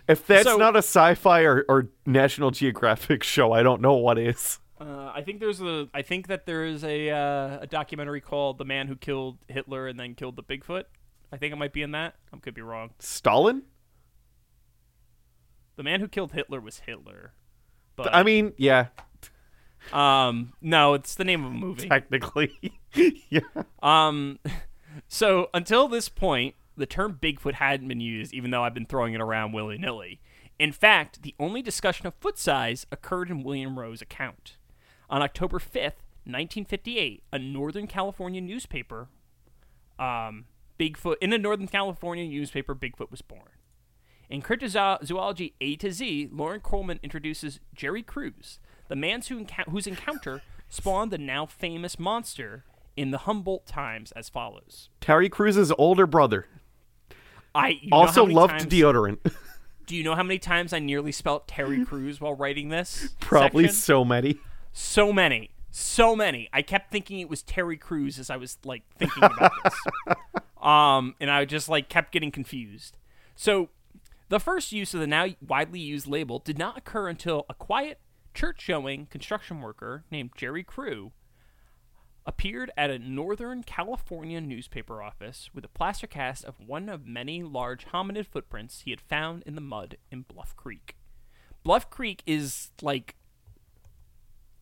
If 0.08 0.26
that's 0.28 0.44
So- 0.44 0.58
not 0.58 0.76
a 0.76 0.80
sci-fi 0.80 1.42
or, 1.42 1.66
or 1.68 1.90
National 2.06 2.52
Geographic 2.52 3.24
show, 3.24 3.52
I 3.52 3.64
don't 3.64 3.82
know 3.82 3.94
what 3.96 4.18
is. 4.18 4.60
Uh, 4.80 5.12
I 5.14 5.22
think 5.24 5.40
there's 5.40 5.60
a. 5.60 5.90
I 5.94 6.04
think 6.04 6.28
that 6.28 6.46
there 6.46 6.64
is 6.64 6.84
a 6.84 7.10
uh, 7.10 7.60
a 7.62 7.68
documentary 7.68 8.22
called 8.22 8.60
"The 8.60 8.66
Man 8.66 8.88
Who 8.88 8.96
Killed 8.96 9.40
Hitler 9.48 9.88
and 9.88 10.00
Then 10.00 10.14
Killed 10.14 10.36
the 10.36 10.44
Bigfoot." 10.44 10.84
I 11.32 11.38
think 11.38 11.52
it 11.52 11.56
might 11.56 11.74
be 11.74 11.82
in 11.82 11.92
that. 11.92 12.16
I 12.32 12.38
could 12.38 12.54
be 12.54 12.62
wrong. 12.62 12.92
Stalin? 13.00 13.64
The 15.78 15.84
man 15.84 16.00
who 16.00 16.08
killed 16.08 16.32
Hitler 16.32 16.60
was 16.62 16.80
Hitler. 16.86 17.34
But 17.96 18.14
I 18.14 18.22
mean, 18.24 18.54
yeah, 18.58 18.88
um, 19.92 20.54
no, 20.62 20.94
it's 20.94 21.16
the 21.16 21.24
name 21.24 21.44
of 21.44 21.52
a 21.52 21.56
movie. 21.56 21.88
technically. 21.90 22.80
yeah. 23.30 23.40
Um, 23.82 24.40
so 25.08 25.50
until 25.54 25.88
this 25.88 26.10
point, 26.10 26.56
the 26.78 26.86
term 26.86 27.18
Bigfoot 27.22 27.56
hadn't 27.56 27.88
been 27.88 28.00
used, 28.00 28.34
even 28.34 28.52
though 28.52 28.64
I've 28.64 28.74
been 28.74 28.86
throwing 28.86 29.14
it 29.14 29.22
around 29.22 29.52
willy 29.52 29.78
nilly. 29.78 30.22
In 30.60 30.72
fact, 30.72 31.22
the 31.22 31.36
only 31.40 31.62
discussion 31.62 32.08
of 32.08 32.16
foot 32.16 32.38
size 32.38 32.86
occurred 32.92 33.30
in 33.30 33.44
William 33.44 33.78
Roe's 33.78 34.02
account. 34.02 34.58
On 35.10 35.22
October 35.22 35.60
5th, 35.60 36.04
1958, 36.26 37.24
a 37.32 37.40
Northern 37.40 37.88
California 37.88 38.42
newspaper, 38.42 39.08
um, 40.00 40.46
Bigfoot, 40.80 41.16
in 41.22 41.34
a 41.34 41.38
Northern 41.38 41.68
California 41.68 42.28
newspaper, 42.28 42.76
Bigfoot 42.76 43.12
was 43.12 43.22
born. 43.22 43.50
In 44.30 44.42
Cryptozoology 44.42 45.54
A 45.62 45.76
to 45.78 45.92
Z, 45.92 46.30
Loren 46.32 46.60
Coleman 46.60 47.00
introduces 47.02 47.60
Jerry 47.74 48.04
Cruz, 48.04 48.60
the 48.90 48.96
man 48.96 49.22
who 49.22 49.46
whose 49.70 49.88
encounter 49.88 50.42
spawned 50.70 51.12
the 51.12 51.18
now 51.18 51.46
famous 51.46 51.98
monster 51.98 52.66
in 52.98 53.12
the 53.12 53.20
Humboldt 53.20 53.66
Times 53.66 54.12
as 54.14 54.28
follows. 54.28 54.90
Terry 55.00 55.30
Cruz's 55.30 55.72
older 55.78 56.06
brother 56.06 56.48
I 57.58 57.80
also 57.92 58.26
loved 58.26 58.60
times- 58.60 58.66
deodorant. 58.66 59.20
Do 59.88 59.96
you 59.96 60.04
know 60.04 60.16
how 60.16 60.24
many 60.24 60.38
times 60.38 60.74
I 60.74 60.80
nearly 60.80 61.14
spelt 61.14 61.48
Terry 61.48 61.86
Crews 61.86 62.20
while 62.20 62.34
writing 62.34 62.68
this? 62.68 63.16
Probably 63.22 63.64
section? 63.66 63.80
so 63.80 64.04
many. 64.04 64.38
so 64.74 65.14
many, 65.14 65.52
so 65.72 66.14
many. 66.14 66.50
I 66.52 66.62
kept 66.62 66.92
thinking 66.92 67.20
it 67.20 67.30
was 67.30 67.42
Terry 67.42 67.78
Crews 67.78 68.20
as 68.20 68.30
I 68.30 68.36
was 68.36 68.58
like 68.66 68.84
thinking 68.98 69.24
about 69.24 69.54
this. 69.64 69.74
um, 70.62 71.16
and 71.22 71.32
I 71.32 71.46
just 71.46 71.70
like 71.70 71.88
kept 71.88 72.12
getting 72.12 72.32
confused. 72.32 72.98
So, 73.36 73.70
the 74.28 74.42
first 74.42 74.74
use 74.74 74.94
of 74.94 75.00
the 75.00 75.08
now 75.08 75.28
widely 75.48 75.80
used 75.80 76.06
label 76.06 76.40
did 76.40 76.58
not 76.58 76.78
occur 76.78 77.08
until 77.08 77.46
a 77.50 77.54
quiet 77.54 78.00
church 78.34 78.62
showing 78.62 79.06
construction 79.06 79.62
worker 79.62 80.04
named 80.12 80.32
Jerry 80.36 80.64
Crew 80.64 81.14
appeared 82.28 82.70
at 82.76 82.92
a 82.92 83.00
Northern 83.00 83.64
California 83.64 84.42
newspaper 84.42 85.02
office 85.02 85.50
with 85.54 85.64
a 85.64 85.70
plaster 85.70 86.06
cast 86.06 86.44
of 86.44 86.56
one 86.60 86.90
of 86.90 87.08
many 87.08 87.42
large 87.42 87.88
hominid 87.88 88.28
footprints 88.28 88.82
he 88.82 88.92
had 88.92 89.00
found 89.00 89.44
in 89.46 89.56
the 89.56 89.62
mud 89.62 89.96
in 90.12 90.24
Bluff 90.24 90.54
Creek. 90.58 90.98
Bluff 91.64 91.90
Creek 91.90 92.22
is 92.28 92.72
like 92.82 93.16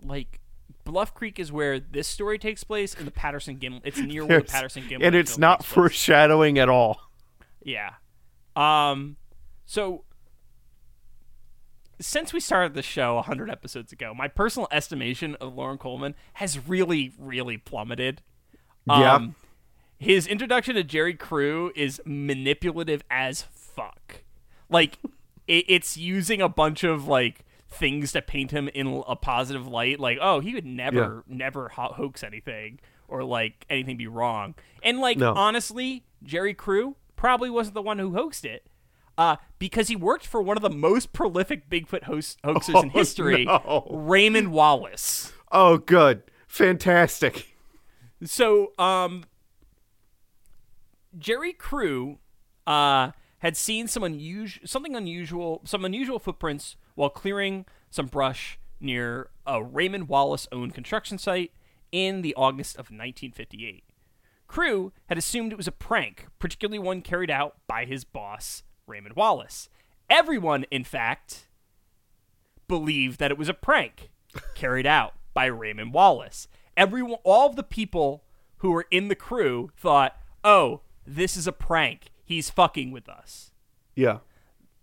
like 0.01 0.39
Bluff 0.83 1.15
Creek 1.15 1.39
is 1.39 1.51
where 1.51 1.79
this 1.79 2.07
story 2.07 2.37
takes 2.37 2.63
place 2.63 2.93
in 2.93 3.05
the 3.05 3.11
Patterson 3.11 3.57
Gimlin. 3.57 3.81
It's 3.83 3.97
near 3.97 4.23
where 4.25 4.41
the 4.41 4.45
Patterson 4.45 4.83
Gimlin 4.83 5.03
and 5.03 5.15
it's 5.15 5.37
not 5.37 5.65
foreshadowing 5.65 6.59
at 6.59 6.69
all. 6.69 7.01
Yeah. 7.63 7.93
Um 8.55 9.17
so 9.65 10.05
since 11.99 12.33
we 12.33 12.39
started 12.39 12.73
the 12.73 12.81
show 12.81 13.15
100 13.15 13.49
episodes 13.49 13.91
ago, 13.91 14.13
my 14.13 14.27
personal 14.27 14.67
estimation 14.71 15.35
of 15.35 15.55
Loren 15.55 15.77
Coleman 15.77 16.15
has 16.33 16.67
really 16.67 17.13
really 17.17 17.57
plummeted. 17.57 18.21
Yeah. 18.87 19.15
Um, 19.15 19.35
his 19.97 20.27
introduction 20.27 20.75
to 20.75 20.83
Jerry 20.83 21.13
Crew 21.13 21.71
is 21.75 22.01
manipulative 22.05 23.03
as 23.09 23.43
fuck. 23.43 24.23
Like 24.69 24.99
it, 25.47 25.65
it's 25.67 25.97
using 25.97 26.41
a 26.41 26.49
bunch 26.49 26.83
of 26.83 27.07
like 27.07 27.45
things 27.67 28.11
to 28.13 28.21
paint 28.21 28.51
him 28.51 28.69
in 28.69 29.03
a 29.07 29.15
positive 29.17 29.67
light 29.67 29.99
like 29.99 30.17
oh 30.21 30.39
he 30.39 30.53
would 30.53 30.65
never 30.65 31.23
never 31.27 31.67
ho- 31.69 31.91
hoax 31.93 32.23
anything 32.23 32.79
or 33.09 33.21
like 33.23 33.65
anything 33.69 33.97
be 33.97 34.07
wrong 34.07 34.55
and 34.81 34.99
like 34.99 35.17
No. 35.17 35.33
honestly 35.33 36.05
jerry 36.23 36.53
crew 36.53 36.95
probably 37.17 37.49
wasn't 37.49 37.73
the 37.73 37.81
one 37.81 37.99
who 37.99 38.13
hoaxed 38.13 38.45
it 38.45 38.65
uh, 39.17 39.37
because 39.59 39.87
he 39.87 39.95
worked 39.95 40.25
for 40.27 40.41
one 40.41 40.57
of 40.57 40.63
the 40.63 40.69
most 40.69 41.13
prolific 41.13 41.69
bigfoot 41.69 42.03
host- 42.03 42.39
hoaxers 42.43 42.83
in 42.83 42.89
Oh, 42.93 42.97
history 42.99 43.45
no. 43.45 43.87
raymond 43.91 44.51
wallace 44.51 45.31
Oh, 45.51 45.77
good. 45.77 46.23
Fantastic. 46.47 47.55
so 48.23 48.71
um 48.79 49.23
jerry 51.17 51.53
crew 51.53 52.19
uh 52.67 53.11
had 53.39 53.55
seen 53.55 53.87
some 53.87 54.03
unusual 54.03 54.65
something 54.67 54.95
unusual 54.95 55.61
some 55.65 55.85
unusual 55.85 56.19
footprints 56.19 56.75
while 56.95 57.09
clearing 57.09 57.65
some 57.89 58.07
brush 58.07 58.57
near 58.79 59.29
a 59.45 59.63
raymond 59.63 60.07
wallace 60.09 60.47
owned 60.51 60.73
construction 60.73 61.17
site 61.17 61.51
in 61.91 62.21
the 62.21 62.33
august 62.35 62.75
of 62.75 62.85
1958 62.91 63.83
crew 64.47 64.91
had 65.07 65.17
assumed 65.17 65.51
it 65.51 65.57
was 65.57 65.67
a 65.67 65.71
prank 65.71 66.27
particularly 66.39 66.79
one 66.79 67.01
carried 67.01 67.31
out 67.31 67.55
by 67.67 67.85
his 67.85 68.03
boss 68.03 68.63
raymond 68.87 69.15
wallace 69.15 69.69
everyone 70.09 70.65
in 70.71 70.83
fact 70.83 71.47
believed 72.67 73.19
that 73.19 73.31
it 73.31 73.37
was 73.37 73.49
a 73.49 73.53
prank 73.53 74.09
carried 74.55 74.85
out 74.85 75.13
by 75.33 75.45
Raymond 75.45 75.93
Wallace. 75.93 76.47
Everyone, 76.75 77.19
all 77.23 77.49
of 77.49 77.55
the 77.55 77.63
people 77.63 78.23
who 78.57 78.71
were 78.71 78.87
in 78.91 79.07
the 79.07 79.15
crew 79.15 79.71
thought, 79.77 80.17
"Oh, 80.43 80.81
this 81.05 81.37
is 81.37 81.47
a 81.47 81.51
prank. 81.51 82.11
He's 82.23 82.49
fucking 82.49 82.91
with 82.91 83.07
us." 83.07 83.51
Yeah. 83.95 84.19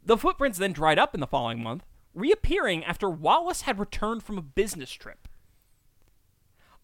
The 0.05 0.17
footprints 0.17 0.59
then 0.59 0.73
dried 0.73 0.99
up 0.99 1.15
in 1.15 1.21
the 1.21 1.27
following 1.27 1.63
month, 1.63 1.85
reappearing 2.15 2.85
after 2.85 3.09
Wallace 3.09 3.63
had 3.63 3.79
returned 3.79 4.23
from 4.23 4.39
a 4.39 4.43
business 4.43 4.91
trip. 4.93 5.29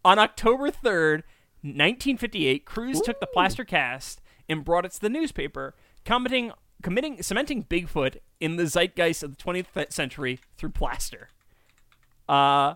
On 0.04 0.18
October 0.18 0.70
3rd, 0.70 1.22
1958, 1.62 2.64
Cruz 2.64 3.00
took 3.00 3.18
the 3.18 3.26
plaster 3.26 3.64
cast 3.64 4.20
and 4.48 4.64
brought 4.64 4.84
it 4.84 4.92
to 4.92 5.00
the 5.00 5.08
newspaper, 5.08 5.74
commenting, 6.04 6.52
committing, 6.82 7.22
cementing 7.22 7.64
Bigfoot 7.64 8.16
in 8.40 8.56
the 8.56 8.66
zeitgeist 8.66 9.22
of 9.22 9.36
the 9.36 9.42
20th 9.42 9.92
century 9.92 10.38
through 10.56 10.70
plaster. 10.70 11.28
Uh, 12.28 12.74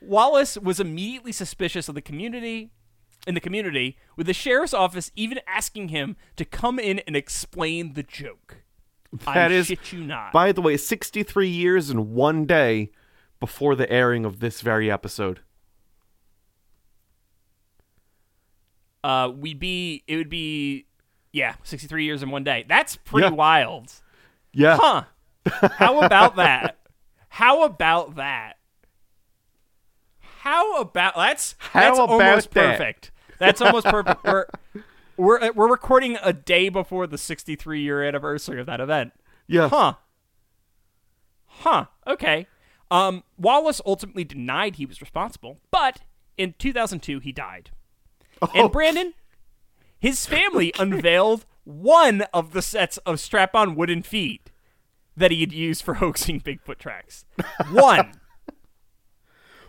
Wallace 0.00 0.56
was 0.56 0.80
immediately 0.80 1.32
suspicious 1.32 1.88
of 1.88 1.94
the 1.94 2.02
community 2.02 2.70
in 3.26 3.34
the 3.34 3.40
community, 3.40 3.98
with 4.16 4.26
the 4.26 4.32
sheriff's 4.32 4.72
office 4.72 5.10
even 5.14 5.40
asking 5.46 5.88
him 5.88 6.16
to 6.36 6.44
come 6.44 6.78
in 6.78 7.00
and 7.00 7.14
explain 7.14 7.92
the 7.92 8.02
joke. 8.02 8.62
I 9.26 9.34
That 9.34 9.52
is, 9.52 9.66
shit 9.66 9.92
you 9.92 10.02
not. 10.04 10.32
by 10.32 10.52
the 10.52 10.62
way, 10.62 10.78
63 10.78 11.46
years 11.46 11.90
and 11.90 12.12
one 12.12 12.46
day 12.46 12.92
before 13.38 13.74
the 13.74 13.90
airing 13.92 14.24
of 14.24 14.40
this 14.40 14.62
very 14.62 14.90
episode. 14.90 15.40
uh, 19.02 19.30
we'd 19.34 19.58
be 19.58 20.02
it 20.06 20.16
would 20.16 20.28
be 20.28 20.86
yeah, 21.32 21.54
63 21.62 22.04
years 22.04 22.22
in 22.22 22.30
one 22.30 22.44
day. 22.44 22.64
That's 22.68 22.96
pretty 22.96 23.28
Yeah. 23.28 23.32
wild. 23.34 23.92
Yeah. 24.52 24.78
Huh. 24.80 25.04
How 25.78 26.00
about 26.02 26.36
that? 26.36 26.78
How 27.28 27.62
about 27.64 28.16
that? 28.16 28.58
How 30.18 30.80
about 30.80 31.14
that's 31.16 31.54
How 31.58 31.80
that's 31.80 31.98
about 31.98 32.08
almost 32.10 32.50
that? 32.52 32.78
perfect. 32.78 33.10
That's 33.38 33.60
almost 33.60 33.86
perfect. 33.86 34.24
We're 34.24 34.46
we're 35.16 35.52
we're 35.52 35.70
recording 35.70 36.18
a 36.22 36.32
day 36.32 36.68
before 36.68 37.06
the 37.06 37.18
63 37.18 37.80
year 37.80 38.02
anniversary 38.02 38.60
of 38.60 38.66
that 38.66 38.80
event. 38.80 39.12
Yeah. 39.46 39.68
Huh. 39.68 39.94
Huh. 41.46 41.86
Okay. 42.06 42.46
Um, 42.90 43.22
Wallace 43.38 43.80
ultimately 43.86 44.24
denied 44.24 44.76
he 44.76 44.86
was 44.86 45.00
responsible, 45.00 45.58
but 45.70 46.00
in 46.36 46.54
2002 46.58 47.20
he 47.20 47.32
died. 47.32 47.70
Oh. 48.42 48.50
And 48.54 48.72
Brandon, 48.72 49.14
his 50.00 50.26
family 50.26 50.72
unveiled 50.78 51.46
one 51.64 52.22
of 52.34 52.52
the 52.52 52.62
sets 52.62 52.96
of 52.98 53.20
strap-on 53.20 53.74
wooden 53.74 54.02
feet 54.02 54.50
that 55.16 55.30
he 55.30 55.40
had 55.40 55.52
used 55.52 55.82
for 55.82 55.94
hoaxing 56.02 56.40
Bigfoot 56.40 56.78
tracks. 56.78 57.24
One. 57.70 58.12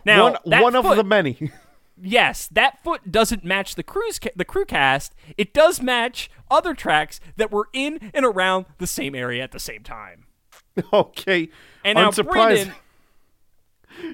Now, 0.04 0.36
one 0.42 0.62
one 0.62 0.74
of 0.74 0.96
the 0.96 1.04
many. 1.04 1.52
yes, 1.96 2.48
that 2.48 2.82
foot 2.82 3.12
doesn't 3.12 3.44
match 3.44 3.76
the 3.76 3.84
cruise 3.84 4.18
ca- 4.18 4.32
the 4.34 4.44
crew 4.44 4.64
cast. 4.64 5.14
It 5.36 5.54
does 5.54 5.80
match 5.80 6.28
other 6.50 6.74
tracks 6.74 7.20
that 7.36 7.52
were 7.52 7.68
in 7.72 8.10
and 8.12 8.24
around 8.24 8.66
the 8.78 8.88
same 8.88 9.14
area 9.14 9.44
at 9.44 9.52
the 9.52 9.60
same 9.60 9.84
time. 9.84 10.26
okay. 10.92 11.50
And 11.84 11.96
now. 11.96 12.10
Brandon, 12.10 12.72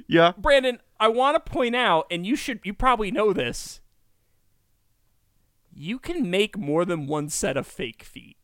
yeah. 0.07 0.33
Brandon, 0.37 0.79
I 1.01 1.09
want 1.09 1.43
to 1.43 1.51
point 1.51 1.75
out, 1.75 2.07
and 2.11 2.27
you 2.27 2.37
should, 2.37 2.61
you 2.65 2.75
probably 2.75 3.11
know 3.11 3.33
this. 3.33 3.81
You 5.81 6.01
can 6.01 6.29
make 6.29 6.59
more 6.59 6.85
than 6.85 7.07
one 7.07 7.29
set 7.29 7.57
of 7.57 7.65
fake 7.67 8.03
feet. 8.03 8.37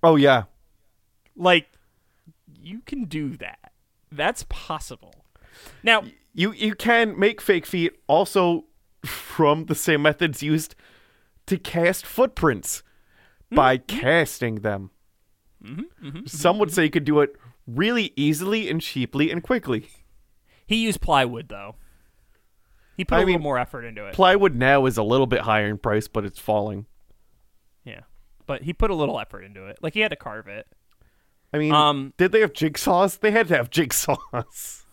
Oh 0.00 0.14
yeah. 0.14 0.44
Like, 1.34 1.72
you 2.60 2.82
can 2.86 3.06
do 3.06 3.36
that. 3.38 3.72
That's 4.12 4.44
possible. 4.48 5.24
Now, 5.82 6.04
You 6.34 6.52
you 6.52 6.74
can 6.74 7.18
make 7.18 7.40
fake 7.40 7.66
feet 7.66 7.92
also 8.06 8.66
from 9.04 9.66
the 9.66 9.74
same 9.74 10.02
methods 10.02 10.42
used 10.42 10.74
to 11.46 11.58
cast 11.58 12.06
footprints 12.06 12.82
mm-hmm. 13.46 13.56
by 13.56 13.78
casting 13.78 14.56
them. 14.56 14.90
Mm-hmm, 15.64 16.06
mm-hmm, 16.06 16.26
Some 16.26 16.58
would 16.58 16.72
say 16.72 16.84
you 16.84 16.90
could 16.90 17.04
do 17.04 17.20
it 17.20 17.36
really 17.66 18.12
easily 18.16 18.70
and 18.70 18.80
cheaply 18.80 19.30
and 19.32 19.42
quickly. 19.42 19.88
he 20.66 20.76
used 20.76 21.00
plywood 21.00 21.48
though. 21.48 21.74
He 22.96 23.04
put 23.04 23.16
I 23.18 23.22
a 23.22 23.24
little 23.26 23.40
more 23.40 23.58
effort 23.58 23.84
into 23.84 24.04
it. 24.06 24.14
Plywood 24.14 24.54
now 24.54 24.86
is 24.86 24.96
a 24.98 25.02
little 25.02 25.26
bit 25.26 25.40
higher 25.40 25.66
in 25.68 25.78
price, 25.78 26.08
but 26.08 26.24
it's 26.24 26.38
falling. 26.38 26.86
yeah, 27.84 28.00
but 28.46 28.62
he 28.62 28.72
put 28.72 28.90
a 28.90 28.94
little 28.94 29.18
effort 29.18 29.42
into 29.42 29.66
it. 29.66 29.78
Like 29.82 29.94
he 29.94 30.00
had 30.00 30.10
to 30.10 30.16
carve 30.16 30.46
it. 30.48 30.66
I 31.54 31.58
mean, 31.58 31.72
Um, 31.72 32.12
did 32.16 32.32
they 32.32 32.40
have 32.40 32.52
jigsaws? 32.52 33.20
They 33.20 33.30
had 33.30 33.48
to 33.48 33.56
have 33.56 33.70
jigsaws. 33.70 34.78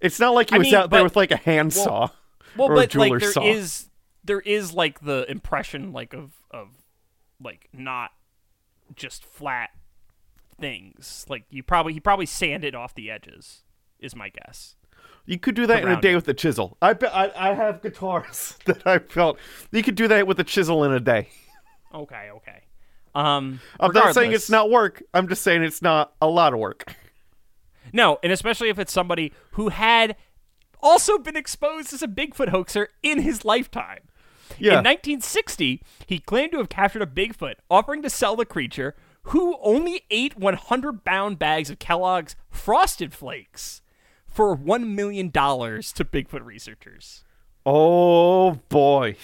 It's 0.00 0.20
not 0.20 0.32
like 0.32 0.50
he 0.50 0.54
I 0.54 0.58
was 0.58 0.66
mean, 0.66 0.74
out 0.76 0.90
there 0.90 1.02
with 1.02 1.16
like 1.16 1.32
a 1.32 1.36
handsaw 1.36 2.10
Well, 2.56 2.68
or 2.68 2.72
a 2.72 2.76
but 2.76 2.80
like 2.80 2.90
jeweler's 2.90 3.34
there 3.34 3.44
is 3.44 3.72
saw. 3.72 3.88
there 4.22 4.40
is 4.40 4.72
like 4.72 5.00
the 5.00 5.28
impression 5.28 5.92
like 5.92 6.14
of 6.14 6.30
of 6.52 6.68
like 7.42 7.68
not 7.72 8.12
just 8.94 9.24
flat 9.24 9.70
things. 10.60 11.26
Like 11.28 11.46
you 11.50 11.64
probably 11.64 11.94
he 11.94 12.00
probably 12.00 12.26
sanded 12.26 12.76
off 12.76 12.94
the 12.94 13.10
edges. 13.10 13.64
Is 13.98 14.14
my 14.14 14.28
guess. 14.28 14.76
You 15.26 15.38
could 15.38 15.54
do 15.54 15.66
that 15.66 15.82
in 15.82 15.88
a 15.88 16.00
day 16.00 16.12
it. 16.12 16.16
with 16.16 16.28
a 16.28 16.34
chisel. 16.34 16.76
I, 16.80 16.90
I 16.90 17.50
I 17.50 17.54
have 17.54 17.82
guitars 17.82 18.56
that 18.64 18.86
I 18.86 18.98
felt 18.98 19.38
you 19.72 19.82
could 19.82 19.94
do 19.94 20.08
that 20.08 20.26
with 20.26 20.40
a 20.40 20.44
chisel 20.44 20.84
in 20.84 20.92
a 20.92 21.00
day. 21.00 21.28
Okay, 21.94 22.30
okay. 22.34 22.62
Um, 23.14 23.60
I'm 23.80 23.92
not 23.92 24.14
saying 24.14 24.32
it's 24.32 24.50
not 24.50 24.70
work. 24.70 25.02
I'm 25.12 25.28
just 25.28 25.42
saying 25.42 25.62
it's 25.62 25.82
not 25.82 26.12
a 26.20 26.28
lot 26.28 26.52
of 26.52 26.58
work. 26.58 26.94
No, 27.92 28.18
and 28.22 28.32
especially 28.32 28.68
if 28.68 28.78
it's 28.78 28.92
somebody 28.92 29.32
who 29.52 29.70
had 29.70 30.16
also 30.80 31.18
been 31.18 31.36
exposed 31.36 31.92
as 31.92 32.02
a 32.02 32.08
Bigfoot 32.08 32.50
hoaxer 32.50 32.90
in 33.02 33.20
his 33.20 33.44
lifetime. 33.44 34.00
Yeah. 34.58 34.78
In 34.78 34.84
1960, 34.84 35.82
he 36.06 36.18
claimed 36.18 36.52
to 36.52 36.58
have 36.58 36.68
captured 36.68 37.02
a 37.02 37.06
Bigfoot, 37.06 37.54
offering 37.70 38.02
to 38.02 38.10
sell 38.10 38.36
the 38.36 38.46
creature, 38.46 38.94
who 39.24 39.58
only 39.62 40.02
ate 40.10 40.36
100 40.36 41.04
pound 41.04 41.38
bags 41.38 41.70
of 41.70 41.78
Kellogg's 41.78 42.36
Frosted 42.50 43.12
Flakes 43.12 43.82
for 44.38 44.56
$1 44.56 44.86
million 44.94 45.32
to 45.32 46.04
Bigfoot 46.04 46.44
researchers. 46.44 47.24
Oh 47.66 48.60
boy. 48.68 49.16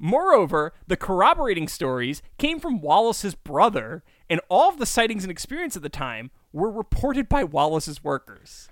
Moreover, 0.00 0.72
the 0.88 0.96
corroborating 0.96 1.68
stories 1.68 2.22
came 2.38 2.58
from 2.58 2.80
Wallace's 2.80 3.36
brother, 3.36 4.02
and 4.28 4.40
all 4.48 4.68
of 4.68 4.80
the 4.80 4.84
sightings 4.84 5.22
and 5.22 5.30
experience 5.30 5.76
at 5.76 5.82
the 5.82 5.88
time 5.88 6.32
were 6.52 6.72
reported 6.72 7.28
by 7.28 7.44
Wallace's 7.44 8.02
workers. 8.02 8.68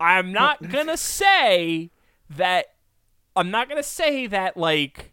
I'm 0.00 0.32
not 0.32 0.66
gonna 0.70 0.96
say 0.96 1.90
that. 2.30 2.68
I'm 3.36 3.50
not 3.50 3.68
gonna 3.68 3.82
say 3.82 4.26
that 4.28 4.56
like 4.56 5.12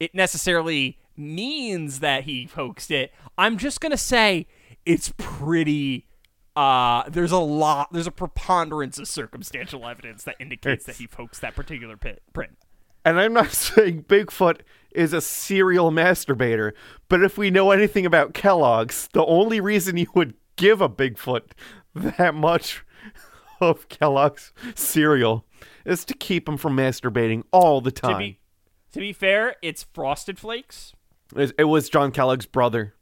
it 0.00 0.16
necessarily 0.16 0.98
means 1.16 2.00
that 2.00 2.24
he 2.24 2.50
hoaxed 2.52 2.90
it. 2.90 3.12
I'm 3.38 3.56
just 3.56 3.80
gonna 3.80 3.96
say 3.96 4.48
it's 4.84 5.12
pretty. 5.16 6.08
Uh, 6.54 7.08
there's 7.08 7.32
a 7.32 7.38
lot. 7.38 7.92
There's 7.92 8.06
a 8.06 8.10
preponderance 8.12 8.98
of 8.98 9.08
circumstantial 9.08 9.86
evidence 9.86 10.24
that 10.24 10.36
indicates 10.38 10.84
that 10.86 10.96
he 10.96 11.08
hoaxed 11.16 11.40
that 11.40 11.54
particular 11.54 11.96
pit, 11.96 12.22
print. 12.32 12.58
And 13.04 13.18
I'm 13.18 13.32
not 13.32 13.50
saying 13.52 14.04
Bigfoot 14.04 14.60
is 14.92 15.12
a 15.12 15.20
serial 15.20 15.90
masturbator, 15.90 16.72
but 17.08 17.22
if 17.22 17.38
we 17.38 17.50
know 17.50 17.70
anything 17.70 18.04
about 18.04 18.34
Kellogg's, 18.34 19.08
the 19.12 19.24
only 19.24 19.60
reason 19.60 19.96
you 19.96 20.06
would 20.14 20.34
give 20.56 20.80
a 20.82 20.88
Bigfoot 20.88 21.52
that 21.94 22.34
much 22.34 22.84
of 23.60 23.88
Kellogg's 23.88 24.52
cereal 24.74 25.46
is 25.86 26.04
to 26.04 26.14
keep 26.14 26.48
him 26.48 26.56
from 26.58 26.76
masturbating 26.76 27.44
all 27.50 27.80
the 27.80 27.90
To 27.90 28.02
time. 28.02 28.18
be, 28.18 28.38
to 28.92 29.00
be 29.00 29.12
fair, 29.14 29.56
it's 29.62 29.84
Frosted 29.94 30.38
Flakes. 30.38 30.92
It, 31.34 31.64
was 31.64 31.88
John 31.88 32.12
Kellogg's 32.12 32.44
brother. 32.44 32.94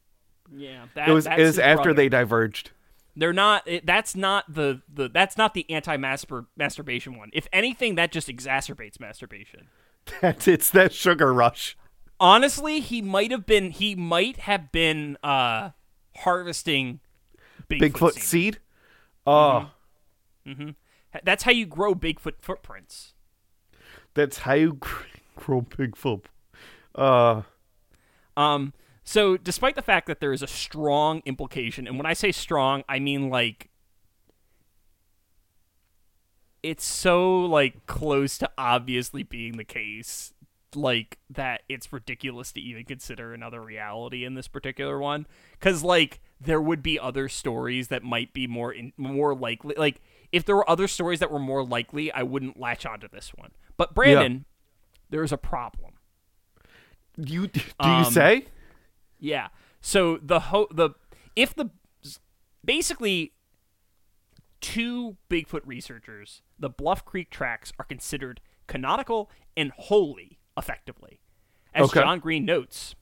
Yeah, 0.55 0.85
that, 0.95 1.09
It 1.09 1.13
was 1.13 1.25
that's 1.25 1.41
it 1.41 1.45
was 1.45 1.59
after 1.59 1.83
brother. 1.83 1.95
they 1.95 2.09
diverged. 2.09 2.71
They're 3.17 3.33
not. 3.33 3.69
That's 3.85 4.15
not 4.17 4.53
the, 4.55 4.83
the. 4.93 5.09
That's 5.09 5.37
not 5.37 5.55
the 5.55 5.69
anti-masturbation 5.71 7.19
one. 7.19 7.31
If 7.33 7.49
anything, 7.53 7.97
that 7.97 8.13
just 8.13 8.29
exacerbates 8.29 8.99
masturbation. 9.01 9.69
That's 10.21 10.49
it's 10.49 10.71
that 10.71 10.93
sugar 10.93 11.33
rush. 11.33 11.77
Honestly, 12.19 12.81
he 12.81 13.03
might 13.03 13.31
have 13.31 13.47
been. 13.47 13.71
He 13.73 13.95
might 13.95 14.39
have 14.39 14.71
been 14.73 15.17
uh, 15.23 15.71
harvesting 16.19 17.01
Bigfoot, 17.69 17.81
Bigfoot 17.91 18.13
semen. 18.13 18.23
seed. 18.27 18.59
Oh, 19.27 19.71
Mm-hmm. 20.47 20.71
That's 21.25 21.43
how 21.43 21.53
you 21.53 21.67
grow 21.67 21.95
Bigfoot 21.95 22.35
footprints. 22.41 23.15
that's 24.15 24.39
how 24.39 24.55
you 24.55 24.79
grow 25.37 25.63
Bigfoot. 25.63 26.25
Uh, 26.95 27.43
Um, 28.37 28.73
so 29.05 29.37
despite 29.37 29.75
the 29.77 29.83
fact 29.83 30.07
that 30.07 30.21
there 30.21 30.33
is 30.33 30.43
a 30.43 30.47
strong 30.47 31.23
implication, 31.25 31.87
and 31.87 31.97
when 31.97 32.07
I 32.07 32.13
say 32.13 32.33
strong, 32.33 32.85
I 32.89 32.99
mean 32.99 33.31
like 33.31 33.71
it's 36.63 36.85
so 36.85 37.41
like 37.41 37.87
close 37.87 38.39
to 38.39 38.51
obviously 38.59 39.23
being 39.23 39.57
the 39.57 39.65
case, 39.65 40.33
like 40.75 41.19
that 41.31 41.63
it's 41.69 41.93
ridiculous 41.93 42.53
to 42.53 42.61
even 42.61 42.85
consider 42.85 43.33
another 43.33 43.61
reality 43.61 44.25
in 44.25 44.35
this 44.35 44.49
particular 44.49 44.99
one. 44.99 45.27
Because 45.53 45.83
like 45.83 46.21
there 46.41 46.61
would 46.61 46.83
be 46.83 46.99
other 46.99 47.29
stories 47.29 47.89
that 47.89 48.03
might 48.03 48.33
be 48.33 48.47
more 48.47 48.73
in, 48.73 48.93
more 48.97 49.35
likely. 49.35 49.75
Like 49.77 50.01
if 50.33 50.45
there 50.45 50.57
were 50.57 50.69
other 50.69 50.87
stories 50.87 51.19
that 51.21 51.31
were 51.31 51.39
more 51.39 51.65
likely, 51.65 52.13
I 52.13 52.23
wouldn't 52.23 52.61
latch 52.61 52.87
onto 52.87 53.09
this 53.09 53.33
one. 53.35 53.53
But 53.77 53.95
Brandon, 53.95 54.45
there 55.09 55.23
is 55.23 55.33
a 55.33 55.39
problem. 55.39 55.95
You 57.17 57.47
do 57.49 57.61
Um, 57.81 58.05
you 58.05 58.11
say? 58.11 58.47
Yeah. 59.21 59.49
So 59.81 60.19
the 60.23 60.41
ho- 60.41 60.69
the 60.71 60.91
if 61.37 61.55
the 61.55 61.71
basically 62.65 63.33
two 64.61 65.17
Bigfoot 65.31 65.63
researchers, 65.65 66.43
the 66.59 66.69
Bluff 66.69 67.05
Creek 67.05 67.31
tracks 67.31 67.73
are 67.79 67.85
considered 67.85 68.41
canonical 68.67 69.31
and 69.57 69.73
holy, 69.77 70.39
effectively. 70.57 71.21
As 71.73 71.87
Okay. 71.91 72.01
John 72.01 72.19
Green 72.19 72.45
notes, 72.45 72.95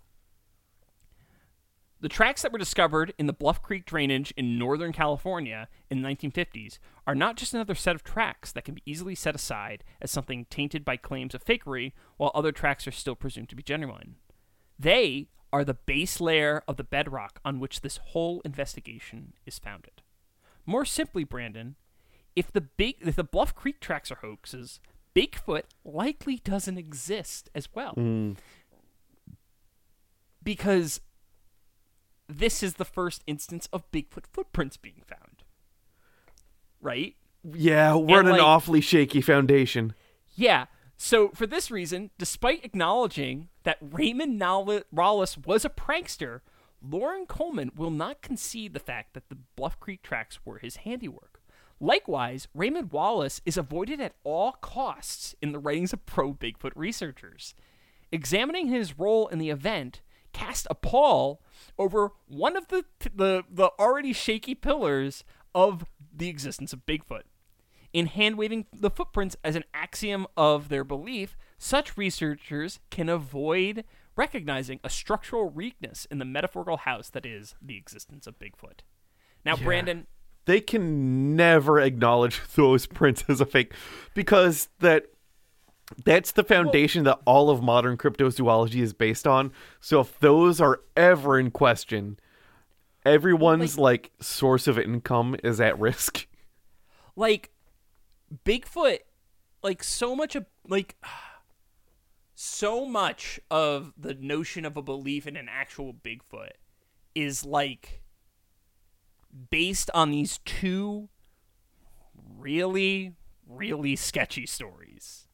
the 2.00 2.08
tracks 2.08 2.42
that 2.42 2.52
were 2.52 2.58
discovered 2.58 3.12
in 3.18 3.26
the 3.26 3.32
Bluff 3.32 3.60
Creek 3.60 3.84
drainage 3.84 4.32
in 4.36 4.56
Northern 4.58 4.92
California 4.92 5.68
in 5.90 6.00
the 6.02 6.08
1950s 6.08 6.78
are 7.08 7.14
not 7.14 7.36
just 7.36 7.54
another 7.54 7.74
set 7.74 7.96
of 7.96 8.04
tracks 8.04 8.52
that 8.52 8.64
can 8.64 8.74
be 8.74 8.82
easily 8.86 9.16
set 9.16 9.34
aside 9.34 9.82
as 10.00 10.10
something 10.12 10.46
tainted 10.48 10.84
by 10.84 10.96
claims 10.96 11.34
of 11.34 11.44
fakery, 11.44 11.92
while 12.16 12.30
other 12.34 12.52
tracks 12.52 12.86
are 12.86 12.92
still 12.92 13.16
presumed 13.16 13.48
to 13.48 13.56
be 13.56 13.64
genuine. 13.64 14.14
They 14.78 15.28
are 15.52 15.64
the 15.64 15.74
base 15.74 16.20
layer 16.20 16.62
of 16.68 16.76
the 16.76 16.84
bedrock 16.84 17.40
on 17.44 17.60
which 17.60 17.80
this 17.80 17.98
whole 17.98 18.40
investigation 18.44 19.32
is 19.46 19.58
founded. 19.58 20.02
More 20.66 20.84
simply, 20.84 21.24
Brandon, 21.24 21.76
if 22.36 22.52
the 22.52 22.60
big 22.60 22.96
if 23.00 23.16
the 23.16 23.24
Bluff 23.24 23.54
Creek 23.54 23.80
tracks 23.80 24.12
are 24.12 24.16
hoaxes, 24.16 24.80
Bigfoot 25.14 25.64
likely 25.84 26.36
doesn't 26.36 26.78
exist 26.78 27.48
as 27.54 27.68
well. 27.74 27.94
Mm. 27.96 28.36
Because 30.42 31.00
this 32.28 32.62
is 32.62 32.74
the 32.74 32.84
first 32.84 33.22
instance 33.26 33.68
of 33.72 33.90
Bigfoot 33.90 34.26
footprints 34.32 34.76
being 34.76 35.02
found. 35.06 35.42
Right? 36.80 37.16
Yeah, 37.42 37.94
we're 37.94 38.20
and, 38.20 38.28
in 38.28 38.34
an 38.34 38.40
awfully 38.40 38.80
shaky 38.80 39.20
foundation. 39.20 39.94
Yeah. 40.34 40.66
So 40.96 41.30
for 41.30 41.46
this 41.46 41.70
reason, 41.70 42.10
despite 42.18 42.64
acknowledging 42.64 43.48
that 43.68 43.76
Raymond 43.82 44.40
Wallace 44.90 45.36
was 45.36 45.62
a 45.62 45.68
prankster, 45.68 46.40
Loren 46.80 47.26
Coleman 47.26 47.70
will 47.76 47.90
not 47.90 48.22
concede 48.22 48.72
the 48.72 48.80
fact 48.80 49.12
that 49.12 49.28
the 49.28 49.36
Bluff 49.56 49.78
Creek 49.78 50.00
tracks 50.02 50.38
were 50.42 50.56
his 50.56 50.76
handiwork. 50.76 51.42
Likewise, 51.78 52.48
Raymond 52.54 52.92
Wallace 52.92 53.42
is 53.44 53.58
avoided 53.58 54.00
at 54.00 54.14
all 54.24 54.52
costs 54.52 55.34
in 55.42 55.52
the 55.52 55.58
writings 55.58 55.92
of 55.92 56.06
pro 56.06 56.32
Bigfoot 56.32 56.72
researchers. 56.76 57.54
Examining 58.10 58.68
his 58.68 58.98
role 58.98 59.28
in 59.28 59.38
the 59.38 59.50
event 59.50 60.00
cast 60.32 60.66
a 60.70 60.74
pall 60.74 61.42
over 61.78 62.12
one 62.26 62.56
of 62.56 62.68
the 62.68 62.86
the, 63.14 63.42
the 63.50 63.70
already 63.78 64.14
shaky 64.14 64.54
pillars 64.54 65.24
of 65.54 65.84
the 66.10 66.30
existence 66.30 66.72
of 66.72 66.86
Bigfoot. 66.86 67.24
In 67.98 68.06
hand 68.06 68.38
waving 68.38 68.66
the 68.72 68.90
footprints 68.90 69.36
as 69.42 69.56
an 69.56 69.64
axiom 69.74 70.28
of 70.36 70.68
their 70.68 70.84
belief, 70.84 71.36
such 71.58 71.96
researchers 71.96 72.78
can 72.90 73.08
avoid 73.08 73.82
recognizing 74.14 74.78
a 74.84 74.88
structural 74.88 75.50
weakness 75.50 76.06
in 76.08 76.20
the 76.20 76.24
metaphorical 76.24 76.76
house 76.76 77.10
that 77.10 77.26
is 77.26 77.56
the 77.60 77.76
existence 77.76 78.28
of 78.28 78.38
Bigfoot. 78.38 78.82
Now, 79.44 79.56
Brandon, 79.56 80.06
They 80.44 80.60
can 80.60 81.34
never 81.34 81.80
acknowledge 81.80 82.40
those 82.54 82.86
prints 82.86 83.24
as 83.26 83.40
a 83.40 83.46
fake 83.46 83.74
because 84.14 84.68
that 84.78 85.06
that's 86.04 86.30
the 86.30 86.44
foundation 86.44 87.02
that 87.02 87.18
all 87.24 87.50
of 87.50 87.64
modern 87.64 87.96
cryptozoology 87.96 88.80
is 88.80 88.92
based 88.92 89.26
on. 89.26 89.50
So 89.80 89.98
if 89.98 90.16
those 90.20 90.60
are 90.60 90.82
ever 90.96 91.36
in 91.36 91.50
question, 91.50 92.20
everyone's 93.04 93.76
like 93.76 94.12
source 94.20 94.68
of 94.68 94.78
income 94.78 95.34
is 95.42 95.60
at 95.60 95.76
risk. 95.80 96.28
like 97.16 97.50
Bigfoot, 98.44 98.98
like 99.62 99.82
so 99.82 100.14
much 100.14 100.36
of 100.36 100.46
like 100.66 100.96
so 102.34 102.86
much 102.86 103.40
of 103.50 103.92
the 103.96 104.14
notion 104.14 104.64
of 104.64 104.76
a 104.76 104.82
belief 104.82 105.26
in 105.26 105.36
an 105.36 105.48
actual 105.50 105.92
Bigfoot 105.92 106.52
is 107.14 107.44
like 107.44 108.02
based 109.50 109.90
on 109.94 110.10
these 110.10 110.38
two 110.44 111.08
really 112.38 113.14
really 113.46 113.96
sketchy 113.96 114.46
stories. 114.46 115.26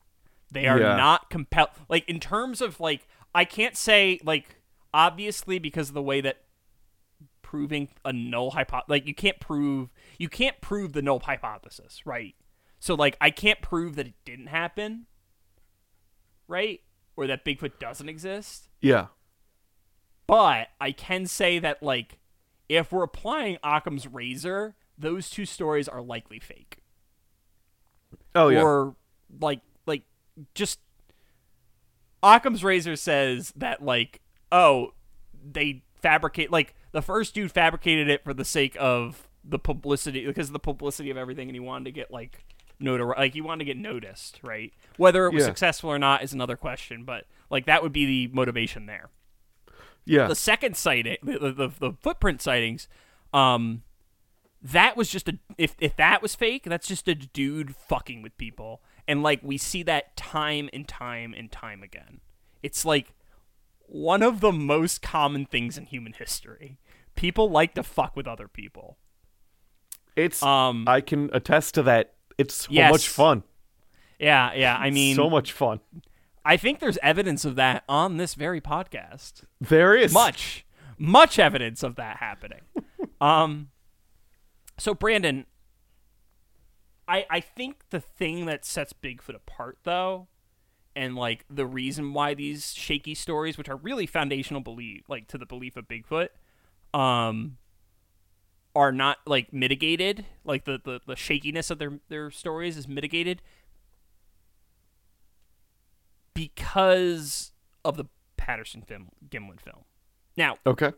They 0.50 0.66
are 0.68 0.78
Yeah. 0.78 0.96
not 0.96 1.30
compelled 1.30 1.70
like 1.88 2.08
in 2.08 2.20
terms 2.20 2.60
of 2.60 2.78
like 2.80 3.08
I 3.34 3.44
can't 3.44 3.76
say 3.76 4.20
like 4.24 4.56
obviously 4.92 5.58
because 5.58 5.88
of 5.88 5.94
the 5.94 6.02
way 6.02 6.20
that 6.20 6.38
proving 7.42 7.88
a 8.04 8.12
null 8.12 8.52
hypothesis 8.52 8.88
like 8.88 9.06
you 9.06 9.14
can't 9.14 9.38
prove 9.40 9.90
you 10.18 10.28
can't 10.28 10.60
prove 10.60 10.92
the 10.92 11.02
null 11.02 11.20
hypothesis 11.20 12.06
right 12.06 12.34
so 12.84 12.94
like 12.94 13.16
i 13.18 13.30
can't 13.30 13.62
prove 13.62 13.96
that 13.96 14.06
it 14.06 14.12
didn't 14.26 14.48
happen 14.48 15.06
right 16.48 16.80
or 17.16 17.26
that 17.26 17.42
bigfoot 17.42 17.78
doesn't 17.78 18.10
exist 18.10 18.68
Yeah. 18.82 19.06
but 20.26 20.68
i 20.80 20.92
can 20.92 21.24
say 21.24 21.58
that 21.60 21.82
like 21.82 22.18
if 22.68 22.92
we're 22.92 23.02
applying 23.04 23.56
occam's 23.64 24.06
razor 24.06 24.74
those 24.98 25.30
two 25.30 25.46
stories 25.46 25.88
are 25.88 26.02
likely 26.02 26.38
fake 26.38 26.78
Oh 28.34 28.48
yeah. 28.48 28.60
or 28.62 28.96
like 29.40 29.60
like 29.86 30.02
just 30.54 30.80
Occam's 32.22 32.64
razor 32.64 32.96
says 32.96 33.52
that 33.56 33.82
like 33.84 34.20
oh 34.50 34.92
they 35.42 35.82
fabricate 36.02 36.50
like 36.50 36.74
the 36.92 37.02
first 37.02 37.34
dude 37.34 37.52
fabricated 37.52 38.08
it 38.08 38.24
for 38.24 38.34
the 38.34 38.44
sake 38.44 38.76
of 38.80 39.28
the 39.44 39.58
publicity 39.58 40.26
because 40.26 40.48
of 40.48 40.52
the 40.52 40.58
publicity 40.58 41.10
of 41.10 41.16
everything 41.16 41.48
and 41.48 41.54
he 41.56 41.60
wanted 41.60 41.84
to 41.84 41.92
get 41.92 42.10
like 42.10 42.44
like 42.80 43.34
you 43.34 43.44
want 43.44 43.60
to 43.60 43.64
get 43.64 43.76
noticed 43.76 44.40
right 44.42 44.72
whether 44.96 45.26
it 45.26 45.32
was 45.32 45.42
Yeah. 45.42 45.46
successful 45.48 45.90
or 45.90 45.98
not 45.98 46.22
is 46.22 46.32
another 46.32 46.56
question 46.56 47.04
but 47.04 47.24
like 47.50 47.66
that 47.66 47.82
would 47.82 47.92
be 47.92 48.04
the 48.06 48.34
motivation 48.34 48.86
there 48.86 49.10
yeah. 50.06 50.26
the 50.26 50.34
second 50.34 50.76
sighting, 50.76 51.16
the, 51.22 51.38
the, 51.52 51.72
the 51.78 51.92
footprint 52.00 52.42
sightings, 52.42 52.88
um, 53.32 53.82
that 54.62 54.96
was 54.96 55.08
just 55.10 55.28
a 55.28 55.38
if 55.58 55.76
if 55.78 55.96
that 55.96 56.22
was 56.22 56.34
fake, 56.34 56.64
that's 56.64 56.86
just 56.86 57.06
a 57.08 57.14
dude 57.14 57.76
fucking 57.76 58.22
with 58.22 58.36
people, 58.38 58.82
and 59.06 59.22
like 59.22 59.40
we 59.42 59.58
see 59.58 59.82
that 59.82 60.16
time 60.16 60.70
and 60.72 60.88
time 60.88 61.34
and 61.36 61.52
time 61.52 61.82
again. 61.82 62.20
It's 62.62 62.84
like 62.84 63.12
one 63.86 64.22
of 64.22 64.40
the 64.40 64.52
most 64.52 65.02
common 65.02 65.44
things 65.44 65.76
in 65.76 65.84
human 65.86 66.14
history. 66.14 66.78
People 67.14 67.50
like 67.50 67.74
to 67.74 67.82
fuck 67.82 68.16
with 68.16 68.26
other 68.26 68.48
people. 68.48 68.96
It's 70.16 70.42
Um, 70.42 70.84
I 70.88 71.00
can 71.00 71.28
attest 71.32 71.74
to 71.74 71.82
that. 71.84 72.13
It's 72.38 72.54
so 72.54 72.68
Yes. 72.70 72.90
much 72.90 73.08
fun. 73.08 73.42
Yeah, 74.18 74.52
yeah. 74.54 74.76
I 74.76 74.90
mean, 74.90 75.16
so 75.16 75.28
much 75.28 75.52
fun. 75.52 75.80
I 76.44 76.56
think 76.56 76.78
there's 76.80 76.98
evidence 77.02 77.44
of 77.44 77.56
that 77.56 77.84
on 77.88 78.16
this 78.16 78.34
very 78.34 78.60
podcast. 78.60 79.44
There 79.60 79.94
is 79.96 80.12
much 80.12 80.64
much 80.96 81.38
evidence 81.40 81.82
of 81.82 81.96
that 81.96 82.18
happening 82.18 82.60
um 83.20 83.68
so 84.78 84.94
brandon 84.94 85.44
i 87.08 87.26
i 87.28 87.40
think 87.40 87.82
the 87.90 87.98
thing 87.98 88.46
that 88.46 88.64
sets 88.64 88.92
bigfoot 88.92 89.34
apart 89.34 89.76
though 89.82 90.28
and 90.94 91.16
like 91.16 91.44
the 91.50 91.66
reason 91.66 92.12
why 92.12 92.32
these 92.32 92.72
shaky 92.74 93.12
stories 93.12 93.58
which 93.58 93.68
are 93.68 93.74
really 93.76 94.06
foundational 94.06 94.60
belief 94.60 95.02
like 95.08 95.26
to 95.26 95.36
the 95.36 95.44
belief 95.46 95.76
of 95.76 95.88
bigfoot 95.88 96.28
um 96.94 97.56
are 98.74 98.92
not 98.92 99.18
like 99.26 99.52
mitigated 99.52 100.24
like 100.44 100.64
the 100.64 100.80
the, 100.84 101.00
the 101.06 101.16
shakiness 101.16 101.70
of 101.70 101.78
their 101.78 102.00
their 102.08 102.30
stories 102.30 102.76
is 102.76 102.88
mitigated 102.88 103.40
because 106.34 107.52
of 107.84 107.96
the 107.96 108.04
patterson 108.36 108.82
film 108.82 109.08
gimlin 109.28 109.60
film 109.60 109.84
now 110.36 110.56
Okay. 110.66 110.92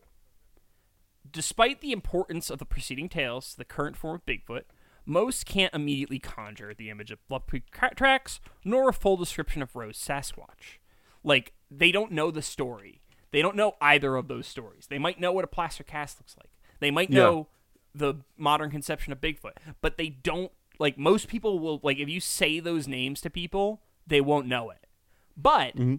Despite 1.30 1.80
the 1.80 1.92
importance 1.92 2.50
of 2.50 2.58
the 2.58 2.64
preceding 2.64 3.08
tales 3.08 3.50
to 3.50 3.58
the 3.58 3.64
current 3.64 3.96
form 3.96 4.14
of 4.14 4.26
Bigfoot, 4.26 4.62
most 5.04 5.46
can't 5.46 5.74
immediately 5.74 6.18
conjure 6.18 6.74
the 6.74 6.90
image 6.90 7.10
of 7.10 7.26
Bluff 7.28 7.46
Creek 7.46 7.64
tracks 7.96 8.40
nor 8.64 8.88
a 8.88 8.92
full 8.92 9.16
description 9.16 9.62
of 9.62 9.74
Roe's 9.74 9.98
Sasquatch. 9.98 10.78
Like, 11.22 11.52
they 11.70 11.90
don't 11.90 12.12
know 12.12 12.30
the 12.30 12.42
story. 12.42 13.00
They 13.32 13.42
don't 13.42 13.56
know 13.56 13.74
either 13.80 14.16
of 14.16 14.28
those 14.28 14.46
stories. 14.46 14.86
They 14.88 14.98
might 14.98 15.20
know 15.20 15.32
what 15.32 15.44
a 15.44 15.48
plaster 15.48 15.84
cast 15.84 16.20
looks 16.20 16.36
like. 16.38 16.50
They 16.80 16.90
might 16.90 17.10
know 17.10 17.48
the 17.96 18.14
modern 18.36 18.70
conception 18.70 19.12
of 19.12 19.20
Bigfoot, 19.20 19.52
but 19.80 19.96
they 19.96 20.08
don't 20.08 20.52
like 20.78 20.98
most 20.98 21.28
people 21.28 21.58
will 21.58 21.80
like 21.82 21.98
if 21.98 22.08
you 22.08 22.20
say 22.20 22.60
those 22.60 22.86
names 22.86 23.20
to 23.22 23.30
people, 23.30 23.80
they 24.06 24.20
won't 24.20 24.46
know 24.46 24.70
it. 24.70 24.86
But 25.36 25.76
mm-hmm. 25.76 25.96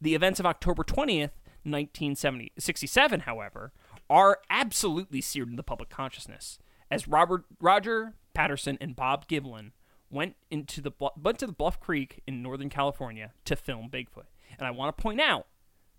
the 0.00 0.14
events 0.14 0.40
of 0.40 0.46
October 0.46 0.84
20th, 0.84 1.30
1967, 1.64 3.20
however, 3.20 3.72
are 4.10 4.40
absolutely 4.50 5.20
seared 5.20 5.48
in 5.48 5.56
the 5.56 5.62
public 5.62 5.88
consciousness 5.88 6.58
as 6.90 7.08
Robert 7.08 7.44
Roger 7.60 8.14
Patterson 8.34 8.78
and 8.80 8.96
Bob 8.96 9.26
Gimlin 9.28 9.72
went 10.10 10.36
into 10.50 10.80
the 10.80 10.92
went 11.16 11.38
to 11.38 11.46
the 11.46 11.52
Bluff 11.52 11.80
Creek 11.80 12.22
in 12.26 12.42
Northern 12.42 12.68
California 12.68 13.32
to 13.44 13.56
film 13.56 13.88
Bigfoot. 13.90 14.26
And 14.58 14.66
I 14.66 14.70
want 14.70 14.96
to 14.96 15.02
point 15.02 15.20
out 15.20 15.46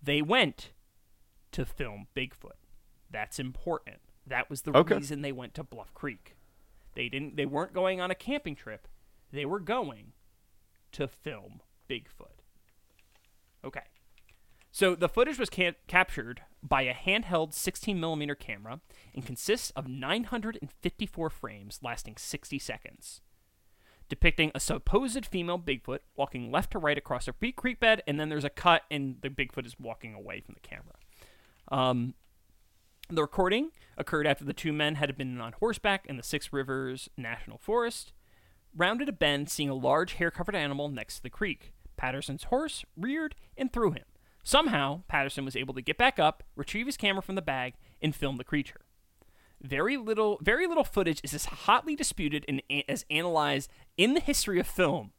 they 0.02 0.22
went 0.22 0.72
to 1.54 1.66
film 1.66 2.08
Bigfoot. 2.16 2.60
That's 3.10 3.40
important. 3.40 3.98
That 4.26 4.50
was 4.50 4.62
the 4.62 4.76
Okay. 4.76 4.96
reason 4.96 5.22
they 5.22 5.32
went 5.32 5.54
to 5.56 5.64
Bluff 5.64 5.94
Creek. 5.94 6.36
They 6.96 7.10
didn't 7.10 7.36
they 7.36 7.46
weren't 7.46 7.74
going 7.74 8.00
on 8.00 8.12
a 8.12 8.16
camping 8.16 8.56
trip. 8.56 8.88
They 9.32 9.46
were 9.46 9.60
going 9.60 10.14
to 10.94 11.08
film 11.08 11.62
Bigfoot. 11.90 12.40
Okay. 13.64 13.82
So 14.72 14.96
the 14.96 15.10
footage 15.10 15.38
was 15.40 15.50
ca- 15.50 15.76
captured 15.88 16.42
by 16.62 16.84
a 16.84 16.94
handheld 16.94 17.54
16 17.54 18.00
millimeter 18.00 18.36
camera 18.36 18.80
and 19.14 19.26
consists 19.26 19.70
of 19.72 19.88
954 19.88 21.30
frames 21.30 21.80
lasting 21.84 22.16
60 22.18 22.58
seconds, 22.60 23.22
depicting 24.10 24.52
a 24.56 24.60
supposed 24.60 25.26
female 25.26 25.60
Bigfoot 25.60 26.00
walking 26.16 26.52
left 26.52 26.72
to 26.72 26.80
right 26.80 26.98
across 26.98 27.28
a 27.28 27.34
creek 27.34 27.56
creek 27.56 27.80
bed, 27.80 28.02
and 28.08 28.20
then 28.20 28.30
there's 28.30 28.44
a 28.46 28.50
cut 28.50 28.84
and 28.90 29.18
the 29.22 29.30
Bigfoot 29.30 29.66
is 29.66 29.80
walking 29.80 30.14
away 30.14 30.40
from 30.42 30.56
the 30.56 30.68
camera. 30.68 30.96
Um, 31.70 32.14
the 33.16 33.22
recording 33.22 33.72
occurred 33.98 34.28
after 34.28 34.44
the 34.44 34.54
two 34.54 34.74
men 34.74 34.96
had 34.96 35.16
been 35.18 35.40
on 35.40 35.54
horseback 35.54 36.06
in 36.06 36.18
the 36.18 36.24
Six 36.24 36.52
Rivers 36.52 37.10
National 37.18 37.58
Forest, 37.58 38.14
rounded 38.76 39.10
a 39.10 39.14
bend, 39.14 39.50
seeing 39.50 39.70
a 39.70 39.76
large 39.76 40.14
hair-covered 40.14 40.56
animal 40.56 40.90
next 40.90 41.18
to 41.18 41.24
the 41.24 41.30
creek. 41.30 41.74
Patterson's 41.96 42.46
horse 42.46 42.84
reared 42.98 43.36
and 43.58 43.72
threw 43.72 43.92
him. 43.92 44.06
Somehow, 44.44 45.04
Patterson 45.08 45.46
was 45.46 45.56
able 45.56 45.74
to 45.74 45.82
get 45.82 45.98
back 45.98 46.20
up, 46.20 46.44
retrieve 46.56 46.86
his 46.86 46.98
camera 46.98 47.22
from 47.22 47.36
the 47.36 47.42
bag, 47.42 47.76
and 48.02 48.16
film 48.16 48.38
the 48.38 48.44
creature. 48.44 48.82
Very 49.62 49.96
little, 49.96 50.38
very 50.42 50.68
little 50.68 50.84
footage 50.84 51.22
is 51.24 51.34
as 51.34 51.46
hotly 51.46 51.96
disputed 51.96 52.44
and 52.50 52.62
as 52.90 53.06
analyzed 53.10 53.72
in 53.96 54.14
the 54.14 54.20
history 54.20 54.60
of 54.60 54.68
film, 54.68 55.12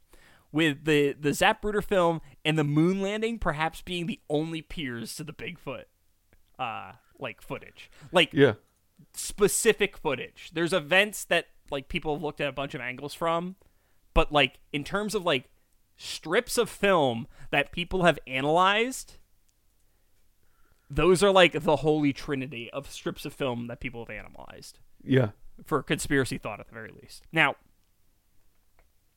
with 0.51 0.85
the 0.85 1.13
the 1.13 1.31
Zapruder 1.31 1.83
film 1.83 2.21
and 2.43 2.57
the 2.57 2.63
moon 2.63 3.01
landing 3.01 3.39
perhaps 3.39 3.81
being 3.81 4.05
the 4.05 4.19
only 4.29 4.61
peers 4.61 5.15
to 5.15 5.23
the 5.23 5.33
Bigfoot, 5.33 5.85
uh, 6.59 6.93
like 7.19 7.41
footage, 7.41 7.89
like 8.11 8.33
Yeah. 8.33 8.53
specific 9.13 9.97
footage. 9.97 10.51
There's 10.53 10.73
events 10.73 11.23
that 11.25 11.47
like 11.71 11.87
people 11.89 12.13
have 12.15 12.23
looked 12.23 12.41
at 12.41 12.47
a 12.47 12.51
bunch 12.53 12.73
of 12.75 12.81
angles 12.81 13.13
from, 13.13 13.55
but 14.13 14.31
like 14.31 14.59
in 14.73 14.83
terms 14.83 15.15
of 15.15 15.23
like 15.25 15.49
strips 15.97 16.57
of 16.57 16.69
film 16.69 17.27
that 17.51 17.71
people 17.71 18.03
have 18.03 18.19
analyzed, 18.27 19.17
those 20.89 21.23
are 21.23 21.31
like 21.31 21.63
the 21.63 21.77
holy 21.77 22.13
trinity 22.13 22.69
of 22.71 22.89
strips 22.89 23.25
of 23.25 23.33
film 23.33 23.67
that 23.67 23.79
people 23.79 24.05
have 24.05 24.09
analyzed 24.15 24.79
Yeah. 25.03 25.31
for 25.63 25.81
conspiracy 25.81 26.37
thought 26.37 26.59
at 26.59 26.67
the 26.67 26.73
very 26.73 26.91
least. 27.01 27.25
Now, 27.31 27.55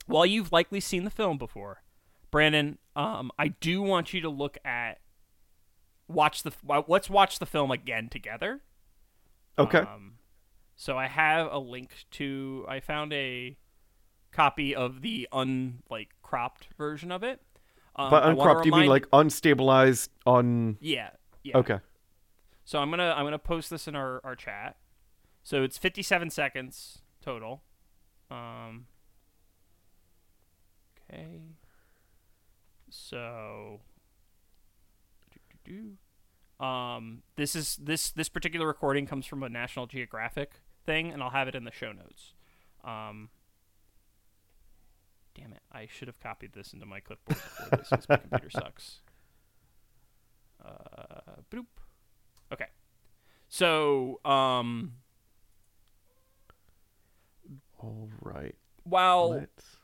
while 0.07 0.25
you've 0.25 0.53
likely 0.53 0.81
seen 0.81 1.05
the 1.05 1.11
film 1.11 1.37
before, 1.37 1.83
Brandon, 2.31 2.79
um, 2.97 3.31
I 3.39 3.49
do 3.49 3.83
want 3.83 4.15
you 4.15 4.20
to 4.23 4.29
look 4.31 4.57
at 4.65 5.01
watch 6.09 6.43
the 6.43 6.52
let's 6.89 7.09
watch 7.09 7.39
the 7.39 7.47
film 7.47 7.70
again 7.70 8.09
together. 8.09 8.62
Okay. 9.59 9.78
Um, 9.78 10.14
so 10.76 10.97
I 10.97 11.06
have 11.06 11.52
a 11.52 11.59
link 11.59 11.90
to. 12.12 12.64
I 12.68 12.80
found 12.80 13.12
a 13.12 13.56
copy 14.32 14.74
of 14.74 15.02
the 15.02 15.28
un 15.32 15.82
like 15.90 16.10
cropped 16.22 16.68
version 16.76 17.12
of 17.12 17.22
it. 17.22 17.40
Um, 17.97 18.10
wanna 18.10 18.28
uncropped, 18.28 18.66
you 18.66 18.72
mean 18.72 18.89
like 18.89 19.09
unstabilized 19.10 20.09
on? 20.24 20.78
Yeah. 20.80 21.10
Yeah. 21.43 21.59
Okay. 21.59 21.80
So 22.64 22.78
I'm 22.78 22.90
gonna 22.90 23.12
I'm 23.16 23.24
gonna 23.24 23.39
post 23.39 23.70
this 23.70 23.89
in 23.89 23.97
our, 23.97 24.20
our 24.24 24.36
chat. 24.36 24.76
So 25.43 25.62
it's 25.62 25.78
57 25.78 26.30
seconds 26.30 27.02
total. 27.20 27.62
Um. 28.30 28.86
Okay. 31.10 31.40
So. 32.90 33.80
Um. 36.61 37.23
This 37.36 37.55
is 37.55 37.77
this 37.77 38.11
this 38.11 38.28
particular 38.28 38.66
recording 38.66 39.07
comes 39.07 39.27
from 39.27 39.43
a 39.43 39.49
National 39.49 39.86
Geographic 39.86 40.53
thing, 40.85 41.11
and 41.12 41.23
I'll 41.23 41.31
have 41.31 41.49
it 41.49 41.55
in 41.55 41.65
the 41.65 41.73
show 41.73 41.93
notes. 41.93 42.35
Um. 42.85 43.31
Damn 45.35 45.53
it! 45.53 45.61
I 45.70 45.86
should 45.86 46.09
have 46.09 46.19
copied 46.19 46.53
this 46.53 46.73
into 46.73 46.85
my 46.86 46.99
clipboard 47.01 47.39
before 47.39 47.78
this, 47.78 47.89
'cause 47.89 48.09
my 48.09 48.16
computer 48.28 48.51
sucks. 48.51 49.03
Uh, 50.65 51.36
boop. 51.53 51.66
Okay. 52.53 52.66
So, 53.49 54.20
um, 54.24 54.95
All 57.78 58.09
right. 58.20 58.57
while 58.82 59.31
Let's. 59.31 59.77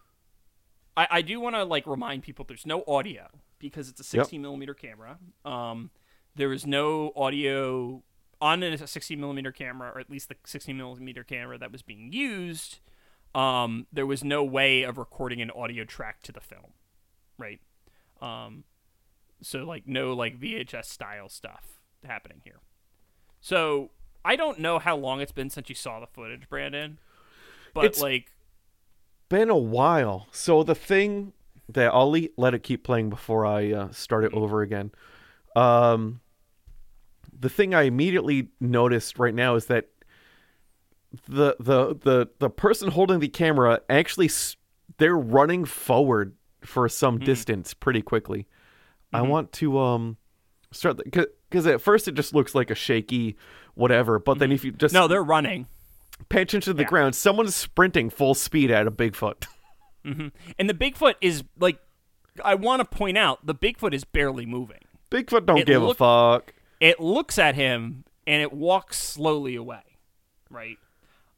I, 0.97 1.07
I 1.11 1.23
do 1.23 1.39
want 1.41 1.55
to 1.57 1.65
like 1.65 1.87
remind 1.87 2.23
people 2.25 2.45
there's 2.47 2.67
no 2.67 2.83
audio 2.89 3.29
because 3.69 3.89
it's 3.89 4.01
a 4.01 4.17
Yep. 4.17 4.25
16 4.27 4.43
millimeter 4.43 4.75
camera. 4.75 5.19
Um, 5.45 5.91
there 6.35 6.53
is 6.53 6.67
no 6.67 7.13
audio 7.17 8.03
on 8.41 8.63
a 8.63 8.87
16 8.87 9.19
millimeter 9.21 9.53
camera, 9.53 9.91
or 9.95 10.01
at 10.01 10.11
least 10.11 10.29
the 10.29 10.37
16 10.45 10.77
millimeter 10.77 11.25
camera 11.25 11.57
that 11.59 11.73
was 11.73 11.83
being 11.83 12.13
used. 12.13 12.81
Um, 13.35 13.87
there 13.93 14.07
was 14.07 14.23
no 14.23 14.45
way 14.45 14.83
of 14.83 14.99
recording 14.99 15.41
an 15.41 15.51
audio 15.51 15.85
track 15.85 16.23
to 16.25 16.33
the 16.33 16.41
film, 16.41 16.73
right? 17.39 17.61
Um, 18.21 18.65
so 19.43 19.65
like 19.65 19.87
no 19.87 20.13
like 20.13 20.39
VHS 20.39 20.87
style 20.87 21.29
stuff 21.29 21.81
happening 22.05 22.41
here. 22.45 22.61
So 23.41 23.91
I 24.25 24.37
don't 24.37 24.59
know 24.61 24.79
how 24.79 24.97
long 24.97 25.21
it's 25.21 25.33
been 25.33 25.51
since 25.51 25.69
you 25.69 25.75
saw 25.75 26.01
the 26.01 26.07
footage, 26.07 26.49
Brandon, 26.49 26.99
but 27.75 27.85
It's- 27.87 28.01
like 28.03 28.31
Been 29.31 29.51
a 29.51 29.57
while. 29.57 30.29
So 30.31 30.63
the 30.63 30.75
thing 30.75 31.33
that 31.71 31.93
I'll 31.95 32.11
le- 32.11 32.29
let 32.37 32.55
it 32.55 32.63
keep 32.63 32.85
playing 32.85 33.11
before 33.11 33.47
I 33.47 33.73
uh, 33.73 33.91
start 33.91 34.25
it 34.25 34.33
over 34.35 34.63
again. 34.63 34.91
Um, 35.57 36.21
the 37.39 37.49
thing 37.49 37.75
I 37.75 37.83
immediately 37.83 38.49
noticed 38.61 39.19
right 39.19 39.35
now 39.35 39.55
is 39.57 39.67
that 39.67 39.87
the 41.29 41.57
the 41.61 41.95
the 41.95 42.29
the 42.41 42.51
person 42.51 42.91
holding 42.91 43.21
the 43.21 43.29
camera 43.29 43.81
actually 43.89 44.27
s- 44.27 44.57
they're 44.99 45.17
running 45.17 45.65
forward 45.65 46.35
for 46.63 46.89
some 46.89 47.19
distance 47.19 47.73
pretty 47.75 48.03
quickly. 48.03 48.47
I 49.13 49.23
want 49.23 49.53
to 49.53 49.79
um 49.79 50.17
start 50.73 50.97
because 51.05 51.67
at 51.69 51.81
first 51.81 52.09
it 52.09 52.15
just 52.15 52.35
looks 52.35 52.53
like 52.55 52.71
a 52.71 52.75
shaky 52.75 53.37
whatever, 53.75 54.19
but 54.19 54.39
then 54.41 54.51
if 54.51 54.65
you 54.65 54.73
just 54.73 54.93
no, 54.93 55.07
they're 55.07 55.23
running. 55.23 55.67
pay 56.29 56.43
attention 56.43 56.73
to 56.73 56.75
the 56.77 56.83
Yeah. 56.83 56.89
ground, 56.89 57.15
someone's 57.15 57.55
sprinting 57.55 58.11
full 58.11 58.35
speed 58.35 58.71
at 58.73 58.87
a 58.87 58.91
Bigfoot. 58.91 59.47
And 60.05 60.69
the 60.71 60.75
Bigfoot 60.75 61.15
is 61.21 61.45
like, 61.59 61.79
I 62.45 62.55
want 62.55 62.81
to 62.81 62.85
point 62.85 63.17
out 63.17 63.47
the 63.47 63.55
Bigfoot 63.55 63.95
is 63.95 64.05
barely 64.05 64.45
moving. 64.47 64.81
Bigfoot 65.11 65.47
don't 65.47 65.59
It 65.59 65.67
give 65.67 65.83
look- 65.83 65.97
a 66.01 66.39
fuck. 66.39 66.55
It 66.81 67.01
looks 67.01 67.39
at 67.39 67.55
him 67.55 68.05
and 68.27 68.43
it 68.43 68.53
walks 68.53 68.99
slowly 69.03 69.55
away, 69.57 69.83
right? 70.51 70.77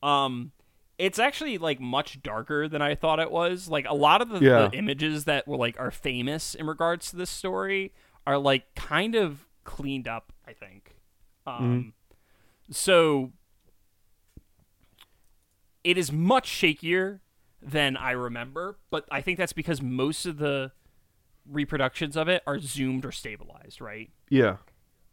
Um, 0.03 0.53
it's 0.99 1.19
actually 1.19 1.59
like 1.59 1.79
much 1.79 2.23
darker 2.23 2.69
than 2.69 2.81
I 2.83 2.95
thought 2.95 3.21
it 3.21 3.31
was. 3.31 3.69
Like 3.69 3.87
a 3.89 3.95
lot 3.95 4.23
of 4.23 4.31
the, 4.31 4.41
Yeah. 4.41 4.69
the 4.69 4.77
images 4.79 5.25
that 5.27 5.47
were 5.47 5.57
like 5.59 5.79
are 5.79 5.91
famous 5.91 6.55
in 6.55 6.67
regards 6.67 7.11
to 7.11 7.17
this 7.17 7.31
story 7.31 7.93
are 8.27 8.39
like 8.39 8.75
kind 8.75 9.15
of 9.15 9.47
cleaned 9.65 10.09
up. 10.09 10.33
I 10.49 10.53
think. 10.53 10.97
Um, 11.47 11.93
so 12.71 13.33
it 15.85 15.97
is 15.99 16.11
much 16.11 16.49
shakier 16.49 17.21
than 17.67 17.97
I 17.97 18.13
remember, 18.13 18.79
but 18.91 19.05
I 19.11 19.21
think 19.21 19.39
that's 19.39 19.53
because 19.53 19.83
most 19.83 20.25
of 20.25 20.39
the 20.39 20.71
reproductions 21.51 22.17
of 22.17 22.29
it 22.29 22.43
are 22.47 22.61
zoomed 22.61 23.05
or 23.05 23.13
stabilized, 23.13 23.81
right? 23.81 24.11
Yeah. 24.31 24.59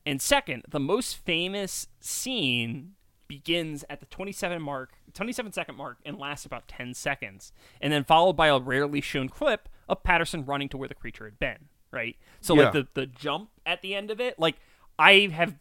And 0.05 0.21
second, 0.21 0.63
the 0.69 0.79
most 0.79 1.17
famous 1.17 1.87
scene 1.99 2.93
begins 3.27 3.83
at 3.89 3.99
the 3.99 4.05
27 4.05 4.61
mark, 4.61 4.91
27 5.13 5.51
second 5.51 5.75
mark 5.75 5.97
and 6.05 6.19
lasts 6.19 6.45
about 6.45 6.67
10 6.67 6.93
seconds, 6.93 7.51
and 7.81 7.91
then 7.91 8.03
followed 8.03 8.33
by 8.33 8.47
a 8.47 8.59
rarely 8.59 9.01
shown 9.01 9.29
clip 9.29 9.67
of 9.89 10.03
Patterson 10.03 10.45
running 10.45 10.69
to 10.69 10.77
where 10.77 10.89
the 10.89 10.95
creature 10.95 11.25
had 11.25 11.39
been, 11.39 11.69
right? 11.91 12.17
So 12.41 12.53
like 12.53 12.73
the 12.73 12.87
the 12.93 13.07
jump 13.07 13.49
at 13.65 13.81
the 13.81 13.95
end 13.95 14.11
of 14.11 14.19
it, 14.19 14.37
like 14.37 14.57
I 14.99 15.29
have 15.33 15.55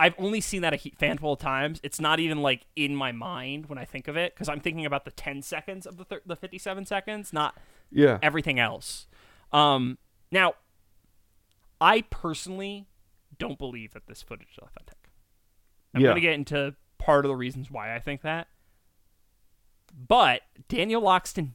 I've 0.00 0.14
only 0.18 0.40
seen 0.40 0.62
that 0.62 0.72
a 0.72 0.90
handful 0.98 1.34
of 1.34 1.38
times. 1.40 1.78
It's 1.82 2.00
not 2.00 2.18
even 2.20 2.40
like 2.40 2.66
in 2.74 2.96
my 2.96 3.12
mind 3.12 3.66
when 3.66 3.76
I 3.78 3.84
think 3.84 4.08
of 4.08 4.16
it 4.16 4.34
because 4.34 4.48
I'm 4.48 4.60
thinking 4.60 4.86
about 4.86 5.04
the 5.04 5.10
10 5.10 5.42
seconds 5.42 5.86
of 5.86 5.98
the 5.98 6.04
thir- 6.04 6.22
the 6.24 6.36
57 6.36 6.86
seconds, 6.86 7.32
not 7.34 7.56
Yeah. 7.90 8.18
everything 8.22 8.58
else. 8.58 9.06
Um, 9.52 9.98
now, 10.30 10.54
I 11.82 12.00
personally 12.02 12.86
don't 13.38 13.58
believe 13.58 13.92
that 13.92 14.06
this 14.06 14.22
footage 14.22 14.48
is 14.52 14.58
authentic. 14.58 14.96
I'm 15.94 16.00
Yeah. 16.00 16.08
going 16.08 16.14
to 16.16 16.20
get 16.22 16.32
into 16.34 16.76
part 16.98 17.24
of 17.26 17.28
the 17.28 17.36
reasons 17.36 17.70
why 17.70 17.94
I 17.94 17.98
think 17.98 18.22
that. 18.22 18.48
But 19.92 20.42
Daniel 20.68 21.02
Loxton's 21.02 21.52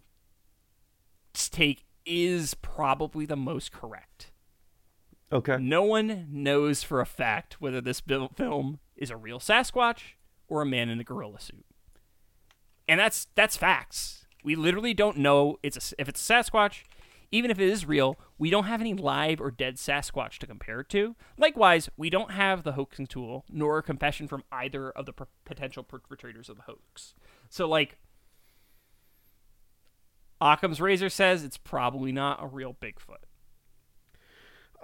take 1.33 1.85
is 2.05 2.53
probably 2.55 3.25
the 3.25 3.35
most 3.37 3.71
correct. 3.71 4.31
Okay. 5.31 5.57
No 5.57 5.83
one 5.83 6.27
knows 6.29 6.83
for 6.83 7.01
a 7.01 7.05
fact 7.05 7.59
whether 7.59 7.81
this 7.81 8.01
film 8.01 8.79
is 8.95 9.09
a 9.09 9.17
real 9.17 9.39
Sasquatch 9.39 10.13
or 10.47 10.61
a 10.61 10.65
man 10.65 10.89
in 10.89 10.99
a 10.99 11.03
gorilla 11.03 11.39
suit. 11.39 11.65
And 12.87 12.99
that's 12.99 13.27
that's 13.35 13.57
facts. 13.57 14.27
We 14.43 14.55
literally 14.55 14.93
don't 14.93 15.17
know 15.17 15.57
it's 15.63 15.91
a, 15.91 15.95
if 16.01 16.07
it's 16.07 16.29
a 16.29 16.33
Sasquatch. 16.33 16.83
Even 17.31 17.49
if 17.49 17.59
it 17.59 17.67
is 17.67 17.87
real, 17.87 18.17
we 18.37 18.51
don't 18.51 18.65
have 18.65 18.79
any 18.79 18.93
live 18.93 19.41
or 19.41 19.49
dead 19.49 19.75
Sasquatch 19.75 20.37
to 20.37 20.47
compare 20.47 20.81
it 20.81 20.89
to. 20.89 21.15
Likewise, 21.37 21.89
we 21.97 22.09
don't 22.09 22.31
have 22.31 22.63
the 22.63 22.73
hoaxing 22.73 23.07
tool 23.07 23.43
nor 23.49 23.79
a 23.79 23.83
confession 23.83 24.27
from 24.27 24.43
either 24.51 24.91
of 24.91 25.07
the 25.07 25.13
potential 25.43 25.83
perpetrators 25.83 26.49
of 26.49 26.57
the 26.57 26.61
hoax. 26.61 27.15
So, 27.49 27.67
like, 27.67 27.97
Occam's 30.39 30.79
razor 30.79 31.09
says 31.09 31.43
it's 31.43 31.57
probably 31.57 32.11
not 32.11 32.41
a 32.41 32.47
real 32.47 32.73
Bigfoot. 32.73 33.24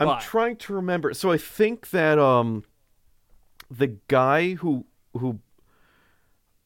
I'm 0.02 0.08
But- 0.08 0.22
trying 0.22 0.56
to 0.58 0.74
remember. 0.74 1.14
So 1.14 1.32
I 1.32 1.38
think 1.38 1.90
that 1.92 2.18
um 2.20 2.64
the 3.70 3.98
guy 4.08 4.54
who 4.56 4.86
who 5.14 5.40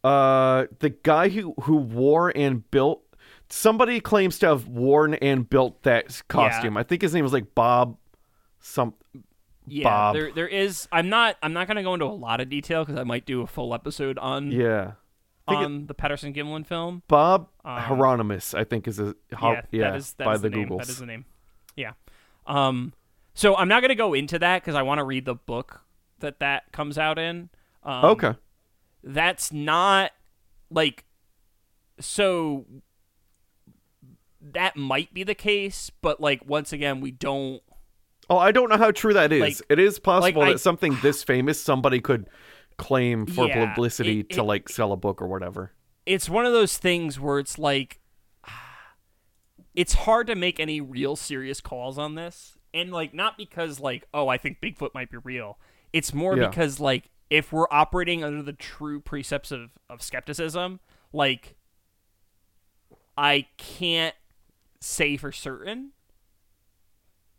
uh 0.03 0.65
the 0.79 0.89
guy 0.89 1.29
who 1.29 1.53
who 1.63 1.77
wore 1.77 2.31
and 2.35 2.69
built 2.71 3.01
somebody 3.49 3.99
claims 3.99 4.39
to 4.39 4.47
have 4.47 4.67
worn 4.67 5.15
and 5.15 5.49
built 5.49 5.83
that 5.83 6.21
costume. 6.27 6.77
I 6.77 6.83
think 6.83 7.01
his 7.01 7.13
name 7.13 7.23
was 7.23 7.33
like 7.33 7.53
Bob 7.55 7.97
some 8.59 8.93
Yeah, 9.67 9.83
Bob. 9.83 10.15
there 10.15 10.31
there 10.31 10.47
is. 10.47 10.87
I'm 10.91 11.09
not. 11.09 11.37
I'm 11.43 11.53
not 11.53 11.67
going 11.67 11.77
to 11.77 11.83
go 11.83 11.93
into 11.93 12.05
a 12.05 12.07
lot 12.07 12.39
of 12.41 12.49
detail 12.49 12.83
because 12.85 12.99
I 12.99 13.03
might 13.03 13.25
do 13.25 13.41
a 13.41 13.47
full 13.47 13.73
episode 13.73 14.17
on 14.19 14.51
yeah. 14.51 14.93
Think 15.47 15.61
it- 15.61 15.65
on 15.65 15.85
the 15.87 15.93
Patterson 15.93 16.33
Gimlin 16.33 16.65
film. 16.65 17.03
Bob 17.07 17.49
Um, 17.63 17.79
Heironimus, 17.79 18.55
I 18.57 18.63
think 18.63 18.87
is 18.87 18.99
a 18.99 19.15
how, 19.31 19.51
yeah, 19.53 19.61
yeah, 19.71 19.91
that 19.91 19.97
is 19.97 20.13
that 20.13 20.25
by 20.25 20.33
is 20.33 20.41
the, 20.41 20.49
name. 20.49 20.69
Googles. 20.69 20.79
That 20.79 20.89
is 20.89 20.97
the 20.99 21.05
name. 21.05 21.25
Yeah. 21.75 21.93
Um. 22.47 22.93
So 23.35 23.55
I'm 23.55 23.67
not 23.67 23.81
going 23.81 23.89
to 23.89 23.95
go 23.95 24.13
into 24.13 24.39
that 24.39 24.61
because 24.63 24.75
I 24.75 24.81
want 24.81 24.99
to 24.99 25.03
read 25.03 25.25
the 25.25 25.35
book 25.35 25.81
that 26.19 26.39
that 26.39 26.71
comes 26.71 26.97
out 26.97 27.19
in. 27.19 27.49
Um, 27.83 28.05
okay. 28.05 28.33
That's 29.03 29.51
not 29.53 30.11
like 30.71 31.03
so. 31.99 32.65
That 34.41 34.75
might 34.77 35.13
be 35.13 35.23
the 35.23 35.35
case, 35.35 35.91
but 36.01 36.21
like 36.21 36.47
once 36.47 36.71
again, 36.71 37.01
we 37.01 37.11
don't. 37.11 37.61
Oh, 38.29 38.37
I 38.37 38.51
don't 38.51 38.69
know 38.69 38.77
how 38.77 38.91
true 38.91 39.13
that 39.13 39.31
is. 39.31 39.41
Like- 39.41 39.57
it 39.69 39.79
is 39.79 39.99
possible 39.99 40.41
like, 40.41 40.49
I- 40.49 40.53
that 40.53 40.59
something 40.59 40.97
this 41.01 41.23
famous 41.23 41.59
somebody 41.61 41.99
could 41.99 42.27
claim 42.77 43.25
for 43.25 43.47
Yeah, 43.47 43.67
publicity 43.67 44.21
it- 44.21 44.29
to 44.31 44.41
it- 44.41 44.43
like 44.43 44.69
sell 44.69 44.91
a 44.91 44.97
book 44.97 45.21
or 45.21 45.27
whatever. 45.27 45.71
it's 46.05 46.27
one 46.29 46.45
of 46.45 46.51
those 46.53 46.77
things 46.77 47.19
where 47.19 47.39
it's 47.39 47.57
like 47.59 47.99
it's 49.75 49.93
hard 49.93 50.27
to 50.27 50.35
make 50.35 50.59
any 50.59 50.79
real 50.81 51.15
serious 51.15 51.61
calls 51.61 51.97
on 51.97 52.15
this 52.15 52.54
and 52.75 52.91
like 52.91 53.13
not 53.13 53.37
because 53.37 53.79
like 53.79 54.05
oh 54.13 54.27
i 54.27 54.37
think 54.37 54.61
bigfoot 54.61 54.93
might 54.93 55.09
be 55.09 55.17
real 55.23 55.57
it's 55.93 56.13
more 56.13 56.37
Yeah. 56.37 56.47
because 56.49 56.79
like 56.79 57.09
if 57.29 57.51
we're 57.51 57.67
operating 57.71 58.23
under 58.23 58.43
the 58.43 58.53
true 58.53 58.99
precepts 58.99 59.51
of, 59.51 59.71
of 59.89 60.03
skepticism 60.03 60.79
like 61.11 61.55
i 63.17 63.47
can't 63.57 64.15
say 64.79 65.17
for 65.17 65.31
certain 65.31 65.91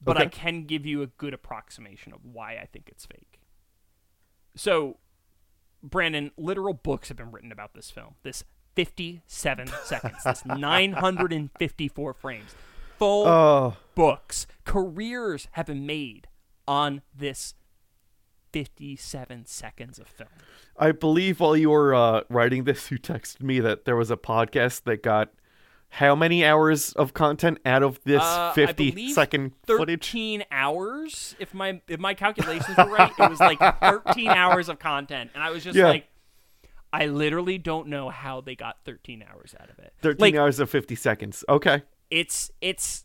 but 0.01 0.17
i 0.17 0.27
can 0.27 0.65
give 0.65 0.85
you 0.85 1.03
a 1.03 1.07
good 1.07 1.33
approximation 1.35 2.13
of 2.13 2.21
why 2.25 2.55
i 2.57 2.67
think 2.73 2.89
it's 2.89 3.07
fake 3.07 3.39
so 4.57 4.97
Brandon, 5.83 6.33
literal 6.37 6.75
books 6.75 7.09
have 7.09 7.17
been 7.17 7.31
written 7.31 7.53
about 7.53 7.75
this 7.75 7.91
film. 7.91 8.15
This 8.25 8.43
57 8.75 9.69
seconds, 9.85 10.25
this 10.25 10.45
954 10.45 12.15
frames. 12.15 12.55
Full 12.99 13.27
Oh, 13.27 13.77
books. 13.95 14.47
Careers 14.65 15.49
have 15.53 15.67
been 15.67 15.87
made 15.87 16.29
on 16.67 17.03
this 17.17 17.55
57 18.53 19.47
seconds 19.47 19.99
of 19.99 20.07
film. 20.09 20.29
I 20.79 20.93
believe 20.93 21.41
while 21.41 21.57
you 21.57 21.71
were 21.71 21.95
uh, 21.95 22.23
writing 22.29 22.65
this, 22.65 22.91
you 22.91 22.99
texted 22.99 23.43
me 23.43 23.61
that 23.61 23.85
there 23.85 23.97
was 23.97 24.11
a 24.11 24.17
podcast 24.17 24.85
that 24.85 25.03
got 25.03 25.31
how 25.89 26.15
many 26.15 26.45
hours 26.45 26.93
of 26.95 27.15
content 27.15 27.59
out 27.65 27.83
of 27.83 28.01
this 28.05 28.23
Uh, 28.23 28.51
I 28.51 28.55
50 28.55 28.91
believe 28.91 29.15
second 29.15 29.53
footage? 29.67 30.07
13 30.11 30.45
hours, 30.51 31.37
if 31.39 31.55
my 31.55 31.81
if 31.89 32.01
my 32.01 32.13
calculations 32.15 32.77
were 32.77 32.91
right. 32.91 33.13
It 33.19 33.31
was 33.31 33.41
like 33.41 33.59
13 33.81 34.29
hours 34.29 34.69
of 34.69 34.79
content, 34.79 35.31
and 35.35 35.43
I 35.43 35.51
was 35.51 35.63
just 35.63 35.77
Yeah. 35.77 35.87
like, 35.89 36.09
I 36.93 37.07
literally 37.07 37.59
don't 37.59 37.89
know 37.89 38.09
how 38.11 38.41
they 38.41 38.57
got 38.57 38.79
13 38.85 39.25
hours 39.31 39.55
out 39.61 39.71
of 39.71 39.79
it. 39.79 39.93
13 40.03 40.21
like, 40.21 40.35
hours 40.35 40.59
of 40.61 40.69
50 40.71 40.95
seconds. 40.97 41.45
Okay. 41.49 41.83
It's 42.11 42.51
it's 42.61 43.05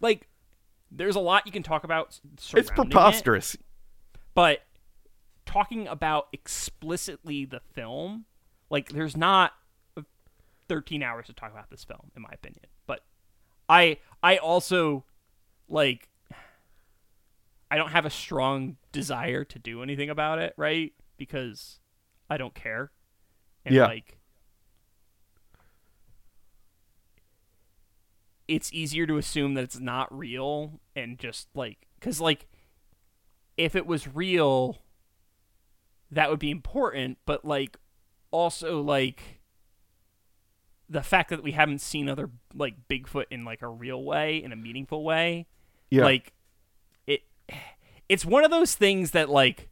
like 0.00 0.28
there's 0.90 1.16
a 1.16 1.20
lot 1.20 1.46
you 1.46 1.52
can 1.52 1.62
talk 1.62 1.84
about 1.84 2.18
It's 2.34 2.44
surrounding 2.44 2.68
it, 2.68 2.76
preposterous. 2.90 3.56
but 4.34 4.60
talking 5.46 5.86
about 5.86 6.28
explicitly 6.32 7.44
the 7.44 7.60
film 7.74 8.24
like 8.70 8.90
there's 8.90 9.16
not 9.16 9.52
13 10.68 11.02
hours 11.02 11.26
to 11.26 11.32
talk 11.32 11.50
about 11.52 11.70
this 11.70 11.84
film 11.84 12.10
in 12.16 12.22
my 12.22 12.30
opinion 12.32 12.64
but 12.86 13.00
i 13.68 13.98
i 14.22 14.36
also 14.38 15.04
like 15.68 16.08
i 17.70 17.76
don't 17.76 17.90
have 17.90 18.06
a 18.06 18.10
strong 18.10 18.76
desire 18.92 19.44
to 19.44 19.58
do 19.58 19.82
anything 19.82 20.08
about 20.08 20.38
it 20.38 20.54
right 20.56 20.92
because 21.18 21.80
i 22.30 22.36
don't 22.36 22.54
care 22.54 22.90
and 23.64 23.74
Yeah. 23.74 23.86
like 23.86 24.18
it's 28.48 28.72
easier 28.72 29.06
to 29.06 29.16
assume 29.16 29.54
that 29.54 29.64
it's 29.64 29.78
not 29.80 30.16
real 30.16 30.80
and 30.96 31.18
just 31.18 31.48
like 31.54 31.86
because 31.98 32.20
like 32.20 32.46
if 33.56 33.74
it 33.76 33.86
was 33.86 34.12
real 34.14 34.78
that 36.10 36.28
would 36.30 36.38
be 36.38 36.50
important 36.50 37.18
but 37.24 37.44
like 37.44 37.76
also 38.30 38.80
like 38.82 39.40
the 40.88 41.02
fact 41.02 41.30
that 41.30 41.42
we 41.42 41.52
haven't 41.52 41.80
seen 41.80 42.08
other 42.08 42.28
like 42.54 42.74
bigfoot 42.88 43.24
in 43.30 43.44
like 43.44 43.62
a 43.62 43.68
real 43.68 44.02
way 44.02 44.42
in 44.42 44.52
a 44.52 44.56
meaningful 44.56 45.04
way 45.04 45.46
Yeah. 45.90 46.04
like 46.04 46.32
it 47.06 47.22
it's 48.08 48.24
one 48.26 48.44
of 48.44 48.50
those 48.50 48.74
things 48.74 49.12
that 49.12 49.28
like 49.30 49.70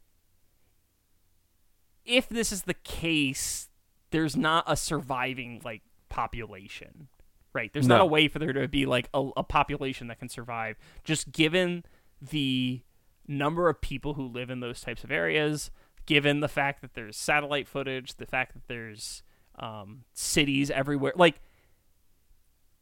if 2.05 2.27
this 2.29 2.51
is 2.51 2.63
the 2.63 2.73
case 2.73 3.69
there's 4.11 4.35
not 4.35 4.63
a 4.67 4.75
surviving 4.75 5.61
like 5.63 5.81
population 6.09 7.07
right 7.53 7.71
there's 7.73 7.87
not 7.87 8.01
a 8.01 8.05
way 8.05 8.27
for 8.27 8.39
there 8.39 8.53
to 8.53 8.67
be 8.67 8.85
like 8.85 9.09
a, 9.13 9.29
a 9.37 9.43
population 9.43 10.07
that 10.07 10.19
can 10.19 10.29
survive 10.29 10.77
just 11.03 11.31
given 11.31 11.83
the 12.21 12.81
number 13.27 13.69
of 13.69 13.81
people 13.81 14.13
who 14.15 14.25
live 14.25 14.49
in 14.49 14.59
those 14.59 14.81
types 14.81 15.03
of 15.03 15.11
areas 15.11 15.71
given 16.05 16.39
the 16.39 16.47
fact 16.47 16.81
that 16.81 16.93
there's 16.93 17.17
satellite 17.17 17.67
footage 17.67 18.15
the 18.15 18.25
fact 18.25 18.53
that 18.53 18.67
there's 18.67 19.23
um, 19.59 20.03
cities 20.13 20.71
everywhere 20.71 21.13
like 21.15 21.41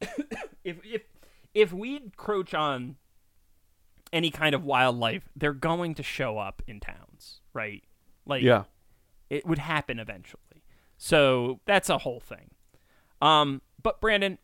if 0.64 0.78
if 0.84 1.02
if 1.52 1.72
we 1.72 1.96
encroach 1.96 2.54
on 2.54 2.96
any 4.12 4.30
kind 4.30 4.54
of 4.54 4.64
wildlife 4.64 5.28
they're 5.36 5.52
going 5.52 5.94
to 5.94 6.02
show 6.02 6.38
up 6.38 6.62
in 6.66 6.80
towns 6.80 7.40
right 7.52 7.84
like 8.26 8.42
yeah. 8.42 8.64
it 9.28 9.46
would 9.46 9.58
happen 9.58 9.98
eventually. 9.98 10.62
So 10.96 11.60
that's 11.66 11.88
a 11.88 11.98
whole 11.98 12.20
thing. 12.20 12.50
Um, 13.20 13.62
but 13.82 14.00
Brandon, 14.00 14.38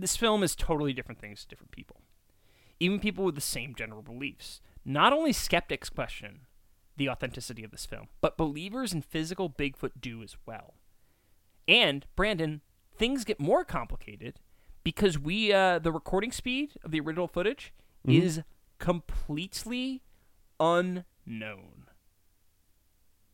this 0.00 0.16
film 0.16 0.42
is 0.42 0.54
totally 0.56 0.92
different 0.92 1.20
things 1.20 1.42
to 1.42 1.48
different 1.48 1.72
people. 1.72 2.00
Even 2.80 3.00
people 3.00 3.24
with 3.24 3.34
the 3.34 3.40
same 3.40 3.74
general 3.74 4.02
beliefs. 4.02 4.60
Not 4.84 5.12
only 5.12 5.32
skeptics 5.32 5.88
question 5.90 6.40
the 6.96 7.08
authenticity 7.08 7.62
of 7.64 7.70
this 7.70 7.86
film, 7.86 8.08
but 8.20 8.36
believers 8.36 8.92
in 8.92 9.02
physical 9.02 9.48
Bigfoot 9.50 9.92
do 10.00 10.22
as 10.22 10.36
well. 10.46 10.74
And 11.66 12.06
Brandon, 12.16 12.60
things 12.96 13.24
get 13.24 13.38
more 13.38 13.64
complicated 13.64 14.40
because 14.84 15.18
we 15.18 15.52
uh, 15.52 15.78
the 15.78 15.92
recording 15.92 16.32
speed 16.32 16.70
of 16.82 16.90
the 16.90 17.00
original 17.00 17.28
footage 17.28 17.72
is 18.06 18.40
completely 18.78 20.02
unknown. 20.58 21.84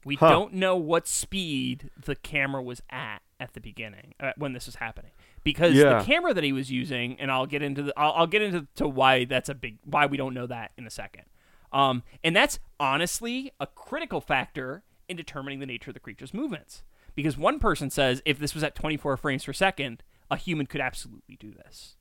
We 0.05 0.17
Huh. 0.17 0.29
don't 0.31 0.55
know 0.55 0.77
what 0.77 1.07
speed 1.09 1.91
the 1.97 2.17
camera 2.17 2.63
was 2.63 2.83
at 2.91 3.23
at 3.41 3.55
the 3.55 3.61
beginning 3.61 4.15
uh, 4.21 4.33
when 4.37 4.53
this 4.53 4.67
was 4.67 4.77
happening 4.77 5.13
because 5.45 5.75
Yeah. 5.75 5.99
the 6.01 6.05
camera 6.05 6.35
that 6.35 6.43
he 6.45 6.53
was 6.53 6.71
using, 6.71 7.19
and 7.21 7.31
I'll 7.31 7.47
get 7.47 7.63
into 7.63 7.83
the 7.85 7.95
I'll, 7.97 8.13
I'll 8.13 8.27
get 8.27 8.43
into 8.43 8.67
to 8.77 8.89
why 8.89 9.25
that's 9.25 9.49
a 9.49 9.55
big 9.55 9.79
why 9.85 10.07
we 10.07 10.17
don't 10.17 10.35
know 10.35 10.47
that 10.47 10.73
in 10.77 10.87
a 10.87 10.91
second. 10.91 11.25
Um, 11.73 12.03
and 12.23 12.35
that's 12.35 12.59
honestly 12.81 13.53
a 13.61 13.67
critical 13.67 14.21
factor 14.21 14.83
in 15.09 15.17
determining 15.17 15.59
the 15.61 15.67
nature 15.67 15.91
of 15.91 15.95
the 15.95 16.01
creature's 16.01 16.33
movements 16.33 16.83
because 17.15 17.37
one 17.37 17.59
person 17.59 17.91
says 17.91 18.23
if 18.25 18.39
this 18.39 18.55
was 18.55 18.63
at 18.65 18.75
24 18.75 19.17
frames 19.17 19.45
per 19.45 19.53
second, 19.53 20.03
a 20.31 20.37
human 20.37 20.67
could 20.67 20.81
absolutely 20.81 21.37
do 21.37 21.53
this 21.53 21.97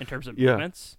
in 0.00 0.06
terms 0.06 0.26
of 0.28 0.38
Yeah. 0.38 0.50
movements, 0.52 0.96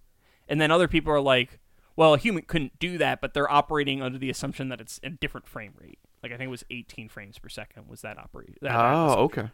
and 0.48 0.60
then 0.60 0.70
other 0.70 0.86
people 0.88 1.12
are 1.12 1.20
like, 1.20 1.58
well, 1.96 2.14
a 2.14 2.18
human 2.18 2.42
couldn't 2.44 2.78
do 2.78 2.98
that, 2.98 3.20
but 3.20 3.34
they're 3.34 3.50
operating 3.50 4.00
under 4.02 4.18
the 4.18 4.30
assumption 4.30 4.68
that 4.68 4.80
it's 4.80 5.00
a 5.02 5.10
different 5.10 5.46
frame 5.48 5.72
rate. 5.80 5.98
Like 6.22 6.30
I 6.32 6.36
think 6.36 6.48
it 6.48 6.50
was 6.50 6.64
18 6.70 7.08
frames 7.08 7.38
per 7.38 7.48
second 7.48 7.88
was 7.88 8.02
that 8.02 8.18
operate. 8.18 8.58
That 8.60 8.72
that 8.72 8.94
Oh, 8.94 9.14
okay. 9.24 9.48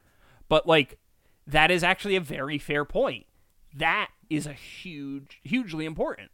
But 0.48 0.66
like 0.66 0.98
that 1.46 1.70
is 1.70 1.82
actually 1.84 2.16
a 2.16 2.20
very 2.20 2.58
fair 2.58 2.84
point. 2.84 3.26
That 3.74 4.10
is 4.30 4.46
a 4.46 4.52
huge 4.52 5.40
hugely 5.42 5.84
important. 5.84 6.30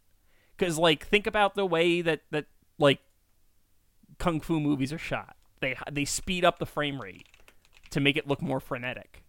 Cuz 0.59 0.79
like 0.79 1.07
think 1.07 1.27
about 1.27 1.55
the 1.55 1.67
way 1.67 2.01
that 2.03 2.23
that 2.31 2.47
like 2.79 3.01
kung 4.19 4.41
fu 4.41 4.61
movies 4.61 4.93
are 4.93 4.99
shot. 4.99 5.37
They 5.61 5.77
they 5.91 6.05
speed 6.05 6.45
up 6.45 6.59
the 6.59 6.67
frame 6.67 7.01
rate 7.01 7.27
to 7.91 8.01
make 8.01 8.17
it 8.17 8.27
look 8.27 8.41
more 8.43 8.61
frenetic 8.61 9.23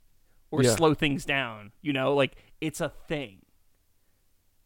or 0.52 0.64
Yeah. 0.64 0.76
slow 0.76 0.94
things 0.94 1.26
down, 1.26 1.72
you 1.82 1.92
know? 1.92 2.14
Like 2.14 2.36
it's 2.62 2.80
a 2.80 2.90
thing 2.90 3.40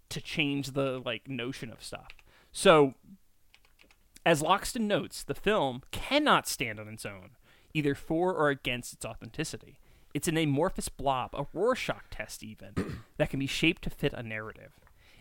to 0.10 0.22
change 0.22 0.72
the 0.72 1.00
like 1.04 1.28
notion 1.28 1.72
of 1.72 1.82
stuff. 1.84 2.10
So 2.52 2.94
as 4.26 4.42
Loxton 4.42 4.82
notes, 4.82 5.24
the 5.24 5.34
film 5.36 5.84
cannot 5.92 6.48
stand 6.48 6.80
on 6.80 6.90
its 6.90 7.06
own, 7.06 7.32
either 7.74 7.96
for 7.96 8.34
or 8.34 8.50
against 8.50 8.94
its 8.94 9.06
authenticity. 9.06 9.80
It's 10.18 10.28
an 10.28 10.36
amorphous 10.36 10.90
blob, 10.90 11.30
a 11.36 11.46
Rorschach 11.54 12.10
test 12.10 12.44
even, 12.44 13.04
that 13.18 13.30
can 13.30 13.40
be 13.40 13.46
shaped 13.46 13.84
to 13.84 13.92
fit 13.92 14.14
a 14.14 14.24
narrative. 14.24 14.72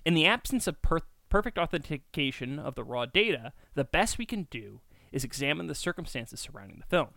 In 0.07 0.15
the 0.15 0.25
absence 0.25 0.67
of 0.67 0.81
per- 0.81 1.01
perfect 1.29 1.59
authentication 1.59 2.59
of 2.59 2.77
the 2.77 2.83
raw 2.83 3.05
data, 3.05 3.53
the 3.75 3.85
best 3.85 4.17
we 4.17 4.25
can 4.25 4.49
do 4.51 4.81
is 5.13 5.23
examine 5.23 5.67
the 5.67 5.75
circumstances 5.75 6.41
surrounding 6.41 6.79
the 6.79 6.87
film, 6.87 7.11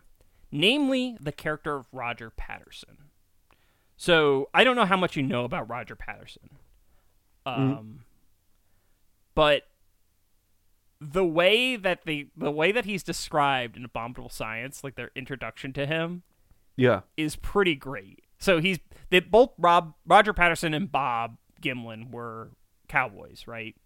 namely 0.52 1.16
the 1.22 1.32
character 1.32 1.74
of 1.74 1.86
Roger 1.90 2.28
Patterson. 2.28 2.98
So 3.96 4.50
I 4.52 4.62
don't 4.62 4.76
know 4.76 4.84
how 4.84 4.98
much 4.98 5.16
you 5.16 5.22
know 5.22 5.46
about 5.46 5.70
Roger 5.70 5.96
Patterson, 5.96 6.50
um, 7.46 8.04
but 9.34 9.68
the 11.00 11.24
way 11.24 11.76
that 11.76 12.04
the 12.04 12.28
the 12.36 12.50
way 12.50 12.72
that 12.72 12.84
he's 12.84 13.02
described 13.02 13.78
in 13.78 13.86
Abominable 13.86 14.28
Science, 14.28 14.84
like 14.84 14.96
their 14.96 15.12
introduction 15.16 15.72
to 15.72 15.86
him, 15.86 16.24
Yeah. 16.80 17.00
is 17.16 17.36
pretty 17.36 17.74
great. 17.74 18.22
So 18.38 18.60
he's 18.60 18.78
they 19.10 19.20
both 19.20 19.50
Rob 19.58 19.94
Roger 20.06 20.32
Patterson 20.32 20.72
and 20.74 20.90
Bob 20.90 21.36
Gimlin 21.62 22.10
were 22.10 22.52
cowboys, 22.88 23.44
right? 23.46 23.76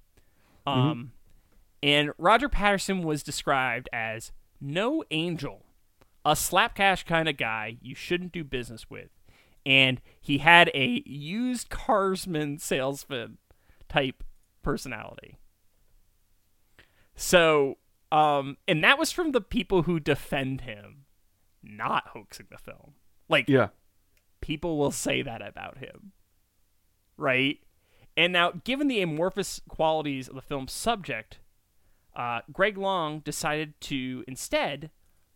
Um 0.67 1.13
and 1.83 2.13
Roger 2.17 2.49
Patterson 2.49 3.03
was 3.03 3.23
described 3.23 3.89
as 3.93 4.33
no 4.61 5.05
angel, 5.11 5.67
a 6.25 6.33
slapcash 6.33 7.05
kind 7.05 7.29
of 7.29 7.37
guy 7.37 7.77
you 7.83 7.95
shouldn't 7.95 8.33
do 8.33 8.45
business 8.45 8.89
with. 8.89 9.11
And 9.67 10.01
he 10.21 10.39
had 10.39 10.71
a 10.75 11.03
used 11.05 11.69
carsman 11.69 12.59
salesman 12.59 13.39
type 13.89 14.23
personality. 14.63 15.37
So, 17.15 17.79
um, 18.11 18.57
and 18.67 18.83
that 18.83 18.99
was 18.99 19.13
from 19.13 19.33
the 19.33 19.41
people 19.41 19.83
who 19.83 20.01
defend 20.01 20.63
him, 20.63 21.04
not 21.65 22.09
hoaxing 22.09 22.47
the 22.51 22.59
film. 22.59 22.95
Like, 23.29 23.49
Yeah. 23.49 23.69
people 24.41 24.79
will 24.79 24.91
say 24.91 25.23
that 25.23 25.41
about 25.47 25.79
him. 25.79 26.13
Right? 27.17 27.61
And 28.17 28.33
now, 28.33 28.53
given 28.65 28.89
the 28.89 29.01
amorphous 29.03 29.61
qualities 29.69 30.29
of 30.29 30.35
the 30.35 30.43
film's 30.43 30.73
subject, 30.73 31.39
uh, 32.15 32.43
Greg 32.53 32.79
Long 32.79 33.21
decided 33.21 33.81
to 33.83 34.25
instead 34.29 34.91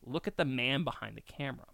look 0.05 0.27
at 0.29 0.37
the 0.37 0.45
man 0.45 0.85
behind 0.85 1.17
the 1.17 1.21
camera. 1.23 1.67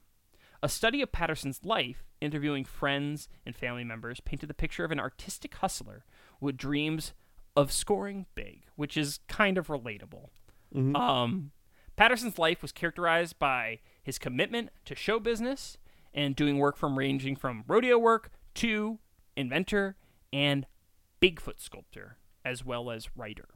A 0.62 0.68
study 0.68 1.02
of 1.02 1.12
Patterson's 1.12 1.62
life, 1.62 2.04
interviewing 2.22 2.64
friends 2.64 3.28
and 3.44 3.54
family 3.54 3.84
members, 3.84 4.20
painted 4.20 4.48
the 4.48 4.54
picture 4.54 4.84
of 4.84 4.90
an 4.90 4.98
artistic 5.00 5.54
hustler 5.56 6.06
with 6.40 6.56
dreams 6.56 7.12
of 7.54 7.70
scoring 7.70 8.24
big, 8.34 8.64
which 8.76 8.96
is 8.96 9.20
kind 9.28 9.58
of 9.58 9.66
relatable. 9.68 10.30
Um, 10.74 11.52
Patterson's 11.96 12.38
life 12.38 12.62
was 12.62 12.72
characterized 12.72 13.38
by 13.38 13.80
his 14.04 14.18
commitment 14.18 14.70
to 14.84 14.94
show 14.94 15.18
business 15.18 15.78
and 16.12 16.36
doing 16.36 16.58
work 16.58 16.76
from 16.76 16.96
ranging 16.96 17.34
from 17.34 17.64
rodeo 17.66 17.98
work 17.98 18.30
to 18.54 19.00
inventor 19.36 19.96
and 20.32 20.66
Bigfoot 21.20 21.58
sculptor, 21.58 22.18
as 22.44 22.64
well 22.64 22.90
as 22.90 23.16
writer. 23.16 23.48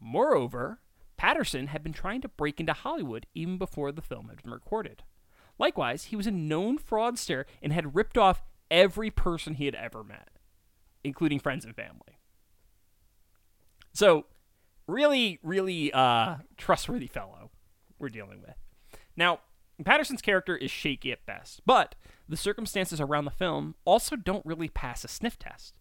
Moreover, 0.00 0.80
Patterson 1.16 1.68
had 1.68 1.82
been 1.82 1.92
trying 1.92 2.20
to 2.22 2.28
break 2.28 2.58
into 2.58 2.72
Hollywood 2.72 3.26
even 3.34 3.56
before 3.56 3.92
the 3.92 4.02
film 4.02 4.28
had 4.28 4.42
been 4.42 4.52
recorded. 4.52 5.02
Likewise, 5.58 6.04
he 6.04 6.16
was 6.16 6.26
a 6.26 6.32
known 6.32 6.78
fraudster 6.78 7.44
and 7.62 7.72
had 7.72 7.94
ripped 7.94 8.18
off 8.18 8.42
every 8.70 9.10
person 9.10 9.54
he 9.54 9.66
had 9.66 9.74
ever 9.74 10.02
met, 10.02 10.30
including 11.04 11.38
friends 11.38 11.64
and 11.64 11.76
family. 11.76 12.18
So, 13.92 14.26
really, 14.86 15.38
really 15.42 15.92
uh, 15.92 16.36
trustworthy 16.56 17.06
fellow 17.06 17.50
we're 17.98 18.08
dealing 18.08 18.40
with. 18.40 18.56
Now, 19.20 19.40
Patterson's 19.84 20.22
character 20.22 20.56
is 20.56 20.70
shaky 20.70 21.12
at 21.12 21.26
best, 21.26 21.60
but 21.66 21.94
the 22.26 22.38
circumstances 22.38 23.02
around 23.02 23.26
the 23.26 23.30
film 23.30 23.74
also 23.84 24.16
don't 24.16 24.46
really 24.46 24.70
pass 24.70 25.04
a 25.04 25.08
sniff 25.08 25.38
test. 25.38 25.74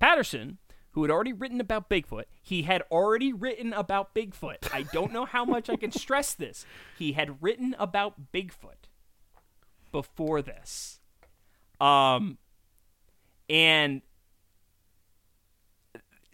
Patterson, 0.00 0.58
who 0.90 1.02
had 1.02 1.10
already 1.10 1.32
written 1.32 1.60
about 1.60 1.88
Bigfoot, 1.88 2.24
he 2.42 2.62
had 2.62 2.82
already 2.90 3.32
written 3.32 3.72
about 3.72 4.16
Bigfoot. 4.16 4.68
I 4.74 4.82
don't 4.82 5.12
know 5.12 5.26
how 5.26 5.44
much 5.44 5.70
I 5.70 5.76
can 5.76 5.92
stress 5.92 6.34
this. 6.34 6.66
He 6.98 7.12
had 7.12 7.40
written 7.40 7.76
about 7.78 8.32
Bigfoot 8.32 8.88
before 9.92 10.42
this. 10.42 10.98
Um, 11.80 12.38
and 13.48 14.02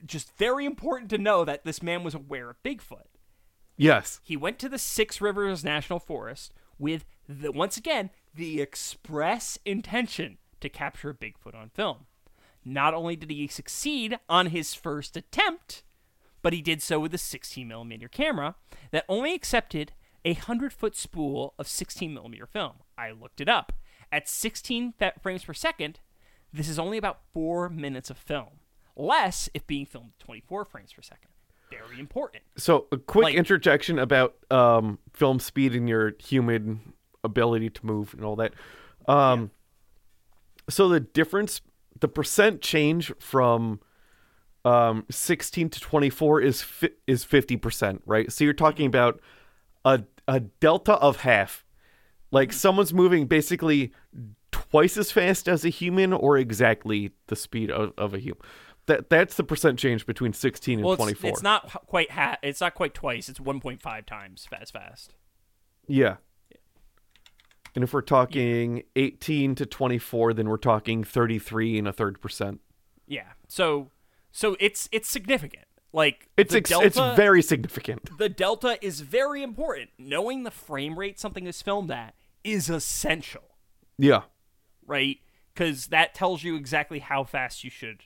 just 0.06 0.34
very 0.38 0.64
important 0.64 1.10
to 1.10 1.18
know 1.18 1.44
that 1.44 1.66
this 1.66 1.82
man 1.82 2.04
was 2.04 2.14
aware 2.14 2.48
of 2.48 2.62
Bigfoot. 2.62 3.07
Yes. 3.78 4.20
He 4.22 4.36
went 4.36 4.58
to 4.58 4.68
the 4.68 4.78
Six 4.78 5.20
Rivers 5.20 5.64
National 5.64 6.00
Forest 6.00 6.52
with 6.78 7.06
the 7.28 7.52
once 7.52 7.76
again 7.76 8.10
the 8.34 8.60
express 8.60 9.58
intention 9.64 10.38
to 10.60 10.68
capture 10.68 11.14
Bigfoot 11.14 11.54
on 11.54 11.70
film. 11.70 12.06
Not 12.64 12.92
only 12.92 13.16
did 13.16 13.30
he 13.30 13.46
succeed 13.46 14.18
on 14.28 14.46
his 14.46 14.74
first 14.74 15.16
attempt, 15.16 15.82
but 16.42 16.52
he 16.52 16.60
did 16.60 16.82
so 16.82 17.00
with 17.00 17.14
a 17.14 17.18
16 17.18 17.66
millimeter 17.66 18.08
camera 18.08 18.56
that 18.90 19.04
only 19.08 19.32
accepted 19.32 19.92
a 20.24 20.32
100 20.32 20.72
foot 20.72 20.96
spool 20.96 21.54
of 21.58 21.68
16 21.68 22.12
millimeter 22.12 22.46
film. 22.46 22.74
I 22.96 23.12
looked 23.12 23.40
it 23.40 23.48
up. 23.48 23.72
At 24.10 24.28
16 24.28 24.94
fa- 24.98 25.12
frames 25.22 25.44
per 25.44 25.54
second, 25.54 26.00
this 26.52 26.68
is 26.68 26.78
only 26.78 26.98
about 26.98 27.20
four 27.32 27.68
minutes 27.68 28.10
of 28.10 28.18
film, 28.18 28.60
less 28.96 29.48
if 29.54 29.66
being 29.66 29.86
filmed 29.86 30.12
at 30.18 30.24
24 30.24 30.64
frames 30.64 30.92
per 30.92 31.02
second. 31.02 31.30
Very 31.70 32.00
important. 32.00 32.42
So 32.56 32.86
a 32.92 32.96
quick 32.96 33.24
Like- 33.24 33.34
interjection 33.34 33.98
about 33.98 34.36
um, 34.50 34.98
film 35.12 35.38
speed 35.40 35.74
and 35.74 35.88
your 35.88 36.14
human 36.18 36.92
ability 37.24 37.70
to 37.70 37.86
move 37.86 38.14
and 38.14 38.24
all 38.24 38.36
that. 38.36 38.54
Um, 39.06 39.50
So 40.70 40.88
the 40.88 41.00
difference, 41.00 41.60
the 42.00 42.08
percent 42.08 42.60
change 42.60 43.12
from 43.18 43.80
um, 44.64 45.04
16 45.10 45.70
to 45.70 45.80
24 45.80 46.40
is 46.42 46.62
fi- 46.62 46.90
is 47.06 47.24
50 47.24 47.56
percent, 47.56 48.02
right? 48.04 48.30
So 48.30 48.44
you're 48.44 48.52
talking 48.52 48.86
about 48.86 49.20
a 49.84 50.04
a 50.26 50.40
delta 50.40 50.94
of 50.94 51.18
half. 51.18 51.64
Like 52.30 52.52
someone's 52.52 52.92
moving 52.92 53.26
basically 53.26 53.92
twice 54.52 54.98
as 54.98 55.10
fast 55.10 55.48
as 55.48 55.64
a 55.64 55.70
human, 55.70 56.12
or 56.12 56.36
exactly 56.36 57.12
the 57.28 57.36
speed 57.36 57.70
of, 57.70 57.92
of 57.96 58.12
a 58.12 58.18
human. 58.18 58.42
That 58.88 59.08
that's 59.08 59.36
the 59.36 59.44
percent 59.44 59.78
change 59.78 60.04
between 60.04 60.32
16 60.32 60.78
and 60.80 60.84
well, 60.84 60.94
it's, 60.94 61.00
24. 61.02 61.30
it's 61.30 61.42
not 61.42 61.86
quite 61.86 62.10
ha- 62.10 62.38
it's 62.42 62.60
not 62.60 62.74
quite 62.74 62.92
twice. 62.94 63.28
It's 63.28 63.38
1.5 63.38 64.04
times 64.06 64.48
as 64.60 64.70
fast. 64.70 65.14
Yeah. 65.86 66.16
And 67.74 67.84
if 67.84 67.92
we're 67.92 68.00
talking 68.02 68.82
18 68.96 69.54
to 69.56 69.66
24, 69.66 70.34
then 70.34 70.48
we're 70.48 70.56
talking 70.56 71.04
33 71.04 71.78
and 71.78 71.86
a 71.86 71.92
third 71.92 72.20
percent. 72.20 72.60
Yeah. 73.06 73.28
So 73.46 73.90
so 74.32 74.56
it's 74.58 74.88
it's 74.90 75.08
significant. 75.08 75.64
Like 75.92 76.28
It's 76.36 76.54
ex- 76.54 76.68
delta, 76.70 76.86
it's 76.86 76.96
very 77.16 77.40
significant. 77.42 78.18
the 78.18 78.28
delta 78.28 78.78
is 78.84 79.00
very 79.00 79.42
important. 79.42 79.90
Knowing 79.98 80.42
the 80.42 80.50
frame 80.50 80.98
rate 80.98 81.18
something 81.18 81.46
is 81.46 81.62
filmed 81.62 81.90
at 81.90 82.14
is 82.44 82.68
essential, 82.68 83.56
Yeah. 83.96 84.22
right? 84.86 85.18
Because 85.54 85.86
that 85.86 86.14
tells 86.14 86.42
you 86.44 86.56
exactly 86.56 86.98
how 86.98 87.24
fast 87.24 87.64
you 87.64 87.70
should 87.70 88.02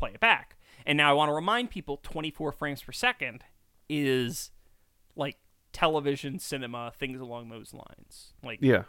play 0.00 0.10
it 0.14 0.20
back. 0.20 0.56
And 0.86 0.96
now 0.96 1.10
I 1.10 1.12
want 1.12 1.28
to 1.28 1.34
remind 1.34 1.70
people 1.70 1.98
24 2.02 2.52
frames 2.52 2.82
per 2.82 2.90
second 2.92 3.44
is 3.88 4.50
like 5.14 5.36
television, 5.72 6.38
cinema, 6.38 6.92
things 6.98 7.20
along 7.20 7.50
those 7.50 7.72
lines. 7.74 8.32
Like 8.42 8.58
Yeah. 8.62 8.84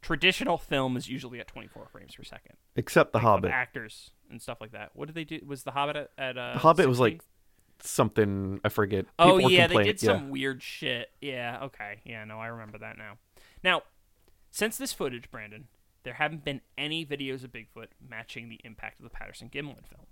traditional 0.00 0.56
film 0.58 0.96
is 0.96 1.08
usually 1.08 1.38
at 1.40 1.46
24 1.48 1.86
frames 1.92 2.14
per 2.14 2.22
second. 2.24 2.56
Except 2.76 3.12
The 3.12 3.18
of 3.18 3.22
Hobbit. 3.24 3.50
actors 3.50 4.10
and 4.30 4.40
stuff 4.42 4.58
like 4.60 4.72
that. 4.72 4.90
What 4.94 5.06
did 5.06 5.14
they 5.14 5.24
do? 5.24 5.40
Was 5.46 5.62
the 5.64 5.72
Hobbit 5.72 5.96
at, 5.96 6.10
at 6.18 6.38
uh, 6.38 6.54
The 6.54 6.58
Hobbit 6.60 6.88
was 6.88 6.98
like 7.00 7.22
something 7.80 8.60
I 8.64 8.68
forget. 8.68 9.06
oh 9.18 9.36
People 9.36 9.44
were 9.44 9.50
yeah, 9.50 9.66
they 9.66 9.84
did 9.84 10.00
some 10.00 10.30
weird 10.30 10.62
shit. 10.62 11.10
Yeah, 11.20 11.58
okay, 11.64 12.00
yeah, 12.04 12.24
no, 12.24 12.38
I 12.40 12.46
remember 12.48 12.78
that 12.78 12.98
now. 12.98 13.18
Now, 13.62 13.82
since 14.50 14.76
this 14.78 14.92
footage, 14.92 15.30
Brandon, 15.30 15.68
there 16.04 16.14
haven't 16.14 16.44
been 16.44 16.60
any 16.76 17.04
videos 17.04 17.44
of 17.44 17.52
Bigfoot 17.52 17.88
matching 18.06 18.48
the 18.48 18.60
impact 18.64 18.98
of 19.00 19.04
the 19.04 19.10
Patterson 19.10 19.48
Gimlin 19.48 19.86
film. 19.86 20.06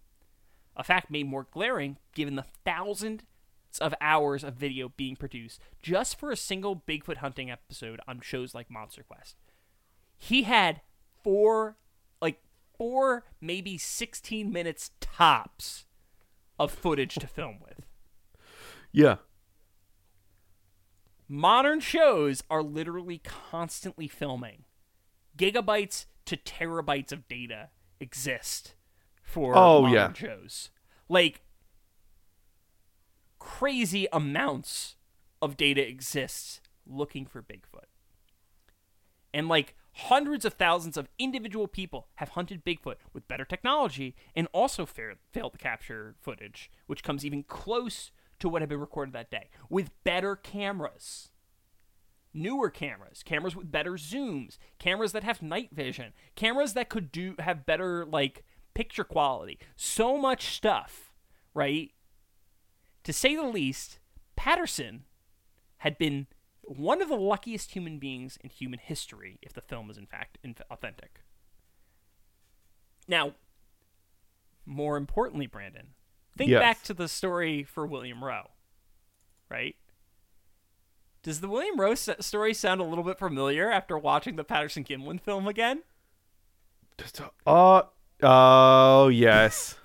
A 0.77 0.85
fact 0.85 1.11
made 1.11 1.27
more 1.27 1.47
glaring 1.51 1.97
given 2.15 2.36
the 2.36 2.44
thousands 2.65 3.23
of 3.81 3.94
hours 4.01 4.44
of 4.44 4.55
video 4.55 4.90
being 4.97 5.16
produced 5.16 5.61
just 5.82 6.19
for 6.19 6.31
a 6.31 6.36
single 6.36 6.82
Bigfoot 6.86 7.19
hunting 7.19 7.51
episode 7.51 8.01
on 8.07 8.20
shows 8.20 8.55
like 8.55 8.70
Monster 8.70 9.03
Quest. 9.03 9.36
He 10.16 10.44
had 10.44 10.81
four, 11.23 11.77
like 12.20 12.43
four, 12.77 13.24
maybe 13.40 13.77
16 13.77 14.51
minutes 14.51 14.90
tops 15.01 15.85
of 16.59 16.73
footage 16.73 17.15
to 17.16 17.27
film 17.27 17.59
with. 17.61 17.86
Yeah. 18.93 19.16
Modern 21.28 21.81
shows 21.81 22.43
are 22.48 22.62
literally 22.62 23.19
constantly 23.19 24.09
filming. 24.09 24.65
Gigabytes 25.36 26.07
to 26.27 26.36
terabytes 26.36 27.12
of 27.12 27.28
data 27.28 27.70
exist 28.01 28.76
for 29.27 29.55
Oh, 29.57 29.82
modern 29.82 29.93
yeah. 29.94 30.12
shows. 30.15 30.70
Like 31.09 31.43
crazy 33.39 34.07
amounts 34.12 34.97
of 35.43 35.57
data 35.57 35.86
exists 35.86 36.61
looking 36.86 37.27
for 37.27 37.43
Bigfoot. 37.43 37.85
And 39.35 39.48
like 39.48 39.74
Hundreds 40.01 40.44
of 40.44 40.53
thousands 40.53 40.98
of 40.98 41.09
individual 41.19 41.66
people 41.66 42.09
have 42.16 42.28
hunted 42.31 42.62
Bigfoot 42.66 42.97
with 43.15 43.27
better 43.28 43.47
technology 43.47 44.15
and 44.35 44.47
also 44.53 44.85
fa- 44.85 45.15
failed 45.32 45.53
to 45.53 45.59
capture 45.59 46.15
footage, 46.20 46.70
which 46.86 47.03
comes 47.03 47.24
even 47.24 47.43
close 47.43 48.11
to 48.40 48.47
what 48.47 48.61
had 48.61 48.69
been 48.69 48.78
recorded 48.78 49.15
that 49.15 49.31
day, 49.31 49.48
with 49.70 49.89
better 50.05 50.36
cameras. 50.36 51.31
Newer 52.35 52.69
cameras, 52.69 53.23
cameras 53.23 53.57
with 53.57 53.73
better 53.73 53.93
zooms, 53.93 54.59
cameras 54.78 55.12
that 55.12 55.24
have 55.24 55.40
night 55.40 55.70
vision, 55.73 56.12
cameras 56.35 56.74
that 56.74 56.90
could 56.90 57.11
do 57.11 57.35
have 57.39 57.65
better 57.65 58.05
like 58.05 58.44
picture 58.77 59.05
quality. 59.05 59.59
So 59.74 60.19
much 60.19 60.55
stuff, 60.55 61.12
right? 61.55 61.93
To 63.05 63.12
say 63.12 63.35
the 63.35 63.43
least, 63.43 63.98
Patterson 64.36 65.05
had 65.78 65.97
been 65.97 66.27
one 66.61 67.01
of 67.01 67.09
the 67.09 67.16
luckiest 67.16 67.73
human 67.73 67.98
beings 67.98 68.36
in 68.43 68.51
human 68.51 68.78
history 68.78 69.39
if 69.40 69.55
the 69.55 69.62
film 69.62 69.89
is 69.89 69.97
in 69.97 70.05
fact 70.07 70.36
authentic. 70.70 71.20
Now, 73.09 73.35
more 74.66 74.97
importantly, 74.98 75.47
Brandon, 75.47 75.94
think 76.36 76.51
Yes. 76.51 76.61
back 76.61 76.82
to 76.82 76.93
the 76.93 77.09
story 77.09 77.62
for 77.62 77.86
William 77.86 78.23
Roe, 78.23 78.51
right? 79.48 79.77
Does 81.23 81.40
the 81.40 81.48
William 81.48 81.81
Roe 81.81 81.94
story 81.94 82.53
sound 82.53 82.81
a 82.81 82.85
little 82.85 83.05
bit 83.05 83.19
familiar 83.19 83.70
after 83.70 83.97
watching 83.97 84.36
the 84.36 84.44
Patterson 84.44 84.85
Gimlin 84.85 85.20
film 85.20 85.48
again? 85.48 85.82
Uh, 87.47 87.82
oh 88.22 89.09
yes. 89.09 89.76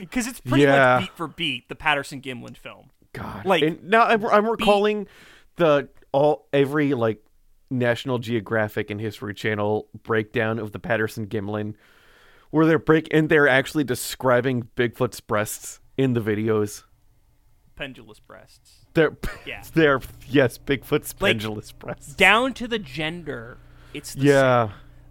Because 0.00 0.28
it's 0.28 0.38
pretty 0.40 0.62
Yeah. 0.62 0.98
much 1.00 1.08
beat 1.08 1.16
for 1.16 1.26
beat 1.26 1.68
the 1.68 1.74
Patterson 1.74 2.20
Gimlin 2.20 2.56
film. 2.56 2.90
God. 3.14 3.44
Like, 3.44 3.62
and 3.64 3.82
now 3.82 4.02
I'm, 4.04 4.24
I'm 4.26 4.46
recalling 4.48 5.08
the 5.56 5.88
all 6.12 6.46
every 6.52 6.94
like 6.94 7.24
National 7.68 8.18
Geographic 8.18 8.90
and 8.90 9.00
History 9.00 9.34
Channel 9.34 9.88
breakdown 10.04 10.60
of 10.60 10.70
the 10.70 10.78
Patterson 10.78 11.26
Gimlin, 11.26 11.74
where 12.50 12.64
they're 12.64 12.78
break 12.78 13.08
and 13.12 13.28
they're 13.28 13.48
actually 13.48 13.82
describing 13.82 14.68
Bigfoot's 14.76 15.18
breasts 15.20 15.80
in 15.96 16.12
the 16.12 16.20
videos. 16.20 16.84
Pendulous 17.74 18.20
breasts. 18.20 18.86
They're 18.94 19.16
Yeah. 19.46 19.64
they're 19.74 20.00
yes, 20.28 20.58
Bigfoot's 20.58 21.12
Like, 21.20 21.32
pendulous 21.38 21.72
breasts. 21.72 22.14
Down 22.14 22.54
to 22.54 22.68
the 22.68 22.78
gender, 22.78 23.58
it's 23.94 24.14
the 24.14 24.26
yeah, 24.26 24.70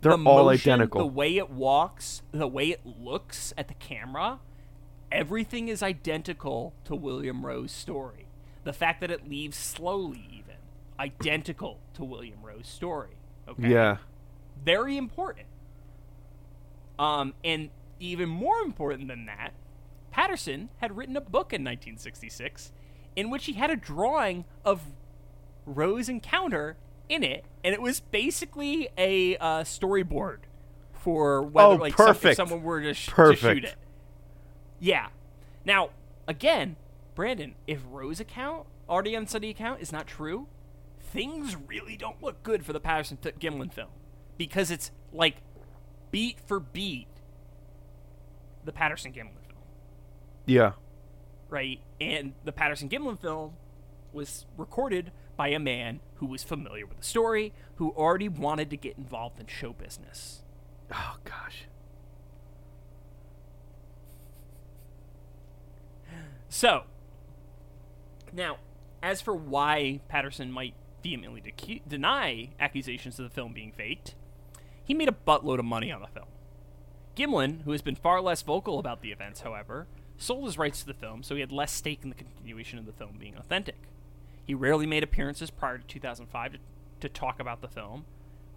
they're 0.10 0.18
the 0.18 0.30
all 0.30 0.46
motion, 0.46 0.72
identical. 0.74 1.00
The 1.02 1.08
way 1.08 1.38
it 1.38 1.50
walks, 1.50 2.22
the 2.32 2.48
way 2.48 2.70
it 2.70 2.82
looks 2.86 3.54
at 3.58 3.68
the 3.68 3.74
camera, 3.76 4.40
everything 5.12 5.68
is 5.68 5.82
identical 5.84 6.74
to 6.86 6.96
William 6.96 7.46
Roe's 7.46 7.72
story. 7.72 8.26
The 8.64 8.74
fact 8.74 9.02
that 9.02 9.12
it 9.12 9.30
leaves 9.30 9.58
slowly, 9.58 10.28
even 10.32 10.56
identical 11.00 11.80
to 11.94 12.04
William 12.04 12.40
Roe's 12.44 12.68
story. 12.68 13.16
Okay. 13.48 13.70
Yeah, 13.70 13.98
Very 14.64 14.98
important. 14.98 15.48
Um, 17.00 17.34
and 17.44 17.70
even 18.00 18.28
more 18.28 18.60
important 18.60 19.08
than 19.08 19.26
that, 19.28 19.54
Patterson 20.12 20.70
had 20.78 20.98
written 20.98 21.16
a 21.16 21.22
book 21.22 21.54
in 21.54 21.62
1966 21.64 22.72
in 23.16 23.30
which 23.30 23.46
he 23.46 23.54
had 23.54 23.70
a 23.70 23.76
drawing 23.76 24.46
of 24.66 24.82
Roe's 25.66 26.10
encounter 26.10 26.76
in 27.10 27.24
it, 27.24 27.46
and 27.64 27.74
it 27.74 27.82
was 27.82 28.00
basically 28.00 28.90
a 28.98 29.38
uh, 29.38 29.64
storyboard 29.64 30.40
for 30.94 31.42
whether 31.42 31.68
Oh, 31.70 31.76
like 31.76 31.96
some- 31.96 32.16
if 32.22 32.36
someone 32.36 32.64
were 32.64 32.82
to, 32.82 32.94
sh- 32.94 33.06
to 33.08 33.12
Perfect. 33.12 33.42
shoot 33.42 33.64
it. 33.66 33.76
Yeah. 34.80 35.08
Now, 35.66 35.90
again, 36.28 36.76
Brandon, 37.16 37.56
if 37.66 37.80
Roe's 37.90 38.20
account, 38.20 38.68
already 38.90 39.16
unstudied 39.16 39.52
account, 39.52 39.82
is 39.82 39.92
not 39.92 40.06
true, 40.08 40.48
things 41.00 41.56
really 41.68 41.96
don't 41.98 42.22
look 42.22 42.44
good 42.44 42.66
for 42.66 42.74
the 42.74 42.80
Patterson 42.80 43.18
Gimlin 43.40 43.72
film 43.74 43.90
because 44.38 44.70
it's 44.70 44.92
like 45.14 45.38
beat 46.12 46.38
for 46.46 46.60
beat 46.60 47.08
the 48.66 48.72
Patterson 48.72 49.12
Gimlin 49.14 49.40
film, 49.48 49.62
yeah, 50.46 50.74
right? 51.50 51.80
And 52.02 52.34
the 52.44 52.52
Patterson 52.52 52.90
Gimlin 52.90 53.18
film 53.20 53.54
was 54.14 54.46
recorded 54.58 55.12
by 55.38 55.50
a 55.50 55.60
man 55.60 56.02
who 56.16 56.26
was 56.26 56.44
familiar 56.44 56.86
with 56.86 56.98
the 56.98 57.06
story, 57.06 57.54
who 57.76 57.92
already 57.92 58.28
wanted 58.28 58.70
to 58.72 58.78
get 58.78 58.98
involved 58.98 59.40
in 59.40 59.46
show 59.46 59.72
business. 59.72 60.42
Oh 60.92 61.18
gosh. 61.24 61.66
So, 66.50 66.84
now, 68.34 68.58
as 69.04 69.22
for 69.22 69.36
why 69.36 70.00
Patterson 70.08 70.52
might 70.52 70.74
vehemently 71.04 71.42
decu- 71.42 71.82
deny 71.88 72.50
accusations 72.60 73.20
of 73.20 73.24
the 73.24 73.34
film 73.34 73.54
being 73.54 73.72
faked, 73.72 74.16
he 74.84 74.94
made 74.94 75.10
a 75.10 75.16
buttload 75.28 75.60
of 75.60 75.66
money 75.66 75.92
on 75.92 76.02
the 76.02 76.08
film. 76.08 76.28
Gimlin, 77.16 77.64
who 77.64 77.72
has 77.72 77.82
been 77.82 77.96
far 77.96 78.22
less 78.22 78.42
vocal 78.42 78.80
about 78.80 79.02
the 79.02 79.12
events, 79.12 79.42
however, 79.42 79.88
sold 80.18 80.46
his 80.46 80.58
rights 80.58 80.80
to 80.82 80.88
the 80.88 80.94
film, 80.94 81.24
so 81.24 81.36
he 81.36 81.42
had 81.42 81.52
less 81.52 81.72
stake 81.72 82.00
in 82.04 82.10
the 82.10 82.16
continuation 82.16 82.80
of 82.80 82.86
the 82.86 82.92
film 82.92 83.18
being 83.20 83.36
authentic. 83.38 83.76
He 84.48 84.54
rarely 84.54 84.88
made 84.88 85.04
appearances 85.04 85.52
prior 85.52 85.78
to 85.78 85.84
2005 85.86 86.54
to, 86.54 86.58
to 87.02 87.10
talk 87.10 87.40
about 87.42 87.62
the 87.62 87.68
film, 87.68 88.06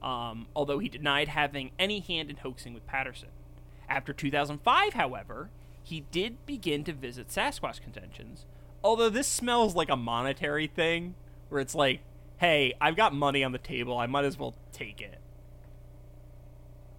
um, 0.03 0.47
although 0.55 0.79
he 0.79 0.89
denied 0.89 1.29
having 1.29 1.73
any 1.81 1.99
hand 1.99 2.31
in 2.31 2.37
hoaxing 2.37 2.73
with 2.73 2.87
Patterson. 2.87 3.29
After 3.89 4.13
2005, 4.13 4.93
however, 4.95 5.51
he 5.83 6.05
did 6.13 6.47
begin 6.47 6.85
to 6.85 6.93
visit 6.93 7.27
Sasquatch 7.29 7.81
conventions, 7.83 8.47
although 8.85 9.09
this 9.11 9.27
smells 9.27 9.75
like 9.75 9.91
a 9.91 9.97
monetary 9.97 10.69
thing, 10.69 11.17
where 11.49 11.61
it's 11.61 11.75
like, 11.75 12.01
hey, 12.39 12.73
I've 12.81 12.95
got 12.97 13.13
money 13.13 13.43
on 13.43 13.51
the 13.51 13.59
table, 13.59 13.99
I 13.99 14.07
might 14.07 14.25
as 14.25 14.39
well 14.39 14.55
take 14.73 15.01
it. 15.01 15.19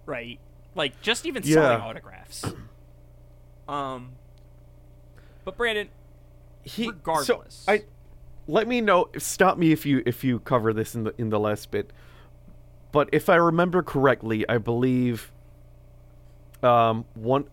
Right? 0.04 0.38
Like, 0.74 1.00
just 1.00 1.24
even 1.24 1.42
selling 1.42 1.78
Yeah. 1.78 1.84
autographs. 1.86 2.44
Um, 3.66 4.10
but 5.44 5.56
Brandon, 5.56 5.88
He, 6.62 6.88
Regardless. 6.88 7.54
So 7.54 7.72
I 7.72 7.84
let 8.46 8.66
me 8.68 8.80
know. 8.80 9.08
Stop 9.18 9.58
me 9.58 9.72
if 9.72 9.84
you 9.86 10.02
if 10.06 10.24
you 10.24 10.40
cover 10.40 10.72
this 10.72 10.94
in 10.94 11.04
the 11.04 11.14
in 11.18 11.30
the 11.30 11.38
last 11.40 11.70
bit. 11.70 11.90
But 12.92 13.08
if 13.12 13.28
I 13.28 13.36
remember 13.36 13.82
correctly, 13.82 14.46
I 14.48 14.58
believe 14.58 15.32
um 16.62 17.04
one 17.14 17.44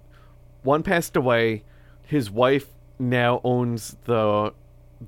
one 0.63 0.83
passed 0.83 1.15
away. 1.15 1.63
His 2.05 2.29
wife 2.29 2.67
now 2.97 3.39
owns 3.43 3.95
the 4.05 4.53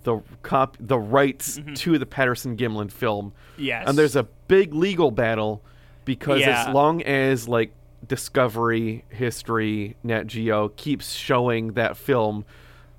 the 0.03 0.22
cop 0.41 0.78
the 0.80 0.98
rights 0.99 1.60
to 1.76 1.98
the 1.98 2.06
Patterson 2.06 2.56
Gimlin 2.56 2.91
film. 2.91 3.34
Yes. 3.58 3.86
And 3.88 3.98
there's 3.98 4.16
a 4.16 4.24
big 4.48 4.74
legal 4.74 5.12
battle 5.12 5.62
because 6.06 6.40
Yeah. 6.41 6.68
as 6.68 6.74
long 6.74 7.02
as 7.03 7.48
like 7.48 7.72
Discovery, 8.08 9.03
History, 9.10 9.95
Nat 10.03 10.28
Geo 10.28 10.70
keeps 10.70 11.12
showing 11.14 11.74
that 11.74 11.98
film, 11.98 12.45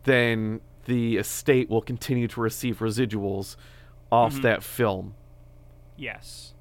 then 0.04 0.60
the 0.86 1.16
estate 1.16 1.70
will 1.70 1.82
continue 1.82 2.28
to 2.28 2.40
receive 2.40 2.78
residuals 2.78 3.56
off 4.10 4.34
Mm-hmm. 4.34 4.42
that 4.42 4.62
film. 4.62 5.14
Yes. 5.96 6.54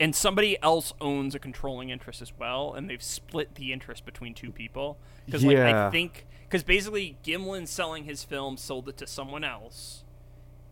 And 0.00 0.14
somebody 0.16 0.60
else 0.62 0.92
owns 1.00 1.34
a 1.34 1.38
controlling 1.38 1.90
interest 1.90 2.20
as 2.22 2.32
well, 2.38 2.74
and 2.74 2.90
they've 2.90 3.02
split 3.02 3.54
the 3.54 3.72
interest 3.72 4.04
between 4.04 4.34
two 4.34 4.50
people. 4.50 4.98
Because, 5.26 5.44
like, 5.44 5.58
I 5.58 5.90
think, 5.90 6.26
because 6.44 6.62
basically 6.64 7.16
Gimlin 7.24 7.68
selling 7.68 8.04
his 8.04 8.24
film 8.24 8.56
sold 8.56 8.88
it 8.88 8.96
to 8.96 9.06
someone 9.06 9.44
else, 9.44 10.02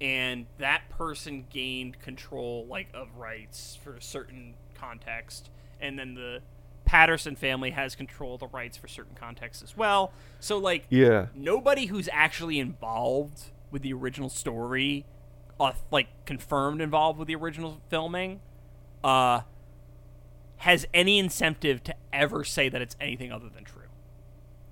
and 0.01 0.47
that 0.59 0.89
person 0.89 1.47
gained 1.49 2.01
control, 2.01 2.67
like, 2.69 2.89
of 2.93 3.17
rights 3.17 3.79
for 3.81 3.95
a 3.95 4.03
certain 4.03 4.55
context, 4.75 5.49
and 5.81 5.97
then 5.99 6.15
the 6.15 6.41
Patterson 6.91 7.37
family 7.37 7.71
has 7.71 7.95
control 7.95 8.35
of 8.35 8.41
the 8.41 8.49
rights 8.49 8.77
for 8.77 8.89
certain 8.89 9.15
contexts 9.15 9.63
as 9.63 9.77
well. 9.77 10.13
So, 10.41 10.59
like, 10.59 10.87
Yeah. 10.89 11.27
nobody 11.37 11.87
who's 11.87 12.09
actually 12.13 12.59
involved 12.59 13.53
with 13.71 13.83
the 13.83 13.93
original 13.93 14.29
story, 14.29 15.07
uh, 15.61 15.75
like 15.93 16.09
confirmed 16.25 16.81
involved 16.81 17.17
with 17.17 17.29
the 17.29 17.37
original 17.37 17.81
filming, 17.91 18.41
uh, 19.05 19.43
has 20.57 20.85
any 20.93 21.21
incentive 21.21 21.85
to 21.85 21.95
ever 22.13 22.43
say 22.43 22.69
that 22.69 22.83
it's 22.83 22.97
anything 23.01 23.31
other 23.31 23.49
than 23.49 23.63
true. 23.63 23.87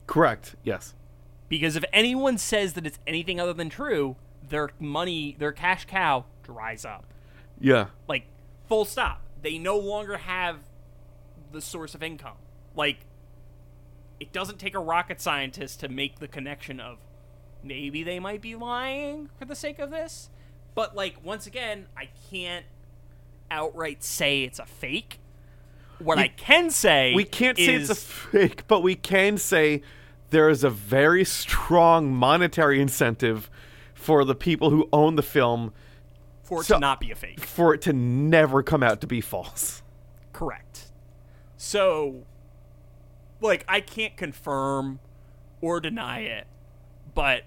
Correct. 0.08 0.56
Yes. 0.64 0.96
Because 1.48 1.76
if 1.76 1.84
anyone 1.92 2.36
says 2.36 2.72
that 2.72 2.84
it's 2.84 2.98
anything 3.06 3.38
other 3.38 3.52
than 3.52 3.70
true, 3.70 4.16
their 4.42 4.70
money, 4.80 5.36
their 5.38 5.52
cash 5.52 5.84
cow 5.84 6.24
dries 6.42 6.84
up. 6.84 7.04
Yeah. 7.60 7.90
Like, 8.08 8.24
full 8.66 8.84
stop. 8.84 9.22
They 9.40 9.56
no 9.56 9.78
longer 9.78 10.16
have 10.16 10.67
the 11.52 11.60
source 11.60 11.94
of 11.94 12.02
income. 12.02 12.36
Like, 12.74 12.98
it 14.20 14.32
doesn't 14.32 14.58
take 14.58 14.74
a 14.74 14.80
rocket 14.80 15.20
scientist 15.20 15.80
to 15.80 15.88
make 15.88 16.18
the 16.18 16.28
connection 16.28 16.80
of 16.80 16.98
maybe 17.62 18.02
they 18.02 18.18
might 18.18 18.40
be 18.40 18.54
lying 18.54 19.30
for 19.38 19.44
the 19.44 19.54
sake 19.54 19.78
of 19.78 19.90
this. 19.90 20.30
But, 20.74 20.94
like, 20.94 21.24
once 21.24 21.46
again, 21.46 21.86
I 21.96 22.08
can't 22.30 22.66
outright 23.50 24.02
say 24.04 24.42
it's 24.42 24.58
a 24.58 24.66
fake. 24.66 25.18
What 25.98 26.18
I 26.18 26.28
can 26.28 26.70
say 26.70 27.12
We 27.14 27.24
can't 27.24 27.56
say 27.56 27.74
it's 27.74 27.90
a 27.90 27.94
fake, 27.94 28.68
but 28.68 28.82
we 28.82 28.94
can 28.94 29.36
say 29.36 29.82
there 30.30 30.48
is 30.48 30.62
a 30.62 30.70
very 30.70 31.24
strong 31.24 32.12
monetary 32.14 32.80
incentive 32.80 33.50
for 33.94 34.24
the 34.24 34.34
people 34.34 34.70
who 34.70 34.88
own 34.92 35.16
the 35.16 35.22
film 35.22 35.72
for 36.44 36.60
it 36.60 36.66
so- 36.66 36.74
to 36.74 36.80
not 36.80 37.00
be 37.00 37.10
a 37.10 37.16
fake. 37.16 37.40
for 37.40 37.74
it 37.74 37.82
to 37.82 37.92
never 37.92 38.62
come 38.62 38.82
out 38.82 39.00
to 39.00 39.06
be 39.06 39.20
false. 39.20 39.82
Correct. 40.32 40.87
So, 41.58 42.24
like, 43.40 43.64
I 43.68 43.80
can't 43.80 44.16
confirm 44.16 45.00
or 45.60 45.80
deny 45.80 46.20
it, 46.20 46.46
but 47.14 47.42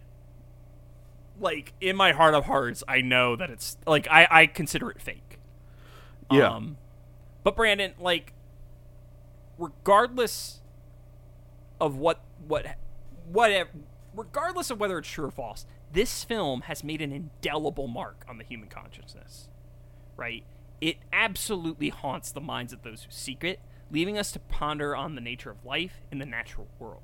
like 1.40 1.74
in 1.82 1.96
my 1.96 2.12
heart 2.12 2.34
of 2.34 2.46
hearts, 2.46 2.84
I 2.88 3.02
know 3.02 3.36
that 3.36 3.50
it's 3.50 3.78
like 3.88 4.08
I 4.10 4.28
I 4.30 4.46
consider 4.46 4.92
it 4.92 5.02
fake. 5.02 5.40
Yeah. 6.30 6.50
Um, 6.50 6.78
but 7.44 7.56
Brandon, 7.56 7.94
like, 8.00 8.34
regardless 9.58 10.60
of 11.80 11.96
what 11.98 12.22
what 12.48 12.66
what 13.32 13.70
regardless 14.14 14.70
of 14.70 14.80
whether 14.80 15.00
it's 15.00 15.10
true 15.10 15.26
or 15.26 15.32
false, 15.32 15.66
this 15.92 16.24
film 16.24 16.62
has 16.62 16.84
made 16.84 17.02
an 17.02 17.12
indelible 17.12 17.88
mark 17.88 18.26
on 18.28 18.38
the 18.38 18.44
human 18.44 18.70
consciousness. 18.70 19.48
Right? 20.18 20.44
It 20.82 20.98
absolutely 21.14 21.90
haunts 21.90 22.32
the 22.32 22.42
minds 22.42 22.74
of 22.74 22.84
those 22.84 23.04
who 23.04 23.12
seek 23.12 23.44
it, 23.44 23.60
leaving 23.92 24.18
us 24.18 24.32
to 24.32 24.40
ponder 24.40 24.96
on 24.96 25.16
the 25.16 25.22
nature 25.22 25.52
of 25.52 25.66
life 25.66 26.02
in 26.12 26.20
the 26.20 26.26
natural 26.26 26.68
world. 26.80 27.02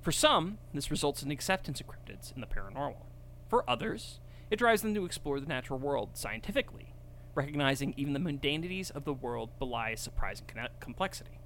For 0.00 0.12
some, 0.12 0.58
this 0.72 0.90
results 0.90 1.22
in 1.22 1.30
acceptance 1.30 1.80
of 1.80 1.86
cryptids 1.86 2.34
in 2.34 2.40
the 2.40 2.46
paranormal. 2.46 3.04
For 3.48 3.68
others, 3.68 4.18
it 4.50 4.58
drives 4.58 4.82
them 4.82 4.94
to 4.94 5.04
explore 5.04 5.38
the 5.38 5.46
natural 5.46 5.78
world 5.78 6.10
scientifically, 6.14 6.94
recognizing 7.34 7.92
even 7.96 8.14
the 8.14 8.18
mundanities 8.18 8.90
of 8.90 9.04
the 9.04 9.12
world 9.12 9.50
belie 9.58 9.94
surprising 9.94 10.46
complexity. 10.80 11.38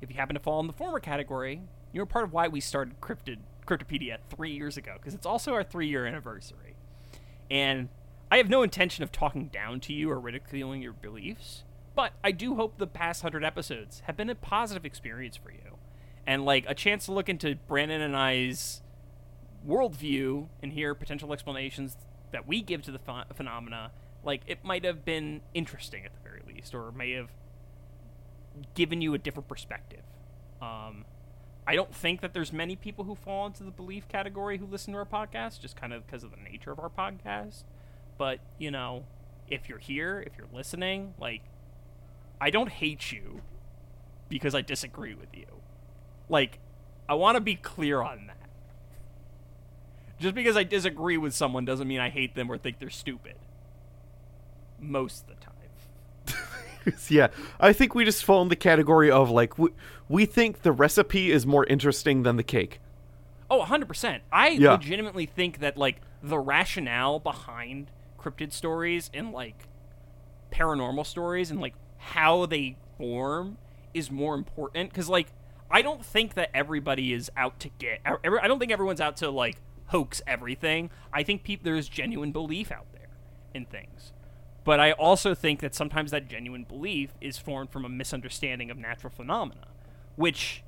If 0.00 0.10
you 0.10 0.16
happen 0.16 0.34
to 0.34 0.40
fall 0.40 0.60
in 0.60 0.66
the 0.66 0.72
former 0.72 1.00
category, 1.00 1.62
you're 1.92 2.06
part 2.06 2.24
of 2.24 2.32
why 2.32 2.48
we 2.48 2.60
started 2.60 3.00
Cryptid, 3.00 3.38
Cryptopedia 3.66 4.18
three 4.30 4.52
years 4.52 4.76
ago, 4.76 4.94
because 4.96 5.14
it's 5.14 5.26
also 5.26 5.52
our 5.52 5.64
three 5.64 5.88
year 5.88 6.06
anniversary. 6.06 6.76
And 7.50 7.88
I 8.30 8.38
have 8.38 8.48
no 8.48 8.62
intention 8.62 9.04
of 9.04 9.12
talking 9.12 9.48
down 9.48 9.80
to 9.80 9.92
you 9.92 10.10
or 10.10 10.20
ridiculing 10.20 10.82
your 10.82 10.92
beliefs, 10.92 11.64
but 11.98 12.12
I 12.22 12.30
do 12.30 12.54
hope 12.54 12.78
the 12.78 12.86
past 12.86 13.24
100 13.24 13.44
episodes 13.44 14.04
have 14.06 14.16
been 14.16 14.30
a 14.30 14.36
positive 14.36 14.84
experience 14.84 15.36
for 15.36 15.50
you. 15.50 15.78
And 16.28 16.44
like 16.44 16.64
a 16.68 16.74
chance 16.74 17.06
to 17.06 17.12
look 17.12 17.28
into 17.28 17.56
Brandon 17.66 18.00
and 18.00 18.16
I's 18.16 18.82
worldview 19.66 20.46
and 20.62 20.72
hear 20.72 20.94
potential 20.94 21.32
explanations 21.32 21.96
that 22.30 22.46
we 22.46 22.62
give 22.62 22.82
to 22.82 22.92
the 22.92 23.00
ph- 23.00 23.24
phenomena, 23.34 23.90
like 24.22 24.42
it 24.46 24.62
might 24.62 24.84
have 24.84 25.04
been 25.04 25.40
interesting 25.54 26.04
at 26.04 26.12
the 26.14 26.20
very 26.20 26.40
least, 26.46 26.72
or 26.72 26.92
may 26.92 27.10
have 27.14 27.30
given 28.74 29.00
you 29.02 29.12
a 29.14 29.18
different 29.18 29.48
perspective. 29.48 30.04
Um, 30.62 31.04
I 31.66 31.74
don't 31.74 31.92
think 31.92 32.20
that 32.20 32.32
there's 32.32 32.52
many 32.52 32.76
people 32.76 33.06
who 33.06 33.16
fall 33.16 33.44
into 33.44 33.64
the 33.64 33.72
belief 33.72 34.06
category 34.06 34.58
who 34.58 34.66
listen 34.66 34.92
to 34.92 35.00
our 35.00 35.04
podcast, 35.04 35.60
just 35.60 35.74
kind 35.74 35.92
of 35.92 36.06
because 36.06 36.22
of 36.22 36.30
the 36.30 36.48
nature 36.48 36.70
of 36.70 36.78
our 36.78 36.90
podcast. 36.90 37.64
But 38.16 38.38
you 38.56 38.70
know, 38.70 39.02
if 39.48 39.68
you're 39.68 39.78
here, 39.78 40.22
if 40.24 40.38
you're 40.38 40.46
listening, 40.52 41.14
like, 41.18 41.42
I 42.40 42.50
don't 42.50 42.70
hate 42.70 43.10
you 43.12 43.42
because 44.28 44.54
I 44.54 44.60
disagree 44.62 45.14
with 45.14 45.34
you. 45.36 45.46
Like, 46.28 46.58
I 47.08 47.14
want 47.14 47.36
to 47.36 47.40
be 47.40 47.54
clear 47.56 48.02
on 48.02 48.26
that. 48.26 48.36
Just 50.20 50.34
because 50.34 50.56
I 50.56 50.64
disagree 50.64 51.16
with 51.16 51.34
someone 51.34 51.64
doesn't 51.64 51.86
mean 51.88 52.00
I 52.00 52.10
hate 52.10 52.34
them 52.34 52.50
or 52.50 52.58
think 52.58 52.78
they're 52.78 52.90
stupid. 52.90 53.34
Most 54.80 55.22
of 55.24 55.28
the 55.28 55.34
time. 55.34 56.94
yeah, 57.08 57.28
I 57.60 57.72
think 57.72 57.94
we 57.94 58.04
just 58.04 58.24
fall 58.24 58.42
in 58.42 58.48
the 58.48 58.56
category 58.56 59.10
of 59.10 59.30
like 59.30 59.58
we, 59.58 59.70
we 60.08 60.26
think 60.26 60.62
the 60.62 60.72
recipe 60.72 61.30
is 61.30 61.46
more 61.46 61.64
interesting 61.66 62.22
than 62.22 62.36
the 62.36 62.42
cake. 62.42 62.80
Oh, 63.50 63.62
100%. 63.64 64.20
I 64.30 64.48
Yeah. 64.50 64.72
legitimately 64.72 65.24
think 65.26 65.60
that, 65.60 65.78
like, 65.78 66.02
the 66.22 66.38
rationale 66.38 67.18
behind 67.18 67.90
cryptid 68.20 68.52
stories 68.52 69.10
and, 69.14 69.32
like, 69.32 69.66
paranormal 70.52 71.06
stories 71.06 71.50
and, 71.50 71.58
like, 71.58 71.74
how 71.98 72.46
they 72.46 72.76
form 72.96 73.58
is 73.92 74.10
more 74.10 74.34
important. 74.34 74.90
Because, 74.90 75.08
like, 75.08 75.28
I 75.70 75.82
don't 75.82 76.04
think 76.04 76.34
that 76.34 76.50
everybody 76.54 77.12
is 77.12 77.30
out 77.36 77.60
to 77.60 77.68
get. 77.78 78.00
I 78.04 78.48
don't 78.48 78.58
think 78.58 78.72
everyone's 78.72 79.00
out 79.00 79.16
to, 79.18 79.30
like, 79.30 79.56
hoax 79.86 80.22
everything. 80.26 80.90
I 81.12 81.22
think 81.22 81.42
peop 81.42 81.62
there's 81.62 81.88
genuine 81.88 82.32
belief 82.32 82.72
out 82.72 82.86
there 82.92 83.08
in 83.54 83.64
things. 83.66 84.12
But 84.64 84.80
I 84.80 84.92
also 84.92 85.34
think 85.34 85.60
that 85.60 85.74
sometimes 85.74 86.10
that 86.10 86.28
genuine 86.28 86.64
belief 86.64 87.10
is 87.20 87.38
formed 87.38 87.70
from 87.70 87.84
a 87.84 87.88
misunderstanding 87.88 88.70
of 88.70 88.76
natural 88.76 89.10
phenomena, 89.10 89.68
which 90.16 90.62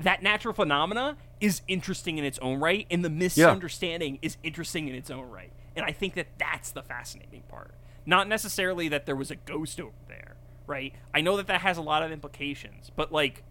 that 0.00 0.22
natural 0.22 0.54
phenomena 0.54 1.18
is 1.40 1.60
interesting 1.68 2.16
in 2.16 2.24
its 2.24 2.38
own 2.38 2.58
right, 2.60 2.86
and 2.90 3.04
the 3.04 3.10
misunderstanding 3.10 4.18
is 4.22 4.38
interesting 4.42 4.88
in 4.88 4.94
its 4.94 5.10
own 5.10 5.28
right. 5.28 5.52
And 5.76 5.84
I 5.84 5.92
think 5.92 6.14
that 6.14 6.28
that's 6.38 6.70
the 6.70 6.82
fascinating 6.82 7.42
part. 7.48 7.72
Not 8.06 8.28
necessarily 8.28 8.88
that 8.88 9.04
there 9.04 9.16
was 9.16 9.30
a 9.30 9.36
ghost 9.36 9.78
over 9.78 9.92
there, 10.08 10.27
right? 10.68 10.94
I 11.12 11.20
know 11.20 11.36
that 11.38 11.48
that 11.48 11.62
has 11.62 11.76
a 11.78 11.82
lot 11.82 12.04
of 12.04 12.12
implications, 12.12 12.92
but 12.94 13.10
like 13.10 13.42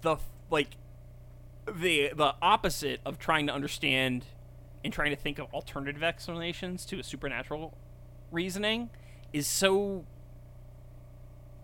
the 0.00 0.16
like 0.50 0.76
the 1.66 2.10
the 2.14 2.34
opposite 2.40 3.00
of 3.04 3.18
trying 3.18 3.46
to 3.48 3.52
understand 3.52 4.24
and 4.84 4.92
trying 4.92 5.10
to 5.10 5.16
think 5.16 5.38
of 5.38 5.52
alternative 5.52 6.02
explanations 6.02 6.84
to 6.86 6.98
a 6.98 7.02
supernatural 7.02 7.76
reasoning 8.30 8.90
is 9.32 9.46
so 9.46 10.04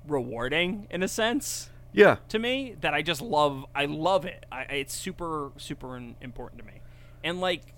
rewarding 0.09 0.87
in 0.91 1.03
a 1.03 1.09
sense 1.09 1.69
Yeah. 1.93 2.17
to 2.29 2.39
me 2.39 2.77
that 2.81 2.95
I 2.95 3.03
just 3.03 3.21
love. 3.21 3.67
I 3.75 3.85
love 3.85 4.25
it. 4.25 4.47
I, 4.51 4.63
it's 4.63 4.95
super 4.95 5.53
super 5.57 5.97
important 6.21 6.61
to 6.61 6.67
me, 6.67 6.81
and 7.23 7.41
like, 7.41 7.75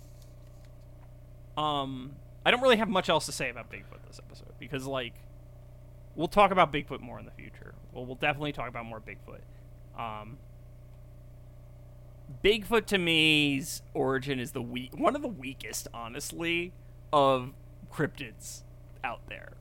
um, 1.57 2.12
I 2.47 2.51
don't 2.51 2.62
really 2.62 2.77
have 2.77 2.89
much 2.89 3.09
else 3.09 3.27
to 3.27 3.33
say 3.33 3.51
about 3.51 3.70
Bigfoot 3.70 4.07
this 4.07 4.20
episode 4.24 4.53
because 4.59 4.87
like, 4.87 5.15
we'll 6.15 6.29
talk 6.29 6.51
about 6.51 6.73
Bigfoot 6.73 7.01
more 7.01 7.19
in 7.19 7.25
the 7.25 7.31
future. 7.33 7.75
Well, 7.93 8.05
we'll 8.05 8.17
definitely 8.17 8.53
talk 8.53 8.69
about 8.69 8.87
more 8.87 9.01
Bigfoot. 9.01 9.41
Um, 10.01 10.39
Bigfoot 12.43 12.87
to 12.87 12.99
me's 12.99 13.83
origin 13.95 14.41
is 14.41 14.53
the 14.53 14.63
weak, 14.63 14.91
one 14.97 15.15
of 15.15 15.23
the 15.23 15.29
weakest, 15.29 15.89
honestly, 15.93 16.73
of 17.13 17.53
cryptids 17.93 18.63
out 19.05 19.21
there. 19.29 19.53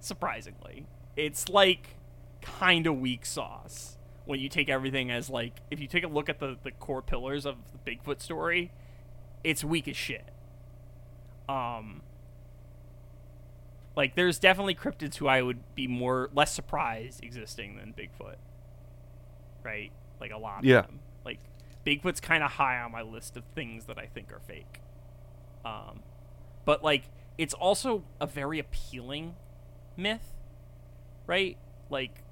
Surprisingly, 0.00 0.86
it's 1.16 1.48
like 1.48 1.96
kind 2.40 2.86
of 2.86 2.98
weak 2.98 3.24
sauce 3.24 3.96
when 4.24 4.40
you 4.40 4.48
take 4.48 4.68
everything 4.68 5.10
as 5.10 5.30
like 5.30 5.60
if 5.70 5.80
you 5.80 5.86
take 5.86 6.04
a 6.04 6.08
look 6.08 6.28
at 6.28 6.38
the 6.38 6.56
the 6.62 6.70
core 6.72 7.02
pillars 7.02 7.46
of 7.46 7.56
the 7.72 7.90
Bigfoot 7.90 8.20
story, 8.20 8.70
it's 9.42 9.64
weak 9.64 9.88
as 9.88 9.96
shit. 9.96 10.28
Um, 11.48 12.02
like 13.96 14.14
there's 14.14 14.38
definitely 14.38 14.74
cryptids 14.74 15.16
who 15.16 15.28
I 15.28 15.42
would 15.42 15.74
be 15.74 15.86
more 15.86 16.30
less 16.34 16.52
surprised 16.52 17.22
existing 17.22 17.76
than 17.76 17.92
Bigfoot. 17.92 18.36
Right? 19.62 19.92
Like 20.20 20.30
a 20.32 20.38
lot 20.38 20.64
Yeah. 20.64 20.80
of 20.80 20.86
them. 20.86 21.00
Like 21.24 21.38
Bigfoot's 21.86 22.20
kind 22.20 22.42
of 22.42 22.52
high 22.52 22.78
on 22.80 22.92
my 22.92 23.02
list 23.02 23.36
of 23.36 23.44
things 23.54 23.84
that 23.86 23.98
I 23.98 24.06
think 24.06 24.32
are 24.32 24.40
fake. 24.40 24.80
Um, 25.64 26.00
but 26.64 26.82
like 26.82 27.04
it's 27.38 27.54
also 27.54 28.04
a 28.20 28.26
very 28.26 28.58
appealing 28.58 29.36
myth, 29.96 30.34
right? 31.26 31.56
Like 31.90 32.22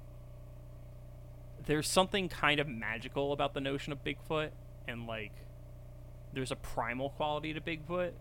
there's 1.65 1.87
something 1.87 2.27
kind 2.27 2.59
of 2.59 2.67
magical 2.67 3.31
about 3.33 3.53
the 3.53 3.61
notion 3.61 3.93
of 3.93 4.03
Bigfoot 4.03 4.49
and 4.87 5.05
like 5.05 5.31
there's 6.33 6.51
a 6.51 6.55
primal 6.55 7.09
quality 7.11 7.53
to 7.53 7.61
Bigfoot 7.61 8.11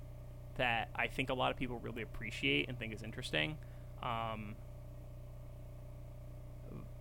that 0.60 0.90
I 0.94 1.06
think 1.06 1.30
a 1.30 1.34
lot 1.34 1.50
of 1.50 1.56
people 1.56 1.78
really 1.78 2.02
appreciate 2.02 2.68
and 2.68 2.78
think 2.78 2.92
is 2.92 3.02
interesting. 3.02 3.56
Um, 4.02 4.56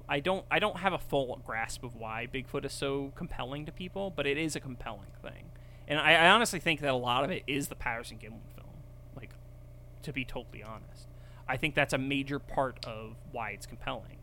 I 0.08 0.22
don't 0.22 0.46
I 0.50 0.60
don't 0.60 0.78
have 0.78 0.94
a 0.94 0.98
full 0.98 1.40
grasp 1.46 1.84
of 1.84 1.96
why 1.96 2.28
Bigfoot 2.34 2.66
is 2.66 2.74
so 2.74 3.12
compelling 3.16 3.66
to 3.66 3.72
people, 3.72 4.12
but 4.16 4.26
it 4.26 4.38
is 4.38 4.56
a 4.56 4.60
compelling 4.60 5.12
thing. 5.22 5.52
And 5.90 6.00
I, 6.00 6.14
I 6.14 6.30
honestly 6.30 6.60
think 6.60 6.80
that 6.82 6.90
a 6.90 6.96
lot 6.96 7.24
of 7.24 7.32
it 7.32 7.44
is 7.48 7.68
the 7.68 7.76
Patterson 7.76 8.18
Gimlin 8.18 8.54
film. 8.56 8.78
Like, 9.16 9.32
to 10.04 10.14
be 10.14 10.24
totally 10.24 10.64
honest, 10.64 11.08
I 11.48 11.58
think 11.58 11.76
that's 11.76 11.94
a 11.94 11.98
major 11.98 12.40
part 12.40 12.86
of 12.86 13.18
why 13.32 13.52
it's 13.52 13.66
compelling. 13.66 14.18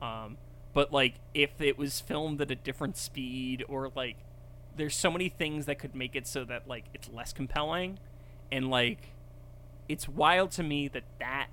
Um, 0.00 0.36
but 0.72 0.92
like, 0.92 1.14
if 1.32 1.60
it 1.60 1.78
was 1.78 2.00
filmed 2.00 2.40
at 2.40 2.50
a 2.50 2.56
different 2.56 2.96
speed, 2.96 3.64
or 3.68 3.92
like, 3.94 4.16
there's 4.76 4.96
so 4.96 5.10
many 5.10 5.28
things 5.28 5.66
that 5.66 5.78
could 5.78 5.94
make 5.94 6.16
it 6.16 6.26
so 6.26 6.44
that 6.44 6.66
like 6.66 6.86
it's 6.92 7.08
less 7.08 7.32
compelling, 7.32 7.98
and 8.52 8.70
like, 8.70 9.12
it's 9.88 10.08
wild 10.08 10.50
to 10.52 10.62
me 10.62 10.88
that 10.88 11.04
that 11.18 11.48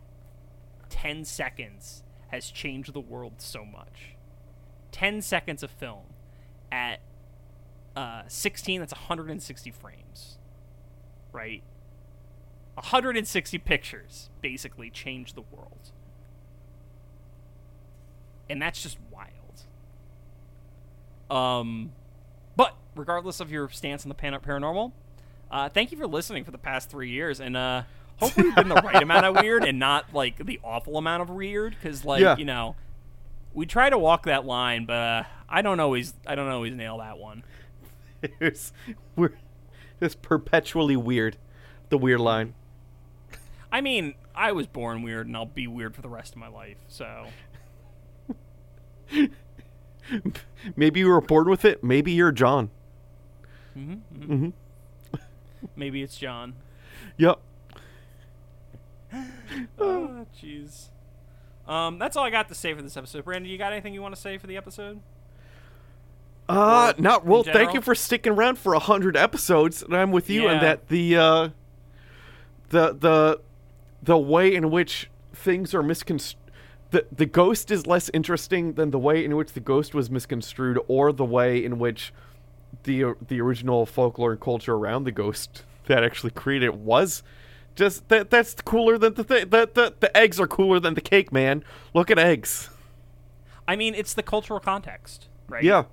10 0.90 1.26
seconds 1.26 2.04
has 2.30 2.50
changed 2.50 2.94
the 2.94 3.00
world 3.00 3.36
so 3.38 3.64
much. 3.64 4.16
10 4.92 5.22
seconds 5.22 5.64
of 5.64 5.72
film 5.72 6.06
at 6.72 7.00
uh, 7.96 8.24
16, 8.28 8.80
that's 8.80 8.94
160 8.94 9.72
frames. 9.72 10.38
Right? 11.32 11.64
160 12.76 13.58
pictures 13.60 14.30
basically 14.42 14.90
changed 14.90 15.36
the 15.36 15.42
world. 15.42 15.92
And 18.50 18.62
that's 18.62 18.82
just 18.82 18.98
wild. 19.12 19.32
Um, 21.30 21.92
but 22.56 22.76
regardless 22.96 23.40
of 23.40 23.52
your 23.52 23.68
stance 23.70 24.06
on 24.06 24.10
the 24.10 24.16
pan- 24.16 24.34
paranormal, 24.34 24.92
uh, 25.52 25.70
thank 25.70 25.92
you 25.92 25.98
for 25.98 26.08
listening 26.08 26.44
for 26.44 26.52
the 26.52 26.58
past 26.58 26.90
three 26.90 27.10
years. 27.10 27.40
And 27.40 27.56
uh, 27.58 27.84
hopefully 28.18 28.52
been 28.52 28.68
the 28.70 28.76
right 28.76 29.02
amount 29.04 29.26
of 29.26 29.36
weird 29.42 29.64
and 29.64 29.78
not 29.80 30.14
like 30.14 30.44
the 30.46 30.60
awful 30.64 30.98
amount 30.98 31.22
of 31.22 31.30
weird 31.30 31.76
because 31.80 32.04
like 32.04 32.22
Yeah. 32.22 32.36
you 32.38 32.46
know 32.46 32.76
we 33.54 33.66
try 33.68 33.90
to 33.92 33.98
walk 33.98 34.26
that 34.26 34.44
line 34.46 34.86
but 34.86 34.94
uh, 34.94 35.24
i 35.48 35.62
don't 35.62 35.80
always 35.80 36.14
i 36.26 36.34
don't 36.34 36.50
always 36.50 36.74
nail 36.74 36.98
that 36.98 37.18
one 37.20 37.44
it's 38.40 38.74
we're 39.16 39.34
it's 40.02 40.16
perpetually 40.16 40.96
weird. 40.96 41.38
The 41.90 41.98
weird 42.00 42.20
line. 42.20 42.56
i 43.72 43.82
mean 43.82 44.16
i 44.34 44.52
was 44.52 44.66
born 44.66 45.04
weird 45.04 45.28
and 45.28 45.38
i'll 45.38 45.46
be 45.46 45.68
weird 45.68 45.94
for 45.96 46.02
the 46.02 46.10
rest 46.10 46.34
of 46.34 46.38
my 46.40 46.48
life 46.48 46.78
so 46.88 47.28
Maybe 50.76 51.02
you 51.02 51.08
were 51.10 51.22
born 51.22 51.50
with 51.50 51.66
it. 51.66 51.84
Maybe 51.84 52.12
you're 52.14 52.32
John. 52.32 52.70
Maybe 55.76 56.02
it's 56.02 56.18
john 56.18 56.54
Yep. 57.18 57.40
oh 59.80 60.26
jeez 60.42 60.88
um 61.68 61.98
that's 62.00 62.16
all 62.18 62.24
i 62.26 62.30
got 62.30 62.48
to 62.50 62.56
say 62.56 62.74
for 62.74 62.82
this 62.82 62.98
episode 62.98 63.24
brandon 63.26 63.50
you 63.50 63.58
got 63.58 63.72
anything 63.72 63.94
you 63.94 64.02
want 64.02 64.14
to 64.16 64.20
say 64.22 64.38
for 64.38 64.48
the 64.48 64.58
episode 64.58 65.00
Uh, 66.50 66.94
Or 66.98 67.02
not 67.02 67.26
well. 67.26 67.44
Thank 67.44 67.74
you 67.74 67.82
for 67.82 67.94
sticking 67.94 68.32
around 68.32 68.58
for 68.58 68.74
a 68.74 68.80
hundred 68.80 69.18
episodes, 69.18 69.84
and 69.84 69.94
I'm 69.94 70.12
with 70.14 70.30
you 70.30 70.44
Yeah. 70.44 70.60
that 70.62 70.88
the 70.88 71.18
uh, 71.18 71.50
the 72.70 72.94
the 72.94 73.42
the 74.02 74.18
way 74.18 74.56
in 74.56 74.72
which 74.72 75.10
things 75.34 75.74
are 75.76 75.84
misconstrued. 75.84 76.42
The, 76.92 77.06
the 77.12 77.26
ghost 77.26 77.70
is 77.70 77.86
less 77.86 78.10
interesting 78.14 78.74
than 78.76 78.92
the 78.92 78.98
way 79.00 79.26
in 79.26 79.36
which 79.36 79.52
the 79.52 79.60
ghost 79.60 79.94
was 79.94 80.10
misconstrued, 80.10 80.80
or 80.88 81.12
the 81.12 81.26
way 81.26 81.62
in 81.62 81.80
which 81.80 82.14
the 82.84 83.16
the 83.28 83.42
original 83.42 83.86
folklore 83.86 84.32
and 84.32 84.42
culture 84.42 84.74
around 84.74 85.04
the 85.04 85.12
ghost 85.12 85.64
that 85.86 86.04
actually 86.04 86.32
created 86.32 86.66
it 86.66 86.76
was. 86.76 87.24
Just 87.76 88.08
that 88.10 88.30
that's 88.30 88.56
cooler 88.62 88.98
than 88.98 89.14
the 89.14 89.24
thing. 89.24 89.50
The, 89.50 89.70
the 89.74 89.94
the 90.00 90.16
eggs 90.18 90.40
are 90.40 90.48
cooler 90.48 90.80
than 90.80 90.94
the 90.96 91.02
cake, 91.02 91.32
man. 91.32 91.64
Look 91.94 92.10
at 92.12 92.18
eggs. 92.20 92.70
i 93.68 93.76
mean 93.76 93.94
it's 93.96 94.14
the 94.14 94.24
cultural 94.24 94.60
context 94.60 95.28
right 95.50 95.64
Yeah. 95.64 95.84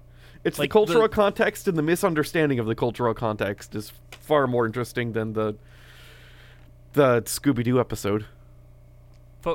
It's 0.45 0.59
Like 0.59 0.69
the 0.69 0.73
cultural 0.73 1.03
the- 1.03 1.09
context 1.09 1.67
and 1.69 1.77
the 1.77 1.83
misunderstanding 1.83 2.59
of 2.59 2.67
the 2.67 2.75
cultural 2.75 3.15
context 3.15 3.75
is 3.75 3.93
far 4.11 4.47
more 4.47 4.67
interesting 4.67 5.13
than 5.13 5.33
the 5.33 5.57
the 6.93 7.23
Scooby 7.23 7.65
Doo 7.65 7.81
episode. 7.81 8.27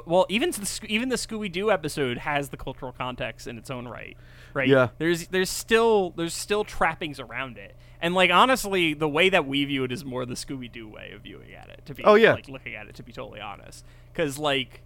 Well, 0.06 0.26
even 0.30 0.52
the 0.52 0.80
even 0.88 1.10
the 1.10 1.16
Scooby 1.16 1.52
Doo 1.52 1.72
episode 1.72 2.20
has 2.20 2.50
the 2.50 2.58
cultural 2.58 2.92
context 2.92 3.48
in 3.48 3.58
its 3.58 3.70
own 3.70 3.88
right, 3.88 4.16
right? 4.54 4.68
Yeah. 4.68 4.90
There's 4.98 5.28
there's 5.28 5.50
still 5.50 6.12
there's 6.12 6.34
still 6.34 6.64
trappings 6.64 7.20
around 7.20 7.58
it, 7.58 7.76
and 8.02 8.14
like 8.14 8.30
honestly, 8.32 8.94
the 8.94 9.10
way 9.10 9.30
that 9.30 9.46
we 9.48 9.66
view 9.66 9.84
it 9.84 9.92
is 9.92 10.06
more 10.06 10.26
the 10.26 10.34
Scooby 10.36 10.72
Doo 10.72 10.88
way 10.88 11.12
of 11.16 11.22
viewing 11.22 11.54
at 11.54 11.70
it. 11.70 11.82
To 11.88 11.94
be 11.96 12.04
Oh, 12.04 12.16
yeah. 12.16 12.34
like 12.34 12.48
looking 12.50 12.76
at 12.76 12.88
it 12.88 12.96
to 12.96 13.04
be 13.04 13.12
totally 13.12 13.40
honest, 13.42 13.84
because 14.14 14.38
like 14.38 14.82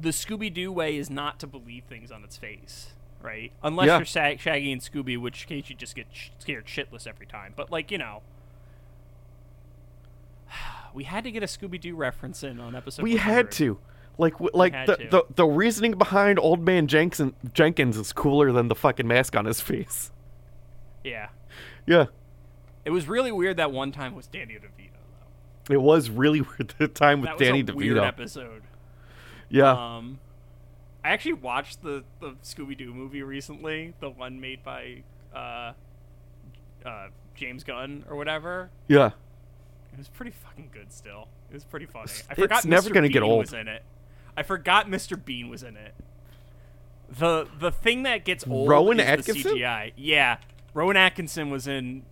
the 0.00 0.10
Scooby 0.10 0.52
Doo 0.52 0.70
way 0.72 0.96
is 0.96 1.10
not 1.10 1.38
to 1.40 1.46
believe 1.46 1.84
things 1.84 2.10
on 2.12 2.22
its 2.24 2.36
face, 2.36 2.94
right? 3.20 3.52
Unless 3.62 3.86
Yeah. 3.88 3.96
you're 3.98 4.04
Shag- 4.06 4.40
Shaggy 4.40 4.72
and 4.72 4.80
Scooby, 4.80 5.18
which 5.18 5.42
in 5.42 5.48
case 5.60 5.68
you 5.70 5.76
just 5.76 5.94
get 5.96 6.06
sh- 6.12 6.28
scared 6.38 6.66
shitless 6.66 7.06
every 7.06 7.26
time. 7.26 7.52
But 7.56 7.70
like 7.70 7.90
you 7.90 7.98
know. 7.98 8.22
We 10.94 11.04
had 11.04 11.22
to 11.24 11.30
get 11.30 11.42
a 11.42 11.46
Scooby 11.46 11.78
Doo 11.80 11.94
reference 11.94 12.42
in 12.42 12.58
on 12.58 12.74
episode. 12.74 13.02
we 13.02 13.16
had 13.16 13.50
to. 13.52 13.78
Like 14.18 14.34
like 14.52 14.72
the, 14.86 14.96
to. 14.96 15.08
the 15.10 15.22
the 15.36 15.46
reasoning 15.46 15.92
behind 15.92 16.38
Old 16.40 16.60
Man 16.60 16.88
Jenkins 16.88 17.32
Jenkins 17.54 17.96
is 17.96 18.12
cooler 18.12 18.50
than 18.52 18.66
the 18.68 18.74
fucking 18.74 19.06
mask 19.06 19.36
on 19.36 19.44
his 19.44 19.60
face. 19.62 20.10
Yeah. 21.04 21.28
Yeah. 21.86 22.06
It 22.84 22.90
was 22.90 23.06
really 23.08 23.30
weird 23.32 23.56
that 23.58 23.70
one 23.72 23.92
time 23.92 24.14
was 24.16 24.26
Danny 24.26 24.54
DeVito 24.54 24.90
though. 25.68 25.74
It 25.74 25.80
was 25.80 26.10
really 26.10 26.40
weird 26.58 26.74
the 26.78 26.88
time 26.88 27.20
with 27.20 27.28
That 27.30 27.38
was 27.38 27.46
Danny 27.46 27.60
a 27.60 27.64
DeVito. 27.64 27.74
weird 27.76 27.98
episode. 27.98 28.62
yeah. 29.48 29.70
Um, 29.96 30.18
I 31.04 31.10
actually 31.10 31.34
watched 31.34 31.82
the 31.82 32.02
the 32.20 32.32
Scooby 32.42 32.76
Doo 32.76 32.92
movie 32.92 33.22
recently, 33.22 33.94
the 34.00 34.10
one 34.10 34.40
made 34.40 34.64
by 34.64 35.04
uh, 35.34 35.72
uh, 36.84 37.08
James 37.36 37.62
Gunn 37.62 38.04
or 38.10 38.16
whatever. 38.16 38.70
yeah. 38.88 39.10
It 39.92 39.98
was 39.98 40.08
pretty 40.08 40.32
fucking 40.32 40.70
good. 40.72 40.92
Still, 40.92 41.28
it 41.50 41.54
was 41.54 41.64
pretty 41.64 41.86
funny. 41.86 42.10
I 42.28 42.32
It's 42.32 42.40
forgot 42.40 42.64
never 42.64 42.90
Mr. 42.90 42.94
gonna 42.94 43.08
get 43.08 43.22
old. 43.22 43.40
Was 43.40 43.52
in 43.52 43.68
it. 43.68 43.82
I 44.38 44.42
forgot 44.44 44.86
Mr. 44.88 45.22
Bean 45.22 45.48
was 45.48 45.62
in 45.64 45.76
it. 45.76 45.94
The 47.10 47.48
the 47.58 47.72
thing 47.72 48.04
that 48.04 48.24
gets 48.24 48.46
old 48.46 48.68
Rowan 48.68 49.00
is 49.00 49.06
Atkinson? 49.06 49.54
the 49.54 49.60
CGI. 49.60 49.92
Yeah, 49.96 50.36
Rowan 50.74 50.96
Atkinson 50.96 51.50
was 51.50 51.66
in 51.66 52.04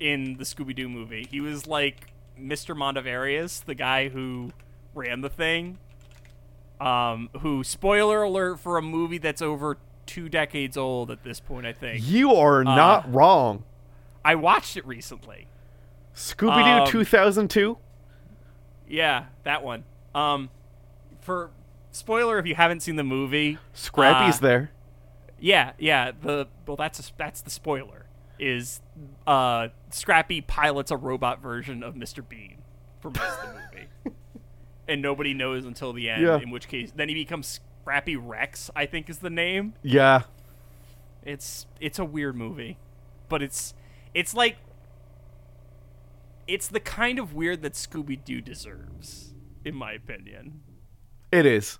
in 0.00 0.36
the 0.38 0.44
Scooby 0.44 0.74
Doo 0.74 0.88
movie. 0.88 1.28
He 1.30 1.40
was 1.40 1.66
like 1.66 2.08
Mr. 2.40 2.74
Mondavarious, 2.76 3.64
the 3.64 3.74
guy 3.74 4.08
who 4.08 4.50
ran 4.94 5.20
the 5.20 5.28
thing. 5.28 5.78
Um, 6.80 7.30
who 7.40 7.62
spoiler 7.62 8.22
alert 8.24 8.58
for 8.58 8.76
a 8.78 8.82
movie 8.82 9.18
that's 9.18 9.40
over 9.40 9.78
two 10.06 10.28
decades 10.28 10.76
old 10.76 11.10
at 11.10 11.22
this 11.22 11.38
point, 11.38 11.66
I 11.66 11.72
think. 11.72 12.04
You 12.06 12.34
are 12.34 12.60
Uh, 12.60 12.74
not 12.74 13.14
wrong. 13.14 13.62
I 14.24 14.34
watched 14.34 14.76
it 14.76 14.84
recently. 14.86 15.46
Scooby 16.16 16.64
Doo 16.64 16.82
um, 16.82 16.86
2002. 16.88 17.78
Yeah, 18.88 19.26
that 19.44 19.62
one. 19.62 19.84
Um, 20.14 20.50
for 21.24 21.50
spoiler, 21.90 22.38
if 22.38 22.46
you 22.46 22.54
haven't 22.54 22.80
seen 22.80 22.96
the 22.96 23.02
movie, 23.04 23.58
Scrappy's 23.72 24.38
uh, 24.38 24.42
there. 24.42 24.70
Yeah, 25.40 25.72
yeah. 25.78 26.12
The 26.12 26.48
well, 26.66 26.76
that's 26.76 27.00
a, 27.00 27.12
that's 27.16 27.40
the 27.40 27.50
spoiler. 27.50 28.06
Is 28.38 28.80
uh, 29.26 29.68
Scrappy 29.90 30.40
pilots 30.42 30.90
a 30.90 30.96
robot 30.96 31.40
version 31.40 31.82
of 31.82 31.94
Mr. 31.94 32.26
Bean 32.26 32.58
for 33.00 33.10
most 33.10 33.38
of 33.42 33.48
the 33.48 33.54
movie, 34.04 34.16
and 34.86 35.00
nobody 35.00 35.32
knows 35.32 35.64
until 35.64 35.92
the 35.92 36.10
end. 36.10 36.22
Yeah. 36.22 36.38
In 36.38 36.50
which 36.50 36.68
case, 36.68 36.92
then 36.94 37.08
he 37.08 37.14
becomes 37.14 37.60
Scrappy 37.80 38.16
Rex. 38.16 38.70
I 38.76 38.86
think 38.86 39.08
is 39.08 39.18
the 39.18 39.30
name. 39.30 39.74
Yeah. 39.82 40.22
It's 41.22 41.66
it's 41.80 41.98
a 41.98 42.04
weird 42.04 42.36
movie, 42.36 42.76
but 43.30 43.42
it's 43.42 43.72
it's 44.12 44.34
like 44.34 44.58
it's 46.46 46.68
the 46.68 46.80
kind 46.80 47.18
of 47.18 47.32
weird 47.32 47.62
that 47.62 47.72
Scooby 47.72 48.22
Doo 48.22 48.42
deserves, 48.42 49.32
in 49.64 49.74
my 49.74 49.92
opinion. 49.92 50.60
It 51.34 51.46
is. 51.46 51.78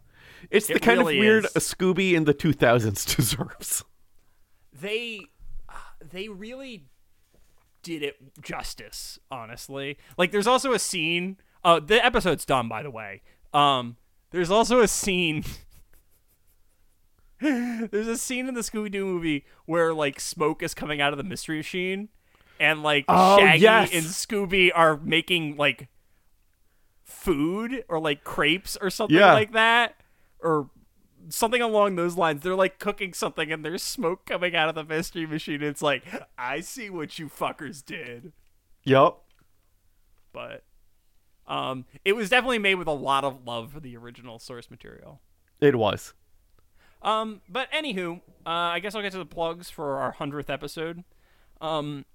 It's 0.51 0.67
the 0.67 0.75
It 0.75 0.83
kind 0.83 0.99
really 0.99 1.17
of 1.17 1.21
weird 1.21 1.45
is. 1.47 1.57
a 1.57 1.61
Scooby 1.61 2.13
in 2.15 2.25
the 2.25 2.35
2000s 2.35 3.17
deserves. 3.17 3.85
they 4.73 5.21
uh, 5.69 5.73
they 6.11 6.29
really 6.29 6.85
did 7.83 8.03
it 8.03 8.17
justice 8.43 9.19
honestly 9.31 9.99
like 10.17 10.33
there's 10.33 10.47
also 10.47 10.73
a 10.73 10.79
scene 10.79 11.37
uh 11.65 11.79
the 11.79 12.03
episode's 12.05 12.47
done 12.47 12.67
by 12.67 12.83
the 12.83 12.91
way 12.91 13.21
um 13.53 13.97
there's 14.31 14.51
also 14.51 14.81
a 14.81 14.89
scene 14.89 15.45
there's 17.41 18.09
a 18.09 18.17
scene 18.17 18.49
in 18.49 18.55
the 18.55 18.63
scooby-doo 18.63 19.05
movie 19.05 19.45
where 19.67 19.93
like 19.93 20.19
smoke 20.19 20.63
is 20.63 20.73
coming 20.73 21.01
out 21.01 21.13
of 21.13 21.19
the 21.19 21.25
mystery 21.25 21.59
machine 21.59 22.09
and 22.59 22.83
like 22.83 23.05
Oh, 23.09 23.39
shaggy 23.39 23.61
yes. 23.63 23.91
and 23.93 24.05
scooby 24.05 24.71
are 24.75 24.97
making 24.97 25.57
like 25.57 25.89
food 27.05 27.85
or 27.89 28.01
like 28.01 28.25
crepes 28.25 28.77
or 28.81 28.91
something 28.91 29.17
Yeah. 29.17 29.33
like 29.33 29.53
that 29.53 29.97
or 30.41 30.71
something 31.29 31.63
along 31.63 31.97
those 31.97 32.17
lines. 32.17 32.43
They're 32.43 32.55
like 32.55 32.79
cooking 32.79 33.13
something 33.15 33.53
and 33.53 33.65
there's 33.65 33.83
smoke 33.83 34.27
coming 34.27 34.55
out 34.57 34.69
of 34.69 34.75
the 34.75 34.85
mystery 34.85 35.27
machine. 35.27 35.63
It's 35.63 35.83
like, 35.83 36.05
I 36.37 36.61
see 36.61 36.91
what 36.91 37.19
you 37.19 37.29
fuckers 37.29 37.85
did. 37.85 38.33
Yep. 38.85 39.17
But 40.33 40.65
um 41.47 41.85
it 42.07 42.15
was 42.17 42.31
definitely 42.31 42.59
made 42.59 42.77
with 42.77 42.89
a 42.89 42.93
lot 42.93 43.23
of 43.25 43.47
love 43.47 43.73
for 43.73 43.81
the 43.81 43.97
original 43.97 44.39
source 44.39 44.71
material. 44.71 45.21
It 45.61 45.77
was. 45.77 46.15
Um, 47.03 47.43
but 47.51 47.71
anywho, 47.71 48.17
uh, 48.47 48.49
I 48.49 48.79
guess 48.81 48.95
I'll 48.95 49.03
get 49.03 49.13
to 49.13 49.19
the 49.19 49.27
plugs 49.27 49.69
for 49.69 49.99
our 49.99 50.13
hundredth 50.13 50.49
episode. 50.49 51.05
Um, 51.61 52.07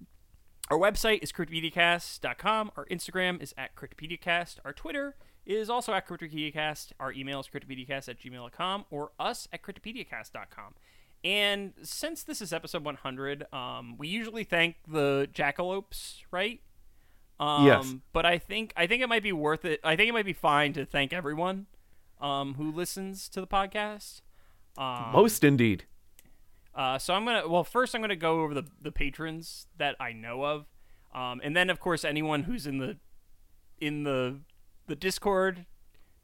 our 0.70 0.78
website 0.78 1.22
is 1.22 1.32
cryptopediacast.com. 1.32 2.70
Our 2.76 2.86
Instagram 2.86 3.42
is 3.42 3.52
at 3.58 3.74
cryptopediacast. 3.74 4.58
Our 4.64 4.72
Twitter 4.72 5.16
is 5.44 5.68
also 5.68 5.92
at 5.92 6.06
cryptopediacast. 6.06 6.92
Our 7.00 7.12
email 7.12 7.40
is 7.40 7.48
cryptopediacast 7.48 8.08
at 8.08 8.20
gmail.com 8.20 8.84
or 8.90 9.10
us 9.18 9.48
at 9.52 9.62
cryptopediacast.com. 9.62 10.74
And 11.24 11.72
since 11.82 12.22
this 12.22 12.40
is 12.40 12.52
episode 12.52 12.84
100, 12.84 13.52
um, 13.52 13.98
we 13.98 14.08
usually 14.08 14.44
thank 14.44 14.76
the 14.86 15.28
jackalopes, 15.34 16.18
right? 16.30 16.60
Um, 17.40 17.66
Yes. 17.66 17.94
But 18.12 18.24
I 18.24 18.38
think 18.38 18.72
I 18.76 18.86
think 18.86 19.02
it 19.02 19.08
might 19.08 19.22
be 19.22 19.32
worth 19.32 19.64
it. 19.64 19.80
I 19.82 19.96
think 19.96 20.08
it 20.08 20.12
might 20.12 20.24
be 20.24 20.32
fine 20.32 20.72
to 20.74 20.86
thank 20.86 21.12
everyone 21.12 21.66
um, 22.20 22.54
who 22.54 22.70
listens 22.70 23.28
to 23.30 23.40
the 23.40 23.46
podcast. 23.46 24.20
Um, 24.78 25.10
Most 25.12 25.42
indeed. 25.42 25.84
Uh, 26.74 26.98
so 26.98 27.14
I'm 27.14 27.24
gonna 27.24 27.48
well 27.48 27.64
first 27.64 27.94
I'm 27.94 28.00
gonna 28.00 28.16
go 28.16 28.40
over 28.40 28.54
the 28.54 28.64
the 28.80 28.92
patrons 28.92 29.66
that 29.78 29.96
I 30.00 30.12
know 30.12 30.44
of, 30.44 30.66
um, 31.14 31.40
and 31.42 31.56
then 31.56 31.70
of 31.70 31.80
course 31.80 32.04
anyone 32.04 32.44
who's 32.44 32.66
in 32.66 32.78
the 32.78 32.96
in 33.80 34.04
the 34.04 34.40
the 34.86 34.96
Discord, 34.96 35.66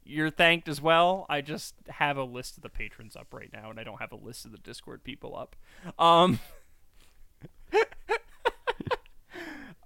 you're 0.05 0.31
thanked 0.31 0.69
as 0.69 0.81
well. 0.81 1.27
I 1.29 1.41
just 1.41 1.75
have 1.89 2.17
a 2.17 2.25
list 2.25 2.57
of 2.57 2.63
the 2.63 2.69
patrons 2.69 3.17
up 3.17 3.33
right 3.33 3.51
now, 3.53 3.71
and 3.71 3.81
I 3.81 3.85
don't 3.85 4.01
have 4.01 4.13
a 4.13 4.17
list 4.17 4.45
of 4.45 4.53
the 4.53 4.59
Discord 4.59 5.05
people 5.05 5.37
up. 5.37 5.57
Um, 5.99 6.41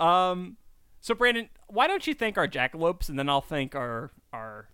um, 0.01 0.57
so 1.01 1.15
Brandon, 1.15 1.49
why 1.69 1.87
don't 1.87 2.07
you 2.07 2.15
thank 2.15 2.37
our 2.37 2.49
jackalopes, 2.49 3.09
and 3.09 3.19
then 3.19 3.29
I'll 3.29 3.41
thank 3.41 3.75
our 3.75 4.11
our 4.33 4.69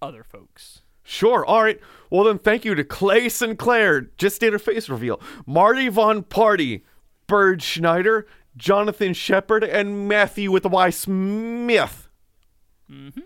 other 0.00 0.22
folks. 0.22 0.82
Sure. 1.02 1.44
All 1.44 1.62
right. 1.62 1.80
Well, 2.10 2.24
then 2.24 2.38
thank 2.38 2.64
you 2.64 2.74
to 2.74 2.84
Clay 2.84 3.28
Sinclair. 3.28 4.02
Just 4.18 4.40
did 4.40 4.54
a 4.54 4.58
face 4.58 4.88
reveal. 4.88 5.20
Marty 5.46 5.88
Von 5.88 6.22
Party, 6.22 6.84
Bird 7.26 7.62
Schneider, 7.62 8.26
Jonathan 8.56 9.14
Shepard, 9.14 9.64
and 9.64 10.08
Matthew 10.08 10.50
with 10.50 10.64
the 10.64 10.68
Y 10.68 10.90
Smith. 10.90 12.08
Mhm. 12.90 13.22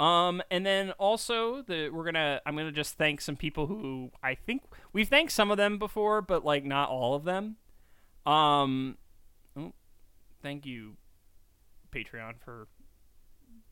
Um, 0.00 0.42
and 0.50 0.64
then 0.64 0.92
also 0.92 1.62
the 1.62 1.90
we're 1.90 2.04
gonna 2.04 2.40
I'm 2.46 2.56
gonna 2.56 2.70
just 2.72 2.96
thank 2.96 3.20
some 3.20 3.36
people 3.36 3.66
who 3.66 4.10
I 4.22 4.34
think 4.36 4.62
we've 4.92 5.08
thanked 5.08 5.32
some 5.32 5.50
of 5.50 5.56
them 5.56 5.78
before, 5.78 6.22
but 6.22 6.44
like 6.44 6.64
not 6.64 6.88
all 6.88 7.14
of 7.14 7.24
them. 7.24 7.56
Um, 8.24 8.96
oh, 9.56 9.72
thank 10.42 10.64
you, 10.64 10.96
Patreon, 11.92 12.34
for 12.44 12.68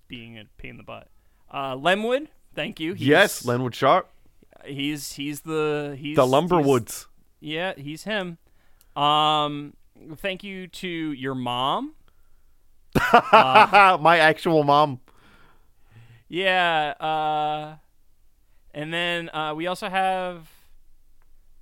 being 0.09 0.37
a 0.39 0.45
pain 0.59 0.73
in 0.73 0.77
the 0.79 0.83
butt. 0.83 1.09
Uh, 1.53 1.77
Lenwood, 1.77 2.29
thank 2.57 2.81
you. 2.81 2.95
He's, 2.95 3.07
yes, 3.07 3.45
Lenwood 3.45 3.75
Sharp. 3.75 4.09
He's 4.65 5.13
he's 5.13 5.43
the 5.43 5.97
he's 5.99 6.17
The 6.17 6.27
he's- 6.27 6.35
Lumberwoods. 6.35 7.07
yeah, 7.41 7.75
he's 7.77 8.03
him. 8.05 8.39
Um, 8.97 9.75
thank 10.17 10.43
you 10.43 10.67
to 10.67 10.89
your 10.89 11.35
mom. 11.37 11.93
My 13.23 14.19
actual 14.19 14.65
mom. 14.65 15.01
Yeah, 16.29 16.95
uh, 16.99 17.77
and 18.75 18.93
then 18.93 19.29
uh, 19.31 19.55
we 19.55 19.67
also 19.69 19.89
have 19.89 20.49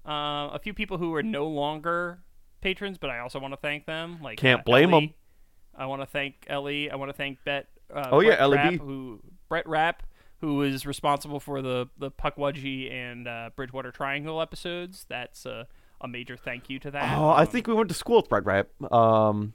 uh, 0.08 0.48
a 0.52 0.58
few 0.62 0.72
people 0.72 0.96
who 0.98 1.12
are 1.14 1.22
no 1.22 1.46
longer 1.46 2.20
patrons, 2.60 2.96
but 2.96 3.10
I 3.10 3.18
also 3.18 3.38
want 3.40 3.52
to 3.52 3.58
thank 3.58 3.84
them. 3.84 4.18
Like 4.22 4.38
Can't 4.38 4.60
uh, 4.60 4.64
blame 4.64 4.88
'em. 4.88 4.94
Ellie. 4.94 5.14
I 5.76 5.86
want 5.86 6.02
to 6.02 6.06
thank 6.06 6.46
Ellie. 6.46 6.90
I 6.90 6.96
want 6.96 7.10
to 7.10 7.12
thank 7.16 7.42
Bet. 7.44 7.66
Uh, 7.92 8.08
Oh, 8.12 8.20
yeah, 8.20 8.28
Brett 8.30 8.40
Ellie 8.40 8.56
Rapp, 8.56 8.70
B. 8.70 8.76
who 8.78 9.20
Brett 9.48 9.68
Rapp, 9.68 10.02
who 10.44 10.60
is 10.62 10.84
responsible 10.84 11.40
for 11.40 11.62
the 11.62 11.88
the 11.98 12.10
Pukwudgie 12.10 12.92
and 12.92 13.26
uh, 13.26 13.50
Bridgewater 13.56 13.90
Triangle 13.90 14.42
episodes. 14.42 15.06
That's 15.08 15.46
a, 15.46 15.66
a 16.02 16.06
major 16.08 16.36
thank 16.36 16.68
you 16.68 16.78
to 16.80 16.90
that. 16.90 17.18
Oh, 17.18 17.28
I 17.30 17.42
Um, 17.42 17.46
think 17.46 17.66
we 17.66 17.72
went 17.72 17.88
to 17.88 17.94
school 17.94 18.16
with 18.16 18.30
Red 18.30 18.44
Rap. 18.44 18.68
Um, 18.92 19.54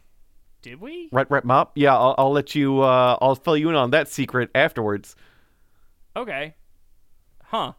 did 0.64 0.82
we? 0.82 1.10
Red 1.12 1.28
Rap 1.30 1.46
Mop. 1.46 1.74
Yeah, 1.76 1.96
I'll, 1.96 2.16
I'll 2.18 2.32
let 2.32 2.56
you. 2.56 2.82
Uh, 2.82 3.18
I'll 3.22 3.36
fill 3.36 3.56
you 3.56 3.70
in 3.70 3.76
on 3.76 3.92
that 3.92 4.08
secret 4.08 4.50
afterwards. 4.56 5.16
Okay. 6.16 6.56
Huh. 7.46 7.74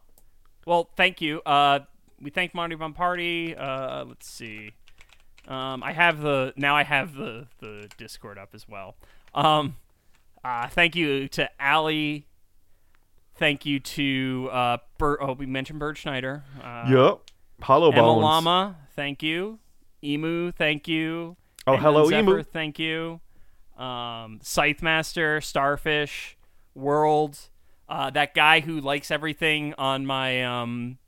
Well, 0.65 0.89
thank 0.95 1.21
you. 1.21 1.41
Uh, 1.41 1.79
we 2.21 2.29
thank 2.29 2.53
Marty 2.53 2.75
Von 2.75 2.93
Party. 2.93 3.55
Uh, 3.55 4.05
let's 4.05 4.29
see. 4.29 4.71
Um, 5.47 5.83
I 5.83 5.91
have 5.91 6.21
the 6.21 6.53
now. 6.55 6.75
I 6.77 6.83
have 6.83 7.15
the 7.15 7.47
the 7.59 7.89
Discord 7.97 8.37
up 8.37 8.49
as 8.53 8.67
well. 8.69 8.95
Um, 9.33 9.75
uh, 10.45 10.67
thank 10.69 10.95
you 10.95 11.27
to 11.29 11.49
Allie. 11.61 12.25
Thank 13.41 13.65
you 13.65 13.79
to 13.79 14.49
uh, 14.51 14.77
Bert. 14.99 15.17
Oh, 15.19 15.33
we 15.33 15.47
mentioned 15.47 15.79
Bird 15.79 15.97
Schneider. 15.97 16.43
Uh, 16.63 16.85
yep. 16.87 17.21
Hollow 17.59 17.89
Emma 17.91 18.03
Bones. 18.03 18.21
Llama. 18.23 18.75
Thank 18.95 19.23
you. 19.23 19.57
Emu. 20.03 20.51
Thank 20.51 20.87
you. 20.87 21.37
Oh, 21.65 21.73
Edmund 21.73 21.83
hello, 21.83 22.05
Zephyr, 22.05 22.19
Emu. 22.19 22.43
Thank 22.43 22.77
you. 22.77 23.19
Um, 23.75 24.41
Scythe 24.43 24.83
Master, 24.83 25.41
Starfish, 25.41 26.37
World. 26.75 27.39
Uh, 27.89 28.11
that 28.11 28.35
guy 28.35 28.59
who 28.59 28.79
likes 28.79 29.09
everything 29.09 29.73
on 29.75 30.05
my 30.05 30.43
um, 30.43 30.99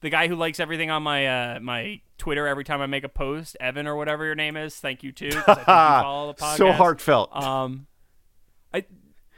the 0.00 0.08
guy 0.08 0.28
who 0.28 0.36
likes 0.36 0.60
everything 0.60 0.90
on 0.90 1.02
my 1.02 1.26
uh, 1.26 1.60
my 1.60 2.00
Twitter 2.16 2.46
every 2.46 2.64
time 2.64 2.80
I 2.80 2.86
make 2.86 3.04
a 3.04 3.10
post, 3.10 3.54
Evan 3.60 3.86
or 3.86 3.96
whatever 3.96 4.24
your 4.24 4.34
name 4.34 4.56
is. 4.56 4.76
Thank 4.76 5.02
you 5.02 5.12
too. 5.12 5.26
I 5.26 5.54
think 5.54 5.58
you 5.58 5.64
follow 5.66 6.32
the 6.32 6.42
podcast. 6.42 6.56
so 6.56 6.72
heartfelt. 6.72 7.36
Um, 7.36 7.86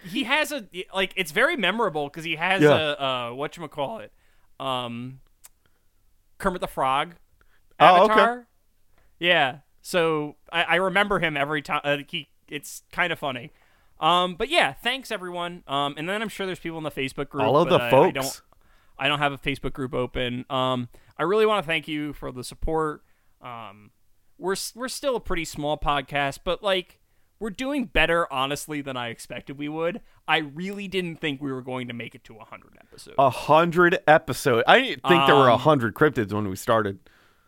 he 0.07 0.25
has 0.25 0.53
a 0.53 0.67
like 0.95 1.13
it's 1.17 1.33
very 1.33 1.57
memorable 1.57 2.09
because 2.09 2.25
he 2.25 2.37
has 2.37 2.63
Yeah. 2.63 2.77
a 2.99 3.31
uh, 3.31 3.33
what 3.35 3.57
you 3.57 3.67
call 3.69 3.99
it, 4.01 4.13
um, 4.61 5.21
Kermit 6.39 6.61
the 6.61 6.67
Frog 6.67 7.15
Oh, 7.79 8.05
okay. 8.05 8.13
avatar. 8.13 8.47
Yeah, 9.19 9.59
so 9.83 10.37
I, 10.53 10.63
I 10.63 10.75
remember 10.77 11.19
him 11.19 11.37
every 11.37 11.63
time. 11.63 11.81
Uh, 11.85 11.99
he 12.09 12.29
it's 12.49 12.83
kind 12.93 13.13
of 13.13 13.19
funny. 13.19 13.51
Um, 13.99 14.35
but 14.35 14.49
yeah, 14.51 14.73
thanks 14.75 15.11
everyone. 15.11 15.63
Um, 15.67 15.95
and 15.97 16.09
then 16.09 16.21
I'm 16.21 16.29
sure 16.29 16.45
there's 16.47 16.59
people 16.59 16.79
in 16.79 16.85
the 16.85 16.91
Facebook 16.91 17.29
group. 17.31 17.45
All 17.45 17.57
of 17.57 17.69
but 17.69 17.79
the 17.79 17.85
I- 17.85 17.87
I 17.89 17.91
folks. 17.91 18.15
don't 18.15 18.43
I 18.99 19.09
don't 19.09 19.19
have 19.19 19.33
a 19.33 19.39
Facebook 19.39 19.73
group 19.73 19.95
open. 19.95 20.45
Um, 20.51 20.89
I 21.19 21.23
really 21.23 21.47
want 21.47 21.63
to 21.65 21.67
thank 21.67 21.89
you 21.89 22.13
for 22.13 22.31
the 22.33 22.45
support. 22.45 23.03
Um, 23.43 23.91
we're 24.39 24.53
s- 24.53 24.73
we're 24.75 24.89
still 24.89 25.17
a 25.17 25.21
pretty 25.21 25.45
small 25.47 25.79
podcast, 25.79 26.41
but 26.45 26.63
like 26.63 26.99
we're 27.39 27.51
doing 27.51 27.85
better, 27.85 28.31
honestly, 28.33 28.81
than 28.81 28.97
I 28.97 29.09
expected 29.09 29.59
we 29.59 29.69
would. 29.69 30.01
I 30.27 30.39
really 30.39 30.89
didn't 30.89 31.17
think 31.17 31.41
we 31.43 31.53
were 31.53 31.63
going 31.63 31.89
to 31.89 31.95
make 31.95 32.15
it 32.15 32.25
to 32.25 32.35
100 32.35 32.79
episodes. 32.81 33.17
A 33.19 33.31
hundred 33.31 33.99
episode. 34.07 34.65
I 34.67 34.81
didn't 34.81 35.03
think 35.07 35.27
there 35.27 35.35
were 35.37 35.49
a 35.49 35.55
Um, 35.55 35.61
hundred 35.61 35.95
cryptids 35.95 36.33
when 36.33 36.49
we 36.49 36.57
started. 36.57 36.99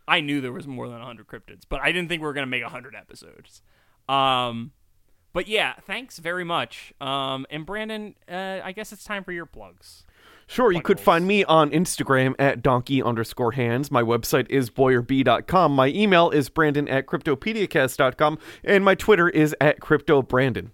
I 0.06 0.20
knew 0.20 0.40
there 0.40 0.52
was 0.52 0.66
more 0.66 0.89
than 0.89 0.98
100 0.98 1.27
cryptids, 1.27 1.62
but 1.69 1.81
I 1.81 1.93
didn't 1.93 2.09
think 2.09 2.23
we 2.23 2.27
were 2.27 2.32
going 2.32 2.47
to 2.47 2.51
make 2.51 2.62
100 2.62 2.94
episodes. 2.94 3.62
Um, 4.09 4.73
but 5.35 5.48
yeah, 5.48 5.74
thanks 5.82 6.19
very 6.19 6.44
much. 6.44 6.93
Um, 7.01 7.47
and 7.51 7.66
Brandon, 7.66 8.15
uh, 8.31 8.60
I 8.65 8.73
guess 8.73 8.93
it's 8.93 9.05
time 9.05 9.23
for 9.24 9.32
your 9.32 9.47
plugs. 9.47 10.05
Sure, 10.51 10.73
you 10.73 10.81
could 10.81 10.99
find 10.99 11.27
me 11.27 11.45
on 11.45 11.70
Instagram 11.70 12.35
at 12.39 12.62
donkey 12.62 13.03
underscore 13.03 13.53
hands. 13.53 13.91
My 13.91 14.03
website 14.03 14.49
is 14.49 14.70
boyerb.com. 14.70 15.73
My 15.73 15.89
email 15.89 16.31
is 16.31 16.49
brandon 16.49 16.89
at 16.89 17.05
cryptopediacast.com. 17.05 18.39
And 18.65 18.83
my 18.83 18.95
Twitter 18.95 19.29
is 19.29 19.55
at 19.61 19.79
cryptobrandon. 19.81 20.70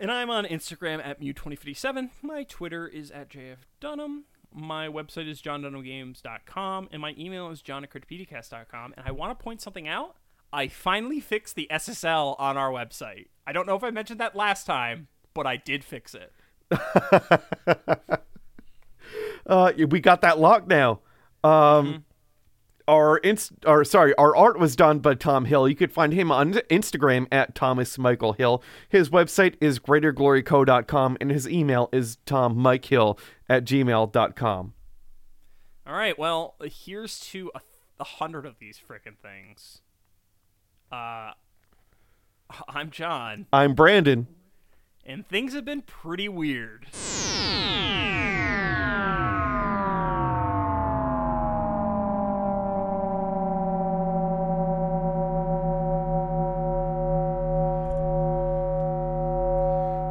And 0.00 0.10
I'm 0.10 0.30
on 0.30 0.46
Instagram 0.46 1.00
at 1.06 1.20
Mew2057. 1.20 2.10
My 2.22 2.42
Twitter 2.42 2.88
is 2.88 3.12
at 3.12 3.30
JFDunham. 3.30 4.22
My 4.52 4.88
website 4.88 5.28
is 5.28 5.40
johndunhamgames.com. 5.40 6.88
And 6.90 7.00
my 7.00 7.14
email 7.16 7.50
is 7.50 7.62
john 7.62 7.84
at 7.84 7.90
cryptopediacast.com. 7.90 8.94
And 8.96 9.06
I 9.06 9.12
want 9.12 9.38
to 9.38 9.40
point 9.40 9.60
something 9.60 9.86
out. 9.86 10.16
I 10.52 10.66
finally 10.66 11.20
fixed 11.20 11.54
the 11.54 11.68
SSL 11.70 12.34
on 12.40 12.56
our 12.56 12.72
website. 12.72 13.26
I 13.46 13.52
don't 13.52 13.66
know 13.68 13.76
if 13.76 13.84
I 13.84 13.90
mentioned 13.90 14.18
that 14.18 14.34
last 14.34 14.64
time, 14.66 15.06
but 15.34 15.46
I 15.46 15.56
did 15.56 15.84
fix 15.84 16.16
it. 16.16 16.32
Uh, 19.46 19.72
we 19.88 19.98
got 19.98 20.20
that 20.20 20.38
locked 20.38 20.68
now. 20.68 21.00
Um, 21.42 22.04
Our 22.86 23.16
inst- 23.18 23.52
or 23.66 23.82
sorry, 23.84 24.14
our 24.16 24.36
art 24.36 24.58
was 24.58 24.76
done 24.76 24.98
by 24.98 25.14
Tom 25.14 25.46
Hill. 25.46 25.66
You 25.68 25.74
could 25.74 25.92
find 25.92 26.12
him 26.12 26.30
on 26.30 26.52
Instagram 26.52 27.26
at 27.32 27.54
Thomas 27.54 27.96
Michael 27.98 28.34
Hill. 28.34 28.62
His 28.90 29.08
website 29.08 29.54
is 29.60 29.78
greatergloryco.com 29.78 31.16
and 31.20 31.30
his 31.30 31.48
email 31.48 31.88
is 31.92 32.18
tommikehill 32.26 33.18
at 33.48 33.64
gmail.com. 33.64 34.72
All 35.86 35.94
right, 35.94 36.18
well, 36.18 36.54
here's 36.62 37.18
to 37.20 37.50
a, 37.54 37.60
a 38.00 38.04
hundred 38.04 38.44
of 38.44 38.58
these 38.58 38.78
frickin' 38.78 39.16
things. 39.16 39.80
Uh, 40.92 41.32
I'm 42.68 42.90
John, 42.90 43.46
I'm 43.50 43.74
Brandon. 43.74 44.26
And 45.08 45.26
things 45.26 45.54
have 45.54 45.64
been 45.64 45.80
pretty 45.80 46.28
weird. 46.28 46.86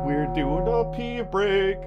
We're 0.04 0.26
doing 0.34 0.68
a 0.68 0.92
pee 0.96 1.22
break. 1.22 1.78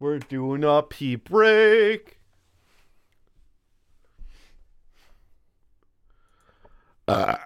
We're 0.00 0.18
doing 0.18 0.64
a 0.64 0.82
pee 0.82 1.14
break. 1.14 2.18
Uh, 7.06 7.36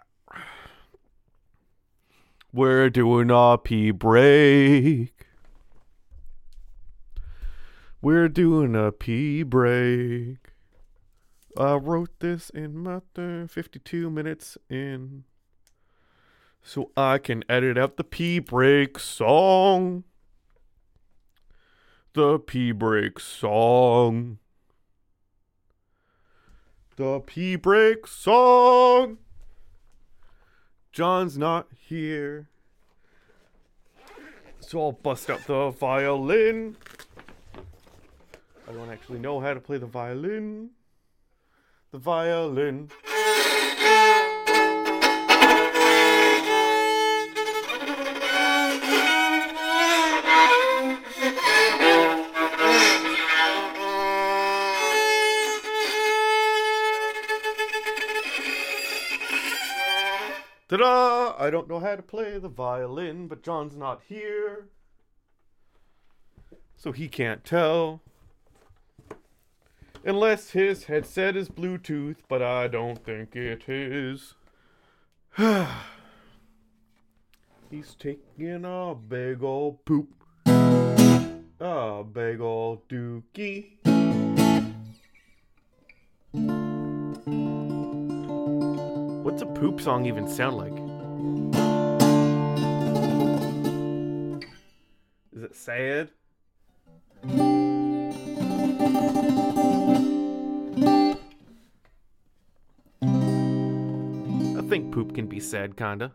we're 2.52 2.90
doing 2.90 3.30
a 3.30 3.58
pee 3.58 3.90
break. 3.90 5.12
We're 8.00 8.28
doing 8.28 8.74
a 8.74 8.92
pee 8.92 9.42
break. 9.42 10.38
I 11.56 11.74
wrote 11.74 12.20
this 12.20 12.50
in 12.50 12.78
my 12.78 13.00
uh, 13.16 13.46
52 13.48 14.10
minutes 14.10 14.56
in 14.70 15.24
so 16.62 16.90
I 16.96 17.18
can 17.18 17.44
edit 17.48 17.76
out 17.76 17.96
the 17.96 18.04
pee 18.04 18.38
break 18.38 18.98
song. 18.98 20.04
The 22.12 22.38
pee 22.38 22.72
break 22.72 23.18
song. 23.18 24.38
The 26.96 27.20
pee 27.20 27.56
break 27.56 28.06
song. 28.06 29.18
John's 30.98 31.38
not 31.38 31.68
here. 31.88 32.48
So 34.58 34.80
I'll 34.80 34.90
bust 34.90 35.30
up 35.30 35.44
the 35.44 35.70
violin. 35.70 36.76
I 38.68 38.72
don't 38.72 38.90
actually 38.90 39.20
know 39.20 39.38
how 39.38 39.54
to 39.54 39.60
play 39.60 39.78
the 39.78 39.86
violin. 39.86 40.70
The 41.92 41.98
violin. 41.98 42.90
Ta-da! 60.68 61.34
I 61.38 61.48
don't 61.48 61.68
know 61.68 61.80
how 61.80 61.96
to 61.96 62.02
play 62.02 62.38
the 62.38 62.48
violin, 62.48 63.26
but 63.26 63.42
John's 63.42 63.74
not 63.74 64.02
here. 64.06 64.68
So 66.76 66.92
he 66.92 67.08
can't 67.08 67.42
tell. 67.42 68.02
Unless 70.04 70.50
his 70.50 70.84
headset 70.84 71.36
is 71.36 71.48
Bluetooth, 71.48 72.18
but 72.28 72.42
I 72.42 72.68
don't 72.68 73.02
think 73.02 73.34
it 73.34 73.66
is. 73.68 74.34
He's 77.70 77.94
taking 77.98 78.64
a 78.64 78.94
big 78.94 79.42
old 79.42 79.84
poop. 79.86 80.10
A 80.46 82.04
big 82.04 82.40
old 82.40 82.86
dookie. 82.88 83.97
What's 89.38 89.48
a 89.48 89.54
poop 89.60 89.80
song 89.80 90.04
even 90.04 90.26
sound 90.26 90.56
like? 90.56 90.72
Is 95.32 95.44
it 95.44 95.54
sad? 95.54 96.10
I 104.56 104.62
think 104.68 104.92
poop 104.92 105.14
can 105.14 105.28
be 105.28 105.38
sad, 105.38 105.76
kinda. 105.76 106.12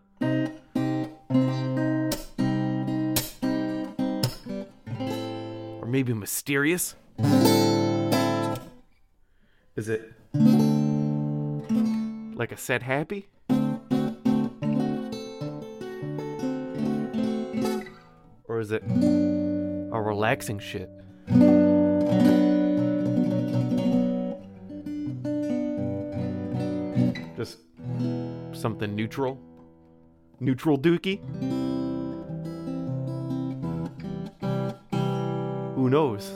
Or 5.80 5.88
maybe 5.88 6.14
mysterious? 6.14 6.96
Is 9.78 9.88
it 9.88 10.12
like 12.36 12.52
a 12.52 12.58
sad 12.58 12.84
happy? 12.84 13.28
Or 18.48 18.60
is 18.60 18.72
it 18.72 18.84
a 18.84 20.02
relaxing 20.02 20.60
shit? 20.60 20.90
Just 27.36 27.60
something 28.54 28.96
neutral? 28.96 29.40
Neutral 30.40 30.78
dookie? 30.78 31.20
Who 35.76 35.90
knows? 35.90 36.32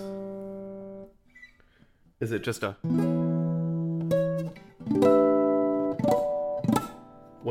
Is 2.19 2.32
it 2.32 2.44
just 2.44 2.64
a 2.64 2.76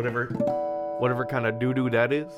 whatever 0.06 0.26
whatever 1.00 1.26
kind 1.26 1.46
of 1.46 1.58
doo-doo 1.58 1.90
that 1.90 2.12
is? 2.12 2.30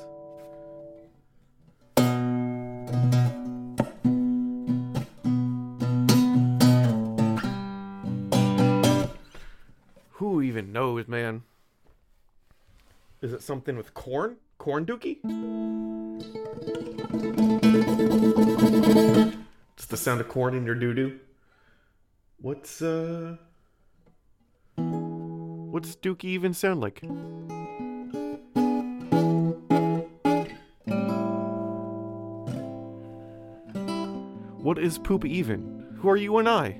Who 10.13 10.41
even 10.41 10.73
knows, 10.73 11.07
man? 11.07 11.43
Is 13.21 13.33
it 13.33 13.43
something 13.43 13.77
with 13.77 13.93
corn? 13.93 14.37
Corn 14.57 14.87
dookie? 14.87 15.19
It's 19.77 19.85
the 19.85 19.97
sound 19.97 20.21
of 20.21 20.27
corn 20.27 20.55
in 20.55 20.65
your 20.65 20.75
doo 20.75 20.95
doo. 20.95 21.19
What's 22.41 22.81
uh 22.81 23.35
What's 24.75 25.95
dookie 25.95 26.25
even 26.25 26.55
sound 26.55 26.81
like? 26.81 27.03
What 34.69 34.77
is 34.77 34.99
poop 34.99 35.25
even? 35.25 35.97
Who 35.97 36.09
are 36.09 36.15
you 36.15 36.37
and 36.37 36.47
I? 36.47 36.73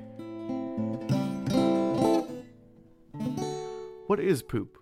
What 4.06 4.20
is 4.20 4.44
poop? 4.44 4.78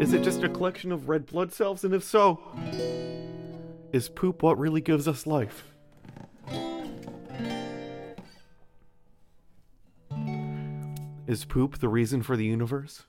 Is 0.00 0.12
it 0.12 0.22
just 0.22 0.44
a 0.44 0.48
collection 0.48 0.92
of 0.92 1.08
red 1.08 1.26
blood 1.26 1.52
cells? 1.52 1.82
And 1.82 1.92
if 1.92 2.04
so, 2.04 2.38
is 3.92 4.08
poop 4.08 4.44
what 4.44 4.60
really 4.60 4.80
gives 4.80 5.08
us 5.08 5.26
life? 5.26 5.64
Is 11.26 11.44
poop 11.44 11.78
the 11.78 11.88
reason 11.88 12.22
for 12.22 12.36
the 12.36 12.44
universe? 12.44 13.06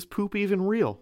Is 0.00 0.06
poop 0.06 0.34
even 0.34 0.62
real? 0.62 0.98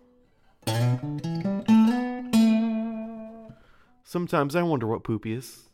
Sometimes 4.03 4.57
I 4.57 4.63
wonder 4.65 4.89
what 4.89 5.05
poop 5.05 5.25
is. 5.25 5.69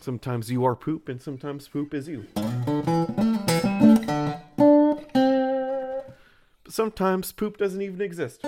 Sometimes 0.00 0.48
you 0.48 0.64
are 0.64 0.76
poop, 0.76 1.08
and 1.08 1.20
sometimes 1.20 1.66
poop 1.66 1.92
is 1.92 2.06
you. 2.06 2.24
But 6.62 6.72
sometimes 6.72 7.32
poop 7.32 7.56
doesn't 7.56 7.82
even 7.82 8.00
exist. 8.00 8.42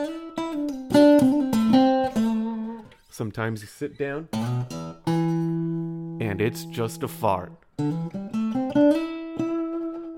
Sometimes 3.11 3.63
you 3.63 3.67
sit 3.67 3.99
down, 3.99 4.29
and 6.21 6.41
it's 6.41 6.67
just 6.67 7.03
a 7.03 7.09
fart. 7.09 7.51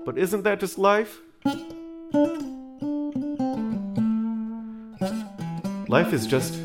But 0.09 0.17
isn't 0.17 0.41
that 0.41 0.59
just 0.59 0.79
life? 0.79 1.19
Life 5.87 6.13
is 6.13 6.25
just 6.25 6.55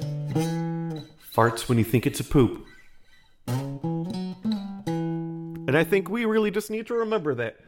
farts 1.30 1.68
when 1.68 1.76
you 1.76 1.84
think 1.84 2.06
it's 2.06 2.20
a 2.20 2.24
poop. 2.24 2.64
And 3.46 4.56
I 5.76 5.84
think 5.84 6.08
we 6.08 6.24
really 6.24 6.50
just 6.50 6.70
need 6.70 6.86
to 6.86 6.94
remember 6.94 7.34
that. 7.34 7.58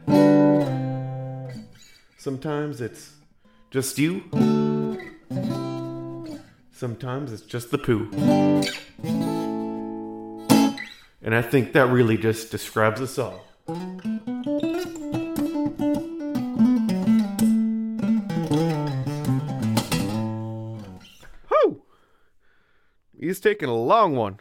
Sometimes 2.16 2.80
it's 2.80 3.12
just 3.70 3.98
you. 3.98 4.24
Sometimes 6.72 7.34
it's 7.34 7.42
just 7.42 7.70
the 7.70 7.76
poo. 7.76 8.08
And 11.20 11.34
I 11.34 11.42
think 11.42 11.74
that 11.74 11.90
really 11.90 12.16
just 12.16 12.50
describes 12.50 13.02
us 13.02 13.18
all. 13.18 13.44
Taking 23.46 23.68
a 23.68 23.72
long 23.72 24.16
one. 24.16 24.40